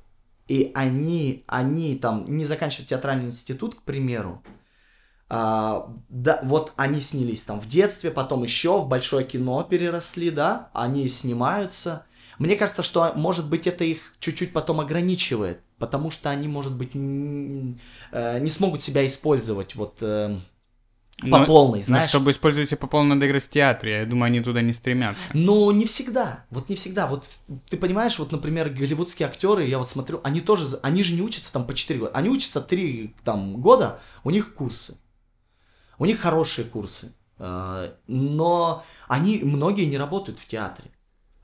и 0.51 0.73
они, 0.75 1.45
они 1.47 1.97
там 1.97 2.25
не 2.37 2.45
заканчивают 2.45 2.89
театральный 2.89 3.27
институт, 3.27 3.77
к 3.77 3.83
примеру, 3.83 4.43
а, 5.29 5.95
да, 6.09 6.41
вот 6.43 6.73
они 6.77 6.99
снялись 6.99 7.45
там 7.45 7.61
в 7.61 7.69
детстве, 7.69 8.11
потом 8.11 8.43
еще 8.43 8.81
в 8.81 8.89
большое 8.89 9.25
кино 9.25 9.63
переросли, 9.63 10.29
да, 10.31 10.71
они 10.75 11.07
снимаются. 11.07 12.05
Мне 12.41 12.57
кажется, 12.57 12.83
что, 12.83 13.13
может 13.15 13.49
быть, 13.49 13.69
это 13.69 13.85
их 13.85 14.13
чуть-чуть 14.19 14.53
потом 14.53 14.81
ограничивает, 14.81 15.61
потому 15.79 16.11
что 16.11 16.31
они, 16.31 16.49
может 16.49 16.75
быть, 16.75 16.97
н- 16.97 17.79
э, 18.11 18.41
не 18.41 18.51
смогут 18.51 18.83
себя 18.83 19.07
использовать 19.07 19.77
вот 19.77 19.99
э, 20.01 20.37
по 21.21 21.27
Но- 21.39 21.47
полной, 21.47 21.81
но 21.81 21.85
знаешь. 21.85 22.09
чтобы 22.09 22.31
использовать 22.31 22.69
себя 22.69 22.79
по 22.79 22.87
полной, 22.87 23.15
надо 23.15 23.27
играть 23.27 23.45
в 23.45 23.49
театре. 23.49 23.99
Я 24.01 24.07
думаю, 24.07 24.27
они 24.27 24.41
туда 24.41 24.63
не 24.63 24.73
стремятся. 24.73 25.25
Но 25.35 25.71
не 25.73 25.85
всегда, 25.85 26.45
вот 26.51 26.69
не 26.69 26.77
всегда. 26.77 27.07
Вот 27.07 27.29
ты 27.69 27.77
понимаешь, 27.77 28.19
вот, 28.19 28.33
например, 28.33 28.71
голливудские 28.71 29.29
актеры, 29.29 29.67
я 29.67 29.79
вот 29.79 29.89
смотрю, 29.89 30.21
они 30.25 30.41
тоже, 30.41 30.79
они 30.83 31.03
же 31.03 31.15
не 31.15 31.23
учатся 31.23 31.53
там 31.53 31.67
по 31.67 31.75
4 31.75 31.99
года, 32.01 32.13
они 32.15 32.29
учатся 32.29 32.61
3 32.61 33.15
там, 33.25 33.61
года, 33.61 34.01
у 34.25 34.31
них 34.31 34.55
курсы. 34.55 34.99
У 35.99 36.07
них 36.07 36.19
хорошие 36.21 36.65
курсы. 36.65 37.13
А, 37.39 37.95
Но 38.07 38.85
они, 39.09 39.41
многие 39.43 39.85
не 39.85 39.99
работают 39.99 40.39
в 40.39 40.47
театре. 40.47 40.91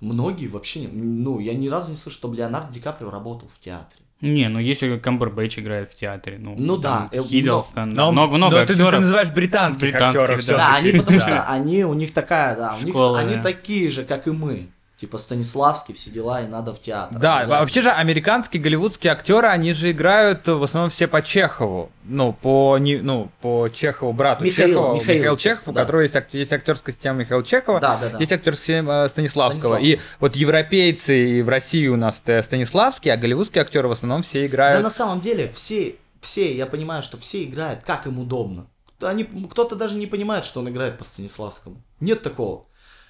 Многие 0.01 0.47
вообще 0.47 0.81
не... 0.81 0.87
Ну, 0.89 1.39
я 1.39 1.55
ни 1.55 1.69
разу 1.69 1.91
не 1.91 1.97
слышал, 1.97 2.19
чтобы 2.19 2.37
Леонардо 2.37 2.73
Ди 2.73 2.81
Каприо 2.81 3.11
работал 3.11 3.49
в 3.49 3.59
театре. 3.61 4.03
Не, 4.23 4.49
ну 4.49 4.59
если 4.59 4.97
Камбербэтч 4.97 5.59
играет 5.59 5.91
в 5.91 5.95
театре, 5.95 6.39
ну, 6.41 6.55
Ну 6.59 6.79
да, 6.79 7.09
э, 7.13 7.23
Хиддлстон, 7.23 7.91
Но- 7.91 8.13
много, 8.13 8.37
много 8.37 8.61
но 8.61 8.67
ты, 8.67 8.75
ты 8.75 8.83
актеров. 8.83 9.01
называешь 9.01 9.31
британских, 9.31 9.83
Британских, 9.83 10.23
актеров 10.23 10.47
да. 10.47 10.57
Да, 10.57 10.75
они 10.77 10.93
потому 10.93 11.21
что 11.21 11.43
они, 11.43 11.85
у 11.85 11.93
них 11.93 12.15
такая, 12.15 12.57
да, 12.57 12.77
у 12.81 12.85
них, 12.85 12.95
они 12.97 13.43
такие 13.43 13.91
же, 13.91 14.05
как 14.05 14.27
и 14.27 14.31
мы. 14.31 14.69
Типа 14.99 15.19
Станиславский, 15.19 15.93
все 15.93 16.09
дела, 16.11 16.41
и 16.41 16.47
надо 16.47 16.73
в 16.73 16.81
театр. 16.81 17.19
Да, 17.19 17.45
вообще 17.47 17.83
же 17.83 17.91
американские 17.91 18.63
голливудские 18.63 19.13
актеры, 19.13 19.47
они 19.49 19.75
же 19.75 19.91
играют 19.91 20.49
в 20.49 20.63
основном 20.63 20.89
все 20.91 21.07
по 21.07 21.21
Чехову. 21.21 21.91
Ну, 22.05 22.33
по, 22.33 22.79
не, 22.79 22.97
ну, 22.97 23.31
по 23.43 23.69
Чехову, 23.69 24.15
брату 24.15 24.43
Михаил, 24.43 24.69
Чехова, 24.71 24.95
Михаил 24.95 25.19
Михаил 25.19 25.37
Чехов, 25.37 25.59
Чехов, 25.59 25.69
у 25.69 25.73
да. 25.73 25.81
которого 25.83 26.01
есть, 26.01 26.17
ак- 26.17 26.33
есть 26.33 26.51
актерская 26.51 26.95
система 26.95 27.19
Михаила 27.21 27.45
Чехова, 27.45 27.79
Да, 27.79 27.99
да, 28.01 28.09
да. 28.09 28.19
есть 28.19 28.33
актерская 28.33 28.63
система 28.63 29.05
э, 29.05 29.09
Станиславского. 29.11 29.61
Станиславского. 29.77 29.87
И 29.87 30.01
вот 30.19 30.35
европейцы 30.35 31.29
и 31.29 31.43
в 31.43 31.49
России 31.51 31.87
у 31.89 31.97
нас 31.97 32.23
это 32.25 32.43
Станиславский, 32.43 33.13
а 33.13 33.19
голливудские 33.19 33.61
актеры 33.63 33.89
в 33.89 33.93
основном 33.93 34.23
все 34.23 34.47
играют. 34.47 34.79
Да 34.79 34.83
на 34.83 34.91
самом 34.91 35.21
деле 35.21 35.51
все, 35.55 35.97
все, 36.23 36.57
я 36.57 36.65
понимаю, 36.65 37.03
что 37.03 37.19
все 37.19 37.45
играют, 37.45 37.81
как 37.85 38.07
им 38.07 38.19
удобно. 38.19 38.67
Они, 39.03 39.25
кто-то 39.25 39.77
даже 39.77 39.97
не 39.97 40.07
понимает, 40.07 40.47
что 40.47 40.61
он 40.61 40.71
играет 40.71 40.97
по 40.97 41.05
Станиславскому. 41.05 41.83
Нет 42.01 42.23
такого. 42.23 42.65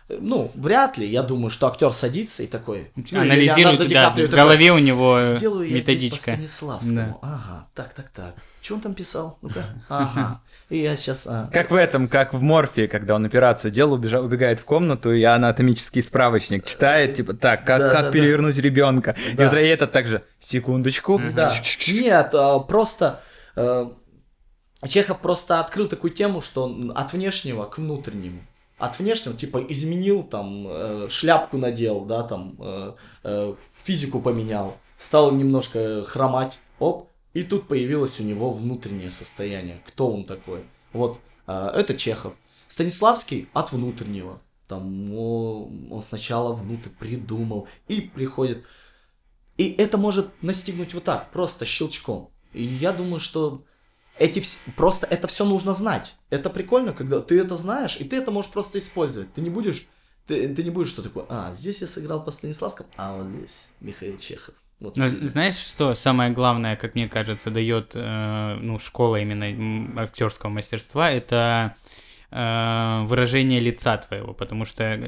Ну, 0.08 0.52
вряд 0.54 0.98
ли. 0.98 1.06
Я 1.08 1.22
думаю, 1.22 1.50
что 1.50 1.66
актер 1.66 1.92
садится 1.92 2.44
и 2.44 2.46
такой. 2.46 2.92
Анализирует, 3.12 3.88
да, 3.90 4.10
в 4.10 4.14
такой, 4.14 4.28
голове 4.28 4.72
у 4.72 4.78
него 4.78 5.20
Сделаю 5.36 5.68
я 5.68 5.80
здесь 5.80 5.84
по 5.84 5.90
методичка. 5.90 6.32
Станиславскому. 6.32 7.18
Ага, 7.22 7.68
так, 7.74 7.92
так, 7.92 8.10
так. 8.10 8.34
Что 8.62 8.74
он 8.74 8.80
там 8.82 8.94
писал? 8.94 9.38
Ну-ка. 9.42 9.64
Ага. 9.88 10.42
И 10.68 10.78
я 10.78 10.96
сейчас... 10.96 11.26
а. 11.26 11.50
Как 11.52 11.70
в 11.70 11.74
этом, 11.74 12.08
как 12.08 12.34
в 12.34 12.40
Морфии, 12.40 12.86
когда 12.86 13.16
он 13.16 13.24
операцию 13.24 13.70
делал, 13.70 13.96
убежа- 13.98 14.20
убегает 14.20 14.60
в 14.60 14.64
комнату 14.64 15.12
и 15.12 15.22
анатомический 15.22 16.02
справочник 16.02 16.64
читает, 16.64 17.14
типа, 17.14 17.34
так, 17.34 17.64
как, 17.64 17.78
Да, 17.78 17.90
как 17.90 18.00
да, 18.00 18.06
да. 18.06 18.10
перевернуть 18.12 18.56
ребенка. 18.58 19.16
Да. 19.34 19.60
И 19.60 19.66
этот 19.66 19.92
также, 19.92 20.24
секундочку. 20.40 21.20
Да. 21.34 21.52
Нет, 21.88 22.30
а, 22.32 22.58
просто 22.60 23.20
э, 23.54 23.86
Чехов 24.88 25.18
просто 25.20 25.60
открыл 25.60 25.88
такую 25.88 26.12
тему, 26.12 26.40
что 26.40 26.92
от 26.94 27.12
внешнего 27.12 27.64
к 27.64 27.78
внутреннему. 27.78 28.42
От 28.78 28.98
внешнего, 28.98 29.34
типа, 29.34 29.64
изменил, 29.68 30.22
там, 30.22 30.66
э, 30.68 31.08
шляпку 31.08 31.56
надел, 31.56 32.04
да, 32.04 32.22
там, 32.22 32.56
э, 32.58 32.92
э, 33.24 33.54
физику 33.84 34.20
поменял, 34.20 34.76
стал 34.98 35.32
немножко 35.32 36.04
хромать, 36.04 36.58
оп, 36.78 37.08
и 37.32 37.42
тут 37.42 37.68
появилось 37.68 38.20
у 38.20 38.22
него 38.22 38.50
внутреннее 38.50 39.10
состояние. 39.10 39.82
Кто 39.86 40.10
он 40.10 40.24
такой? 40.24 40.64
Вот, 40.92 41.18
э, 41.46 41.70
это 41.74 41.94
Чехов. 41.94 42.34
Станиславский 42.68 43.48
от 43.52 43.72
внутреннего. 43.72 44.40
Там 44.68 45.12
о, 45.14 45.70
он 45.90 46.02
сначала 46.02 46.52
внутрь 46.52 46.90
придумал 46.90 47.68
и 47.88 48.00
приходит. 48.00 48.64
И 49.56 49.70
это 49.72 49.96
может 49.96 50.30
настигнуть 50.42 50.92
вот 50.92 51.04
так, 51.04 51.30
просто 51.30 51.64
щелчком. 51.64 52.30
И 52.52 52.64
я 52.64 52.92
думаю, 52.92 53.20
что 53.20 53.64
эти 54.18 54.38
вс- 54.40 54.60
просто 54.76 55.06
это 55.06 55.26
все 55.28 55.44
нужно 55.44 55.74
знать. 55.74 56.14
Это 56.30 56.50
прикольно, 56.50 56.92
когда 56.92 57.20
ты 57.20 57.38
это 57.40 57.56
знаешь, 57.56 57.96
и 58.00 58.04
ты 58.04 58.16
это 58.16 58.30
можешь 58.30 58.50
просто 58.50 58.78
использовать. 58.78 59.32
Ты 59.34 59.40
не 59.40 59.50
будешь, 59.50 59.86
ты, 60.26 60.52
ты 60.54 60.62
не 60.64 60.70
будешь 60.70 60.88
что 60.88 61.02
такое, 61.02 61.26
а, 61.28 61.52
здесь 61.52 61.80
я 61.80 61.86
сыграл 61.86 62.24
по 62.24 62.30
Станиславскому, 62.30 62.88
а 62.96 63.16
вот 63.16 63.26
здесь 63.28 63.68
Михаил 63.80 64.16
Чехов. 64.18 64.54
Вот 64.80 64.96
Но 64.96 65.08
знаешь, 65.08 65.56
что 65.56 65.94
самое 65.94 66.30
главное, 66.32 66.76
как 66.76 66.94
мне 66.94 67.08
кажется, 67.08 67.50
дает 67.50 67.92
э, 67.94 68.58
ну, 68.60 68.78
школа 68.78 69.16
именно 69.16 70.02
актерского 70.02 70.50
мастерства, 70.50 71.10
это 71.10 71.74
э, 71.82 71.90
выражение 72.30 73.60
лица 73.60 73.96
твоего, 73.98 74.34
потому 74.34 74.64
что 74.64 74.98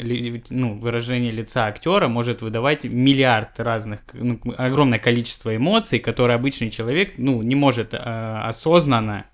ну, 0.50 0.78
выражение 0.78 1.32
лица 1.32 1.66
актера 1.66 2.08
может 2.08 2.42
выдавать 2.42 2.84
миллиард 2.84 3.58
разных, 3.58 4.00
ну, 4.12 4.40
огромное 4.56 4.98
количество 4.98 5.54
эмоций, 5.54 5.98
которые 5.98 6.36
обычный 6.36 6.70
человек 6.70 7.14
ну, 7.18 7.42
не 7.42 7.56
может 7.56 7.92
э, 7.92 7.96
осознанно 7.96 9.26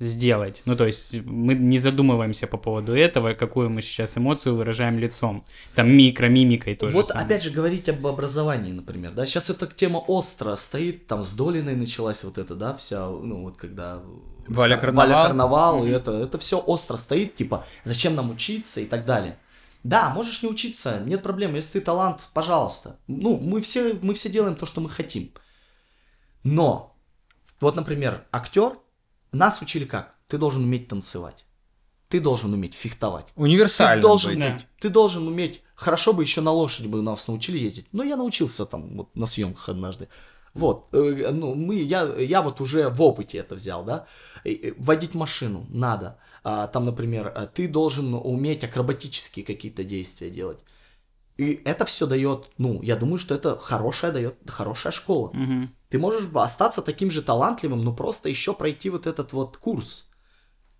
сделать. 0.00 0.62
Ну, 0.64 0.76
то 0.76 0.86
есть 0.86 1.14
мы 1.24 1.54
не 1.54 1.78
задумываемся 1.78 2.46
по 2.46 2.56
поводу 2.56 2.94
этого, 2.94 3.34
какую 3.34 3.70
мы 3.70 3.82
сейчас 3.82 4.16
эмоцию 4.16 4.56
выражаем 4.56 4.98
лицом. 4.98 5.44
Там 5.74 5.90
микромимикой 5.90 6.76
тоже. 6.76 6.94
Вот 6.94 7.10
опять 7.10 7.42
же 7.42 7.50
говорить 7.50 7.88
об 7.88 8.06
образовании, 8.06 8.72
например, 8.72 9.12
да, 9.12 9.26
сейчас 9.26 9.50
эта 9.50 9.66
тема 9.66 9.98
остро 9.98 10.54
стоит, 10.56 11.06
там 11.06 11.24
с 11.24 11.34
Долиной 11.34 11.74
началась 11.74 12.22
вот 12.24 12.38
эта, 12.38 12.54
да, 12.54 12.74
вся, 12.74 13.08
ну 13.08 13.42
вот 13.42 13.56
когда 13.56 14.00
Валя 14.48 14.76
Валя 14.76 14.80
Карнавал. 14.80 15.26
Карнавал, 15.26 15.84
и 15.84 15.90
это, 15.90 16.12
это 16.12 16.38
все 16.38 16.58
остро 16.58 16.96
стоит, 16.96 17.36
типа, 17.36 17.64
зачем 17.84 18.14
нам 18.14 18.30
учиться 18.30 18.80
и 18.80 18.86
так 18.86 19.04
далее. 19.04 19.38
Да, 19.84 20.10
можешь 20.10 20.42
не 20.42 20.48
учиться, 20.48 21.00
нет 21.04 21.22
проблем, 21.22 21.54
если 21.54 21.78
ты 21.78 21.80
талант, 21.80 22.28
пожалуйста. 22.34 22.98
Ну, 23.06 23.38
мы 23.38 23.60
все, 23.60 23.94
мы 24.02 24.14
все 24.14 24.28
делаем 24.28 24.56
то, 24.56 24.66
что 24.66 24.80
мы 24.80 24.90
хотим. 24.90 25.32
Но, 26.42 26.96
вот, 27.60 27.76
например, 27.76 28.24
актер, 28.32 28.78
нас 29.32 29.62
учили 29.62 29.84
как? 29.84 30.14
Ты 30.26 30.38
должен 30.38 30.64
уметь 30.64 30.88
танцевать. 30.88 31.44
Ты 32.08 32.20
должен 32.20 32.52
уметь 32.54 32.74
фехтовать. 32.74 33.26
Ты 33.26 33.32
Универсально 33.42 34.02
должен, 34.02 34.34
быть. 34.34 34.40
Да. 34.40 34.58
ты 34.80 34.88
должен 34.88 35.26
уметь, 35.26 35.62
хорошо 35.74 36.12
бы 36.12 36.22
еще 36.22 36.40
на 36.40 36.50
лошади 36.52 36.86
бы 36.86 37.02
нас 37.02 37.26
научили 37.28 37.58
ездить, 37.58 37.86
но 37.92 38.02
я 38.02 38.16
научился 38.16 38.64
там 38.64 38.96
вот 38.96 39.14
на 39.14 39.26
съемках 39.26 39.68
однажды. 39.68 40.08
Вот, 40.54 40.88
э, 40.92 41.30
ну, 41.32 41.54
мы, 41.54 41.76
я, 41.76 42.02
я 42.18 42.42
вот 42.42 42.60
уже 42.60 42.88
в 42.88 43.00
опыте 43.02 43.38
это 43.38 43.54
взял, 43.54 43.84
да, 43.84 44.06
э, 44.44 44.72
водить 44.78 45.14
машину 45.14 45.66
надо, 45.70 46.18
А, 46.44 46.66
там, 46.68 46.84
например, 46.86 47.32
э, 47.34 47.46
ты 47.52 47.68
должен 47.68 48.14
уметь 48.14 48.64
акробатические 48.64 49.44
какие-то 49.44 49.84
действия 49.84 50.30
делать. 50.30 50.60
И 51.36 51.60
это 51.64 51.84
все 51.84 52.06
дает, 52.06 52.48
ну, 52.58 52.82
я 52.82 52.96
думаю, 52.96 53.18
что 53.18 53.34
это 53.34 53.56
хорошая 53.58 54.12
дает, 54.12 54.34
хорошая 54.46 54.92
школа. 54.92 55.30
Мгм. 55.34 55.74
Ты 55.88 55.98
можешь 55.98 56.24
остаться 56.34 56.82
таким 56.82 57.10
же 57.10 57.22
талантливым, 57.22 57.82
но 57.82 57.92
просто 57.92 58.28
еще 58.28 58.54
пройти 58.54 58.90
вот 58.90 59.06
этот 59.06 59.32
вот 59.32 59.56
курс. 59.56 60.10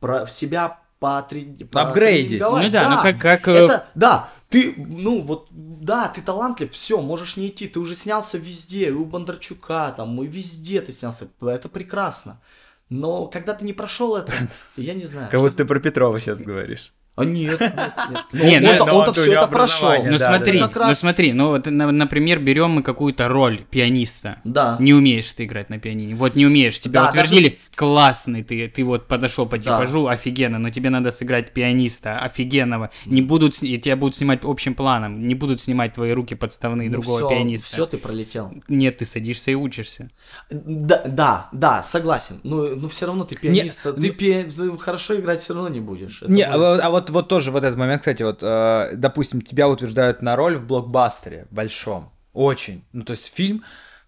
Про 0.01 0.27
себя 0.27 0.81
потри- 1.01 1.57
Апгрейдить. 1.73 2.41
потренинговать. 2.41 2.67
Ну 2.67 2.73
да, 2.73 2.91
ну 2.91 3.03
как- 3.03 3.19
как, 3.21 3.49
Это, 3.49 3.87
да, 3.95 4.29
ты, 4.49 4.75
ну 4.77 5.21
вот, 5.21 5.49
да, 5.51 6.09
ты 6.09 6.23
талантлив, 6.23 6.73
все, 6.73 7.01
можешь 7.03 7.37
не 7.37 7.49
идти, 7.49 7.69
ты 7.69 7.81
уже 7.81 7.95
снялся 7.95 8.39
везде, 8.39 8.89
и 8.89 8.93
у 8.93 9.05
Бондарчука, 9.05 9.93
там, 9.97 10.23
и 10.23 10.27
везде 10.27 10.81
ты 10.81 10.93
снялся, 10.93 11.29
это 11.43 11.69
прекрасно. 11.69 12.41
Но 12.89 13.27
когда 13.27 13.53
ты 13.53 13.65
не 13.67 13.75
прошел 13.75 14.17
это, 14.17 14.33
я 14.77 14.95
не 14.95 15.05
знаю. 15.05 15.31
Как 15.31 15.41
будто 15.41 15.57
ты 15.59 15.65
про 15.67 15.79
Петрова 15.79 16.19
сейчас 16.21 16.41
говоришь. 16.41 16.93
А 17.17 17.25
нет, 17.25 17.61
нет, 17.61 17.75
нет. 17.75 18.25
Ну, 18.33 18.45
Не, 18.45 18.61
ну, 18.61 18.69
он-то- 18.71 18.87
но 18.87 18.97
он-то 18.99 19.09
он-то 19.11 19.21
у 19.21 19.25
все 19.25 19.33
это 19.35 19.49
прошел. 19.49 20.05
Ну 20.05 20.19
да, 20.19 20.33
смотри, 20.37 20.61
да. 20.61 20.71
Ну 20.89 20.95
смотри, 20.95 21.33
ну 21.33 21.49
вот, 21.49 21.67
на- 21.67 21.91
например, 21.91 22.39
берем 22.39 22.71
мы 22.71 22.83
какую-то 22.85 23.27
роль 23.29 23.65
пианиста. 23.71 24.41
Да. 24.45 24.77
Не 24.79 24.95
умеешь 24.95 25.33
ты 25.33 25.45
играть 25.45 25.69
на 25.69 25.81
пианине. 25.81 26.15
Вот 26.15 26.37
не 26.37 26.47
умеешь, 26.47 26.79
тебя 26.81 27.03
Да, 27.03 27.09
утвердили, 27.09 27.59
классный 27.79 28.43
ты, 28.43 28.67
ты 28.69 28.83
вот 28.83 29.07
подошел 29.07 29.47
по 29.47 29.57
Да. 29.57 29.63
типажу, 29.63 30.09
офигенно, 30.09 30.59
но 30.59 30.71
тебе 30.71 30.91
надо 30.91 31.13
сыграть 31.13 31.53
пианиста, 31.55 32.19
офигенного. 32.19 32.91
Не 33.07 33.23
будут, 33.23 33.55
тебя 33.55 33.97
будут 33.97 34.17
снимать 34.17 34.41
общим 34.43 34.75
планом, 34.75 35.29
не 35.29 35.37
будут 35.37 35.61
снимать 35.61 35.93
твои 35.95 36.11
руки 36.13 36.35
подставные 36.35 36.91
другого 36.91 37.19
все, 37.21 37.29
пианиста. 37.29 37.69
Все, 37.69 37.87
ты 37.87 37.99
пролетел. 37.99 38.53
Нет, 38.67 38.99
ты 38.99 39.05
садишься 39.07 39.53
и 39.53 39.55
учишься. 39.55 40.11
Да, 40.51 41.03
да, 41.07 41.49
да, 41.53 41.83
согласен. 41.85 42.41
Но, 42.43 42.67
но 42.67 42.89
все 42.89 43.07
равно 43.07 43.25
ты 43.25 43.37
пианист, 43.37 43.85
Не, 43.85 43.93
ты, 43.93 44.07
ну- 44.09 44.13
пи- 44.13 44.43
ты 44.45 44.79
хорошо 44.79 45.15
играть 45.15 45.41
все 45.41 45.55
равно 45.55 45.69
не 45.69 45.81
будешь. 45.81 46.21
Это 46.23 46.33
Не, 46.33 46.43
а, 46.43 46.53
будет- 46.53 46.59
вот- 46.61 46.81
а 46.83 46.91
вот, 46.91 47.11
вот 47.11 47.29
тоже 47.29 47.53
вот 47.53 47.63
этот 47.63 47.79
момент, 47.79 48.01
кстати, 48.01 48.25
вот, 48.25 48.41
э, 48.43 48.91
допустим, 48.97 49.41
тебя 49.41 49.69
утверждают 49.69 50.21
на 50.21 50.35
роль 50.35 50.57
в 50.57 50.67
блокбастере 50.67 51.47
большом, 51.53 52.11
очень, 52.33 52.83
ну 52.93 53.05
то 53.05 53.13
есть 53.13 53.33
фильм. 53.33 53.63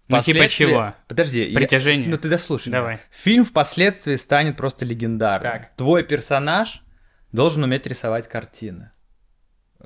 Ну, 0.07 0.17
типа 0.17 0.23
впоследствии- 0.39 0.65
чего? 0.65 0.95
Подожди. 1.07 1.43
я- 1.43 1.55
Притяжение? 1.57 2.09
Ну 2.09 2.17
ты 2.17 2.27
дослушай. 2.29 2.71
Давай. 2.71 2.99
Фильм 3.11 3.45
впоследствии 3.45 4.15
станет 4.17 4.57
просто 4.57 4.83
легендарным. 4.85 5.51
Так. 5.51 5.75
Твой 5.77 6.03
персонаж 6.03 6.83
должен 7.31 7.63
уметь 7.63 7.87
рисовать 7.87 8.27
картины. 8.27 8.91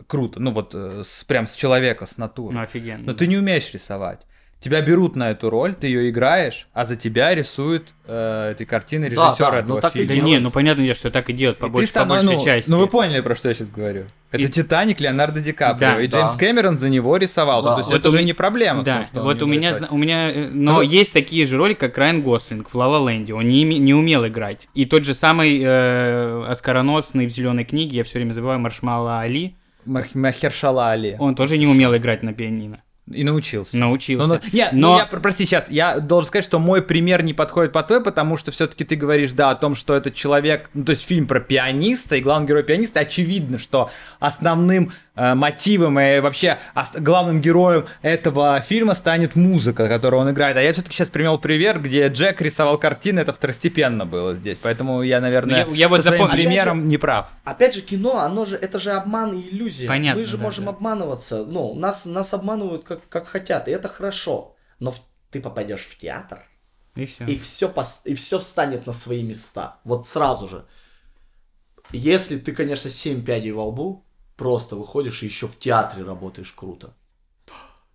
Круто. 0.07 0.39
Ну 0.41 0.51
вот 0.51 0.71
э, 0.73 1.03
прям 1.27 1.45
с 1.45 1.55
человека, 1.55 2.05
с 2.05 2.17
натуры. 2.17 2.55
Ну 2.55 2.61
офигенно. 2.61 3.03
Но 3.05 3.13
ты 3.13 3.27
не 3.27 3.37
умеешь 3.37 3.71
рисовать. 3.73 4.25
Тебя 4.65 4.81
берут 4.81 5.15
на 5.15 5.29
эту 5.29 5.51
роль, 5.51 5.75
ты 5.75 5.85
ее 5.85 6.09
играешь, 6.09 6.67
а 6.73 6.87
за 6.87 6.95
тебя 6.95 7.35
рисуют 7.35 7.93
э, 8.07 8.53
эти 8.55 8.65
картины 8.65 9.03
Да, 9.03 9.27
режиссера 9.29 9.51
да, 9.51 9.59
этого 9.59 9.75
ну 9.75 9.81
так 9.81 9.91
и 9.95 9.99
фильма. 9.99 10.07
Да 10.07 10.13
делают. 10.15 10.31
не, 10.31 10.39
ну 10.39 10.49
понятное 10.49 10.85
дело, 10.85 10.95
что 10.95 11.11
так 11.11 11.29
и 11.29 11.33
делают 11.33 11.59
по, 11.59 11.67
И 11.67 11.69
больш- 11.69 11.81
по 11.93 11.99
станов- 11.99 12.07
большей 12.25 12.35
ну, 12.37 12.43
части. 12.43 12.69
Ну 12.71 12.79
вы 12.79 12.87
поняли, 12.87 13.21
про 13.21 13.35
что 13.35 13.47
я 13.49 13.53
сейчас 13.53 13.67
говорю. 13.69 14.05
Это 14.31 14.41
И- 14.43 14.47
Титаник 14.49 14.99
Леонардо 14.99 15.39
Ди 15.41 15.51
Каприо. 15.51 15.89
Да, 15.91 16.01
и 16.01 16.07
да. 16.07 16.17
Джеймс 16.17 16.35
Кэмерон 16.35 16.77
за 16.79 16.89
него 16.89 17.15
рисовался. 17.17 17.69
Да. 17.69 17.75
То 17.75 17.79
есть 17.81 17.91
Вот 17.91 17.99
это 17.99 18.09
у 18.09 18.11
уже 18.13 18.23
не 18.23 18.33
проблема. 18.33 18.81
Да, 18.81 18.95
том, 18.95 19.05
что 19.05 19.21
вот 19.21 19.41
у 19.43 19.45
меня, 19.45 19.69
рисовать. 19.73 19.91
у 19.91 19.97
меня, 19.97 20.31
э, 20.31 20.47
но 20.51 20.73
Ну, 20.77 20.81
есть 20.81 21.13
такие 21.13 21.45
же 21.45 21.57
роли, 21.57 21.75
как 21.75 21.95
Райан 21.99 22.23
Гослинг 22.23 22.67
в 22.71 22.75
Ла 22.75 23.07
Ленде. 23.07 23.35
Он 23.35 23.47
не, 23.47 23.63
не 23.63 23.93
умел 23.93 24.25
играть. 24.25 24.67
И 24.73 24.85
тот 24.85 25.05
же 25.05 25.13
самый 25.13 25.61
э, 25.63 26.45
оскароносный 26.47 27.27
в 27.27 27.29
зеленой 27.29 27.65
книге, 27.65 27.97
я 27.97 28.03
все 28.03 28.17
время 28.17 28.31
забываю, 28.31 28.59
Маршмала 28.59 29.19
Али, 29.19 29.55
Мах- 29.85 30.15
Махершала 30.15 30.89
Али. 30.89 31.15
он 31.19 31.35
тоже 31.35 31.59
не 31.59 31.67
умел 31.67 31.95
играть 31.95 32.23
на 32.23 32.33
пианино. 32.33 32.81
И 33.11 33.23
научился. 33.23 33.77
Научился. 33.77 34.25
Ну, 34.27 34.33
ну, 34.33 34.39
не, 34.51 34.67
ну, 34.71 34.79
Но- 34.93 34.97
я, 34.97 35.05
пр- 35.05 35.19
прости, 35.21 35.45
сейчас, 35.45 35.69
я 35.69 35.99
должен 35.99 36.27
сказать, 36.27 36.43
что 36.43 36.57
мой 36.57 36.81
пример 36.81 37.21
не 37.21 37.33
подходит 37.35 37.71
по 37.71 37.83
той, 37.83 38.01
потому 38.01 38.35
что 38.35 38.49
все-таки 38.51 38.83
ты 38.83 38.95
говоришь, 38.95 39.31
да, 39.33 39.51
о 39.51 39.55
том, 39.55 39.75
что 39.75 39.93
этот 39.95 40.15
человек, 40.15 40.71
ну, 40.73 40.83
то 40.83 40.91
есть 40.93 41.05
фильм 41.05 41.27
про 41.27 41.39
пианиста, 41.39 42.15
и 42.15 42.21
главный 42.21 42.47
герой 42.47 42.63
пианиста, 42.63 43.01
очевидно, 43.01 43.59
что 43.59 43.91
основным 44.19 44.91
э, 45.15 45.33
мотивом 45.35 45.99
и 45.99 46.19
вообще 46.19 46.57
ос- 46.75 46.91
главным 46.99 47.41
героем 47.41 47.85
этого 48.01 48.59
фильма 48.61 48.95
станет 48.95 49.35
музыка, 49.35 49.87
которую 49.87 50.21
он 50.21 50.31
играет. 50.31 50.57
А 50.57 50.61
я 50.61 50.73
все-таки 50.73 50.95
сейчас 50.95 51.09
привел 51.09 51.37
пример, 51.37 51.79
где 51.79 52.07
Джек 52.07 52.41
рисовал 52.41 52.77
картины, 52.79 53.19
это 53.19 53.33
второстепенно 53.33 54.05
было 54.07 54.33
здесь, 54.33 54.57
поэтому 54.61 55.03
я, 55.03 55.21
наверное, 55.21 55.65
Ну, 55.67 55.73
я- 55.73 55.77
я 55.81 55.89
вот 55.89 55.97
со 56.01 56.07
своим 56.07 56.23
запом- 56.23 56.31
примером 56.33 56.87
не 56.89 56.97
прав. 56.97 57.27
Опять 57.43 57.75
же, 57.75 57.81
кино, 57.81 58.17
оно 58.17 58.45
же, 58.45 58.55
это 58.55 58.79
же 58.79 58.91
обман 58.91 59.37
и 59.37 59.49
иллюзия. 59.53 59.87
Понятно, 59.87 60.19
Мы 60.21 60.25
же 60.27 60.37
да, 60.37 60.43
можем 60.43 60.65
да. 60.65 60.71
обманываться. 60.71 61.45
Ну, 61.45 61.75
нас, 61.75 62.05
нас 62.05 62.33
обманывают 62.33 62.83
как, 62.83 62.94
как 63.09 63.27
хотят, 63.27 63.67
и 63.67 63.71
это 63.71 63.87
хорошо. 63.87 64.55
Но 64.79 64.91
в- 64.91 65.01
ты 65.31 65.41
попадешь 65.41 65.85
в 65.85 65.97
театр, 65.97 66.47
И 66.95 67.05
все. 67.05 67.25
и 67.25 67.35
все, 67.37 67.73
и 68.05 68.13
все 68.15 68.39
встанет 68.39 68.85
на 68.87 68.93
свои 68.93 69.23
места. 69.23 69.79
Вот 69.83 70.07
сразу 70.07 70.47
же. 70.47 70.65
Если 71.91 72.37
ты, 72.39 72.53
конечно, 72.53 72.89
семь 72.89 73.23
пядей 73.23 73.51
во 73.51 73.65
лбу, 73.65 74.03
просто 74.37 74.75
выходишь 74.75 75.23
и 75.23 75.27
еще 75.27 75.47
в 75.47 75.57
театре 75.59 76.03
работаешь 76.03 76.51
круто. 76.51 76.93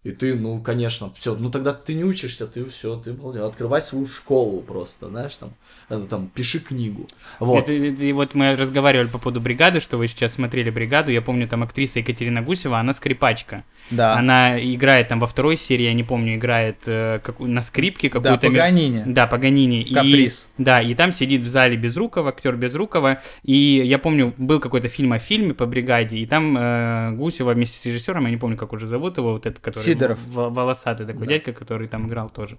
И 0.02 0.12
ты, 0.12 0.34
ну, 0.34 0.62
конечно, 0.62 1.12
все, 1.14 1.34
ну 1.34 1.50
тогда 1.50 1.74
ты 1.74 1.92
не 1.92 2.04
учишься, 2.04 2.46
ты 2.46 2.64
все, 2.64 2.96
ты 2.96 3.12
балдеж. 3.12 3.42
Открывай 3.42 3.82
свою 3.82 4.06
школу 4.06 4.62
просто, 4.62 5.08
знаешь, 5.10 5.36
там, 5.36 5.50
э, 5.90 6.06
там, 6.08 6.30
пиши 6.34 6.58
книгу. 6.58 7.06
Вот. 7.38 7.64
Это- 7.68 7.72
это- 7.74 8.02
и 8.04 8.12
вот 8.12 8.34
мы 8.34 8.56
разговаривали 8.56 9.08
по 9.08 9.18
поводу 9.18 9.42
бригады, 9.42 9.78
что 9.80 9.98
вы 9.98 10.06
сейчас 10.08 10.32
смотрели 10.32 10.70
бригаду. 10.70 11.10
Я 11.12 11.20
помню, 11.20 11.46
там 11.46 11.62
актриса 11.62 11.98
Екатерина 11.98 12.40
Гусева, 12.40 12.78
она 12.78 12.94
скрипачка. 12.94 13.62
Да, 13.90 14.14
Она 14.14 14.58
играет 14.58 15.08
там 15.08 15.20
во 15.20 15.26
второй 15.26 15.56
серии, 15.58 15.84
я 15.84 15.92
не 15.92 16.04
помню, 16.04 16.36
играет 16.36 16.76
э, 16.86 17.20
как- 17.22 17.38
на 17.40 17.60
скрипке 17.60 18.08
да 18.08 18.20
какую-то. 18.20 18.48
ми- 18.48 18.54
Паганини. 18.56 19.02
Да, 19.06 19.26
Паганини. 19.26 19.82
И- 19.82 19.92
Каприз. 19.94 20.48
да, 20.56 20.80
и 20.80 20.94
там 20.94 21.12
сидит 21.12 21.42
в 21.42 21.48
зале 21.48 21.76
Безруков, 21.76 22.26
актер 22.26 22.56
Безрукова. 22.56 23.20
И 23.42 23.82
я 23.84 23.98
помню, 23.98 24.32
был 24.38 24.60
какой-то 24.60 24.88
фильм 24.88 25.12
о 25.12 25.18
фильме 25.18 25.52
по 25.52 25.66
бригаде, 25.66 26.16
и 26.16 26.24
там 26.26 26.56
э, 26.56 27.10
Гусева 27.12 27.52
вместе 27.52 27.76
с 27.78 27.84
режиссером, 27.84 28.24
я 28.24 28.30
не 28.30 28.38
помню, 28.38 28.56
как 28.56 28.72
уже 28.72 28.86
зовут 28.86 29.18
его, 29.18 29.32
вот 29.32 29.44
этот, 29.44 29.58
который 29.58 29.89
Сидоров. 29.94 30.18
волосатый 30.26 31.06
такой 31.06 31.26
Да. 31.26 31.32
дядька, 31.34 31.52
который 31.52 31.88
там 31.88 32.08
играл 32.08 32.28
тоже. 32.30 32.58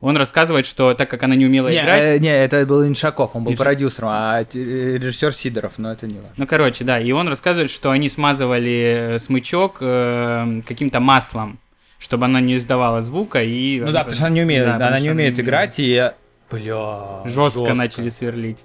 Он 0.00 0.16
рассказывает, 0.16 0.66
что 0.66 0.94
так 0.94 1.10
как 1.10 1.22
она 1.22 1.34
не 1.34 1.46
умела 1.46 1.68
Не, 1.68 1.80
играть. 1.80 2.02
э, 2.02 2.18
не, 2.18 2.28
это 2.28 2.64
был 2.66 2.86
Иншаков, 2.86 3.30
он 3.34 3.44
был 3.44 3.52
Инша- 3.52 3.56
продюсером, 3.58 4.08
а 4.10 4.40
э, 4.42 4.46
режиссер 4.98 5.32
Сидоров, 5.32 5.74
но 5.78 5.92
это 5.92 6.06
не 6.06 6.14
важно. 6.14 6.30
Ну, 6.36 6.46
короче, 6.46 6.84
да, 6.84 6.98
и 7.00 7.10
он 7.12 7.28
рассказывает, 7.28 7.70
что 7.70 7.90
они 7.90 8.08
смазывали 8.08 9.14
э, 9.14 9.18
смычок 9.18 9.78
э, 9.80 10.62
каким-то 10.66 11.00
маслом, 11.00 11.58
чтобы 11.98 12.24
она 12.26 12.40
не 12.40 12.56
издавала 12.56 13.02
звука 13.02 13.42
и... 13.42 13.80
Ну 13.80 13.92
да, 13.92 14.00
потому 14.00 14.16
что 14.16 14.26
она 14.26 14.34
не 14.34 14.42
умеет, 14.42 14.64
Да, 14.66 14.76
она 14.88 14.98
не 15.00 15.10
умеет 15.10 15.36
не 15.36 15.42
играть, 15.42 15.74
и... 15.78 16.10
Бля, 16.50 17.22
Жестко 17.24 17.72
начали 17.74 18.08
сверлить. 18.10 18.64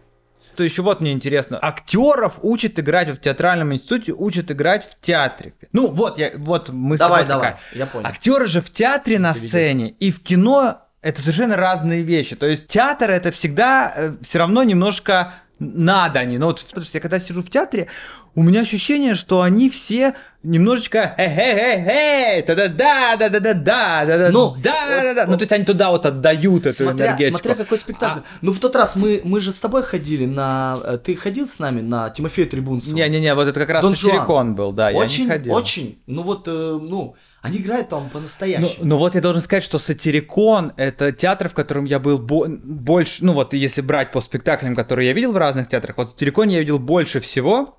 То 0.57 0.63
еще 0.63 0.81
вот 0.81 1.01
мне 1.01 1.11
интересно, 1.11 1.59
актеров 1.61 2.39
учат 2.41 2.79
играть 2.79 3.09
в 3.09 3.17
театральном 3.17 3.75
институте, 3.75 4.11
учат 4.11 4.49
играть 4.49 4.89
в 4.89 4.99
театре. 4.99 5.53
Ну 5.71 5.91
вот, 5.91 6.17
я, 6.17 6.31
вот 6.35 6.69
мы 6.69 6.97
Давай, 6.97 7.25
давай, 7.25 7.57
я 7.75 7.85
понял. 7.85 8.07
Актеры 8.07 8.47
же 8.47 8.61
в 8.61 8.71
театре 8.71 9.19
на 9.19 9.33
Ты 9.33 9.41
сцене 9.41 9.89
и 9.91 10.09
в 10.09 10.19
кино 10.23 10.81
это 11.03 11.21
совершенно 11.21 11.55
разные 11.55 12.01
вещи. 12.01 12.35
То 12.35 12.47
есть 12.47 12.67
театр 12.67 13.11
это 13.11 13.31
всегда 13.31 13.93
э, 13.95 14.13
все 14.21 14.39
равно 14.39 14.63
немножко 14.63 15.35
надо 15.59 16.19
они. 16.19 16.37
Но 16.37 16.47
вот, 16.47 16.59
слушайте, 16.59 16.97
я 16.97 17.01
когда 17.01 17.19
сижу 17.19 17.41
в 17.41 17.49
театре, 17.49 17.87
у 18.35 18.43
меня 18.43 18.61
ощущение, 18.61 19.15
что 19.15 19.41
они 19.41 19.69
все 19.69 20.13
немножечко 20.43 21.15
э-э-э-э, 21.17 22.45
да-да-да-да-да-да-да-да, 22.45 24.29
ну, 24.31 24.55
да-да-да. 24.61 25.25
Ну, 25.25 25.31
ну 25.31 25.37
то 25.37 25.41
есть 25.41 25.51
они 25.51 25.65
туда 25.65 25.89
вот 25.91 26.05
отдают 26.05 26.67
эту 26.67 26.83
смотря, 26.83 27.07
энергетику. 27.07 27.37
Смотря 27.39 27.55
какой 27.55 27.77
спектакль. 27.77 28.19
А... 28.19 28.23
Ну, 28.41 28.53
в 28.53 28.59
тот 28.59 28.75
раз 28.75 28.95
мы, 28.95 29.21
мы 29.23 29.39
же 29.41 29.51
с 29.51 29.59
тобой 29.59 29.83
ходили 29.83 30.25
на... 30.25 30.79
Э, 30.83 30.97
ты 31.03 31.15
ходил 31.15 31.47
с 31.47 31.59
нами 31.59 31.81
на 31.81 32.09
Тимофея 32.09 32.45
Трибунцева? 32.45 32.95
Не-не-не, 32.95 33.33
вот 33.33 33.47
это 33.47 33.59
как 33.59 33.69
раз 33.69 33.83
Дон 33.83 34.55
был, 34.55 34.71
да, 34.71 34.91
очень, 34.91 35.23
я 35.23 35.25
не 35.25 35.31
ходил. 35.31 35.53
Очень, 35.53 36.01
ну 36.05 36.23
вот, 36.23 36.47
э, 36.47 36.51
ну 36.81 37.15
они 37.41 37.57
играют 37.59 37.89
там 37.89 38.03
Ну, 38.05 38.09
по-настоящему. 38.09 38.69
ну 38.85 38.97
вот 38.97 39.15
я 39.15 39.21
должен 39.21 39.41
сказать, 39.41 39.63
что 39.63 39.79
Сатирикон— 39.79 40.73
это 40.77 41.11
театр, 41.11 41.49
в 41.49 41.53
котором 41.53 41.85
я 41.85 41.99
был 41.99 42.17
бо- 42.17 42.47
больше, 42.47 43.23
ну 43.23 43.33
вот 43.33 43.53
если 43.53 43.81
брать 43.81 44.11
по 44.11 44.21
спектаклям, 44.21 44.75
которые 44.75 45.07
я 45.07 45.13
видел 45.13 45.31
в 45.31 45.37
разных 45.37 45.67
театрах, 45.69 45.97
вот 45.97 46.07
в 46.09 46.11
Сатириконе 46.11 46.55
я 46.55 46.59
видел 46.61 46.79
больше 46.79 47.19
всего, 47.19 47.76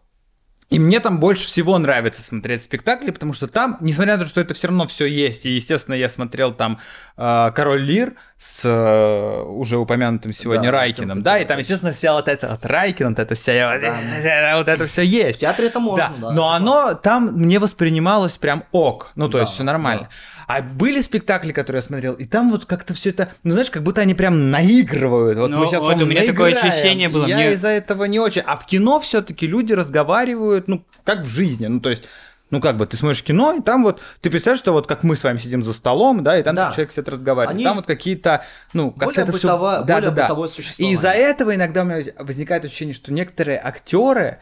и 0.70 0.78
мне 0.78 1.00
там 1.00 1.18
больше 1.18 1.46
всего 1.46 1.78
нравится 1.78 2.20
смотреть 2.22 2.62
спектакли, 2.62 3.10
потому 3.10 3.32
что 3.32 3.46
там, 3.46 3.78
несмотря 3.80 4.16
на 4.18 4.24
то, 4.24 4.28
что 4.28 4.40
это 4.42 4.52
все 4.52 4.66
равно 4.68 4.86
все 4.86 5.06
есть, 5.06 5.46
и, 5.46 5.50
естественно, 5.50 5.94
я 5.94 6.08
смотрел 6.10 6.52
там 6.52 6.78
э, 7.16 7.50
«Король 7.54 7.80
Лир» 7.82 8.14
с 8.38 8.60
э, 8.64 9.42
уже 9.44 9.78
упомянутым 9.78 10.32
сегодня 10.32 10.70
Да, 10.70 10.78
Константин 11.06 11.22
да, 11.22 11.38
и 11.38 11.44
там, 11.46 11.58
естественно, 11.58 11.92
вся 11.92 12.12
вот 12.12 12.28
эта 12.28 12.48
вот 12.50 12.66
Райкин, 12.66 13.08
вот 13.08 13.18
это 13.18 13.34
вся, 13.34 13.72
вот 14.56 14.68
это 14.68 14.86
все 14.86 15.02
В 15.02 15.04
есть. 15.06 15.40
театре 15.40 15.68
это 15.68 15.80
можно, 15.80 16.12
Да, 16.18 16.28
да. 16.28 16.32
но 16.34 16.52
оно 16.52 16.94
там 16.94 17.26
мне 17.34 17.58
воспринималось 17.58 18.36
прям 18.36 18.64
ок, 18.70 19.12
ну 19.14 19.28
то 19.28 19.38
Да, 19.38 19.42
есть 19.44 19.54
все 19.54 19.62
нормально. 19.64 20.02
да. 20.02 20.08
А 20.48 20.62
были 20.62 21.00
спектакли, 21.02 21.52
которые 21.52 21.80
я 21.82 21.86
смотрел, 21.86 22.14
и 22.14 22.24
там 22.24 22.50
вот 22.50 22.64
как-то 22.64 22.94
все 22.94 23.10
это, 23.10 23.28
ну 23.44 23.52
знаешь, 23.52 23.70
как 23.70 23.82
будто 23.82 24.00
они 24.00 24.14
прям 24.14 24.50
наигрывают. 24.50 25.38
Вот 25.38 25.50
Ну, 25.50 25.58
мы 25.58 25.66
сейчас 25.66 25.82
вот 25.82 26.00
у 26.02 26.06
меня 26.06 26.22
такое 26.26 26.52
наиграем, 26.52 26.68
ощущение 26.72 27.08
было, 27.10 27.26
Я 27.26 27.36
мне- 27.36 27.52
из-за 27.52 27.68
этого 27.68 28.04
не 28.04 28.18
очень. 28.18 28.42
А 28.46 28.56
в 28.56 28.64
кино 28.66 28.98
все-таки 28.98 29.46
люди 29.46 29.74
разговаривают, 29.74 30.66
ну 30.66 30.84
как 31.04 31.20
в 31.20 31.26
жизни, 31.26 31.66
ну 31.66 31.80
то 31.80 31.90
есть. 31.90 32.02
Ну, 32.50 32.62
как 32.62 32.78
бы, 32.78 32.86
ты 32.86 32.96
смотришь 32.96 33.22
кино, 33.22 33.52
и 33.52 33.60
там 33.60 33.82
вот, 33.82 34.00
ты 34.22 34.30
представляешь, 34.30 34.60
что 34.60 34.72
вот 34.72 34.86
как 34.86 35.04
мы 35.04 35.16
с 35.16 35.22
вами 35.22 35.36
сидим 35.36 35.62
за 35.62 35.74
столом, 35.74 36.24
да, 36.24 36.38
и 36.38 36.42
там 36.42 36.54
Да. 36.54 36.70
человек 36.72 36.92
сидит 36.92 37.06
разговаривает. 37.10 37.54
Они 37.54 37.62
там 37.62 37.76
вот 37.76 37.84
какие-то, 37.84 38.42
ну, 38.72 38.90
как-то 38.90 39.04
Более 39.04 39.22
это 39.24 39.32
бытово- 39.32 39.84
да, 39.84 39.94
более 39.96 40.10
да, 40.12 40.28
да. 40.28 40.46
И 40.78 40.92
из-за 40.92 41.10
этого 41.10 41.54
иногда 41.54 41.82
у 41.82 41.84
меня 41.84 42.02
возникает 42.18 42.64
ощущение, 42.64 42.94
что 42.94 43.12
некоторые 43.12 43.60
актеры, 43.62 44.38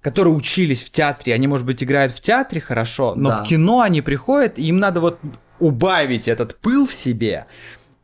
которые 0.00 0.34
учились 0.34 0.84
в 0.84 0.92
театре, 0.92 1.34
они, 1.34 1.48
может 1.48 1.66
быть, 1.66 1.82
играют 1.82 2.12
в 2.12 2.20
театре 2.20 2.60
хорошо, 2.60 3.14
но 3.16 3.30
Да. 3.30 3.42
в 3.42 3.48
кино 3.48 3.80
они 3.80 4.02
приходят, 4.02 4.56
и 4.56 4.66
им 4.68 4.78
надо 4.78 5.00
вот 5.00 5.18
убавить 5.60 6.28
этот 6.28 6.58
пыл 6.58 6.86
в 6.86 6.92
себе, 6.92 7.46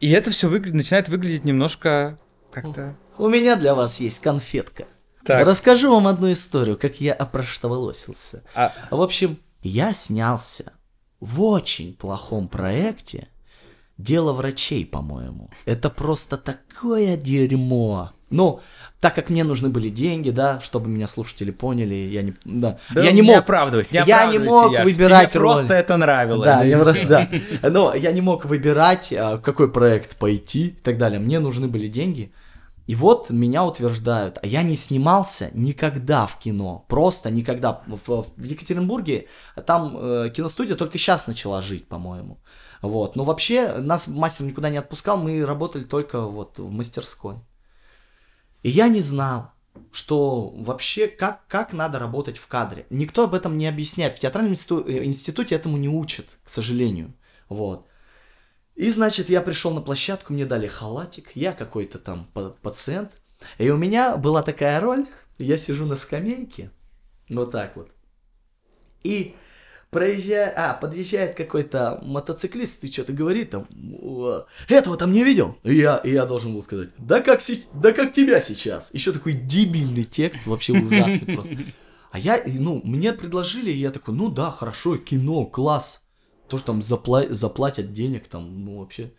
и 0.00 0.10
это 0.10 0.30
все 0.30 0.48
начинает 0.48 1.08
выглядеть 1.08 1.44
немножко 1.44 2.18
как-то... 2.50 2.94
У 3.16 3.28
меня 3.28 3.56
для 3.56 3.74
вас 3.74 4.00
есть 4.00 4.20
конфетка. 4.20 4.86
Так. 5.24 5.46
Расскажу 5.46 5.90
вам 5.90 6.06
одну 6.06 6.30
историю, 6.32 6.76
как 6.76 7.00
я 7.00 7.14
опроштоволосился. 7.14 8.42
А- 8.54 8.72
В 8.90 9.00
общем, 9.00 9.38
я 9.62 9.94
снялся 9.94 10.72
в 11.20 11.40
очень 11.42 11.94
плохом 11.94 12.48
проекте 12.48 13.28
«Дело 13.96 14.32
врачей», 14.32 14.84
по-моему. 14.84 15.50
Это 15.64 15.88
просто 15.88 16.36
такое 16.36 17.16
дерьмо. 17.16 18.12
Ну, 18.30 18.60
так 19.00 19.14
как 19.14 19.30
мне 19.30 19.44
нужны 19.44 19.68
были 19.68 19.90
деньги, 19.90 20.30
да, 20.30 20.60
чтобы 20.60 20.88
меня 20.88 21.06
слушатели 21.06 21.50
поняли, 21.50 21.94
я 21.94 22.22
не, 22.22 22.34
да, 22.44 22.78
Да 22.92 23.02
я 23.02 23.12
не 23.12 23.22
мог, 23.22 23.38
оправдывайся, 23.38 23.92
не 23.92 24.02
я 24.06 24.26
не 24.26 24.38
мог 24.38 24.72
Яш, 24.72 24.84
выбирать 24.84 25.30
тебе 25.30 25.40
роль. 25.40 25.56
просто 25.56 25.74
это 25.74 25.96
нравилось. 25.96 26.44
Да, 26.44 26.64
я 26.64 26.78
просто, 26.78 27.06
да. 27.06 27.28
Но 27.70 27.94
я 27.94 28.12
не 28.12 28.20
мог 28.20 28.44
выбирать, 28.44 29.12
а, 29.12 29.36
в 29.36 29.42
какой 29.42 29.70
проект 29.70 30.16
пойти 30.16 30.68
и 30.68 30.70
так 30.70 30.98
далее. 30.98 31.20
Мне 31.20 31.38
нужны 31.38 31.68
были 31.68 31.86
деньги. 31.86 32.32
И 32.86 32.94
вот 32.94 33.30
меня 33.30 33.64
утверждают, 33.64 34.38
а 34.42 34.46
я 34.46 34.62
не 34.62 34.76
снимался 34.76 35.50
никогда 35.54 36.26
в 36.26 36.38
кино, 36.38 36.84
просто 36.88 37.30
никогда. 37.30 37.80
В, 37.86 38.26
в 38.36 38.42
Екатеринбурге 38.42 39.26
там 39.66 39.96
э, 39.96 40.30
киностудия 40.30 40.76
только 40.76 40.98
сейчас 40.98 41.26
начала 41.26 41.62
жить, 41.62 41.88
по-моему. 41.88 42.40
Вот. 42.82 43.16
Но 43.16 43.24
вообще 43.24 43.78
нас 43.78 44.06
мастер 44.06 44.44
никуда 44.44 44.68
не 44.68 44.76
отпускал, 44.76 45.16
мы 45.16 45.44
работали 45.46 45.84
только 45.84 46.20
вот 46.20 46.58
в 46.58 46.70
мастерской. 46.70 47.36
И 48.64 48.70
я 48.70 48.88
не 48.88 49.02
знал, 49.02 49.52
что 49.92 50.48
вообще 50.56 51.06
как, 51.06 51.46
как 51.48 51.72
надо 51.72 51.98
работать 51.98 52.38
в 52.38 52.46
кадре. 52.48 52.86
Никто 52.88 53.24
об 53.24 53.34
этом 53.34 53.58
не 53.58 53.66
объясняет. 53.66 54.14
В 54.14 54.18
театральном 54.18 54.54
э, 54.54 55.04
институте 55.04 55.54
этому 55.54 55.76
не 55.76 55.88
учат, 55.88 56.26
к 56.42 56.48
сожалению. 56.48 57.14
Вот. 57.50 57.86
И, 58.74 58.90
значит, 58.90 59.28
я 59.28 59.42
пришел 59.42 59.72
на 59.72 59.82
площадку, 59.82 60.32
мне 60.32 60.46
дали 60.46 60.66
халатик, 60.66 61.36
я 61.36 61.52
какой-то 61.52 61.98
там 61.98 62.26
па- 62.32 62.56
пациент. 62.62 63.12
И 63.58 63.68
у 63.68 63.76
меня 63.76 64.16
была 64.16 64.42
такая 64.42 64.80
роль, 64.80 65.06
я 65.38 65.58
сижу 65.58 65.84
на 65.84 65.94
скамейке, 65.94 66.70
вот 67.28 67.50
так 67.50 67.76
вот. 67.76 67.90
И 69.02 69.36
проезжает, 69.94 70.52
а, 70.56 70.74
подъезжает 70.74 71.36
какой-то 71.36 72.00
мотоциклист 72.02 72.84
и 72.84 72.92
что-то 72.92 73.12
говорит 73.12 73.50
там, 73.50 73.66
«О, 74.02 74.44
этого 74.68 74.96
там 74.96 75.12
не 75.12 75.24
видел? 75.24 75.56
И 75.62 75.76
я, 75.76 75.96
и 75.98 76.10
я 76.12 76.26
должен 76.26 76.52
был 76.52 76.62
сказать, 76.62 76.90
да 76.98 77.20
как, 77.20 77.40
се- 77.40 77.64
да 77.72 77.92
как 77.92 78.12
тебя 78.12 78.40
сейчас? 78.40 78.92
Еще 78.92 79.12
такой 79.12 79.32
дебильный 79.32 80.04
текст, 80.04 80.46
вообще 80.46 80.72
ужасный 80.74 81.34
просто. 81.34 81.56
А 82.10 82.18
я, 82.18 82.42
ну, 82.46 82.80
мне 82.84 83.12
предложили, 83.12 83.70
и 83.70 83.78
я 83.78 83.90
такой, 83.90 84.14
ну 84.14 84.28
да, 84.30 84.50
хорошо, 84.50 84.96
кино, 84.98 85.46
класс. 85.46 86.02
То, 86.48 86.58
что 86.58 86.66
там 86.68 86.80
запла- 86.80 87.32
заплатят 87.32 87.92
денег, 87.92 88.28
там, 88.28 88.64
ну 88.64 88.78
вообще. 88.80 89.12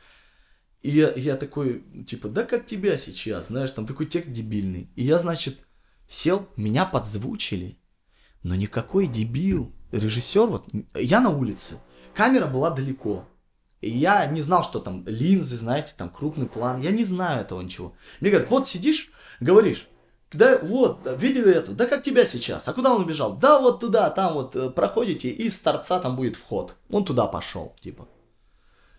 И 0.82 0.92
я, 0.92 1.12
я 1.16 1.36
такой, 1.36 1.84
типа, 2.08 2.30
да 2.30 2.44
как 2.44 2.66
тебя 2.66 2.96
сейчас, 2.98 3.48
знаешь, 3.48 3.72
там 3.72 3.86
такой 3.88 4.06
текст 4.06 4.32
дебильный. 4.32 4.92
И 4.96 5.04
я, 5.04 5.18
значит, 5.18 5.58
сел, 6.08 6.48
меня 6.56 6.86
подзвучили, 6.86 7.80
но 8.44 8.56
никакой 8.56 9.08
дебил, 9.08 9.75
режиссер, 9.92 10.48
вот, 10.48 10.66
я 10.94 11.20
на 11.22 11.30
улице, 11.30 11.80
камера 12.14 12.48
была 12.48 12.70
далеко. 12.70 13.26
И 13.82 13.90
я 13.90 14.26
не 14.26 14.42
знал, 14.42 14.64
что 14.64 14.80
там 14.80 15.04
линзы, 15.06 15.58
знаете, 15.58 15.94
там 15.96 16.10
крупный 16.10 16.48
план, 16.48 16.82
я 16.82 16.92
не 16.92 17.04
знаю 17.04 17.42
этого 17.42 17.62
ничего. 17.62 17.94
Мне 18.20 18.32
говорят, 18.32 18.50
вот 18.50 18.68
сидишь, 18.68 19.12
говоришь, 19.40 19.88
да 20.32 20.60
вот, 20.62 21.00
видели 21.20 21.54
это, 21.54 21.72
да 21.72 21.86
как 21.86 22.04
тебя 22.04 22.26
сейчас, 22.26 22.68
а 22.68 22.74
куда 22.74 22.94
он 22.94 23.04
убежал? 23.04 23.36
Да 23.38 23.60
вот 23.60 23.80
туда, 23.80 24.10
там 24.10 24.34
вот 24.34 24.56
э, 24.56 24.70
проходите, 24.70 25.30
и 25.30 25.50
с 25.50 25.60
торца 25.60 26.00
там 26.00 26.16
будет 26.16 26.36
вход. 26.36 26.76
Он 26.90 27.06
туда 27.06 27.28
пошел, 27.28 27.76
типа. 27.82 28.08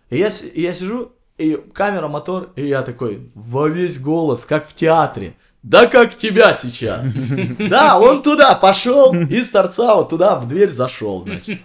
И 0.08 0.18
я, 0.18 0.28
и 0.28 0.60
я 0.62 0.72
сижу, 0.72 1.12
и 1.36 1.56
камера, 1.56 2.08
мотор, 2.08 2.52
и 2.56 2.66
я 2.66 2.82
такой, 2.82 3.30
во 3.34 3.68
весь 3.68 4.00
голос, 4.00 4.44
как 4.44 4.68
в 4.68 4.74
театре. 4.74 5.36
Да 5.62 5.86
как 5.86 6.14
тебя 6.16 6.52
сейчас. 6.54 7.14
Да, 7.58 7.98
он 7.98 8.22
туда 8.22 8.54
пошел, 8.54 9.14
и 9.14 9.40
с 9.42 9.50
торца 9.50 9.94
вот 9.96 10.10
туда 10.10 10.36
в 10.36 10.46
дверь 10.48 10.70
зашел, 10.70 11.22
значит. 11.22 11.60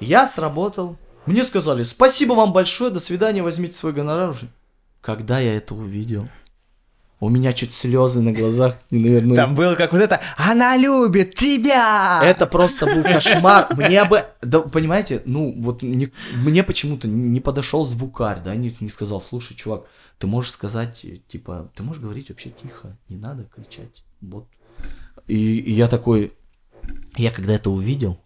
Я 0.00 0.26
сработал. 0.26 0.96
Мне 1.26 1.44
сказали, 1.44 1.82
спасибо 1.82 2.32
вам 2.32 2.52
большое, 2.52 2.90
до 2.90 3.00
свидания, 3.00 3.42
возьмите 3.42 3.74
свой 3.76 3.92
гонорар 3.92 4.30
уже. 4.30 4.48
Когда 5.02 5.38
я 5.38 5.54
это 5.56 5.74
увидел, 5.74 6.28
у 7.20 7.28
меня 7.28 7.52
чуть 7.52 7.74
слезы 7.74 8.22
на 8.22 8.32
глазах 8.32 8.76
не 8.90 9.00
навернулись. 9.00 9.36
Там 9.44 9.54
было 9.54 9.74
как 9.74 9.92
вот 9.92 10.00
это 10.00 10.20
«Она 10.38 10.76
любит 10.78 11.34
тебя!» 11.34 12.22
Это 12.24 12.46
просто 12.46 12.86
был 12.86 13.02
кошмар. 13.02 13.68
Мне 13.76 14.04
бы, 14.06 14.24
да, 14.40 14.60
понимаете, 14.60 15.20
ну 15.26 15.54
вот 15.58 15.82
не- 15.82 16.12
мне 16.34 16.62
почему-то 16.62 17.06
не 17.06 17.40
подошел 17.40 17.84
звукарь, 17.84 18.40
да, 18.42 18.54
не, 18.54 18.74
не 18.80 18.88
сказал, 18.88 19.20
слушай, 19.20 19.54
чувак, 19.54 19.82
ты 20.20 20.26
можешь 20.26 20.52
сказать, 20.52 21.06
типа, 21.28 21.72
ты 21.74 21.82
можешь 21.82 22.02
говорить 22.02 22.28
вообще 22.28 22.50
тихо, 22.50 22.98
не 23.08 23.16
надо 23.16 23.44
кричать, 23.44 24.04
вот. 24.20 24.46
И, 25.26 25.58
и 25.58 25.72
я 25.72 25.88
такой, 25.88 26.34
я 27.16 27.30
когда 27.30 27.54
это 27.54 27.70
увидел, 27.70 28.20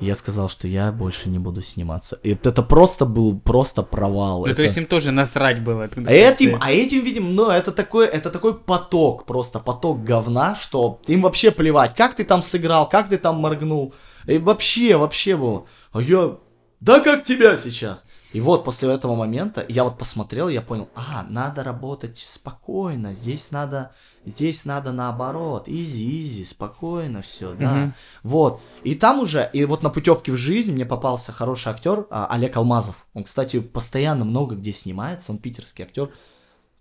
я 0.00 0.14
сказал, 0.14 0.48
что 0.48 0.66
я 0.66 0.90
больше 0.92 1.28
не 1.28 1.38
буду 1.38 1.60
сниматься. 1.60 2.18
И 2.22 2.30
это 2.30 2.62
просто 2.62 3.04
был 3.04 3.38
просто 3.38 3.82
провал. 3.82 4.40
Ну, 4.40 4.46
Это- 4.46 4.56
то 4.56 4.62
есть 4.62 4.78
им 4.78 4.86
тоже 4.86 5.10
насрать 5.10 5.62
было. 5.62 5.84
а 5.84 6.10
этим, 6.10 6.56
а 6.58 6.72
этим, 6.72 7.04
видим, 7.04 7.34
ну, 7.34 7.50
это 7.50 7.70
такой, 7.70 8.06
это 8.06 8.30
такой 8.30 8.58
поток, 8.58 9.26
просто 9.26 9.58
поток 9.58 10.02
говна, 10.02 10.56
что 10.56 11.00
им 11.06 11.20
вообще 11.20 11.50
плевать, 11.50 11.94
как 11.94 12.14
ты 12.14 12.24
там 12.24 12.40
сыграл, 12.42 12.88
как 12.88 13.10
ты 13.10 13.18
там 13.18 13.36
моргнул. 13.36 13.92
И 14.26 14.38
вообще, 14.38 14.96
вообще 14.96 15.36
было. 15.36 15.66
А 15.92 16.00
я, 16.00 16.38
да 16.80 17.00
как 17.00 17.24
тебя 17.24 17.56
сейчас? 17.56 18.06
И 18.32 18.40
вот 18.40 18.64
после 18.64 18.92
этого 18.92 19.16
момента 19.16 19.64
я 19.68 19.82
вот 19.82 19.98
посмотрел, 19.98 20.48
я 20.48 20.62
понял, 20.62 20.88
а, 20.94 21.26
надо 21.28 21.64
работать 21.64 22.18
спокойно, 22.18 23.12
здесь 23.12 23.50
надо, 23.50 23.92
здесь 24.24 24.64
надо 24.64 24.92
наоборот, 24.92 25.68
easy-easy, 25.68 26.44
спокойно 26.44 27.22
все, 27.22 27.54
да. 27.54 27.74
Мгм. 27.74 27.94
Вот. 28.22 28.60
И 28.84 28.94
там 28.94 29.20
уже, 29.20 29.50
и 29.52 29.64
вот 29.64 29.82
на 29.82 29.90
путевке 29.90 30.30
в 30.30 30.36
жизнь 30.36 30.72
мне 30.72 30.86
попался 30.86 31.32
хороший 31.32 31.72
актер 31.72 32.06
а, 32.10 32.26
Олег 32.26 32.56
Алмазов. 32.56 33.04
Он, 33.14 33.24
кстати, 33.24 33.58
постоянно 33.58 34.24
много 34.24 34.54
где 34.54 34.72
снимается, 34.72 35.32
он 35.32 35.38
питерский 35.38 35.84
актер. 35.84 36.10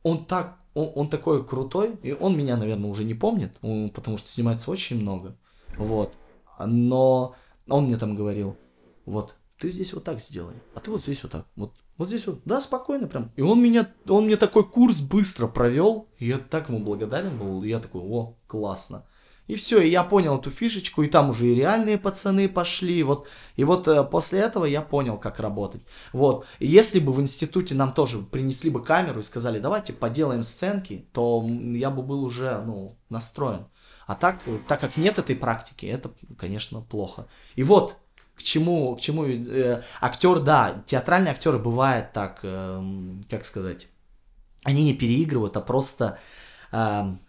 Он 0.03 0.25
так, 0.25 0.57
он, 0.75 0.91
он 0.93 1.09
такой 1.09 1.43
крутой, 1.43 1.95
и 2.03 2.13
он 2.13 2.37
меня, 2.37 2.57
наверное, 2.57 2.89
уже 2.91 3.03
не 3.03 3.15
помнит, 3.15 3.57
потому 3.93 4.19
что 4.19 4.29
снимается 4.29 4.69
очень 4.69 5.01
много. 5.01 5.35
Вот. 5.77 6.13
Но 6.63 7.35
он 7.67 7.85
мне 7.85 7.97
там 7.97 8.15
говорил, 8.15 8.55
вот, 9.05 9.35
ты 9.59 9.71
здесь 9.71 9.93
вот 9.93 10.03
так 10.03 10.19
сделай, 10.19 10.55
а 10.73 10.79
ты 10.79 10.89
вот 10.91 11.01
здесь 11.03 11.21
вот 11.23 11.31
так. 11.31 11.45
Вот 11.55 11.73
Вот 11.97 12.07
здесь 12.07 12.25
вот, 12.27 12.41
да, 12.45 12.61
спокойно 12.61 13.07
прям. 13.07 13.31
И 13.35 13.41
он 13.41 13.61
меня, 13.61 13.89
он 14.07 14.25
мне 14.25 14.37
такой 14.37 14.63
курс 14.63 15.01
быстро 15.01 15.47
провел, 15.47 16.07
и 16.17 16.27
я 16.27 16.37
так 16.37 16.69
ему 16.69 16.79
благодарен 16.79 17.37
был, 17.37 17.63
я 17.63 17.79
такой, 17.79 18.01
о, 18.01 18.37
классно. 18.47 19.05
И 19.47 19.55
все, 19.55 19.81
и 19.81 19.89
я 19.89 20.03
понял 20.03 20.37
эту 20.37 20.51
фишечку, 20.51 21.01
и 21.01 21.07
там 21.07 21.31
уже 21.31 21.47
и 21.47 21.55
реальные 21.55 21.97
пацаны 21.97 22.47
пошли, 22.47 23.01
вот. 23.03 23.27
И 23.57 23.63
вот 23.63 23.87
э, 23.87 24.03
после 24.03 24.39
этого 24.39 24.65
я 24.65 24.81
понял, 24.81 25.17
как 25.17 25.39
работать. 25.39 25.81
Вот. 26.13 26.45
И 26.59 26.67
если 26.67 26.99
бы 26.99 27.11
в 27.11 27.19
институте 27.19 27.73
нам 27.75 27.91
тоже 27.91 28.19
принесли 28.19 28.69
бы 28.69 28.83
камеру 28.83 29.21
и 29.21 29.23
сказали, 29.23 29.59
давайте 29.59 29.91
поделаем 29.91 30.43
сценки, 30.43 31.07
то 31.13 31.43
я 31.73 31.89
бы 31.89 32.03
был 32.03 32.23
уже, 32.23 32.61
ну, 32.65 32.95
настроен. 33.09 33.65
А 34.05 34.15
так, 34.15 34.41
э, 34.45 34.59
так 34.67 34.79
как 34.79 34.97
нет 34.97 35.17
этой 35.17 35.35
практики, 35.35 35.87
это, 35.87 36.11
конечно, 36.37 36.81
плохо. 36.81 37.27
И 37.55 37.63
вот, 37.63 37.97
к 38.39 38.43
чему, 38.43 38.95
к 38.95 39.01
чему 39.01 39.25
э, 39.25 39.81
актер, 39.99 40.39
да, 40.39 40.81
театральные 40.85 41.31
актеры 41.31 41.59
бывает 41.59 42.13
так, 42.13 42.39
эм, 42.43 43.21
как 43.29 43.43
сказать, 43.43 43.89
они 44.63 44.85
не 44.85 44.93
переигрывают, 44.93 45.57
а 45.57 45.61
просто, 45.61 46.17
эм, 46.71 47.19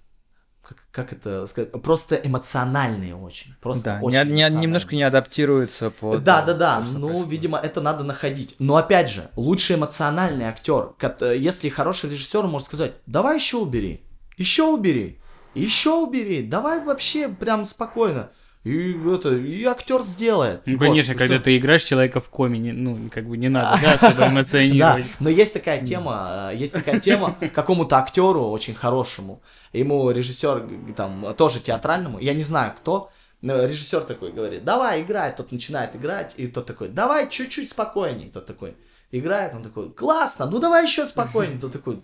как, 0.63 0.79
как 0.93 1.13
это 1.13 1.49
сказать, 1.49 1.73
просто 1.83 2.15
эмоциональные 2.15 3.17
очень, 3.17 3.55
просто 3.61 3.83
Да, 3.83 3.99
очень 4.01 4.33
не- 4.33 4.49
не- 4.49 4.61
немножко 4.61 4.95
не 4.95 5.03
адаптируется 5.03 5.91
под... 5.91 6.23
Да, 6.23 6.43
э, 6.43 6.47
да, 6.47 6.55
да. 6.55 6.81
Ну, 6.81 7.09
происходит. 7.09 7.33
видимо, 7.33 7.59
это 7.59 7.81
надо 7.81 8.05
находить. 8.05 8.55
Но 8.61 8.77
опять 8.77 9.11
же, 9.11 9.31
лучший 9.35 9.75
эмоциональный 9.75 10.45
актер, 10.45 10.95
э, 11.01 11.37
если 11.37 11.69
хороший 11.71 12.11
режиссер, 12.11 12.45
может 12.45 12.69
сказать: 12.69 12.93
давай 13.07 13.37
еще 13.37 13.57
убери, 13.57 14.05
еще 14.37 14.63
убери, 14.63 15.21
еще 15.55 15.91
убери, 15.95 16.45
давай 16.45 16.85
вообще 16.85 17.29
прям 17.29 17.65
спокойно. 17.65 18.31
И 18.63 18.93
это, 19.09 19.35
и 19.35 19.65
актер 19.65 20.03
сделает. 20.03 20.61
Ну, 20.67 20.75
Вот, 20.77 20.81
конечно, 20.85 21.15
что- 21.15 21.19
когда 21.19 21.39
ты 21.39 21.57
играешь 21.57 21.83
человека 21.83 22.21
в 22.21 22.29
коме, 22.29 22.59
не- 22.59 22.73
ну, 22.73 23.09
как 23.11 23.27
бы 23.27 23.39
не 23.39 23.49
надо, 23.49 23.81
да, 23.83 23.95
особо 23.95 24.15
Да, 24.19 24.29
эмоционировать. 24.31 25.07
но 25.19 25.31
есть 25.31 25.55
такая 25.55 25.83
тема, 25.85 26.51
э, 26.53 26.57
есть 26.57 26.75
такая 26.75 27.01
тема 27.01 27.35
какому-то 27.55 27.97
актеру 27.97 28.45
очень 28.49 28.75
хорошему, 28.75 29.43
ему 29.73 30.11
режиссер 30.11 30.69
там 30.95 31.35
тоже 31.37 31.61
театральному, 31.61 32.19
я 32.19 32.35
не 32.35 32.43
знаю 32.43 32.75
кто, 32.79 33.11
режиссер 33.41 34.03
такой 34.03 34.31
говорит, 34.33 34.63
давай 34.63 35.01
играй, 35.01 35.35
тот 35.35 35.53
начинает 35.53 35.97
играть, 35.97 36.35
и 36.37 36.47
тот 36.47 36.67
такой, 36.67 36.89
давай 36.89 37.31
чуть-чуть 37.31 37.71
спокойней, 37.71 38.29
тот 38.31 38.45
такой 38.45 38.77
играет, 39.11 39.55
он 39.55 39.63
такой, 39.63 39.91
классно, 39.91 40.45
ну 40.45 40.59
давай 40.59 40.85
еще 40.85 41.07
спокойней, 41.07 41.59
тот 41.59 41.73
такой, 41.73 42.03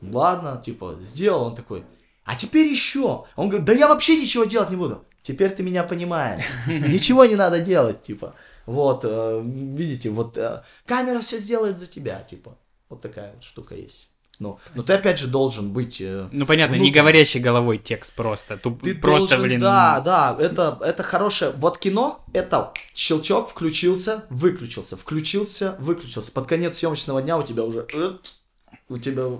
ладно, 0.00 0.60
типа, 0.64 0.96
сделал, 1.00 1.44
он 1.44 1.54
такой, 1.54 1.84
а 2.24 2.34
теперь 2.36 2.68
еще, 2.68 3.26
он 3.36 3.48
говорит, 3.48 3.66
да 3.66 3.72
я 3.74 3.88
вообще 3.88 4.16
ничего 4.20 4.44
делать 4.44 4.70
не 4.70 4.76
буду, 4.76 5.04
теперь 5.22 5.50
ты 5.50 5.62
меня 5.62 5.84
понимаешь, 5.84 6.42
ничего 6.66 7.24
не 7.24 7.36
надо 7.36 7.60
делать, 7.60 8.02
типа, 8.02 8.34
вот, 8.66 9.04
э, 9.04 9.42
видите, 9.44 10.10
вот 10.10 10.36
э, 10.38 10.62
камера 10.86 11.20
все 11.20 11.38
сделает 11.38 11.78
за 11.78 11.86
тебя, 11.86 12.20
типа, 12.22 12.56
вот 12.88 13.00
такая 13.00 13.32
вот 13.34 13.42
штука 13.44 13.74
есть. 13.74 14.08
Ну, 14.38 14.58
но 14.74 14.82
ты 14.82 14.94
опять 14.94 15.18
же 15.20 15.28
должен 15.28 15.72
быть. 15.72 16.00
э, 16.00 16.28
Ну, 16.32 16.46
понятно, 16.46 16.74
не 16.74 16.80
внутренне. 16.80 17.00
говорящий 17.00 17.38
головой 17.38 17.78
текст 17.78 18.12
просто. 18.14 18.56
Туп- 18.56 18.82
Ты 18.82 18.94
просто, 18.96 19.28
должен, 19.36 19.42
блин, 19.46 19.60
да, 19.60 20.00
да, 20.00 20.36
это, 20.40 20.78
это 20.84 21.02
хорошее. 21.04 21.52
Вот 21.56 21.78
кино, 21.78 22.24
это 22.32 22.72
щелчок, 22.94 23.50
включился, 23.50 24.24
выключился, 24.30 24.96
включился, 24.96 25.76
выключился. 25.78 26.32
Под 26.32 26.46
конец 26.48 26.78
съемочного 26.78 27.22
дня 27.22 27.38
у 27.38 27.44
тебя 27.44 27.62
уже, 27.62 27.86
у 28.88 28.98
тебя 28.98 29.38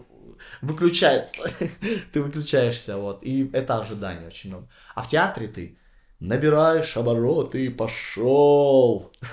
выключается, 0.62 1.42
ты 2.12 2.22
выключаешься, 2.22 2.96
вот. 2.96 3.22
И 3.22 3.50
это 3.52 3.78
ожидание 3.78 4.28
очень 4.28 4.50
много. 4.50 4.68
А 4.94 5.02
в 5.02 5.08
театре 5.08 5.48
ты 5.48 5.78
набираешь 6.20 6.96
обороты 6.96 7.66
и 7.66 7.68
пошел. 7.68 9.11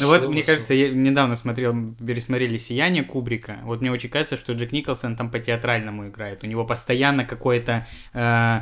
Ну 0.00 0.06
вот, 0.06 0.28
мне 0.28 0.42
кажется, 0.42 0.74
я 0.74 0.90
недавно 0.90 1.36
смотрел, 1.36 1.74
пересмотрели 1.98 2.56
«Сияние» 2.58 3.04
Кубрика. 3.04 3.58
Вот 3.64 3.80
мне 3.80 3.90
очень 3.90 4.08
кажется, 4.08 4.36
что 4.36 4.52
Джек 4.52 4.72
Николсон 4.72 5.16
там 5.16 5.30
по-театральному 5.30 6.08
играет. 6.08 6.42
У 6.44 6.46
него 6.46 6.64
постоянно 6.64 7.24
какое-то 7.24 7.86
э, 8.12 8.60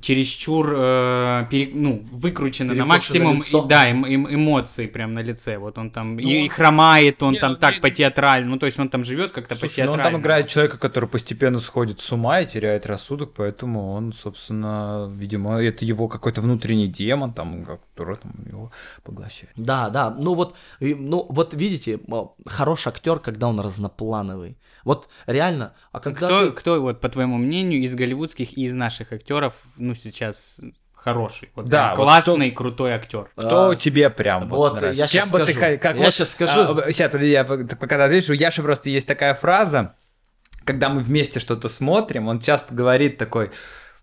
чересчур 0.00 0.72
э, 0.76 1.46
пере- 1.50 1.70
ну, 1.74 2.06
выкручено 2.12 2.74
на 2.74 2.84
максимум 2.86 3.38
и- 3.38 3.68
да, 3.68 3.90
эм- 3.90 4.04
эм- 4.04 4.34
эмоций 4.34 4.88
прям 4.88 5.14
на 5.14 5.20
лице. 5.22 5.58
Вот 5.58 5.78
он 5.78 5.90
там 5.90 6.18
и, 6.18 6.24
Ну, 6.24 6.30
и 6.30 6.48
хромает, 6.48 7.22
он 7.22 7.32
не, 7.34 7.38
там 7.40 7.52
ну, 7.52 7.58
так 7.58 7.74
не- 7.74 7.80
по-театральному. 7.80 8.54
Ну, 8.54 8.58
то 8.58 8.66
есть 8.66 8.78
он 8.78 8.88
там 8.88 9.04
живет 9.04 9.32
как-то 9.32 9.54
ну 9.54 9.58
он 9.62 9.68
по-театральному. 9.68 10.02
там 10.12 10.20
играет 10.20 10.48
человека, 10.48 10.78
который 10.78 11.08
постепенно 11.08 11.60
сходит 11.60 12.00
с 12.00 12.12
ума 12.12 12.40
и 12.40 12.46
теряет 12.46 12.86
рассудок, 12.86 13.32
поэтому 13.34 13.90
он, 13.92 14.12
собственно, 14.12 15.10
видимо, 15.16 15.60
это 15.62 15.84
его 15.84 16.08
какой-то 16.08 16.40
внутренний 16.40 16.86
демон, 16.88 17.32
там, 17.32 17.64
который 17.64 18.16
там 18.16 18.32
его 18.46 18.72
поглощает. 19.02 19.52
Да, 19.56 19.88
да, 19.90 20.03
ну 20.10 20.34
вот, 20.34 20.56
ну 20.80 21.26
вот 21.28 21.54
видите, 21.54 22.00
хороший 22.46 22.88
актер, 22.88 23.18
когда 23.18 23.48
он 23.48 23.60
разноплановый. 23.60 24.58
Вот 24.84 25.08
реально, 25.26 25.74
а 25.92 26.00
когда 26.00 26.26
Кто, 26.26 26.46
ты- 26.46 26.52
кто, 26.52 26.80
вот, 26.82 27.00
по 27.00 27.08
твоему 27.08 27.36
мнению, 27.38 27.80
из 27.82 27.94
голливудских 27.94 28.56
и 28.58 28.64
из 28.64 28.74
наших 28.74 29.12
актеров, 29.12 29.54
ну, 29.76 29.94
сейчас 29.94 30.60
хороший? 30.94 31.50
Вот 31.54 31.66
Да, 31.66 31.88
прям 31.88 31.96
вот 31.96 32.04
классный, 32.04 32.50
крутой 32.50 32.92
актер. 32.92 33.30
Кто 33.36 33.70
А, 33.70 33.76
тебе 33.76 34.10
прям 34.10 34.48
вот, 34.48 34.56
вот, 34.56 34.80
нравится? 34.80 35.00
я 35.02 35.06
Чем 35.06 35.30
бы 35.30 35.38
ты 35.40 35.52
скажу. 35.52 35.60
ха- 35.60 35.76
как 35.78 35.96
Я 35.96 36.04
вот, 36.04 36.14
щас 36.14 36.30
скажу. 36.30 36.60
а, 36.78 36.92
сейчас, 36.92 37.10
подожди, 37.12 37.30
я 37.32 37.44
по- 37.44 37.56
ты 37.56 37.76
пока 37.76 37.96
ты 37.96 38.02
ответишь, 38.02 38.30
у 38.30 38.34
Яши 38.34 38.62
просто 38.62 38.88
есть 38.90 39.06
такая 39.06 39.34
фраза, 39.34 39.94
когда 40.64 40.88
мы 40.88 41.02
вместе 41.02 41.40
что-то 41.40 41.68
смотрим, 41.68 42.28
он 42.28 42.40
часто 42.40 42.74
говорит 42.74 43.18
такой, 43.18 43.50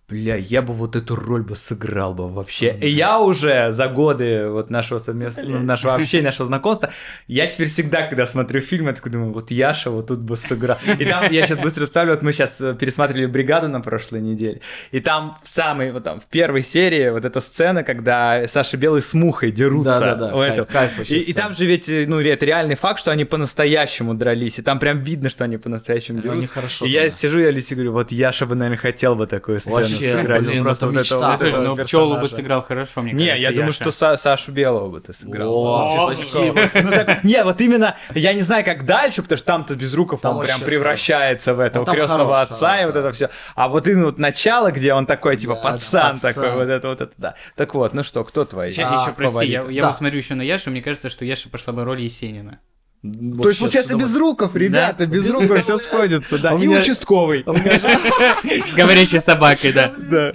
бля, 0.09 0.35
я 0.35 0.61
бы 0.61 0.73
вот 0.73 0.97
эту 0.97 1.15
роль 1.15 1.41
бы 1.41 1.55
сыграл 1.55 2.13
бы 2.13 2.29
вообще. 2.29 2.75
И 2.81 2.89
я 2.89 3.19
уже 3.19 3.71
за 3.71 3.87
годы 3.87 4.49
вот 4.49 4.69
нашего 4.69 4.99
совместного, 4.99 5.59
нашего 5.59 5.95
общения, 5.95 6.25
нашего 6.25 6.45
знакомства, 6.45 6.89
я 7.27 7.47
теперь 7.47 7.69
всегда, 7.69 8.05
когда 8.07 8.27
смотрю 8.27 8.59
фильм, 8.59 8.87
я 8.87 8.93
такой 8.93 9.11
думаю, 9.13 9.31
вот 9.31 9.51
Яша 9.51 9.89
вот 9.89 10.07
тут 10.07 10.19
бы 10.19 10.35
сыграл. 10.35 10.77
И 10.99 11.05
там, 11.05 11.31
я 11.31 11.45
сейчас 11.47 11.59
быстро 11.59 11.85
вставлю, 11.85 12.11
вот 12.13 12.23
мы 12.23 12.33
сейчас 12.33 12.57
пересматривали 12.77 13.25
«Бригаду» 13.25 13.69
на 13.69 13.79
прошлой 13.79 14.19
неделе, 14.19 14.59
и 14.91 14.99
там 14.99 15.37
в 15.43 15.47
самой, 15.47 15.91
вот 15.93 16.03
там, 16.03 16.19
в 16.19 16.25
первой 16.25 16.63
серии 16.63 17.09
вот 17.09 17.23
эта 17.23 17.39
сцена, 17.39 17.83
когда 17.83 18.45
Саша 18.49 18.75
Белый 18.75 19.01
с 19.01 19.13
Мухой 19.13 19.51
дерутся. 19.51 19.97
Да-да-да, 19.99 20.33
кайф- 20.33 20.65
кайф 20.65 21.09
И, 21.09 21.19
и 21.19 21.33
там 21.33 21.53
же 21.53 21.65
ведь, 21.65 21.87
ну, 21.87 22.19
это 22.19 22.45
реальный 22.45 22.75
факт, 22.75 22.99
что 22.99 23.11
они 23.11 23.23
по-настоящему 23.23 24.13
дрались, 24.13 24.59
и 24.59 24.61
там 24.61 24.77
прям 24.79 25.03
видно, 25.05 25.29
что 25.29 25.45
они 25.45 25.55
по-настоящему 25.55 26.19
Они 26.19 26.29
дерутся. 26.29 26.53
хорошо 26.53 26.85
И 26.85 26.89
я 26.89 27.09
сижу, 27.09 27.39
я 27.39 27.49
Лисе 27.51 27.75
говорю, 27.75 27.93
вот 27.93 28.11
Яша 28.11 28.45
бы, 28.45 28.55
наверное, 28.55 28.77
хотел 28.77 29.15
бы 29.15 29.25
такую 29.25 29.61
сцену 29.61 30.00
Вообще, 30.01 30.39
блин, 30.39 30.63
просто 30.63 30.85
это 30.87 30.95
мечта. 30.95 31.37
ну 31.63 31.75
пчелу 31.77 32.17
бы 32.17 32.29
сыграл 32.29 32.63
хорошо, 32.63 33.01
мне 33.01 33.13
Не, 33.13 33.27
кажется, 33.27 33.49
я 33.49 33.55
думаю, 33.55 33.73
что 33.73 33.89
Са- 33.89 34.17
Сашу 34.17 34.51
Белого 34.51 34.89
бы 34.89 35.01
ты 35.01 35.13
сыграл. 35.13 35.53
О, 35.53 36.13
спасибо. 36.13 36.61
ну, 36.73 37.15
Не, 37.23 37.43
вот 37.43 37.61
именно, 37.61 37.95
я 38.15 38.33
не 38.33 38.41
знаю, 38.41 38.65
как 38.65 38.85
дальше, 38.85 39.21
потому 39.21 39.37
что 39.37 39.47
там-то 39.47 39.75
Безруков, 39.75 40.21
Там 40.21 40.37
он 40.37 40.45
прям 40.45 40.59
превращается 40.61 41.53
в 41.53 41.59
этого 41.59 41.85
Ну, 41.85 41.93
крестного 41.93 42.41
отца 42.41 42.81
и 42.81 42.85
вот 42.85 42.95
это 42.95 43.11
все. 43.11 43.29
А 43.55 43.67
вот 43.69 43.87
именно 43.87 44.05
вот 44.05 44.17
начало, 44.17 44.71
где 44.71 44.93
он 44.93 45.05
такой, 45.05 45.37
типа, 45.37 45.55
пацан 45.55 46.19
такой, 46.19 46.51
вот 46.51 46.67
это, 46.69 46.87
вот 46.87 47.01
это, 47.01 47.13
да. 47.17 47.35
Так 47.55 47.73
вот, 47.73 47.93
ну 47.93 48.03
что, 48.03 48.23
кто 48.23 48.45
твои? 48.45 48.71
Ща, 48.71 48.89
А, 48.89 49.01
еще 49.01 49.13
прости, 49.13 49.47
я, 49.47 49.87
вот 49.87 49.97
смотрю 49.97 50.17
еще 50.17 50.35
на 50.35 50.41
Яшу, 50.41 50.71
мне 50.71 50.81
кажется, 50.81 51.09
что 51.09 51.25
Яша 51.25 51.49
пошла 51.49 51.73
бы 51.73 51.83
роль 51.83 52.01
Есенина. 52.01 52.59
То 53.01 53.07
есть, 53.07 53.33
Вообще, 53.33 53.59
получается, 53.59 53.95
удовольствием. 53.95 53.99
Безруков, 53.99 54.55
ребята, 54.55 55.07
Безруков, 55.07 55.63
все 55.63 55.77
сходится, 55.79 56.37
да. 56.37 56.51
А 56.51 56.55
И 56.59 56.67
участковый. 56.67 57.43
С 57.43 58.73
говорящей 58.75 59.19
собакой, 59.19 59.73
да. 59.73 59.91
Да, 59.97 60.33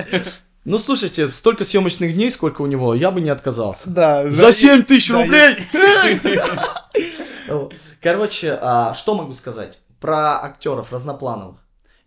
Ну, 0.65 0.79
слушайте, 0.81 1.29
столько 1.29 1.65
съемочных 1.65 2.13
дней, 2.15 2.29
сколько 2.31 2.63
у 2.63 2.67
него, 2.67 2.93
я 2.95 3.13
бы 3.13 3.21
не 3.21 3.31
отказался. 3.31 3.89
да. 3.89 4.29
За 4.29 4.53
7 4.53 4.83
тысяч 4.83 5.09
да, 5.11 5.15
рублей! 5.23 5.57
Короче, 8.03 8.59
а, 8.61 8.95
что 8.95 9.15
могу 9.15 9.35
сказать 9.35 9.79
про 10.01 10.43
актеров 10.45 10.93
разноплановых? 10.93 11.57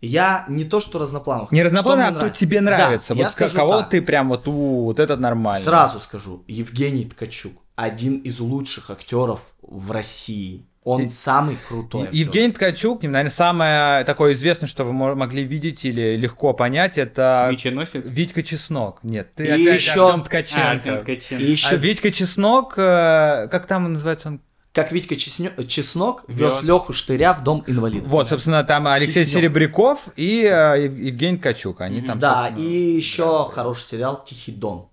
Я 0.02 0.46
не 0.48 0.64
то, 0.64 0.80
что 0.80 0.98
разноплановых. 0.98 1.52
Не 1.52 1.62
разноплановый, 1.62 2.04
мне 2.04 2.08
а 2.08 2.12
кто 2.12 2.20
нравится. 2.20 2.40
тебе 2.40 2.58
Да, 2.60 2.64
нравится? 2.64 3.14
я 3.14 3.24
Вот 3.24 3.32
скажу 3.32 3.56
кого 3.56 3.78
так. 3.80 3.90
ты 3.90 4.00
прям 4.02 4.28
вот, 4.30 4.48
у, 4.48 4.84
вот 4.84 4.98
этот 4.98 5.20
нормально. 5.20 5.62
Сразу 5.64 6.00
скажу, 6.00 6.42
Евгений 6.46 7.04
Ткачук 7.04 7.52
один 7.84 8.18
из 8.18 8.40
лучших 8.40 8.90
актеров 8.90 9.40
в 9.62 9.90
России. 9.90 10.66
Он 10.82 11.02
И- 11.02 11.08
самый 11.10 11.58
крутой. 11.68 12.04
актер. 12.04 12.16
Евгений 12.16 12.52
Ткачук, 12.52 13.02
наверное, 13.02 13.30
самое 13.30 14.04
такое 14.04 14.32
известное, 14.32 14.66
что 14.66 14.84
вы 14.84 14.92
мо- 14.94 15.14
могли 15.14 15.44
видеть 15.44 15.84
или 15.84 16.16
легко 16.16 16.54
понять, 16.54 16.96
это 16.96 17.48
Меченосец. 17.50 18.02
Витька 18.08 18.42
Чеснок. 18.42 18.98
Нет, 19.02 19.34
ты 19.34 19.44
И 19.44 19.50
опять 19.50 19.80
еще- 19.80 19.90
Артём 20.06 20.20
А, 20.22 20.24
Ткаченко. 20.24 20.70
Артем 20.70 21.00
Ткаченко. 21.00 21.42
И 21.44 21.50
еще, 21.50 21.74
А 21.74 21.76
Витька 21.76 22.10
Чеснок, 22.10 22.74
э, 22.78 23.48
как 23.50 23.66
там 23.66 23.92
называется 23.92 24.28
он? 24.28 24.40
как 24.72 24.90
Витька 24.92 25.16
Чеснё- 25.16 25.52
Чеснок 25.66 26.24
вез 26.28 26.60
Вез. 26.60 26.62
Леху 26.62 26.92
Штыря 26.94 27.34
в 27.34 27.42
дом 27.44 27.62
инвалидов. 27.66 28.08
Вот, 28.08 28.28
собственно, 28.30 28.64
там 28.64 28.86
Алексей 28.86 29.24
Чеснок. 29.26 29.40
Серебряков 29.42 30.08
и 30.16 30.44
э, 30.44 30.84
Ев- 30.84 30.96
Евгений 30.96 31.36
Ткачук. 31.38 31.80
Они 31.82 32.00
там, 32.00 32.18
Да, 32.18 32.44
собственно, 32.46 32.64
и 32.66 32.72
еще 32.96 33.48
хороший 33.52 33.82
сериал 33.84 34.24
Тихий 34.24 34.52
Дон. 34.52 34.86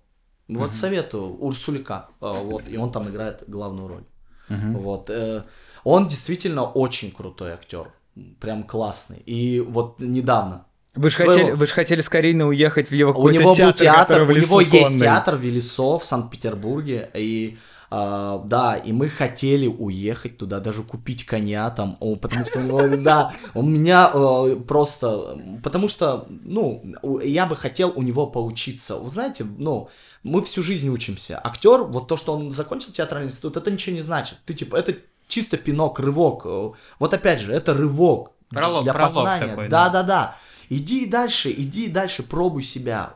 Вот 0.48 0.74
советую, 0.74 1.36
Урсуляка. 1.40 2.08
э, 2.20 2.32
Вот, 2.42 2.62
и 2.68 2.76
он 2.76 2.90
там 2.90 3.08
играет 3.08 3.44
главную 3.46 3.88
роль. 3.88 4.04
Вот. 4.48 5.10
э, 5.10 5.42
Он 5.84 6.08
действительно 6.08 6.64
очень 6.64 7.10
крутой 7.12 7.52
актер. 7.52 7.92
Прям 8.40 8.64
классный. 8.64 9.22
И 9.26 9.60
вот 9.60 10.00
недавно. 10.00 10.64
Вы 10.94 11.10
же 11.10 11.16
хотели, 11.16 11.50
вы 11.52 11.66
ж 11.66 11.70
хотели 11.70 12.00
с 12.00 12.08
Кариной 12.08 12.48
уехать 12.48 12.90
в 12.90 12.94
его 12.94 13.10
У 13.10 13.14
какой-то 13.14 13.38
него 13.38 13.50
был 13.50 13.56
театр, 13.56 13.78
театр, 13.82 14.06
который 14.06 14.26
в 14.26 14.30
у 14.30 14.32
него 14.42 14.60
лесу 14.60 14.76
есть 14.76 14.86
конный. 14.88 15.00
театр 15.06 15.36
в 15.36 15.40
Велесо 15.40 15.98
в 15.98 16.04
Санкт-Петербурге, 16.04 17.10
и 17.14 17.58
А, 17.90 18.42
да, 18.44 18.76
и 18.76 18.92
мы 18.92 19.08
хотели 19.08 19.66
уехать 19.66 20.36
туда, 20.36 20.60
даже 20.60 20.82
купить 20.82 21.24
коня 21.24 21.70
там, 21.70 21.96
о, 22.00 22.16
потому 22.16 22.44
что, 22.44 22.60
ну, 22.60 22.96
да, 23.02 23.32
у 23.54 23.62
меня 23.62 24.10
э, 24.12 24.56
просто, 24.68 25.38
потому 25.64 25.88
что, 25.88 26.26
ну, 26.28 26.82
у- 27.02 27.20
я 27.20 27.46
бы 27.46 27.56
хотел 27.56 27.90
у 27.96 28.02
него 28.02 28.26
поучиться. 28.26 28.96
Вы 28.98 29.08
знаете, 29.10 29.46
ну, 29.58 29.88
мы 30.28 30.42
всю 30.42 30.62
жизнь 30.62 30.88
учимся. 30.88 31.40
Актер, 31.42 31.82
вот 31.82 32.08
то, 32.08 32.16
что 32.16 32.34
он 32.36 32.52
закончил 32.52 32.92
театральный 32.92 33.28
институт, 33.28 33.56
это 33.56 33.70
ничего 33.70 33.96
не 33.96 34.02
значит. 34.02 34.38
Ты 34.46 34.54
типа, 34.54 34.76
это 34.76 34.94
чисто 35.26 35.56
пинок, 35.56 36.00
рывок. 36.00 36.42
Э, 36.44 36.70
Вот 36.98 37.14
опять 37.14 37.40
же, 37.40 37.52
это 37.52 37.74
рывок 37.74 38.32
Пролог- 38.50 38.82
для 38.82 38.92
пролог 38.94 39.14
познания. 39.14 39.48
такой, 39.48 39.68
да, 39.68 39.88
да. 39.88 40.02
да, 40.02 40.08
да. 40.08 40.36
Иди 40.70 41.06
дальше, 41.06 41.50
иди 41.50 41.88
дальше, 41.88 42.22
пробуй 42.22 42.62
себя, 42.62 43.14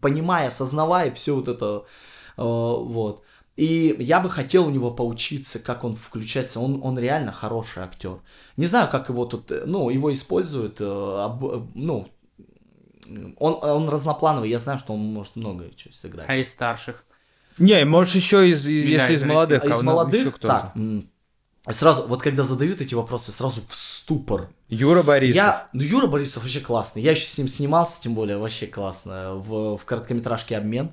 понимая, 0.00 0.48
осознавая 0.48 1.10
все 1.12 1.34
вот 1.34 1.48
это, 1.48 1.84
э, 2.36 2.42
вот. 2.42 3.22
И 3.56 3.94
я 4.00 4.18
бы 4.20 4.28
хотел 4.28 4.66
у 4.66 4.70
него 4.70 4.90
поучиться, 4.90 5.58
как 5.60 5.84
он 5.84 5.94
включается. 5.94 6.58
Он, 6.58 6.80
он 6.82 6.98
реально 6.98 7.30
хороший 7.32 7.84
актер. 7.84 8.18
Не 8.56 8.66
знаю, 8.66 8.88
как 8.90 9.08
его 9.10 9.26
тут, 9.26 9.50
э, 9.52 9.62
ну, 9.66 9.90
его 9.90 10.12
используют, 10.12 10.80
ну, 10.80 12.08
он, 13.38 13.58
он 13.62 13.88
разноплановый, 13.88 14.50
я 14.50 14.58
знаю, 14.58 14.78
что 14.78 14.94
он 14.94 15.00
может 15.00 15.36
много 15.36 15.70
чего 15.76 15.92
сыграть. 15.92 16.26
А 16.28 16.36
из 16.36 16.50
старших? 16.50 17.04
Не, 17.58 17.84
можешь 17.84 18.14
еще 18.14 18.48
из, 18.48 18.66
из- 18.66 18.86
если 18.86 19.14
из 19.14 19.22
из 19.22 19.28
молодых. 19.28 19.62
А 19.62 19.66
из 19.66 19.72
а 19.72 19.74
еще 19.74 19.84
молодых, 19.84 20.38
так, 20.38 20.74
сразу, 21.70 22.06
вот 22.06 22.22
когда 22.22 22.42
задают 22.42 22.80
эти 22.80 22.94
вопросы, 22.94 23.32
сразу 23.32 23.62
в 23.66 23.74
ступор. 23.74 24.50
Юра 24.68 25.02
Борисов. 25.02 25.36
Я, 25.36 25.68
ну, 25.72 25.82
Юра 25.82 26.06
Борисов 26.06 26.42
вообще 26.42 26.60
классный. 26.60 27.02
Я 27.02 27.12
еще 27.12 27.26
с 27.26 27.38
ним 27.38 27.48
снимался, 27.48 28.00
тем 28.00 28.14
более, 28.14 28.36
вообще 28.36 28.66
классно. 28.66 29.34
В, 29.36 29.76
в 29.76 29.84
короткометражке 29.84 30.56
«Обмен». 30.56 30.92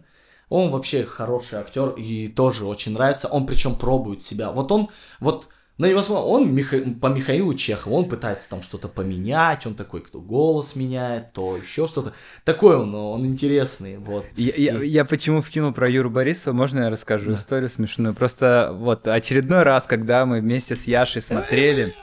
Он 0.50 0.70
вообще 0.70 1.06
хороший 1.06 1.60
актер 1.60 1.92
и 1.92 2.28
тоже 2.28 2.66
очень 2.66 2.94
нравится. 2.94 3.28
Он 3.30 3.46
причем 3.46 3.76
пробует 3.76 4.22
себя. 4.22 4.52
Вот 4.52 4.72
он, 4.72 4.90
вот 5.22 5.48
на 5.78 5.88
него 5.88 6.02
смотрю, 6.02 6.26
он 6.28 6.54
Миха- 6.56 7.00
по 7.00 7.08
Михаилу 7.08 7.54
Чехову, 7.56 7.96
он 7.96 8.08
пытается 8.08 8.50
там 8.50 8.62
что-то 8.62 8.88
поменять, 8.88 9.66
он 9.66 9.74
такой, 9.76 10.02
кто 10.02 10.20
голос 10.22 10.76
меняет, 10.76 11.34
то 11.34 11.58
еще 11.58 11.88
что-то. 11.88 12.14
Такой 12.44 12.78
он, 12.78 12.94
он 12.94 13.26
интересный, 13.26 13.98
вот. 13.98 14.26
Я, 14.36 14.54
я- 14.56 14.84
я 14.84 15.06
почему 15.06 15.42
вкинул 15.42 15.74
про 15.74 15.90
Юру 15.90 16.10
Борисова, 16.10 16.54
можно 16.54 16.82
я 16.82 16.90
расскажу 16.90 17.34
историю 17.34 17.70
смешную? 17.70 18.14
Просто 18.14 18.72
вот 18.74 19.08
очередной 19.08 19.64
раз, 19.64 19.86
когда 19.88 20.26
мы 20.26 20.42
вместе 20.42 20.76
с 20.76 20.84
Яшей 20.86 21.22
смотрели 21.22 21.96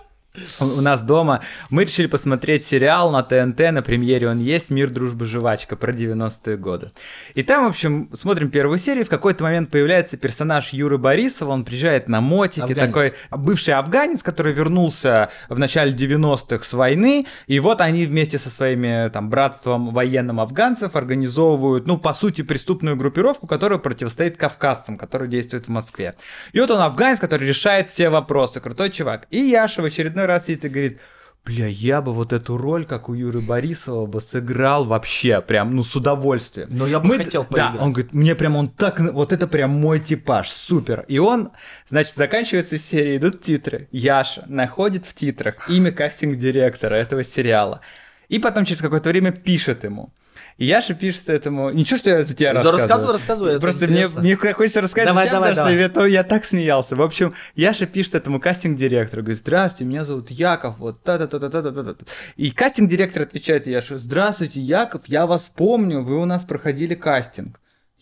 у 0.60 0.80
нас 0.80 1.02
дома, 1.02 1.40
мы 1.70 1.84
решили 1.84 2.06
посмотреть 2.06 2.64
сериал 2.64 3.10
на 3.10 3.22
ТНТ, 3.22 3.72
на 3.72 3.82
премьере 3.82 4.28
он 4.28 4.38
есть, 4.38 4.70
«Мир, 4.70 4.90
дружба, 4.90 5.26
жвачка» 5.26 5.76
про 5.76 5.92
90-е 5.92 6.56
годы. 6.56 6.90
И 7.34 7.42
там, 7.42 7.66
в 7.66 7.68
общем, 7.68 8.10
смотрим 8.14 8.50
первую 8.50 8.78
серию, 8.78 9.04
в 9.04 9.08
какой-то 9.08 9.44
момент 9.44 9.70
появляется 9.70 10.16
персонаж 10.16 10.72
Юры 10.72 10.98
Борисова, 10.98 11.50
он 11.50 11.64
приезжает 11.64 12.08
на 12.08 12.20
мотике, 12.20 12.62
Афганец. 12.62 12.86
такой 12.86 13.12
бывший 13.30 13.74
афганец, 13.74 14.22
который 14.22 14.52
вернулся 14.52 15.30
в 15.48 15.58
начале 15.58 15.92
90-х 15.92 16.64
с 16.64 16.72
войны, 16.72 17.26
и 17.46 17.60
вот 17.60 17.80
они 17.80 18.04
вместе 18.04 18.38
со 18.38 18.50
своими 18.50 19.08
там 19.10 19.30
братством 19.30 19.92
военным 19.92 20.40
афганцев 20.40 20.96
организовывают, 20.96 21.86
ну, 21.86 21.98
по 21.98 22.14
сути, 22.14 22.42
преступную 22.42 22.96
группировку, 22.96 23.46
которая 23.46 23.78
противостоит 23.78 24.36
кавказцам, 24.36 24.96
которые 24.96 25.28
действуют 25.28 25.66
в 25.66 25.70
Москве. 25.70 26.14
И 26.52 26.60
вот 26.60 26.70
он 26.70 26.80
афганец, 26.80 27.18
который 27.18 27.48
решает 27.48 27.90
все 27.90 28.10
вопросы, 28.10 28.60
крутой 28.60 28.90
чувак. 28.90 29.26
И 29.30 29.38
Яша 29.38 29.82
в 29.82 29.84
очередной 29.84 30.26
раз 30.28 30.44
сидит 30.46 30.64
и 30.64 30.68
говорит, 30.68 30.98
Бля, 31.44 31.66
я 31.66 32.02
бы 32.02 32.12
вот 32.12 32.34
эту 32.34 32.58
роль, 32.58 32.84
как 32.84 33.08
у 33.08 33.14
Юры 33.14 33.40
Борисова, 33.40 34.04
бы 34.04 34.20
сыграл 34.20 34.84
вообще, 34.84 35.40
прям, 35.40 35.74
ну, 35.74 35.82
с 35.82 35.96
удовольствием. 35.96 36.68
Но 36.70 36.86
я 36.86 37.00
бы 37.00 37.06
Мы- 37.08 37.16
хотел 37.16 37.44
Да, 37.44 37.48
поиграть. 37.48 37.80
он 37.80 37.92
говорит, 37.94 38.12
мне 38.12 38.34
прям 38.34 38.56
он 38.56 38.68
так, 38.68 39.00
вот 39.00 39.32
это 39.32 39.46
прям 39.48 39.70
мой 39.70 39.98
типаж, 39.98 40.50
супер. 40.50 41.06
И 41.08 41.18
он, 41.18 41.52
значит, 41.88 42.16
заканчивается 42.16 42.76
серия, 42.76 43.16
идут 43.16 43.40
титры. 43.40 43.88
Яша 43.92 44.44
находит 44.46 45.06
в 45.06 45.14
титрах 45.14 45.70
имя 45.70 45.90
кастинг-директора 45.90 46.96
этого 46.96 47.24
сериала. 47.24 47.80
И 48.28 48.38
потом 48.38 48.66
через 48.66 48.82
какое-то 48.82 49.08
время 49.08 49.32
пишет 49.32 49.84
ему. 49.84 50.12
И 50.58 50.66
Яша 50.66 50.92
пишет 50.94 51.28
этому... 51.28 51.70
Ничего, 51.70 51.98
что 51.98 52.10
я 52.10 52.24
за 52.24 52.34
тебя 52.34 52.52
Да 52.52 52.62
рассказываю. 52.72 53.12
рассказывай, 53.12 53.12
рассказывай, 53.12 53.60
Просто 53.60 53.86
мне, 53.86 53.94
интересно. 53.94 54.20
мне 54.20 54.36
хочется 54.36 54.80
рассказать 54.80 55.06
Давай, 55.06 55.24
за 55.26 55.28
тебя, 55.30 55.36
давай, 55.36 55.50
потому 55.50 55.68
что 55.68 55.72
давай. 55.76 55.82
я, 55.82 55.88
то 55.88 56.06
я 56.06 56.24
так 56.24 56.44
смеялся. 56.44 56.96
В 56.96 57.02
общем, 57.02 57.32
Яша 57.54 57.86
пишет 57.86 58.16
этому 58.16 58.40
кастинг-директору, 58.40 59.22
говорит, 59.22 59.38
здравствуйте, 59.38 59.84
меня 59.84 60.04
зовут 60.04 60.32
Яков, 60.32 60.78
вот 60.78 61.00
та-та-та-та-та-та-та. 61.04 62.04
И 62.36 62.50
кастинг-директор 62.50 63.22
отвечает 63.22 63.68
Яше, 63.68 63.98
здравствуйте, 63.98 64.60
Яков, 64.60 65.02
я 65.06 65.26
вас 65.28 65.48
помню, 65.54 66.02
вы 66.02 66.18
у 66.20 66.24
нас 66.24 66.42
проходили 66.42 66.94
кастинг. 66.94 67.60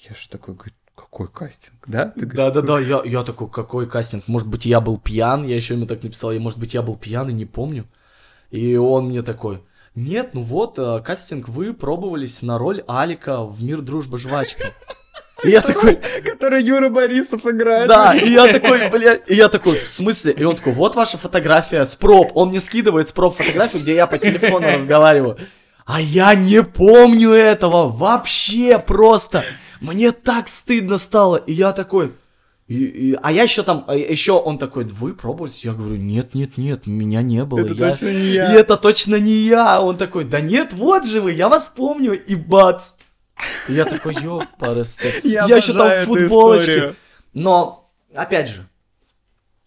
Яша 0.09 0.31
такой 0.31 0.55
говорит, 0.55 0.75
какой 0.95 1.29
кастинг, 1.29 1.77
да? 1.87 2.15
Да-да-да, 2.17 2.81
я, 2.81 3.03
я 3.05 3.23
такой, 3.23 3.51
какой 3.51 3.87
кастинг? 3.87 4.29
Может 4.29 4.49
быть, 4.49 4.65
я 4.65 4.81
был 4.81 4.99
пьян? 4.99 5.45
Я 5.45 5.57
еще 5.57 5.75
ему 5.75 5.85
так 5.85 6.03
написал, 6.03 6.33
я, 6.33 6.41
может 6.41 6.59
быть, 6.59 6.73
я 6.73 6.81
был 6.81 6.97
пьян 6.97 7.29
и 7.29 7.35
не 7.35 7.45
помню. 7.45 7.85
И 8.51 8.77
он 8.77 9.09
мне 9.09 9.21
такой, 9.23 9.63
нет, 9.97 10.35
ну 10.35 10.43
вот, 10.43 10.79
э, 10.79 11.01
кастинг, 11.03 11.49
вы 11.49 11.73
пробовались 11.73 12.43
на 12.43 12.59
роль 12.59 12.85
Алика 12.87 13.43
в 13.43 13.63
«Мир, 13.63 13.81
дружба, 13.81 14.19
жвачка». 14.19 14.67
И 15.43 15.51
я 15.51 15.61
такой, 15.61 15.99
который 16.23 16.63
Юра 16.63 16.89
Борисов 16.89 17.47
играет. 17.47 17.89
да, 17.89 18.15
и 18.15 18.31
я 18.31 18.47
такой, 18.47 18.89
блядь, 18.91 19.23
и 19.27 19.35
я 19.35 19.49
такой, 19.49 19.79
в 19.79 19.89
смысле? 19.89 20.33
И 20.33 20.45
он 20.45 20.57
такой, 20.57 20.73
вот 20.73 20.95
ваша 20.95 21.19
фотография 21.19 21.85
с 21.85 21.97
проб. 21.97 22.31
Он 22.35 22.51
мне 22.51 22.61
скидывает 22.61 23.09
с 23.09 23.13
проб 23.13 23.37
фотографию, 23.37 23.83
где 23.83 23.95
я 23.95 24.07
по 24.07 24.19
телефону 24.19 24.71
разговариваю. 24.73 25.39
А 25.85 26.01
я 26.01 26.35
не 26.35 26.63
помню 26.63 27.31
этого 27.31 27.89
вообще 27.89 28.79
просто. 28.79 29.45
Мне 29.81 30.13
так 30.13 30.49
стыдно 30.49 30.99
стало. 30.99 31.37
И 31.37 31.53
я 31.53 31.73
такой, 31.73 32.13
и- 32.69 32.85
и- 33.13 33.19
а 33.23 33.31
я 33.33 33.43
еще 33.45 33.63
там, 33.63 33.85
а 33.87 33.95
еще 33.95 34.33
он 34.33 34.59
такой, 34.59 34.85
вы 34.85 35.15
пробовались? 35.15 35.65
Я 35.65 35.73
говорю, 35.73 35.97
нет, 35.97 36.35
нет, 36.35 36.59
нет, 36.59 36.87
меня 36.87 37.23
не 37.23 37.45
было. 37.45 37.61
Это 37.61 37.75
Я- 37.75 37.91
точно 37.91 38.07
не 38.13 38.27
я. 38.33 38.53
И 38.53 38.57
это 38.57 38.77
точно 38.77 39.17
не 39.17 39.33
я. 39.33 39.81
Он 39.81 39.97
такой, 39.97 40.25
да 40.25 40.41
нет, 40.41 40.73
вот 40.73 41.05
же 41.07 41.21
вы, 41.21 41.33
я 41.33 41.49
вас 41.49 41.69
помню. 41.69 42.13
И 42.13 42.35
бац. 42.35 42.93
И 43.69 43.75
я 43.75 43.85
такой, 43.85 44.15
ёпарасты. 44.15 45.09
Я 45.25 45.45
еще 45.57 45.73
там 45.75 45.89
в 45.89 46.05
футболочке. 46.07 46.95
Но, 47.35 47.87
опять 48.15 48.49
же, 48.49 48.67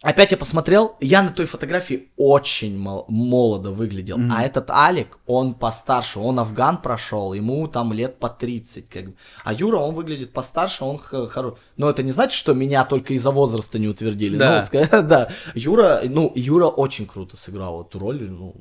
опять 0.01 0.31
я 0.31 0.37
посмотрел, 0.37 0.95
я 1.01 1.21
на 1.23 1.29
той 1.29 1.45
фотографии 1.45 2.09
очень 2.17 2.77
мол- 2.77 3.05
молодо 3.07 3.71
выглядел. 3.71 4.17
Мгм. 4.17 4.33
А 4.33 4.43
этот 4.43 4.69
Алик, 4.69 5.19
он 5.25 5.53
постарше, 5.53 6.19
он 6.19 6.39
афган 6.39 6.81
прошел, 6.81 7.33
ему 7.33 7.67
там 7.67 7.93
лет 7.93 8.19
по 8.19 8.29
30. 8.29 8.89
Как 8.89 9.05
бы. 9.07 9.13
А 9.43 9.53
Юра, 9.53 9.77
он 9.77 9.95
выглядит 9.95 10.31
постарше, 10.31 10.85
он 10.85 10.97
хороший. 10.97 11.57
Но 11.77 11.89
это 11.89 12.03
не 12.03 12.11
значит, 12.11 12.33
что 12.33 12.53
меня 12.53 12.85
только 12.85 13.13
из-за 13.13 13.31
возраста 13.31 13.79
не 13.79 13.87
утвердили. 13.87 14.37
Да. 14.37 14.63
Ну, 14.71 14.87
да. 15.03 15.29
Юра, 15.53 16.01
ну, 16.05 16.31
Юра 16.35 16.67
очень 16.67 17.05
круто 17.05 17.35
сыграл 17.35 17.83
эту 17.83 17.99
роль, 17.99 18.29
ну, 18.29 18.55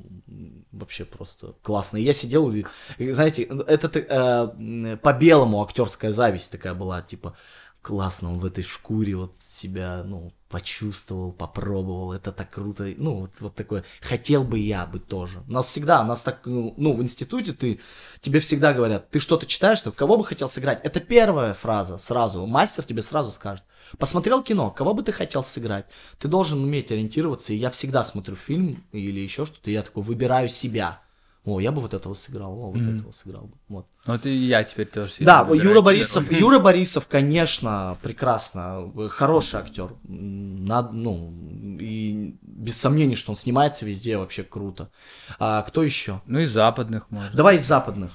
вообще 0.72 1.04
просто 1.04 1.54
классно. 1.62 1.98
И 1.98 2.02
я 2.02 2.12
сидел, 2.12 2.50
и, 2.50 2.64
знаете, 2.98 3.42
это 3.42 3.90
э, 3.98 4.96
по-белому 4.96 5.62
актерская 5.62 6.12
зависть 6.12 6.50
такая 6.50 6.74
была, 6.74 7.02
типа, 7.02 7.36
классно, 7.82 8.32
он 8.32 8.40
в 8.40 8.44
этой 8.44 8.64
шкуре 8.64 9.16
вот 9.16 9.34
себя, 9.46 10.02
ну, 10.04 10.32
почувствовал, 10.48 11.32
попробовал, 11.32 12.12
это 12.12 12.32
так 12.32 12.50
круто, 12.50 12.92
ну, 12.96 13.20
вот, 13.20 13.30
вот 13.40 13.54
такое, 13.54 13.84
хотел 14.00 14.44
бы 14.44 14.58
я 14.58 14.86
бы 14.86 14.98
тоже. 14.98 15.42
Нас 15.46 15.66
всегда, 15.66 16.02
нас 16.04 16.22
так, 16.22 16.40
ну, 16.46 16.74
ну, 16.76 16.92
в 16.94 17.02
институте 17.02 17.52
ты, 17.52 17.80
тебе 18.20 18.40
всегда 18.40 18.72
говорят, 18.72 19.10
ты 19.10 19.20
что-то 19.20 19.46
читаешь, 19.46 19.78
что 19.78 19.92
кого 19.92 20.16
бы 20.16 20.24
хотел 20.24 20.48
сыграть? 20.48 20.80
Это 20.84 21.00
первая 21.00 21.54
фраза 21.54 21.98
сразу, 21.98 22.46
мастер 22.46 22.84
тебе 22.84 23.02
сразу 23.02 23.30
скажет. 23.30 23.64
Посмотрел 23.98 24.42
кино, 24.42 24.70
кого 24.70 24.94
бы 24.94 25.02
ты 25.02 25.12
хотел 25.12 25.42
сыграть? 25.42 25.86
Ты 26.18 26.28
должен 26.28 26.62
уметь 26.62 26.90
ориентироваться, 26.90 27.52
и 27.52 27.56
я 27.56 27.70
всегда 27.70 28.04
смотрю 28.04 28.36
фильм 28.36 28.84
или 28.92 29.20
еще 29.20 29.46
что-то, 29.46 29.70
я 29.70 29.82
такой 29.82 30.02
выбираю 30.02 30.48
себя. 30.48 31.00
О, 31.44 31.60
я 31.60 31.72
бы 31.72 31.80
вот 31.80 31.94
этого 31.94 32.12
сыграл, 32.14 32.52
о, 32.52 32.66
вот 32.70 32.76
Мгм. 32.82 32.96
этого 32.96 33.12
сыграл 33.12 33.44
бы. 33.44 33.54
Вот. 33.68 33.86
Вот 34.06 34.26
и 34.26 34.34
я 34.34 34.64
теперь 34.64 34.86
тоже 34.86 35.12
Да, 35.20 35.44
выбираю 35.44 35.70
Юра. 35.70 35.80
Борисов, 35.82 36.30
Юра 36.30 36.58
Борисов, 36.58 37.06
конечно, 37.08 37.96
прекрасно, 38.02 38.90
э, 38.96 39.08
хороший 39.08 39.60
актер, 39.60 39.90
над- 40.04 40.92
ну 40.92 41.32
и 41.80 42.36
без 42.42 42.76
сомнений, 42.78 43.14
что 43.14 43.30
он 43.32 43.36
снимается 43.36 43.86
везде, 43.86 44.18
вообще 44.18 44.42
круто. 44.42 44.90
А 45.38 45.62
кто 45.62 45.82
еще? 45.82 46.20
Ну 46.26 46.40
и 46.40 46.44
западных 46.44 47.10
можно. 47.10 47.30
Давай 47.34 47.56
из 47.56 47.66
западных. 47.66 48.12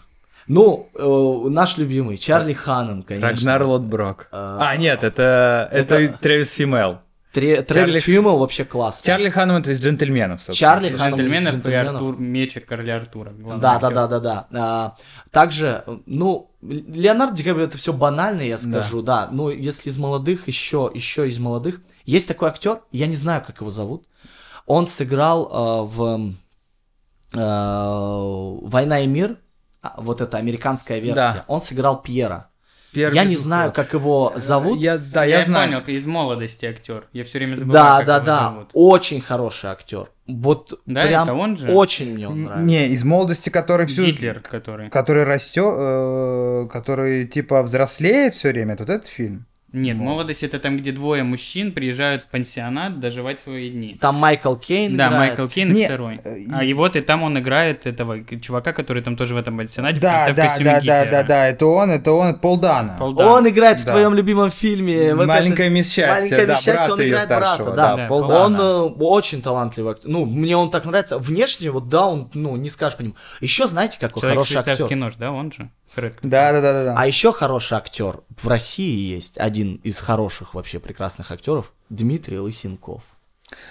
Ну, 0.48 0.90
э, 0.94 1.50
наш 1.50 1.78
любимый 1.78 2.18
Чарли 2.18 2.54
Ханнан, 2.54 3.02
конечно. 3.04 3.30
Рагнар 3.30 3.64
Лотброк. 3.64 4.28
А, 4.32 4.58
А, 4.72 4.78
нет, 4.78 5.04
это, 5.04 5.70
это, 5.72 5.96
это- 5.96 6.18
Трэвис 6.18 6.52
Фимел. 6.52 7.00
Тре- 7.34 7.64
Трэвис 7.64 7.96
Чарли- 7.96 8.00
Фиммел 8.02 8.38
вообще 8.38 8.64
классный. 8.64 9.08
Чарли 9.08 9.30
Ханнам 9.30 9.58
это 9.58 9.72
из 9.72 9.82
джентльменов, 9.82 10.40
собственно. 10.40 10.56
Чарли 10.56 10.90
Ханнан 10.96 11.14
из 11.16 11.20
Джентльменов 11.20 11.54
и 11.54 11.56
«Джентльменов». 11.56 11.94
Артур 11.96 12.20
Мечик 12.20 12.66
короля 12.68 12.98
Артура. 12.98 13.32
Да, 13.32 13.80
да, 13.80 13.90
да, 13.90 14.08
да, 14.08 14.20
да. 14.20 14.48
А, 14.54 14.96
также, 15.32 15.84
ну, 16.06 16.52
Леонардо 16.62 17.36
Ди 17.36 17.44
Каприо 17.44 17.64
это 17.66 17.78
все 17.80 17.92
банально, 17.92 18.42
я 18.44 18.60
скажу, 18.60 19.02
да. 19.02 19.30
Ну, 19.32 19.50
если 19.50 19.90
из 19.90 19.98
молодых, 19.98 20.48
еще, 20.48 20.92
еще 20.94 21.28
из 21.28 21.40
молодых. 21.40 21.82
Есть 22.06 22.28
такой 22.28 22.50
актер, 22.50 22.82
я 22.92 23.08
не 23.08 23.16
знаю, 23.16 23.44
как 23.46 23.62
его 23.62 23.72
зовут. 23.72 24.08
Он 24.68 24.86
сыграл 24.86 25.50
а, 25.52 25.84
в 25.84 26.34
а, 27.34 28.58
Война 28.62 29.00
и 29.00 29.08
мир, 29.08 29.38
а, 29.82 29.96
вот 29.98 30.22
эта 30.22 30.38
американская 30.38 31.00
версия. 31.00 31.16
Да. 31.16 31.46
Он 31.48 31.62
сыграл 31.62 32.02
Пьера. 32.02 32.50
Первый 32.94 33.16
Я 33.16 33.24
не 33.26 33.36
знаю, 33.36 33.72
как 33.72 33.94
его 33.94 34.34
зовут. 34.36 34.80
Я, 34.80 34.98
да, 34.98 35.24
я, 35.24 35.44
знаю. 35.44 35.82
понял, 35.82 35.98
из 35.98 36.06
молодости 36.06 36.66
актер. 36.66 37.06
Я 37.12 37.24
все 37.24 37.40
время 37.40 37.56
забываю, 37.56 37.74
Да, 37.74 37.98
как 37.98 38.06
да, 38.06 38.16
его 38.16 38.26
да. 38.26 38.40
зовут. 38.50 38.70
Очень 38.74 39.22
хороший 39.22 39.70
актер. 39.72 40.10
Вот 40.28 40.80
Да, 40.86 41.02
прям 41.06 41.24
это 41.24 41.34
он 41.34 41.58
же? 41.58 41.72
очень 41.72 42.14
мне 42.14 42.28
он 42.30 42.44
нравится. 42.44 42.66
Не, 42.66 42.88
из 42.90 43.04
молодости, 43.04 43.50
который 43.50 43.88
всю... 43.88 44.06
Гитлер, 44.06 44.40
который. 44.40 44.90
Который 44.90 45.24
растет, 45.24 45.74
э, 45.76 46.68
который 46.72 47.26
типа 47.28 47.64
взрослеет 47.64 48.36
все 48.36 48.50
время, 48.50 48.78
вот 48.78 48.90
этот 48.90 49.08
фильм. 49.08 49.46
Нет, 49.74 49.98
Ну. 49.98 50.04
молодость 50.04 50.44
это 50.44 50.60
там, 50.60 50.78
где 50.78 50.92
двое 50.92 51.24
мужчин 51.24 51.72
приезжают 51.72 52.22
в 52.22 52.28
пансионат 52.28 53.00
доживать 53.00 53.42
свои 53.42 53.72
дни. 53.72 53.98
Там 54.00 54.16
Майкл 54.16 54.56
Кейн 54.56 54.96
Да, 54.96 55.08
играет. 55.08 55.38
Майкл 55.40 55.52
Кейн 55.52 55.74
Не, 55.74 55.86
второй. 55.86 56.20
э, 56.24 56.46
А 56.54 56.64
и- 56.64 56.70
и 56.70 56.74
вот 56.76 56.96
и 56.96 57.02
там 57.02 57.24
он 57.24 57.40
играет 57.40 57.88
этого 57.88 58.24
чувака, 58.40 58.72
который 58.72 59.02
там 59.02 59.18
тоже 59.18 59.34
в 59.34 59.38
этом 59.38 59.58
пансионате 59.58 59.98
в 59.98 60.00
Да, 60.02 60.14
конце 60.28 60.34
в 60.34 60.36
да, 60.36 60.44
костюме 60.48 60.66
да, 60.66 60.74
да, 60.74 60.80
Гитлера. 60.82 61.12
да, 61.12 61.24
да, 61.24 61.48
это 61.48 61.66
он, 61.66 61.90
это 61.90 62.12
он, 62.12 62.28
это 62.28 62.40
Пол 62.40 62.58
Дана. 62.58 62.96
Пол 63.00 63.14
Дана. 63.14 63.32
Он 63.34 63.50
играет 63.50 63.80
в 63.80 63.86
Да. 63.86 63.92
твоем 63.94 64.14
любимом 64.14 64.52
фильме. 64.52 65.16
вот 65.16 65.28
Маленькая 65.28 65.64
этот- 65.64 65.74
мисс 65.76 65.88
счастье, 65.92 66.08
Маленькая 66.14 66.46
да, 66.46 66.54
мисс 66.54 66.62
счастье, 66.64 66.74
брата 66.88 66.94
он 66.94 67.08
играет 67.08 67.28
брата, 67.30 67.46
старшего, 67.46 67.76
да. 67.76 67.96
да, 67.98 68.08
Пол 68.08 68.22
Пол 68.22 68.32
Он 68.32 68.56
э, 68.56 68.80
очень 69.00 69.42
талантливый 69.42 69.94
актер. 69.94 70.08
Ну, 70.10 70.26
мне 70.26 70.56
он 70.56 70.70
так 70.70 70.86
нравится. 70.86 71.18
Внешне, 71.18 71.72
вот 71.72 71.90
да, 71.90 72.06
он, 72.06 72.30
ну, 72.36 72.56
не 72.58 72.70
скажешь 72.70 72.98
по 72.98 73.02
нему. 73.02 73.16
Еще 73.42 73.68
знаете, 73.68 73.98
какой 74.00 74.22
Человек 74.22 74.46
хороший 74.48 74.58
актер? 74.58 74.96
нож, 74.98 75.16
да, 75.16 75.32
он 75.32 75.52
же? 75.52 75.72
Да, 76.22 76.52
да, 76.52 76.62
да, 76.62 76.74
да, 76.74 76.84
да. 76.86 76.94
А 76.98 77.08
еще 77.08 77.32
хороший 77.32 77.78
актер 77.78 78.20
в 78.42 78.48
России 78.48 79.12
есть 79.14 79.38
один 79.38 79.63
из 79.84 79.98
хороших 80.00 80.54
вообще 80.54 80.80
прекрасных 80.80 81.32
актеров 81.32 81.72
Дмитрий 81.90 82.40
Лысенков, 82.40 83.02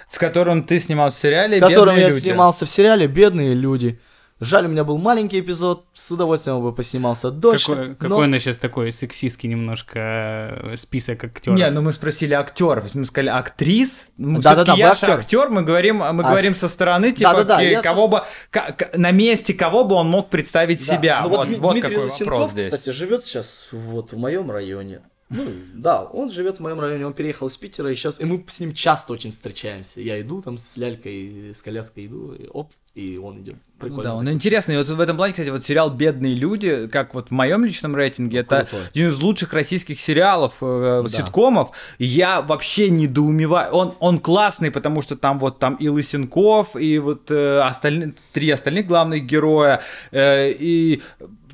С 0.09 0.17
которым 0.17 0.63
ты 0.63 0.79
снимался 0.79 1.17
в 1.17 1.21
сериале 1.21 1.57
с 1.57 1.59
которым 1.59 1.95
«Бедные 1.95 2.01
я 2.01 2.09
люди». 2.09 2.19
снимался 2.23 2.65
в 2.65 2.69
сериале 2.69 3.07
"Бедные 3.07 3.53
люди". 3.55 3.99
Жаль, 4.39 4.65
у 4.65 4.67
меня 4.69 4.83
был 4.83 4.97
маленький 4.97 5.39
эпизод, 5.39 5.85
с 5.93 6.11
удовольствием 6.11 6.61
бы 6.61 6.73
поснимался 6.75 7.31
дольше. 7.31 7.67
Какой, 7.67 7.87
но- 7.89 7.95
какой 7.95 8.25
у 8.25 8.29
нас 8.29 8.41
сейчас 8.41 8.57
такой 8.57 8.91
сексистский 8.91 9.47
немножко 9.47 9.99
э, 9.99 10.75
список 10.77 11.23
актеров? 11.23 11.57
Не, 11.57 11.69
ну 11.69 11.81
мы 11.81 11.93
спросили 11.93 12.33
актеров, 12.33 12.93
мы 12.93 13.05
сказали 13.05 13.29
актрис. 13.29 14.07
Ну, 14.17 14.41
Да-да-да, 14.41 14.63
всё-таки 14.63 14.71
вы 14.71 14.77
я 14.79 14.87
же 14.87 14.91
актер. 15.05 15.19
актер, 15.19 15.49
мы 15.49 15.61
говорим, 15.63 15.97
мы 15.97 16.05
А, 16.07 16.13
говорим 16.29 16.55
со 16.55 16.67
стороны, 16.67 17.13
типа, 17.13 17.31
Да-да-да, 17.31 17.59
ки- 17.59 17.65
я 17.71 17.81
со- 17.81 17.87
кого 17.87 18.07
бы, 18.09 18.21
ка- 18.49 18.73
ка- 18.77 18.89
на 18.97 19.11
месте 19.11 19.53
кого 19.53 19.85
бы 19.85 19.95
он 19.95 20.09
мог 20.09 20.29
представить 20.29 20.85
Да. 20.85 20.97
себя. 20.97 21.21
Ну 21.23 21.29
вот, 21.29 21.47
вот 21.57 21.71
Дмитрий 21.73 21.81
какой 21.91 22.05
Лысенков, 22.05 22.27
вопрос 22.33 22.51
здесь. 22.51 22.65
кстати, 22.65 22.89
живет 22.89 23.23
сейчас 23.25 23.67
вот 23.71 24.11
в 24.11 24.17
моем 24.17 24.51
районе. 24.51 25.01
Ну, 25.29 25.45
да, 25.73 26.03
он 26.03 26.29
живет 26.29 26.57
в 26.57 26.59
моем 26.61 26.79
районе, 26.79 27.07
он 27.07 27.13
переехал 27.13 27.47
из 27.47 27.57
Питера, 27.57 27.91
и 27.91 27.95
сейчас, 27.95 28.19
и 28.19 28.25
мы 28.25 28.43
с 28.47 28.59
ним 28.59 28.73
часто 28.73 29.13
очень 29.13 29.31
встречаемся. 29.31 29.99
Я 30.01 30.21
иду 30.21 30.41
там 30.41 30.57
с 30.57 30.77
лялькой, 30.77 31.51
с 31.55 31.61
коляской 31.63 32.05
иду, 32.05 32.33
и 32.33 32.47
оп, 32.47 32.71
и 32.93 33.17
он 33.17 33.39
идет. 33.39 33.55
Ну 33.55 33.79
Прикольно. 33.79 34.03
да, 34.03 34.13
он 34.13 34.25
такой. 34.25 34.33
интересный. 34.35 34.75
И 34.75 34.77
Вот 34.77 34.87
в 34.89 34.99
этом 34.99 35.17
плане, 35.17 35.33
кстати, 35.33 35.49
вот 35.49 35.65
сериал 35.65 35.89
«Бедные 35.89 36.35
люди», 36.35 36.87
как 36.87 37.15
вот 37.15 37.29
в 37.29 37.31
моем 37.31 37.65
личном 37.65 37.95
рейтинге, 37.95 38.39
это 38.39 38.67
крутой. 38.69 38.87
один 38.89 39.09
из 39.09 39.19
лучших 39.19 39.53
российских 39.53 39.99
сериалов, 39.99 40.57
э, 40.61 41.01
Да. 41.03 41.09
ситкомов. 41.09 41.71
И 41.97 42.05
я 42.05 42.43
вообще 42.43 42.91
недоумеваю. 42.91 43.73
Он, 43.73 43.95
он 43.99 44.19
классный, 44.19 44.69
потому 44.69 45.01
что 45.01 45.15
там 45.15 45.39
вот 45.39 45.57
там 45.57 45.73
и 45.75 45.87
Лысенков, 45.87 46.75
и 46.75 46.99
вот 46.99 47.31
э, 47.31 47.59
остальные, 47.61 48.13
три 48.33 48.51
остальных 48.51 48.85
главных 48.85 49.25
героя, 49.25 49.81
э, 50.11 50.51
и 50.51 51.01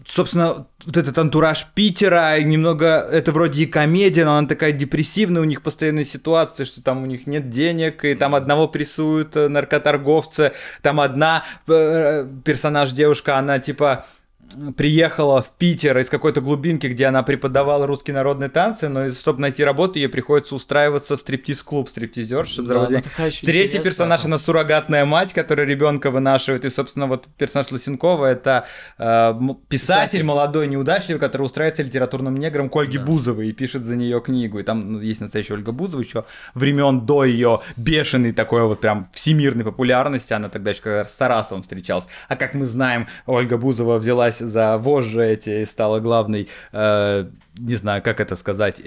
собственно, 0.07 0.67
вот 0.85 0.97
этот 0.97 1.17
антураж 1.17 1.67
Питера, 1.73 2.39
немного, 2.41 3.07
это 3.11 3.31
вроде 3.31 3.63
и 3.63 3.65
комедия, 3.65 4.25
но 4.25 4.37
она 4.37 4.47
такая 4.47 4.71
депрессивная, 4.71 5.41
у 5.41 5.45
них 5.45 5.61
постоянная 5.61 6.05
ситуация, 6.05 6.65
что 6.65 6.81
там 6.81 7.03
у 7.03 7.05
них 7.05 7.27
нет 7.27 7.49
денег, 7.49 8.05
и 8.05 8.15
там 8.15 8.35
одного 8.35 8.67
прессуют 8.67 9.35
э, 9.35 9.47
наркоторговцы, 9.47 10.53
там 10.81 10.99
одна 10.99 11.43
э, 11.67 12.27
персонаж 12.43 12.91
девушка, 12.91 13.37
она 13.37 13.59
типа 13.59 14.05
приехала 14.75 15.41
в 15.41 15.51
Питер 15.57 15.97
из 15.97 16.09
какой-то 16.09 16.41
глубинки, 16.41 16.87
где 16.87 17.05
она 17.05 17.23
преподавала 17.23 17.85
русские 17.85 18.15
народные 18.15 18.49
танцы, 18.49 18.89
но 18.89 19.11
чтобы 19.11 19.41
найти 19.41 19.63
работу, 19.63 19.99
ей 19.99 20.09
приходится 20.09 20.55
устраиваться 20.55 21.17
в 21.17 21.19
стриптиз-клуб 21.19 21.89
стриптизер, 21.89 22.47
чтобы 22.47 22.67
Да, 22.67 22.73
заработать 22.73 23.41
Третий 23.41 23.79
персонаж, 23.79 24.25
она 24.25 24.39
суррогатная 24.39 25.05
мать, 25.05 25.33
которая 25.33 25.65
ребенка 25.65 26.11
вынашивает. 26.11 26.65
И, 26.65 26.69
собственно, 26.69 27.07
вот 27.07 27.27
персонаж 27.37 27.71
Лысенкова 27.71 28.25
это 28.25 28.65
э, 28.97 29.33
писатель, 29.67 29.69
Писатель. 29.69 30.23
молодой, 30.23 30.67
неудачливый, 30.67 31.19
который 31.19 31.43
устраивается 31.43 31.83
литературным 31.83 32.37
негром 32.37 32.69
к 32.69 32.75
Ольге 32.75 32.99
Да. 32.99 33.05
Бузовой 33.05 33.49
и 33.49 33.51
пишет 33.53 33.83
за 33.83 33.95
нее 33.95 34.21
книгу. 34.21 34.59
И 34.59 34.63
там 34.63 34.93
ну, 34.93 35.01
есть 35.01 35.21
настоящая 35.21 35.55
Ольга 35.55 35.71
Бузова 35.71 36.01
еще 36.01 36.25
времен 36.53 37.01
до 37.05 37.23
ее 37.25 37.61
бешеной 37.77 38.33
такой 38.33 38.63
вот 38.63 38.81
прям 38.81 39.07
всемирной 39.13 39.63
популярности. 39.63 40.33
Она 40.33 40.49
тогда 40.49 40.71
еще 40.71 40.81
как 40.81 40.93
раз 40.93 41.13
с 41.13 41.15
Тарасовым 41.15 41.63
встречалась. 41.63 42.07
А 42.27 42.35
как 42.35 42.53
мы 42.53 42.65
знаем, 42.65 43.07
Ольга 43.25 43.57
Бузова 43.57 43.97
взялась 43.97 44.38
за 44.39 44.77
вожжи 44.77 45.25
эти 45.25 45.61
и 45.61 45.65
стала 45.65 45.99
главной, 45.99 46.49
э, 46.71 47.29
не 47.57 47.75
знаю, 47.75 48.01
как 48.01 48.19
это 48.19 48.35
сказать, 48.35 48.81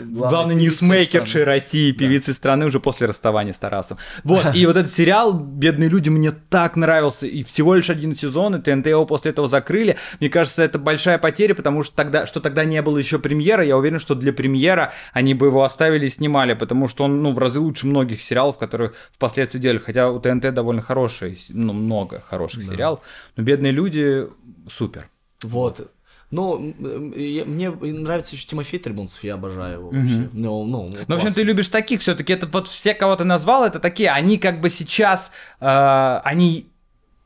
главной 0.00 0.54
ньюсмейкершей. 0.54 1.44
России, 1.44 1.92
певицей 1.92 2.34
страны 2.34 2.66
уже 2.66 2.80
после 2.80 3.06
расставания 3.06 3.52
с 3.52 3.58
Тарасом. 3.58 3.98
Вот, 4.24 4.46
и 4.54 4.66
вот 4.66 4.76
этот 4.76 4.92
сериал 4.92 5.32
«Бедные 5.32 5.88
люди» 5.88 6.08
мне 6.08 6.32
так 6.32 6.76
нравился, 6.76 7.26
и 7.26 7.42
всего 7.42 7.74
лишь 7.74 7.90
один 7.90 8.16
сезон, 8.16 8.56
и 8.56 8.60
ТНТ 8.60 8.86
его 8.86 9.06
после 9.06 9.30
этого 9.30 9.48
закрыли. 9.48 9.96
Мне 10.20 10.28
кажется, 10.28 10.62
это 10.62 10.78
большая 10.78 11.18
потеря, 11.18 11.54
потому 11.54 11.82
что 11.82 11.94
тогда, 11.96 12.26
что 12.26 12.40
тогда 12.40 12.64
не 12.64 12.80
было 12.82 12.98
еще 12.98 13.18
премьера, 13.18 13.64
я 13.64 13.76
уверен, 13.76 13.98
что 13.98 14.14
для 14.14 14.32
премьера 14.32 14.92
они 15.12 15.34
бы 15.34 15.46
его 15.46 15.64
оставили 15.64 16.06
и 16.06 16.10
снимали, 16.10 16.54
потому 16.54 16.88
что 16.88 17.04
он, 17.04 17.22
ну, 17.22 17.32
в 17.32 17.38
разы 17.38 17.60
лучше 17.60 17.86
многих 17.86 18.20
сериалов, 18.20 18.58
которые 18.58 18.92
впоследствии 19.12 19.58
делали, 19.58 19.78
хотя 19.78 20.10
у 20.10 20.18
ТНТ 20.18 20.54
довольно 20.54 20.82
хорошие, 20.82 21.36
ну, 21.48 21.72
много 21.72 22.22
хороших 22.28 22.64
сериалов, 22.64 23.00
но 23.36 23.42
«Бедные 23.42 23.72
люди» 23.72 24.26
супер. 24.68 25.08
Вот. 25.42 25.90
Ну, 26.32 26.58
мне 26.80 27.70
нравится 27.70 28.34
еще 28.34 28.46
Тимофей 28.46 28.80
Трибунцев, 28.80 29.22
я 29.22 29.34
обожаю 29.34 29.74
его 29.80 29.90
вообще. 29.90 30.28
Ну, 30.32 30.64
ну, 30.64 30.88
Ну, 31.06 31.14
в 31.16 31.18
общем, 31.18 31.32
ты 31.32 31.42
любишь 31.42 31.68
таких 31.68 32.00
все-таки. 32.00 32.32
Это 32.32 32.46
вот 32.46 32.68
все, 32.68 32.94
кого 32.94 33.14
ты 33.16 33.24
назвал, 33.24 33.64
это 33.64 33.78
такие. 33.78 34.10
Они 34.10 34.38
как 34.38 34.60
бы 34.60 34.70
сейчас, 34.70 35.30
э, 35.60 36.20
они 36.24 36.68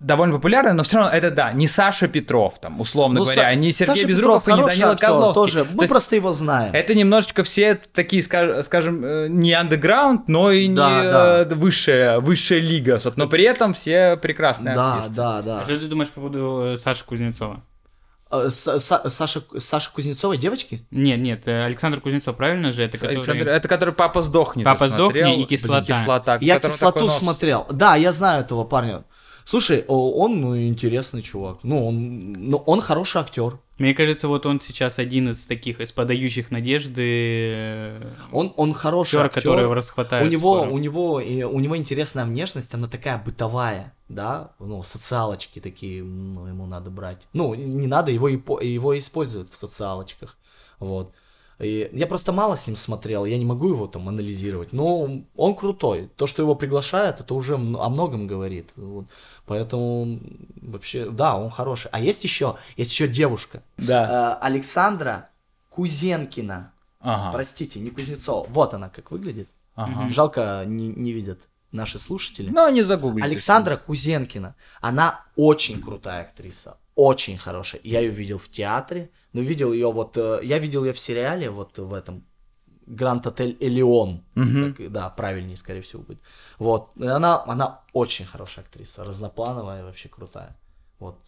довольно 0.00 0.34
популярны, 0.34 0.72
но 0.74 0.82
все 0.82 0.98
равно 0.98 1.12
это 1.12 1.30
да, 1.30 1.52
не 1.52 1.66
Саша 1.68 2.06
Петров, 2.08 2.58
там, 2.60 2.80
условно 2.80 3.20
Ну, 3.20 3.24
говоря, 3.24 3.52
Са- 3.52 3.56
не 3.56 3.72
Сергей 3.72 3.94
Саша 3.94 4.06
Безруков 4.08 4.44
Петров 4.44 4.58
и 4.58 4.62
не 4.64 4.68
Данила 4.80 4.90
актер 4.92 5.06
Козловский. 5.08 5.34
Тоже. 5.40 5.64
То 5.64 5.70
Мы 5.74 5.82
есть 5.84 5.90
просто 5.90 6.16
его 6.16 6.32
знаем. 6.32 6.74
Это 6.74 6.94
немножечко 6.94 7.44
все 7.44 7.76
такие, 7.94 8.22
скаж- 8.22 8.62
скажем, 8.64 9.02
э, 9.04 9.28
не 9.30 9.52
андеграунд, 9.54 10.28
но 10.28 10.50
и 10.50 10.68
Да, 10.68 10.88
не 10.90 11.10
да. 11.10 11.40
э, 11.42 11.54
высшая, 11.54 12.18
высшая 12.20 12.58
лига, 12.60 12.98
собственно, 12.98 13.24
но 13.24 13.30
при 13.30 13.44
этом 13.44 13.72
все 13.72 14.18
прекрасные 14.18 14.74
Да, 14.74 14.94
артисты. 14.94 15.14
да, 15.14 15.42
да. 15.42 15.60
А 15.60 15.64
что 15.64 15.78
ты 15.78 15.86
думаешь 15.86 16.10
по 16.10 16.20
поводу 16.20 16.72
э, 16.74 16.76
Саши 16.76 17.04
Кузнецова? 17.04 17.62
Са- 18.30 18.78
Са- 18.78 19.08
Саша, 19.08 19.42
Саша 19.58 19.92
Кузнецовой 19.92 20.36
девочки? 20.36 20.84
Нет, 20.90 21.20
нет, 21.20 21.46
э, 21.46 21.64
Александр 21.64 22.00
Кузнецов, 22.00 22.36
правильно 22.36 22.72
же? 22.72 22.82
Это 22.82 22.98
который... 22.98 23.16
Александр, 23.16 23.48
это 23.48 23.68
который 23.68 23.94
папа 23.94 24.22
сдохнет. 24.22 24.64
«Папа 24.64 24.88
сдохни» 24.88 25.42
и 25.42 25.44
«Кислота». 25.44 25.84
Блин, 25.84 25.96
кислота. 25.96 26.38
Я 26.40 26.58
кислоту 26.58 27.08
смотрел. 27.08 27.66
Да, 27.70 27.94
я 27.96 28.12
знаю 28.12 28.42
этого 28.42 28.64
парня. 28.64 29.04
Слушай, 29.44 29.84
он 29.86 30.40
ну, 30.40 30.60
интересный 30.60 31.22
чувак. 31.22 31.58
Ну, 31.62 31.86
он, 31.86 32.32
ну, 32.32 32.56
он 32.66 32.80
хороший 32.80 33.20
актер. 33.20 33.60
Мне 33.78 33.94
кажется, 33.94 34.26
вот 34.26 34.44
он 34.44 34.60
сейчас 34.60 34.98
один 34.98 35.28
из 35.30 35.46
таких, 35.46 35.80
из 35.80 35.92
подающих 35.92 36.50
надежды. 36.50 37.02
э, 37.04 38.02
Он, 38.32 38.52
он 38.56 38.72
хороший 38.74 39.16
актер, 39.20 39.26
актер. 39.26 39.42
который 39.42 39.62
его 39.62 39.74
расхватает 39.74 40.26
у 40.26 40.28
него, 40.28 40.56
скоро. 40.56 40.70
у 40.70 40.78
него, 40.78 41.20
и 41.20 41.44
у 41.44 41.60
него 41.60 41.76
интересная 41.76 42.24
внешность, 42.24 42.74
она 42.74 42.88
такая 42.88 43.18
бытовая, 43.18 43.92
да, 44.08 44.52
ну 44.58 44.82
социалочки 44.82 45.60
такие, 45.60 46.02
ну 46.02 46.46
ему 46.46 46.66
надо 46.66 46.90
брать, 46.90 47.26
ну 47.32 47.54
не 47.54 47.86
надо, 47.86 48.10
его 48.10 48.28
его 48.28 48.98
используют 48.98 49.52
в 49.52 49.56
социалочках, 49.56 50.36
вот. 50.78 51.12
И 51.58 51.88
я 51.92 52.06
просто 52.06 52.32
мало 52.32 52.54
с 52.54 52.66
ним 52.66 52.76
смотрел, 52.76 53.24
я 53.24 53.38
не 53.38 53.44
могу 53.46 53.70
его 53.70 53.86
там 53.86 54.08
анализировать, 54.08 54.74
но 54.74 55.22
он 55.36 55.54
крутой. 55.54 56.10
То, 56.16 56.26
что 56.26 56.42
его 56.42 56.54
приглашают, 56.54 57.20
это 57.20 57.32
уже 57.34 57.54
о 57.54 57.88
многом 57.88 58.26
говорит. 58.26 58.68
Вот. 58.76 59.06
Поэтому 59.46 60.20
вообще, 60.60 61.08
да, 61.08 61.38
он 61.38 61.48
хороший. 61.48 61.88
А 61.92 62.00
есть 62.00 62.24
еще, 62.24 62.56
есть 62.76 62.90
еще 62.92 63.08
девушка, 63.08 63.62
Да. 63.78 64.38
Э, 64.42 64.44
Александра 64.44 65.30
Кузенкина. 65.70 66.72
Ага. 67.00 67.32
Простите, 67.32 67.80
не 67.80 67.90
Кузнецова. 67.90 68.46
Вот 68.50 68.74
она 68.74 68.90
как 68.90 69.10
выглядит. 69.10 69.48
ага. 69.76 70.10
Жалко, 70.10 70.64
не, 70.66 70.88
не 70.88 71.12
видят 71.12 71.40
наши 71.72 71.98
слушатели. 71.98 72.50
Но 72.50 72.68
не 72.70 72.82
загуглите. 72.82 73.26
Александра 73.26 73.76
Кузенкина. 73.76 74.54
Она 74.80 75.24
очень 75.36 75.82
крутая 75.82 76.22
актриса. 76.22 76.78
Очень 76.94 77.38
хорошая. 77.38 77.80
Я 77.84 78.00
ее 78.00 78.10
видел 78.10 78.38
в 78.38 78.48
театре. 78.48 79.10
Но 79.32 79.40
видел 79.42 79.72
ее 79.72 79.92
вот... 79.92 80.16
э, 80.16 80.40
Я 80.42 80.58
видел 80.58 80.84
ее 80.84 80.92
в 80.92 80.98
сериале 80.98 81.50
вот 81.50 81.78
в 81.78 81.92
этом... 81.92 82.24
Гранд 82.86 83.26
Отель 83.26 83.56
Элеон. 83.58 84.24
Да, 84.34 85.10
правильнее, 85.10 85.56
скорее 85.56 85.80
всего, 85.80 86.02
будет. 86.02 86.20
Вот. 86.60 86.92
Она, 86.96 87.42
она 87.44 87.80
очень 87.92 88.24
хорошая 88.24 88.64
актриса. 88.64 89.02
Разноплановая, 89.02 89.82
вообще 89.82 90.08
крутая. 90.08 90.56
Вот. 91.00 91.18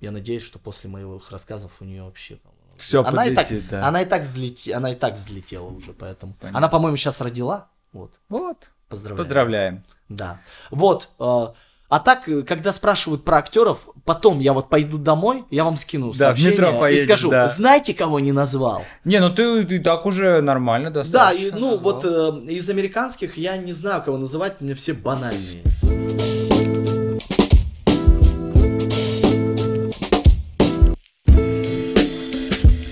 Я 0.00 0.12
надеюсь, 0.12 0.42
что 0.42 0.58
после 0.58 0.88
моих 0.88 1.30
рассказов 1.30 1.72
у 1.80 1.84
нее 1.84 2.04
вообще. 2.04 2.38
Всё 2.78 3.04
она 3.04 3.26
и 3.26 3.34
так, 3.34 3.46
подлетит, 3.46 3.70
да. 3.70 3.86
она 3.86 4.02
и 4.02 4.04
так 4.04 4.22
взлети, 4.22 4.72
она 4.72 4.92
и 4.92 4.94
так 4.96 5.14
взлетела 5.14 5.68
уже, 5.68 5.92
поэтому. 5.92 6.34
Понятно. 6.40 6.58
Она, 6.58 6.68
по-моему, 6.68 6.96
сейчас 6.96 7.20
родила. 7.20 7.68
Вот. 7.92 8.12
Вот. 8.28 8.70
Поздравляю. 8.88 9.16
Поздравляем. 9.16 9.82
Да. 10.08 10.40
Вот. 10.70 11.08
э, 11.18 11.46
А 11.90 12.00
так, 12.00 12.28
э, 12.28 12.42
когда 12.42 12.72
спрашивают 12.72 13.24
про 13.24 13.38
актеров, 13.38 13.88
потом 14.04 14.40
я 14.40 14.52
вот 14.52 14.68
пойду 14.68 14.98
домой, 14.98 15.44
я 15.50 15.64
вам 15.64 15.76
скину 15.76 16.08
Да, 16.08 16.12
в 16.12 16.16
сообщение 16.16 16.52
метро 16.52 16.70
и 16.70 16.78
поедешь, 16.80 17.04
скажу, 17.04 17.30
да. 17.30 17.48
знаете, 17.48 17.94
кого 17.94 18.20
не 18.20 18.32
назвал? 18.32 18.82
Не, 19.04 19.20
ну 19.20 19.30
ты, 19.30 19.64
ты 19.64 19.78
так 19.80 20.04
уже 20.06 20.40
нормально 20.40 20.90
Да, 20.90 21.02
достаточно. 21.02 21.44
и, 21.46 21.50
ну 21.52 21.72
назвал. 21.72 21.78
вот 21.78 22.04
э, 22.04 22.52
из 22.52 22.68
американских 22.70 23.36
я 23.36 23.56
не 23.56 23.72
знаю, 23.72 24.02
кого 24.02 24.16
называть, 24.18 24.60
мне 24.60 24.74
все 24.74 24.92
банальные. 24.94 25.62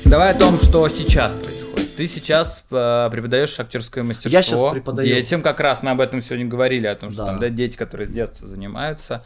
Давай 0.05 0.32
о 0.32 0.35
том, 0.35 0.59
что 0.60 0.89
сейчас 0.89 1.32
происходит. 1.32 1.61
Ты 2.03 2.09
сейчас 2.09 2.65
э, 2.69 3.09
преподаешь 3.12 3.61
актерское 3.61 4.03
мастерство 4.03 4.37
Я 4.37 4.43
щас 4.43 4.73
преподаю. 4.73 5.07
детям, 5.07 5.41
как 5.41 5.61
раз 5.61 5.85
мы 5.85 5.93
об 5.93 6.01
этом 6.01 6.20
сегодня 6.20 6.47
говорили, 6.47 6.89
о 6.89 6.97
том, 6.97 7.12
что 7.12 7.19
Да. 7.20 7.27
там 7.27 7.39
да, 7.39 7.49
дети, 7.49 7.77
которые 7.77 8.09
с 8.09 8.11
детства 8.11 8.49
занимаются. 8.49 9.24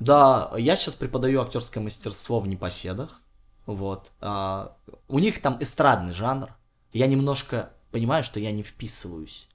Да, 0.00 0.50
я 0.56 0.74
сейчас 0.74 0.94
преподаю 0.96 1.40
актерское 1.40 1.80
мастерство 1.80 2.40
в 2.40 2.48
непоседах. 2.48 3.20
Вот. 3.64 4.10
А, 4.20 4.76
у 5.06 5.20
них 5.20 5.40
там 5.40 5.58
эстрадный 5.60 6.12
жанр. 6.12 6.48
Я 6.92 7.06
немножко 7.06 7.70
понимаю, 7.92 8.24
что 8.24 8.40
я 8.40 8.50
не 8.50 8.64
вписываюсь. 8.64 9.46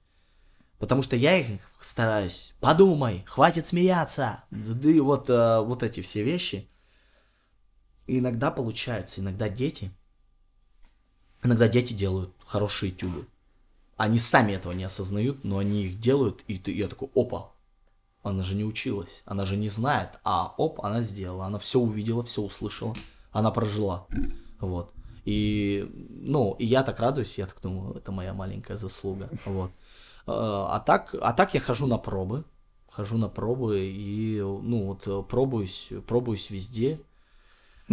Потому 0.78 1.02
что 1.02 1.14
я 1.14 1.36
их 1.36 1.60
стараюсь. 1.78 2.54
Подумай, 2.58 3.22
хватит 3.26 3.66
смеяться. 3.66 4.44
Да 4.50 4.88
и 4.88 4.98
вот, 4.98 5.28
э, 5.28 5.60
вот 5.60 5.82
эти 5.82 6.00
все 6.00 6.22
вещи. 6.22 6.70
И 8.06 8.20
иногда 8.20 8.50
получаются, 8.50 9.20
иногда 9.20 9.50
дети. 9.50 9.90
Иногда 11.42 11.68
дети 11.68 11.92
делают 11.92 12.32
хорошие 12.44 12.90
этюды. 12.92 13.26
Они 13.96 14.18
сами 14.18 14.52
этого 14.52 14.72
не 14.72 14.84
осознают, 14.84 15.44
но 15.44 15.58
они 15.58 15.84
их 15.84 16.00
делают, 16.00 16.42
и 16.48 16.58
ты, 16.58 16.72
я 16.72 16.88
такой, 16.88 17.08
опа, 17.14 17.52
она 18.22 18.42
же 18.42 18.54
не 18.54 18.64
училась, 18.64 19.22
она 19.24 19.44
же 19.44 19.56
не 19.56 19.68
знает, 19.68 20.10
а 20.24 20.54
оп, 20.56 20.84
она 20.84 21.02
сделала, 21.02 21.46
она 21.46 21.58
все 21.58 21.78
увидела, 21.80 22.22
все 22.22 22.42
услышала, 22.42 22.94
она 23.32 23.50
прожила, 23.50 24.06
вот. 24.60 24.92
И, 25.24 25.88
ну, 26.08 26.56
и 26.58 26.66
я 26.66 26.82
так 26.82 26.98
радуюсь, 26.98 27.38
я 27.38 27.46
так 27.46 27.60
думаю, 27.62 27.94
это 27.94 28.10
моя 28.12 28.32
маленькая 28.34 28.76
заслуга, 28.76 29.28
вот. 29.44 29.70
Э, 30.26 30.32
А 30.34 30.80
так, 30.84 31.14
а 31.20 31.32
так 31.32 31.54
я 31.54 31.60
хожу 31.60 31.86
на 31.86 31.98
пробы, 31.98 32.44
хожу 32.88 33.18
на 33.18 33.28
пробы 33.28 33.86
и, 33.86 34.40
ну, 34.40 34.86
вот 34.86 35.28
пробуюсь, 35.28 35.90
пробуюсь 36.06 36.50
везде. 36.50 37.00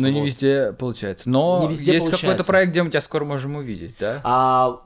Но 0.01 0.09
не 0.09 0.19
Вот. 0.19 0.25
везде 0.25 0.73
получается. 0.73 1.29
Но 1.29 1.59
Не 1.61 1.67
везде 1.67 1.93
есть 1.93 2.05
какой-то 2.05 2.21
получается. 2.21 2.43
проект, 2.45 2.71
где 2.71 2.83
мы 2.83 2.89
тебя 2.89 3.01
скоро 3.01 3.25
можем 3.25 3.55
увидеть, 3.55 3.95
да? 3.99 4.21
А, 4.23 4.81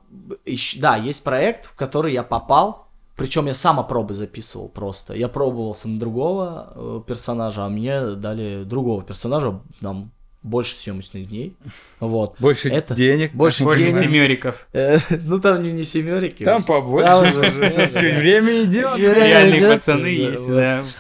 ищ- 0.46 0.80
да, 0.80 0.96
есть 0.96 1.24
проект, 1.24 1.66
в 1.68 1.76
который 1.76 2.14
я 2.14 2.24
попал, 2.24 2.88
причем 3.16 3.46
я 3.46 3.54
сам 3.54 3.86
пробы 3.88 4.14
записывал 4.16 4.70
просто. 4.70 5.14
Я 5.14 5.28
пробовался 5.28 5.88
на 5.88 6.00
другого 6.00 6.74
э, 6.76 7.02
персонажа, 7.06 7.66
а 7.66 7.70
мне 7.70 8.12
дали 8.16 8.64
другого 8.64 9.04
персонажа, 9.04 9.60
нам 9.82 10.12
больше 10.44 10.76
съемочных 10.76 11.28
дней. 11.30 11.56
Вот. 12.00 12.36
Больше 12.40 12.70
Это- 12.70 12.94
денег. 12.94 13.34
больше 13.34 13.64
Больше 13.64 13.86
денег. 13.92 14.04
семериков. 14.04 14.68
Э, 14.74 15.00
Ну 15.24 15.40
там 15.40 15.64
не, 15.64 15.72
не 15.72 15.84
семерики. 15.84 16.44
Там 16.44 16.64
побольше. 16.64 17.08
Там 17.08 17.24
уже. 17.30 17.42
Время 17.42 18.64
идет. 18.64 18.98
Реальные 18.98 19.74
пацаны 19.76 20.02
да, 20.04 20.08
есть, 20.10 20.48
вот. 20.50 20.56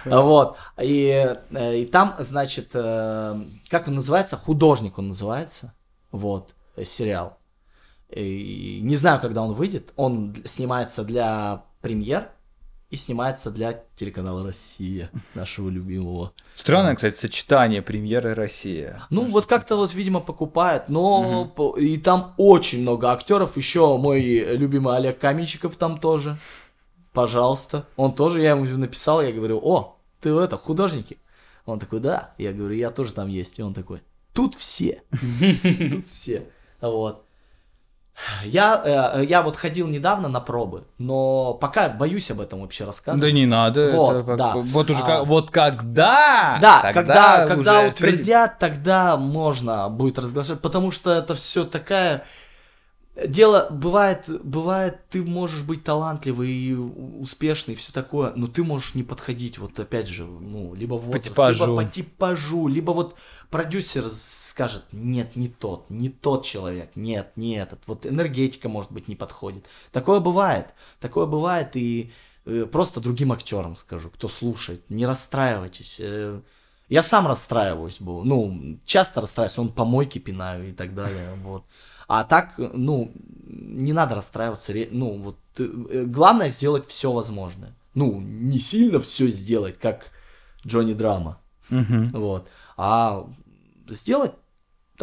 да. 0.05 0.21
Вот. 0.21 0.57
И, 0.81 1.35
э, 1.51 1.77
и 1.77 1.85
там, 1.85 2.15
значит, 2.19 2.69
э, 2.73 3.35
как 3.69 3.87
он 3.87 3.95
называется? 3.95 4.37
Художник 4.37 4.97
он 4.97 5.09
называется. 5.09 5.73
Вот, 6.11 6.55
сериал. 6.85 7.37
И 8.09 8.79
не 8.83 8.95
знаю, 8.95 9.19
когда 9.19 9.41
он 9.41 9.53
выйдет. 9.53 9.91
Он 9.95 10.33
снимается 10.45 11.03
для 11.03 11.63
премьер 11.81 12.29
и 12.93 12.95
снимается 12.95 13.49
для 13.49 13.81
телеканала 13.95 14.43
Россия, 14.43 15.09
нашего 15.33 15.67
любимого. 15.67 16.31
Странное, 16.53 16.93
кстати, 16.93 17.19
сочетание 17.19 17.81
премьеры 17.81 18.35
Россия. 18.35 19.07
Ну, 19.09 19.25
вот 19.25 19.47
как-то 19.47 19.77
вот, 19.77 19.95
видимо, 19.95 20.19
покупают, 20.19 20.89
но 20.89 21.51
по- 21.55 21.75
и 21.75 21.97
там 21.97 22.35
очень 22.37 22.81
много 22.83 23.11
актеров. 23.11 23.57
Еще 23.57 23.97
мой 23.97 24.21
любимый 24.55 24.95
Олег 24.95 25.17
Каменщиков 25.17 25.75
там 25.75 25.97
тоже. 25.99 26.37
Пожалуйста. 27.13 27.87
Он 27.95 28.13
тоже, 28.13 28.43
я 28.43 28.51
ему 28.51 28.65
написал, 28.65 29.23
я 29.23 29.31
говорю, 29.31 29.59
о, 29.63 29.97
ты 30.21 30.29
это, 30.29 30.55
художники? 30.59 31.17
Он 31.65 31.79
такой, 31.79 31.99
да. 31.99 32.35
Я 32.37 32.53
говорю, 32.53 32.75
я 32.75 32.91
тоже 32.91 33.13
там 33.13 33.27
есть. 33.27 33.57
И 33.57 33.63
он 33.63 33.73
такой, 33.73 34.03
тут 34.33 34.53
все. 34.53 35.01
Тут 35.91 36.07
все. 36.07 36.43
Вот. 36.79 37.22
Я, 38.45 38.81
э, 39.15 39.25
я 39.25 39.41
вот 39.41 39.55
ходил 39.55 39.87
недавно 39.87 40.27
на 40.29 40.39
пробы, 40.39 40.83
но 40.97 41.53
пока 41.55 41.89
боюсь 41.89 42.29
об 42.31 42.39
этом 42.41 42.61
вообще 42.61 42.85
рассказывать. 42.85 43.21
Да 43.21 43.31
не 43.31 43.45
надо. 43.45 43.91
Вот, 43.91 44.15
это 44.15 44.25
как- 44.25 44.37
да. 44.37 44.53
Вот 44.55 44.89
уже 44.89 45.01
А. 45.01 45.05
как- 45.05 45.27
вот 45.27 45.51
когда. 45.51 46.57
Да, 46.61 46.91
когда, 46.93 47.47
когда 47.47 47.79
уже 47.81 47.89
утвердят, 47.89 48.59
тогда 48.59 49.17
можно 49.17 49.89
будет 49.89 50.19
разглашать, 50.19 50.59
потому 50.59 50.91
что 50.91 51.11
это 51.11 51.35
все 51.35 51.65
такая... 51.65 52.23
Дело 53.27 53.67
бывает, 53.69 54.23
бывает, 54.43 55.07
ты 55.09 55.21
можешь 55.21 55.61
быть 55.61 55.83
талантливый 55.83 56.49
и 56.49 56.73
успешный, 56.73 57.75
все 57.75 57.91
такое, 57.91 58.33
но 58.35 58.47
ты 58.47 58.63
можешь 58.63 58.95
не 58.95 59.03
подходить, 59.03 59.59
вот 59.59 59.79
опять 59.79 60.07
же, 60.07 60.25
ну, 60.25 60.73
либо 60.73 60.95
возраст, 60.95 61.25
типажу. 61.25 61.65
либо 61.65 61.75
по 61.77 61.85
типажу, 61.85 62.67
либо 62.67 62.89
вот 62.89 63.15
продюсер 63.51 64.05
скажет, 64.53 64.83
нет, 64.91 65.35
не 65.35 65.47
тот, 65.47 65.89
не 65.89 66.09
тот 66.09 66.45
человек, 66.45 66.91
нет, 66.95 67.31
не 67.35 67.55
этот, 67.55 67.79
вот 67.87 68.05
энергетика, 68.05 68.69
может 68.69 68.91
быть, 68.91 69.07
не 69.07 69.15
подходит. 69.15 69.65
Такое 69.91 70.19
бывает, 70.19 70.75
такое 70.99 71.25
бывает, 71.25 71.75
и 71.75 72.11
э, 72.45 72.67
просто 72.71 73.01
другим 73.01 73.31
актерам 73.31 73.75
скажу, 73.75 74.11
кто 74.11 74.27
слушает, 74.29 74.87
не 74.89 75.07
расстраивайтесь. 75.07 75.97
э, 75.99 76.39
я 76.87 77.01
сам 77.01 77.25
расстраиваюсь, 77.25 77.99
был. 77.99 78.23
ну, 78.23 78.77
часто 78.85 79.21
расстраиваюсь, 79.21 79.57
он 79.57 79.69
помойки 79.69 80.19
пинаю 80.19 80.69
и 80.69 80.71
так 80.71 80.93
далее, 80.93 81.33
вот. 81.43 81.63
А 82.07 82.23
так, 82.23 82.53
ну, 82.57 83.11
не 83.47 83.91
надо 83.91 84.13
расстраиваться, 84.13 84.71
ну, 84.91 85.17
вот, 85.17 85.39
э, 85.57 86.03
главное 86.05 86.51
сделать 86.51 86.87
все 86.87 87.11
возможное. 87.11 87.73
Ну, 87.95 88.21
не 88.21 88.59
сильно 88.59 88.99
все 88.99 89.29
сделать, 89.29 89.79
как 89.79 90.11
Джонни 90.63 90.93
Драма, 90.93 91.39
вот, 91.69 92.47
а 92.77 93.27
сделать 93.87 94.33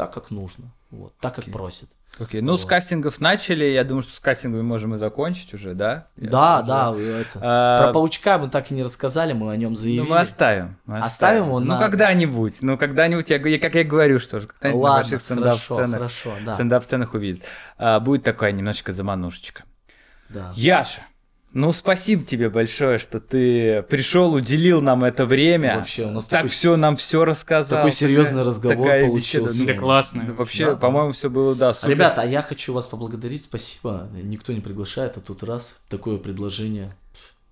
так, 0.00 0.14
как 0.14 0.30
нужно, 0.30 0.72
вот, 0.90 1.12
так, 1.20 1.34
как 1.34 1.44
просят. 1.52 1.90
Окей, 2.18 2.40
ну 2.40 2.56
с 2.56 2.60
Вот. 2.62 2.68
кастингов 2.70 3.20
начали, 3.20 3.64
я 3.66 3.84
думаю, 3.84 4.02
что 4.02 4.16
с 4.16 4.18
кастингами 4.18 4.62
можем 4.62 4.94
и 4.94 4.98
закончить 4.98 5.52
уже, 5.54 5.74
да? 5.74 6.06
Я 6.16 6.30
Да, 6.30 6.60
уже- 6.60 6.66
да, 6.68 7.18
это. 7.20 7.38
А, 7.42 7.82
Про 7.84 7.92
паучка 7.92 8.38
мы 8.38 8.48
так 8.48 8.70
и 8.70 8.74
не 8.74 8.82
рассказали, 8.82 9.32
мы 9.34 9.52
о 9.52 9.56
нем 9.56 9.76
заявили. 9.76 10.00
Ну, 10.00 10.06
мы 10.08 10.18
оставим. 10.18 10.76
мы 10.86 10.98
Оставим 11.00 11.44
его 11.44 11.60
Ну, 11.60 11.66
на- 11.66 11.78
когда-нибудь. 11.78 12.62
Ну, 12.62 12.78
когда-нибудь, 12.78 13.28
я, 13.30 13.38
как 13.58 13.74
я 13.74 13.84
говорю, 13.84 14.18
что 14.18 14.40
же, 14.40 14.48
когда-нибудь 14.48 14.82
на 14.82 14.88
Ладно, 14.88 15.02
больших 15.10 15.28
хорошо, 15.28 15.34
стендап-сценах, 15.58 15.98
хорошо, 15.98 16.32
да. 16.46 16.54
стендап-сценах 16.54 17.14
увидит. 17.14 17.44
А, 17.78 18.00
будет 18.00 18.24
такая 18.24 18.52
немножечко 18.52 18.92
заманушечка. 18.92 19.62
да. 20.30 20.52
Яша, 20.56 21.02
ну 21.52 21.72
спасибо 21.72 22.24
тебе 22.24 22.48
большое, 22.48 22.98
что 22.98 23.18
ты 23.20 23.82
пришел, 23.82 24.32
уделил 24.34 24.80
нам 24.80 25.02
это 25.04 25.26
время. 25.26 25.76
Вообще, 25.78 26.04
у 26.06 26.10
нас 26.10 26.26
так 26.26 26.40
такой 26.42 26.48
все 26.50 26.76
нам 26.76 26.96
все 26.96 27.24
рассказал. 27.24 27.78
такой 27.78 27.92
серьезный 27.92 28.38
Такая- 28.38 28.46
разговор 28.46 28.76
такая 28.78 29.06
получился. 29.08 29.54
беседа. 29.54 29.66
Да 29.66 29.74
Ну, 29.74 29.80
классно. 29.80 30.24
да 30.26 30.32
вообще, 30.32 30.64
Да, 30.66 30.76
по-моему, 30.76 31.12
все 31.12 31.28
было, 31.30 31.54
да, 31.54 31.74
супер. 31.74 31.90
Ребята, 31.90 32.22
а 32.22 32.26
я 32.26 32.42
хочу 32.42 32.72
вас 32.72 32.86
поблагодарить, 32.86 33.42
спасибо. 33.44 34.08
Никто 34.22 34.52
не 34.52 34.60
приглашает, 34.60 35.16
а 35.16 35.20
тут 35.20 35.42
раз 35.42 35.80
такое 35.88 36.18
предложение. 36.18 36.94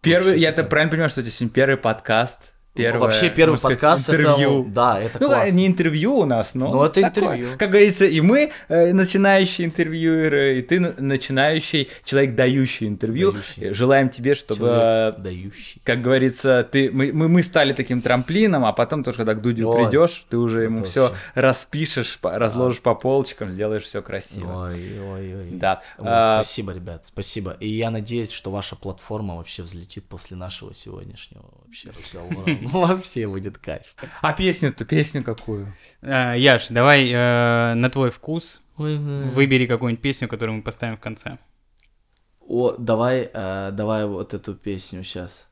Первый, 0.00 0.28
Вообще 0.32 0.42
я 0.44 0.50
супер. 0.50 0.68
правильно 0.68 0.90
понимаю, 0.90 1.10
что 1.10 1.20
это 1.22 1.30
сегодня 1.30 1.52
первый 1.54 1.76
подкаст? 1.76 2.38
Первое, 2.78 3.00
Вообще 3.00 3.28
первый 3.30 3.59
сказать, 3.59 3.78
подкаст 3.80 4.09
интервью. 4.10 4.62
это, 4.62 4.70
да, 4.70 5.00
это 5.00 5.18
Ну, 5.20 5.26
классно. 5.26 5.55
не 5.56 5.66
интервью 5.66 6.16
у 6.18 6.24
нас, 6.24 6.55
но... 6.55 6.68
Ну, 6.70 6.84
это 6.84 7.02
такое. 7.02 7.09
интервью. 7.24 7.48
Как 7.59 7.70
говорится, 7.70 8.06
и 8.06 8.20
мы 8.20 8.52
э, 8.68 8.92
начинающие 8.92 9.66
интервьюеры, 9.66 10.59
и 10.59 10.62
ты 10.62 10.78
на- 10.80 10.94
начинающий 10.98 11.88
человек, 12.05 12.34
дающий 12.36 12.86
интервью. 12.86 13.32
Дающий. 13.32 13.64
Э, 13.64 13.74
Желаем 13.74 14.09
тебе, 14.09 14.34
чтобы, 14.34 14.60
Человек 14.66 15.14
э, 15.18 15.22
дающий. 15.22 15.80
как 15.84 16.00
говорится, 16.02 16.68
ты, 16.70 16.90
мы, 16.90 17.12
мы, 17.12 17.28
мы 17.28 17.42
стали 17.42 17.72
таким 17.72 18.00
трамплином, 18.00 18.64
а 18.64 18.72
потом 18.72 19.02
тоже, 19.02 19.18
когда 19.18 19.34
к 19.34 19.42
Дудю 19.42 19.68
Ой, 19.70 19.84
придешь, 19.84 20.24
ты 20.30 20.36
уже 20.38 20.62
ему 20.62 20.84
все 20.84 21.14
распишешь, 21.34 22.18
по- 22.20 22.38
разложишь 22.38 22.80
по 22.80 22.94
полочкам, 22.94 23.50
сделаешь 23.50 23.84
все 23.84 24.02
красиво. 24.02 24.68
Ой, 24.68 25.00
ой, 25.00 25.36
ой. 25.36 25.48
Да. 25.52 25.82
Вот, 25.98 26.06
А, 26.09 26.42
спасибо, 26.42 26.72
ребят, 26.72 27.06
спасибо. 27.06 27.56
И 27.59 27.68
я 27.68 27.90
надеюсь, 27.90 28.30
что 28.30 28.50
ваша 28.50 28.76
платформа 28.76 29.36
вообще 29.36 29.62
взлетит 29.62 30.05
после 30.05 30.36
нашего 30.36 30.72
сегодняшнего 30.74 31.42
вообще 31.69 31.90
разговора. 31.90 32.59
Ну, 32.61 32.86
Вообще 32.86 33.27
будет 33.27 33.59
кайф. 33.59 33.95
а 34.23 34.32
песню-то, 34.32 34.85
песню 34.85 35.23
какую? 35.23 35.74
Э, 36.03 36.35
Яш, 36.36 36.69
давай 36.69 37.11
э, 37.11 37.74
на 37.74 37.90
твой 37.90 38.11
вкус 38.11 38.62
выбери 38.77 39.66
какую-нибудь 39.66 40.03
песню, 40.03 40.28
которую 40.28 40.57
мы 40.57 40.62
поставим 40.62 40.97
в 40.97 41.01
конце. 41.01 41.39
О, 42.40 42.73
давай, 42.78 43.31
э, 43.32 43.70
давай 43.73 44.07
вот 44.07 44.35
эту 44.35 44.55
песню 44.55 45.03
сейчас. 45.05 45.47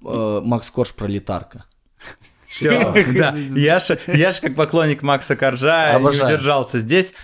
Макс 0.00 0.70
Корж 0.70 0.94
пролетарка. 0.94 1.64
Все, 2.46 2.70
да. 3.18 3.34
Яша, 3.36 3.98
Яша, 4.06 4.40
как 4.42 4.54
поклонник 4.54 5.02
Макса 5.02 5.36
Коржа, 5.36 5.98
не 5.98 6.06
удержался 6.06 6.78
здесь. 6.78 7.14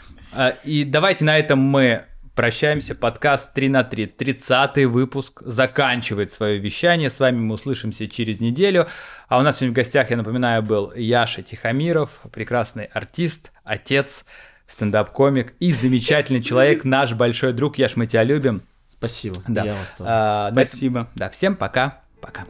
И 0.65 0.85
давайте 0.85 1.25
на 1.25 1.39
этом 1.39 1.61
мы 1.61 2.07
прощаемся. 2.35 2.94
Подкаст 2.94 3.52
3 3.55 3.69
на 3.69 3.85
3, 3.85 4.06
30 4.06 4.85
выпуск, 4.86 5.43
заканчивает 5.44 6.32
свое 6.32 6.59
вещание. 6.59 7.11
С 7.11 7.20
вами 7.20 7.36
мы 7.36 7.55
услышимся 7.55 8.09
через 8.09 8.40
неделю. 8.40 8.86
А 9.28 9.39
у 9.39 9.43
нас 9.43 9.59
сегодня 9.59 9.73
в 9.73 9.77
гостях, 9.77 10.11
я 10.11 10.16
напоминаю, 10.16 10.62
был 10.62 10.93
Яша 10.94 11.43
Тихомиров, 11.43 12.11
прекрасный 12.32 12.86
артист, 12.86 13.52
отец, 13.62 14.24
стендап-комик 14.66 15.55
и 15.61 15.73
замечательный 15.73 16.43
человек, 16.43 16.85
наш 16.85 17.12
большой 17.15 17.52
друг. 17.52 17.78
Яш, 17.78 17.97
мы 17.97 18.06
тебя 18.06 18.24
любим. 18.24 18.62
Спасибо. 18.89 19.36
Да. 19.48 19.65
Я 19.65 19.74
вас 19.74 19.94
тоже. 19.94 20.11
А, 20.11 20.51
да, 20.51 20.65
Спасибо. 20.65 21.09
Да, 21.15 21.31
всем 21.31 21.56
пока. 21.56 22.02
Пока. 22.20 22.44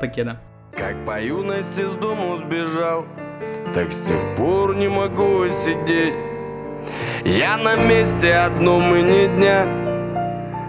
Покеда. 0.00 0.40
Как 0.76 1.04
по 1.06 1.22
юности 1.22 1.88
с 1.88 1.94
дому 1.94 2.36
сбежал 2.36 3.06
Так 3.74 3.92
с 3.92 4.08
тех 4.08 4.36
пор 4.36 4.74
не 4.74 4.88
могу 4.88 5.48
сидеть 5.48 6.33
Я 7.24 7.56
на 7.56 7.76
месте 7.76 8.34
одном 8.34 8.94
и 8.94 9.02
ни 9.02 9.26
дня. 9.26 9.66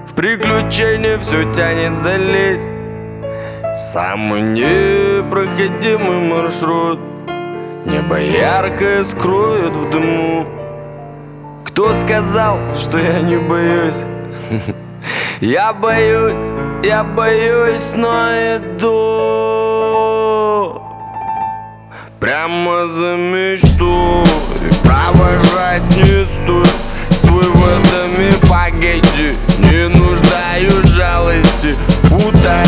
В 0.07 0.13
приключения 0.15 1.17
все 1.17 1.51
тянет 1.51 1.97
залезть. 1.97 2.67
Самый 3.75 4.41
непроходимый 4.41 6.29
маршрут. 6.29 6.99
Небо 7.85 8.19
яркое 8.19 9.03
скроет 9.03 9.75
в 9.75 9.89
дыму. 9.89 10.45
Кто 11.65 11.93
сказал, 11.95 12.59
что 12.75 12.97
я 12.97 13.21
не 13.21 13.37
боюсь? 13.37 14.03
Я 15.41 15.73
боюсь, 15.73 16.53
я 16.81 17.03
боюсь, 17.03 17.93
но 17.93 18.31
иду 18.55 19.25
Прямо 22.25 22.87
за 22.87 23.17
мечту 23.17 24.23
И 24.59 24.73
провожать 24.83 25.83
не 25.95 26.25
стоит. 26.25 26.67
С 27.11 27.23
выводами 27.25 28.33
погоди 28.49 29.35
Не 29.59 29.89
нуждаю 29.89 30.87
жалости. 30.87 31.75
Путает 32.09 32.64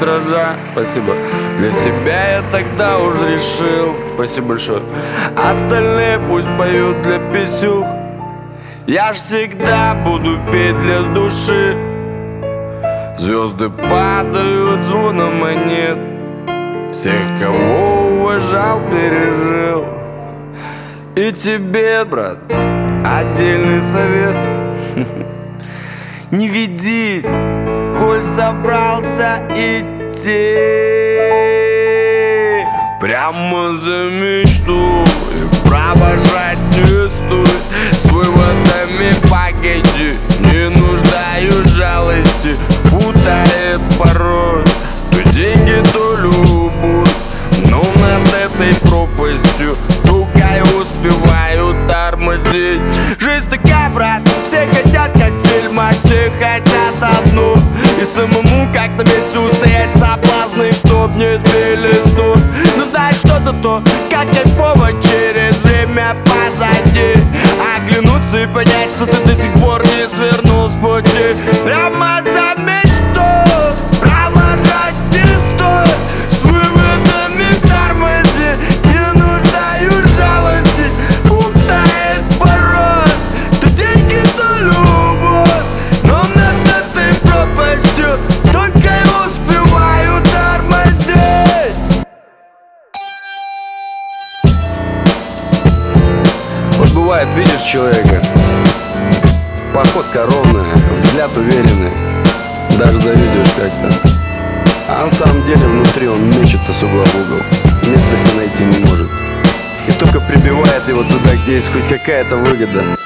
дрожа. 0.00 0.54
Спасибо. 0.72 1.14
Для 1.58 1.70
себя 1.70 2.36
я 2.36 2.42
тогда 2.50 2.98
уже 2.98 3.34
решил. 3.34 3.94
Спасибо 4.14 4.48
большое. 4.48 4.82
Остальные 5.36 6.18
пусть 6.20 6.48
поют 6.58 7.02
для 7.02 7.18
писюх. 7.18 7.86
Я 8.86 9.12
ж 9.12 9.16
всегда 9.16 9.94
буду 9.94 10.38
петь 10.50 10.78
для 10.78 11.02
души. 11.02 11.76
Звезды 13.18 13.70
падают 13.70 14.84
звоном 14.84 15.40
монет 15.40 15.98
Всех, 16.92 17.38
кого 17.40 18.20
уважал, 18.20 18.80
пережил. 18.90 19.84
И 21.16 21.32
тебе, 21.32 22.04
брат, 22.04 22.38
отдельный 23.04 23.80
совет. 23.80 24.36
Не 26.30 26.48
ведись, 26.48 27.26
коль 27.98 28.22
собрался 28.22 29.42
идти? 29.54 30.54
Прямо 33.00 33.74
за 33.76 34.10
мечту 34.10 35.04
И 35.34 35.68
провожать 35.68 36.58
не 36.74 37.08
стоит. 37.08 37.98
С 37.98 38.04
выводами 38.06 39.14
погоди 39.30 40.16
Не 40.40 40.70
нуждаю 40.70 41.66
жалости. 41.68 42.56
Путает 42.90 43.80
порой. 43.98 44.64
То 45.10 45.22
деньги, 45.32 45.82
то 45.92 46.16
любовь. 46.16 47.08
Но 47.70 47.82
над 47.82 48.34
этой 48.34 48.74
пропастью 48.88 49.76
Только 50.04 50.56
и 50.56 50.62
успеваю 50.62 51.74
тормозить. 51.88 52.80
Жизнь 53.18 53.48
такая, 53.50 53.90
брат 53.90 54.25
Все 54.56 54.66
хотят, 54.68 55.12
как 55.12 55.32
в 55.32 55.46
фильмах 55.46 55.92
Все 56.04 56.30
хотят 56.38 56.94
одну. 57.02 57.56
И 58.00 58.04
самому 58.16 58.66
как 58.72 58.90
на 58.96 59.02
месте 59.02 59.38
устоять 59.38 59.92
соблазны 59.92 60.72
Чтоб 60.72 61.14
не 61.14 61.36
сбили 61.38 61.92
с 62.02 62.12
ног. 62.14 62.38
Ну 62.76 62.86
знаешь 62.86 63.16
что-то 63.16 63.52
то, 63.62 63.82
как 64.10 64.30
кайфово 64.30 64.92
Через 65.02 65.58
время 65.58 66.16
позади. 66.24 67.20
Оглянуться 67.76 68.44
и 68.44 68.46
понять, 68.46 68.90
что 68.90 69.04
ты 69.04 69.18
до 69.26 69.34
сих 69.34 69.52
пор 69.60 69.85
человека. 97.76 98.22
Походка 99.74 100.24
ровная, 100.24 100.74
взгляд 100.94 101.36
уверенный. 101.36 101.92
Даже 102.78 102.96
завидуешь 102.96 103.52
как-то. 103.54 103.92
А 104.88 105.04
на 105.04 105.10
самом 105.10 105.46
деле 105.46 105.66
внутри 105.66 106.08
он 106.08 106.30
мечется 106.30 106.72
с 106.72 106.82
угла 106.82 107.04
в 107.04 107.14
угол. 107.14 107.42
Места 107.82 108.16
себе 108.16 108.36
найти 108.36 108.64
не 108.64 108.78
может. 108.78 109.10
И 109.86 109.92
только 109.92 110.20
прибивает 110.20 110.88
его 110.88 111.02
туда, 111.02 111.36
где 111.42 111.56
есть 111.56 111.70
хоть 111.70 111.86
какая-то 111.86 112.36
выгода. 112.36 112.96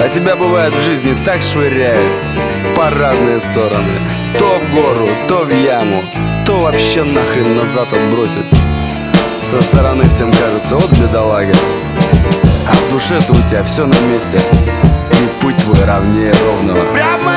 А 0.00 0.08
тебя 0.08 0.34
бывает 0.34 0.72
в 0.72 0.80
жизни 0.80 1.14
так 1.26 1.42
швыряет. 1.42 2.22
По 2.74 2.88
разные 2.88 3.38
стороны. 3.38 4.00
То 4.38 4.58
в 4.60 4.74
гору, 4.74 5.08
то 5.28 5.44
в 5.44 5.50
яму. 5.50 6.02
То 6.46 6.62
вообще 6.62 7.02
нахрен 7.02 7.54
назад 7.54 7.92
отбросит. 7.92 8.46
Со 9.42 9.60
стороны 9.60 10.08
всем 10.08 10.32
кажется, 10.32 10.76
вот 10.76 10.90
бедолага 10.98 11.52
а 12.68 12.72
в 12.72 12.92
душе-то 12.92 13.32
у 13.32 13.48
тебя 13.48 13.62
все 13.62 13.86
на 13.86 13.98
месте. 14.00 14.40
И 15.12 15.42
путь 15.42 15.56
твой 15.58 15.84
ровнее 15.84 16.32
ровного. 16.44 16.92
Прямо 16.92 17.32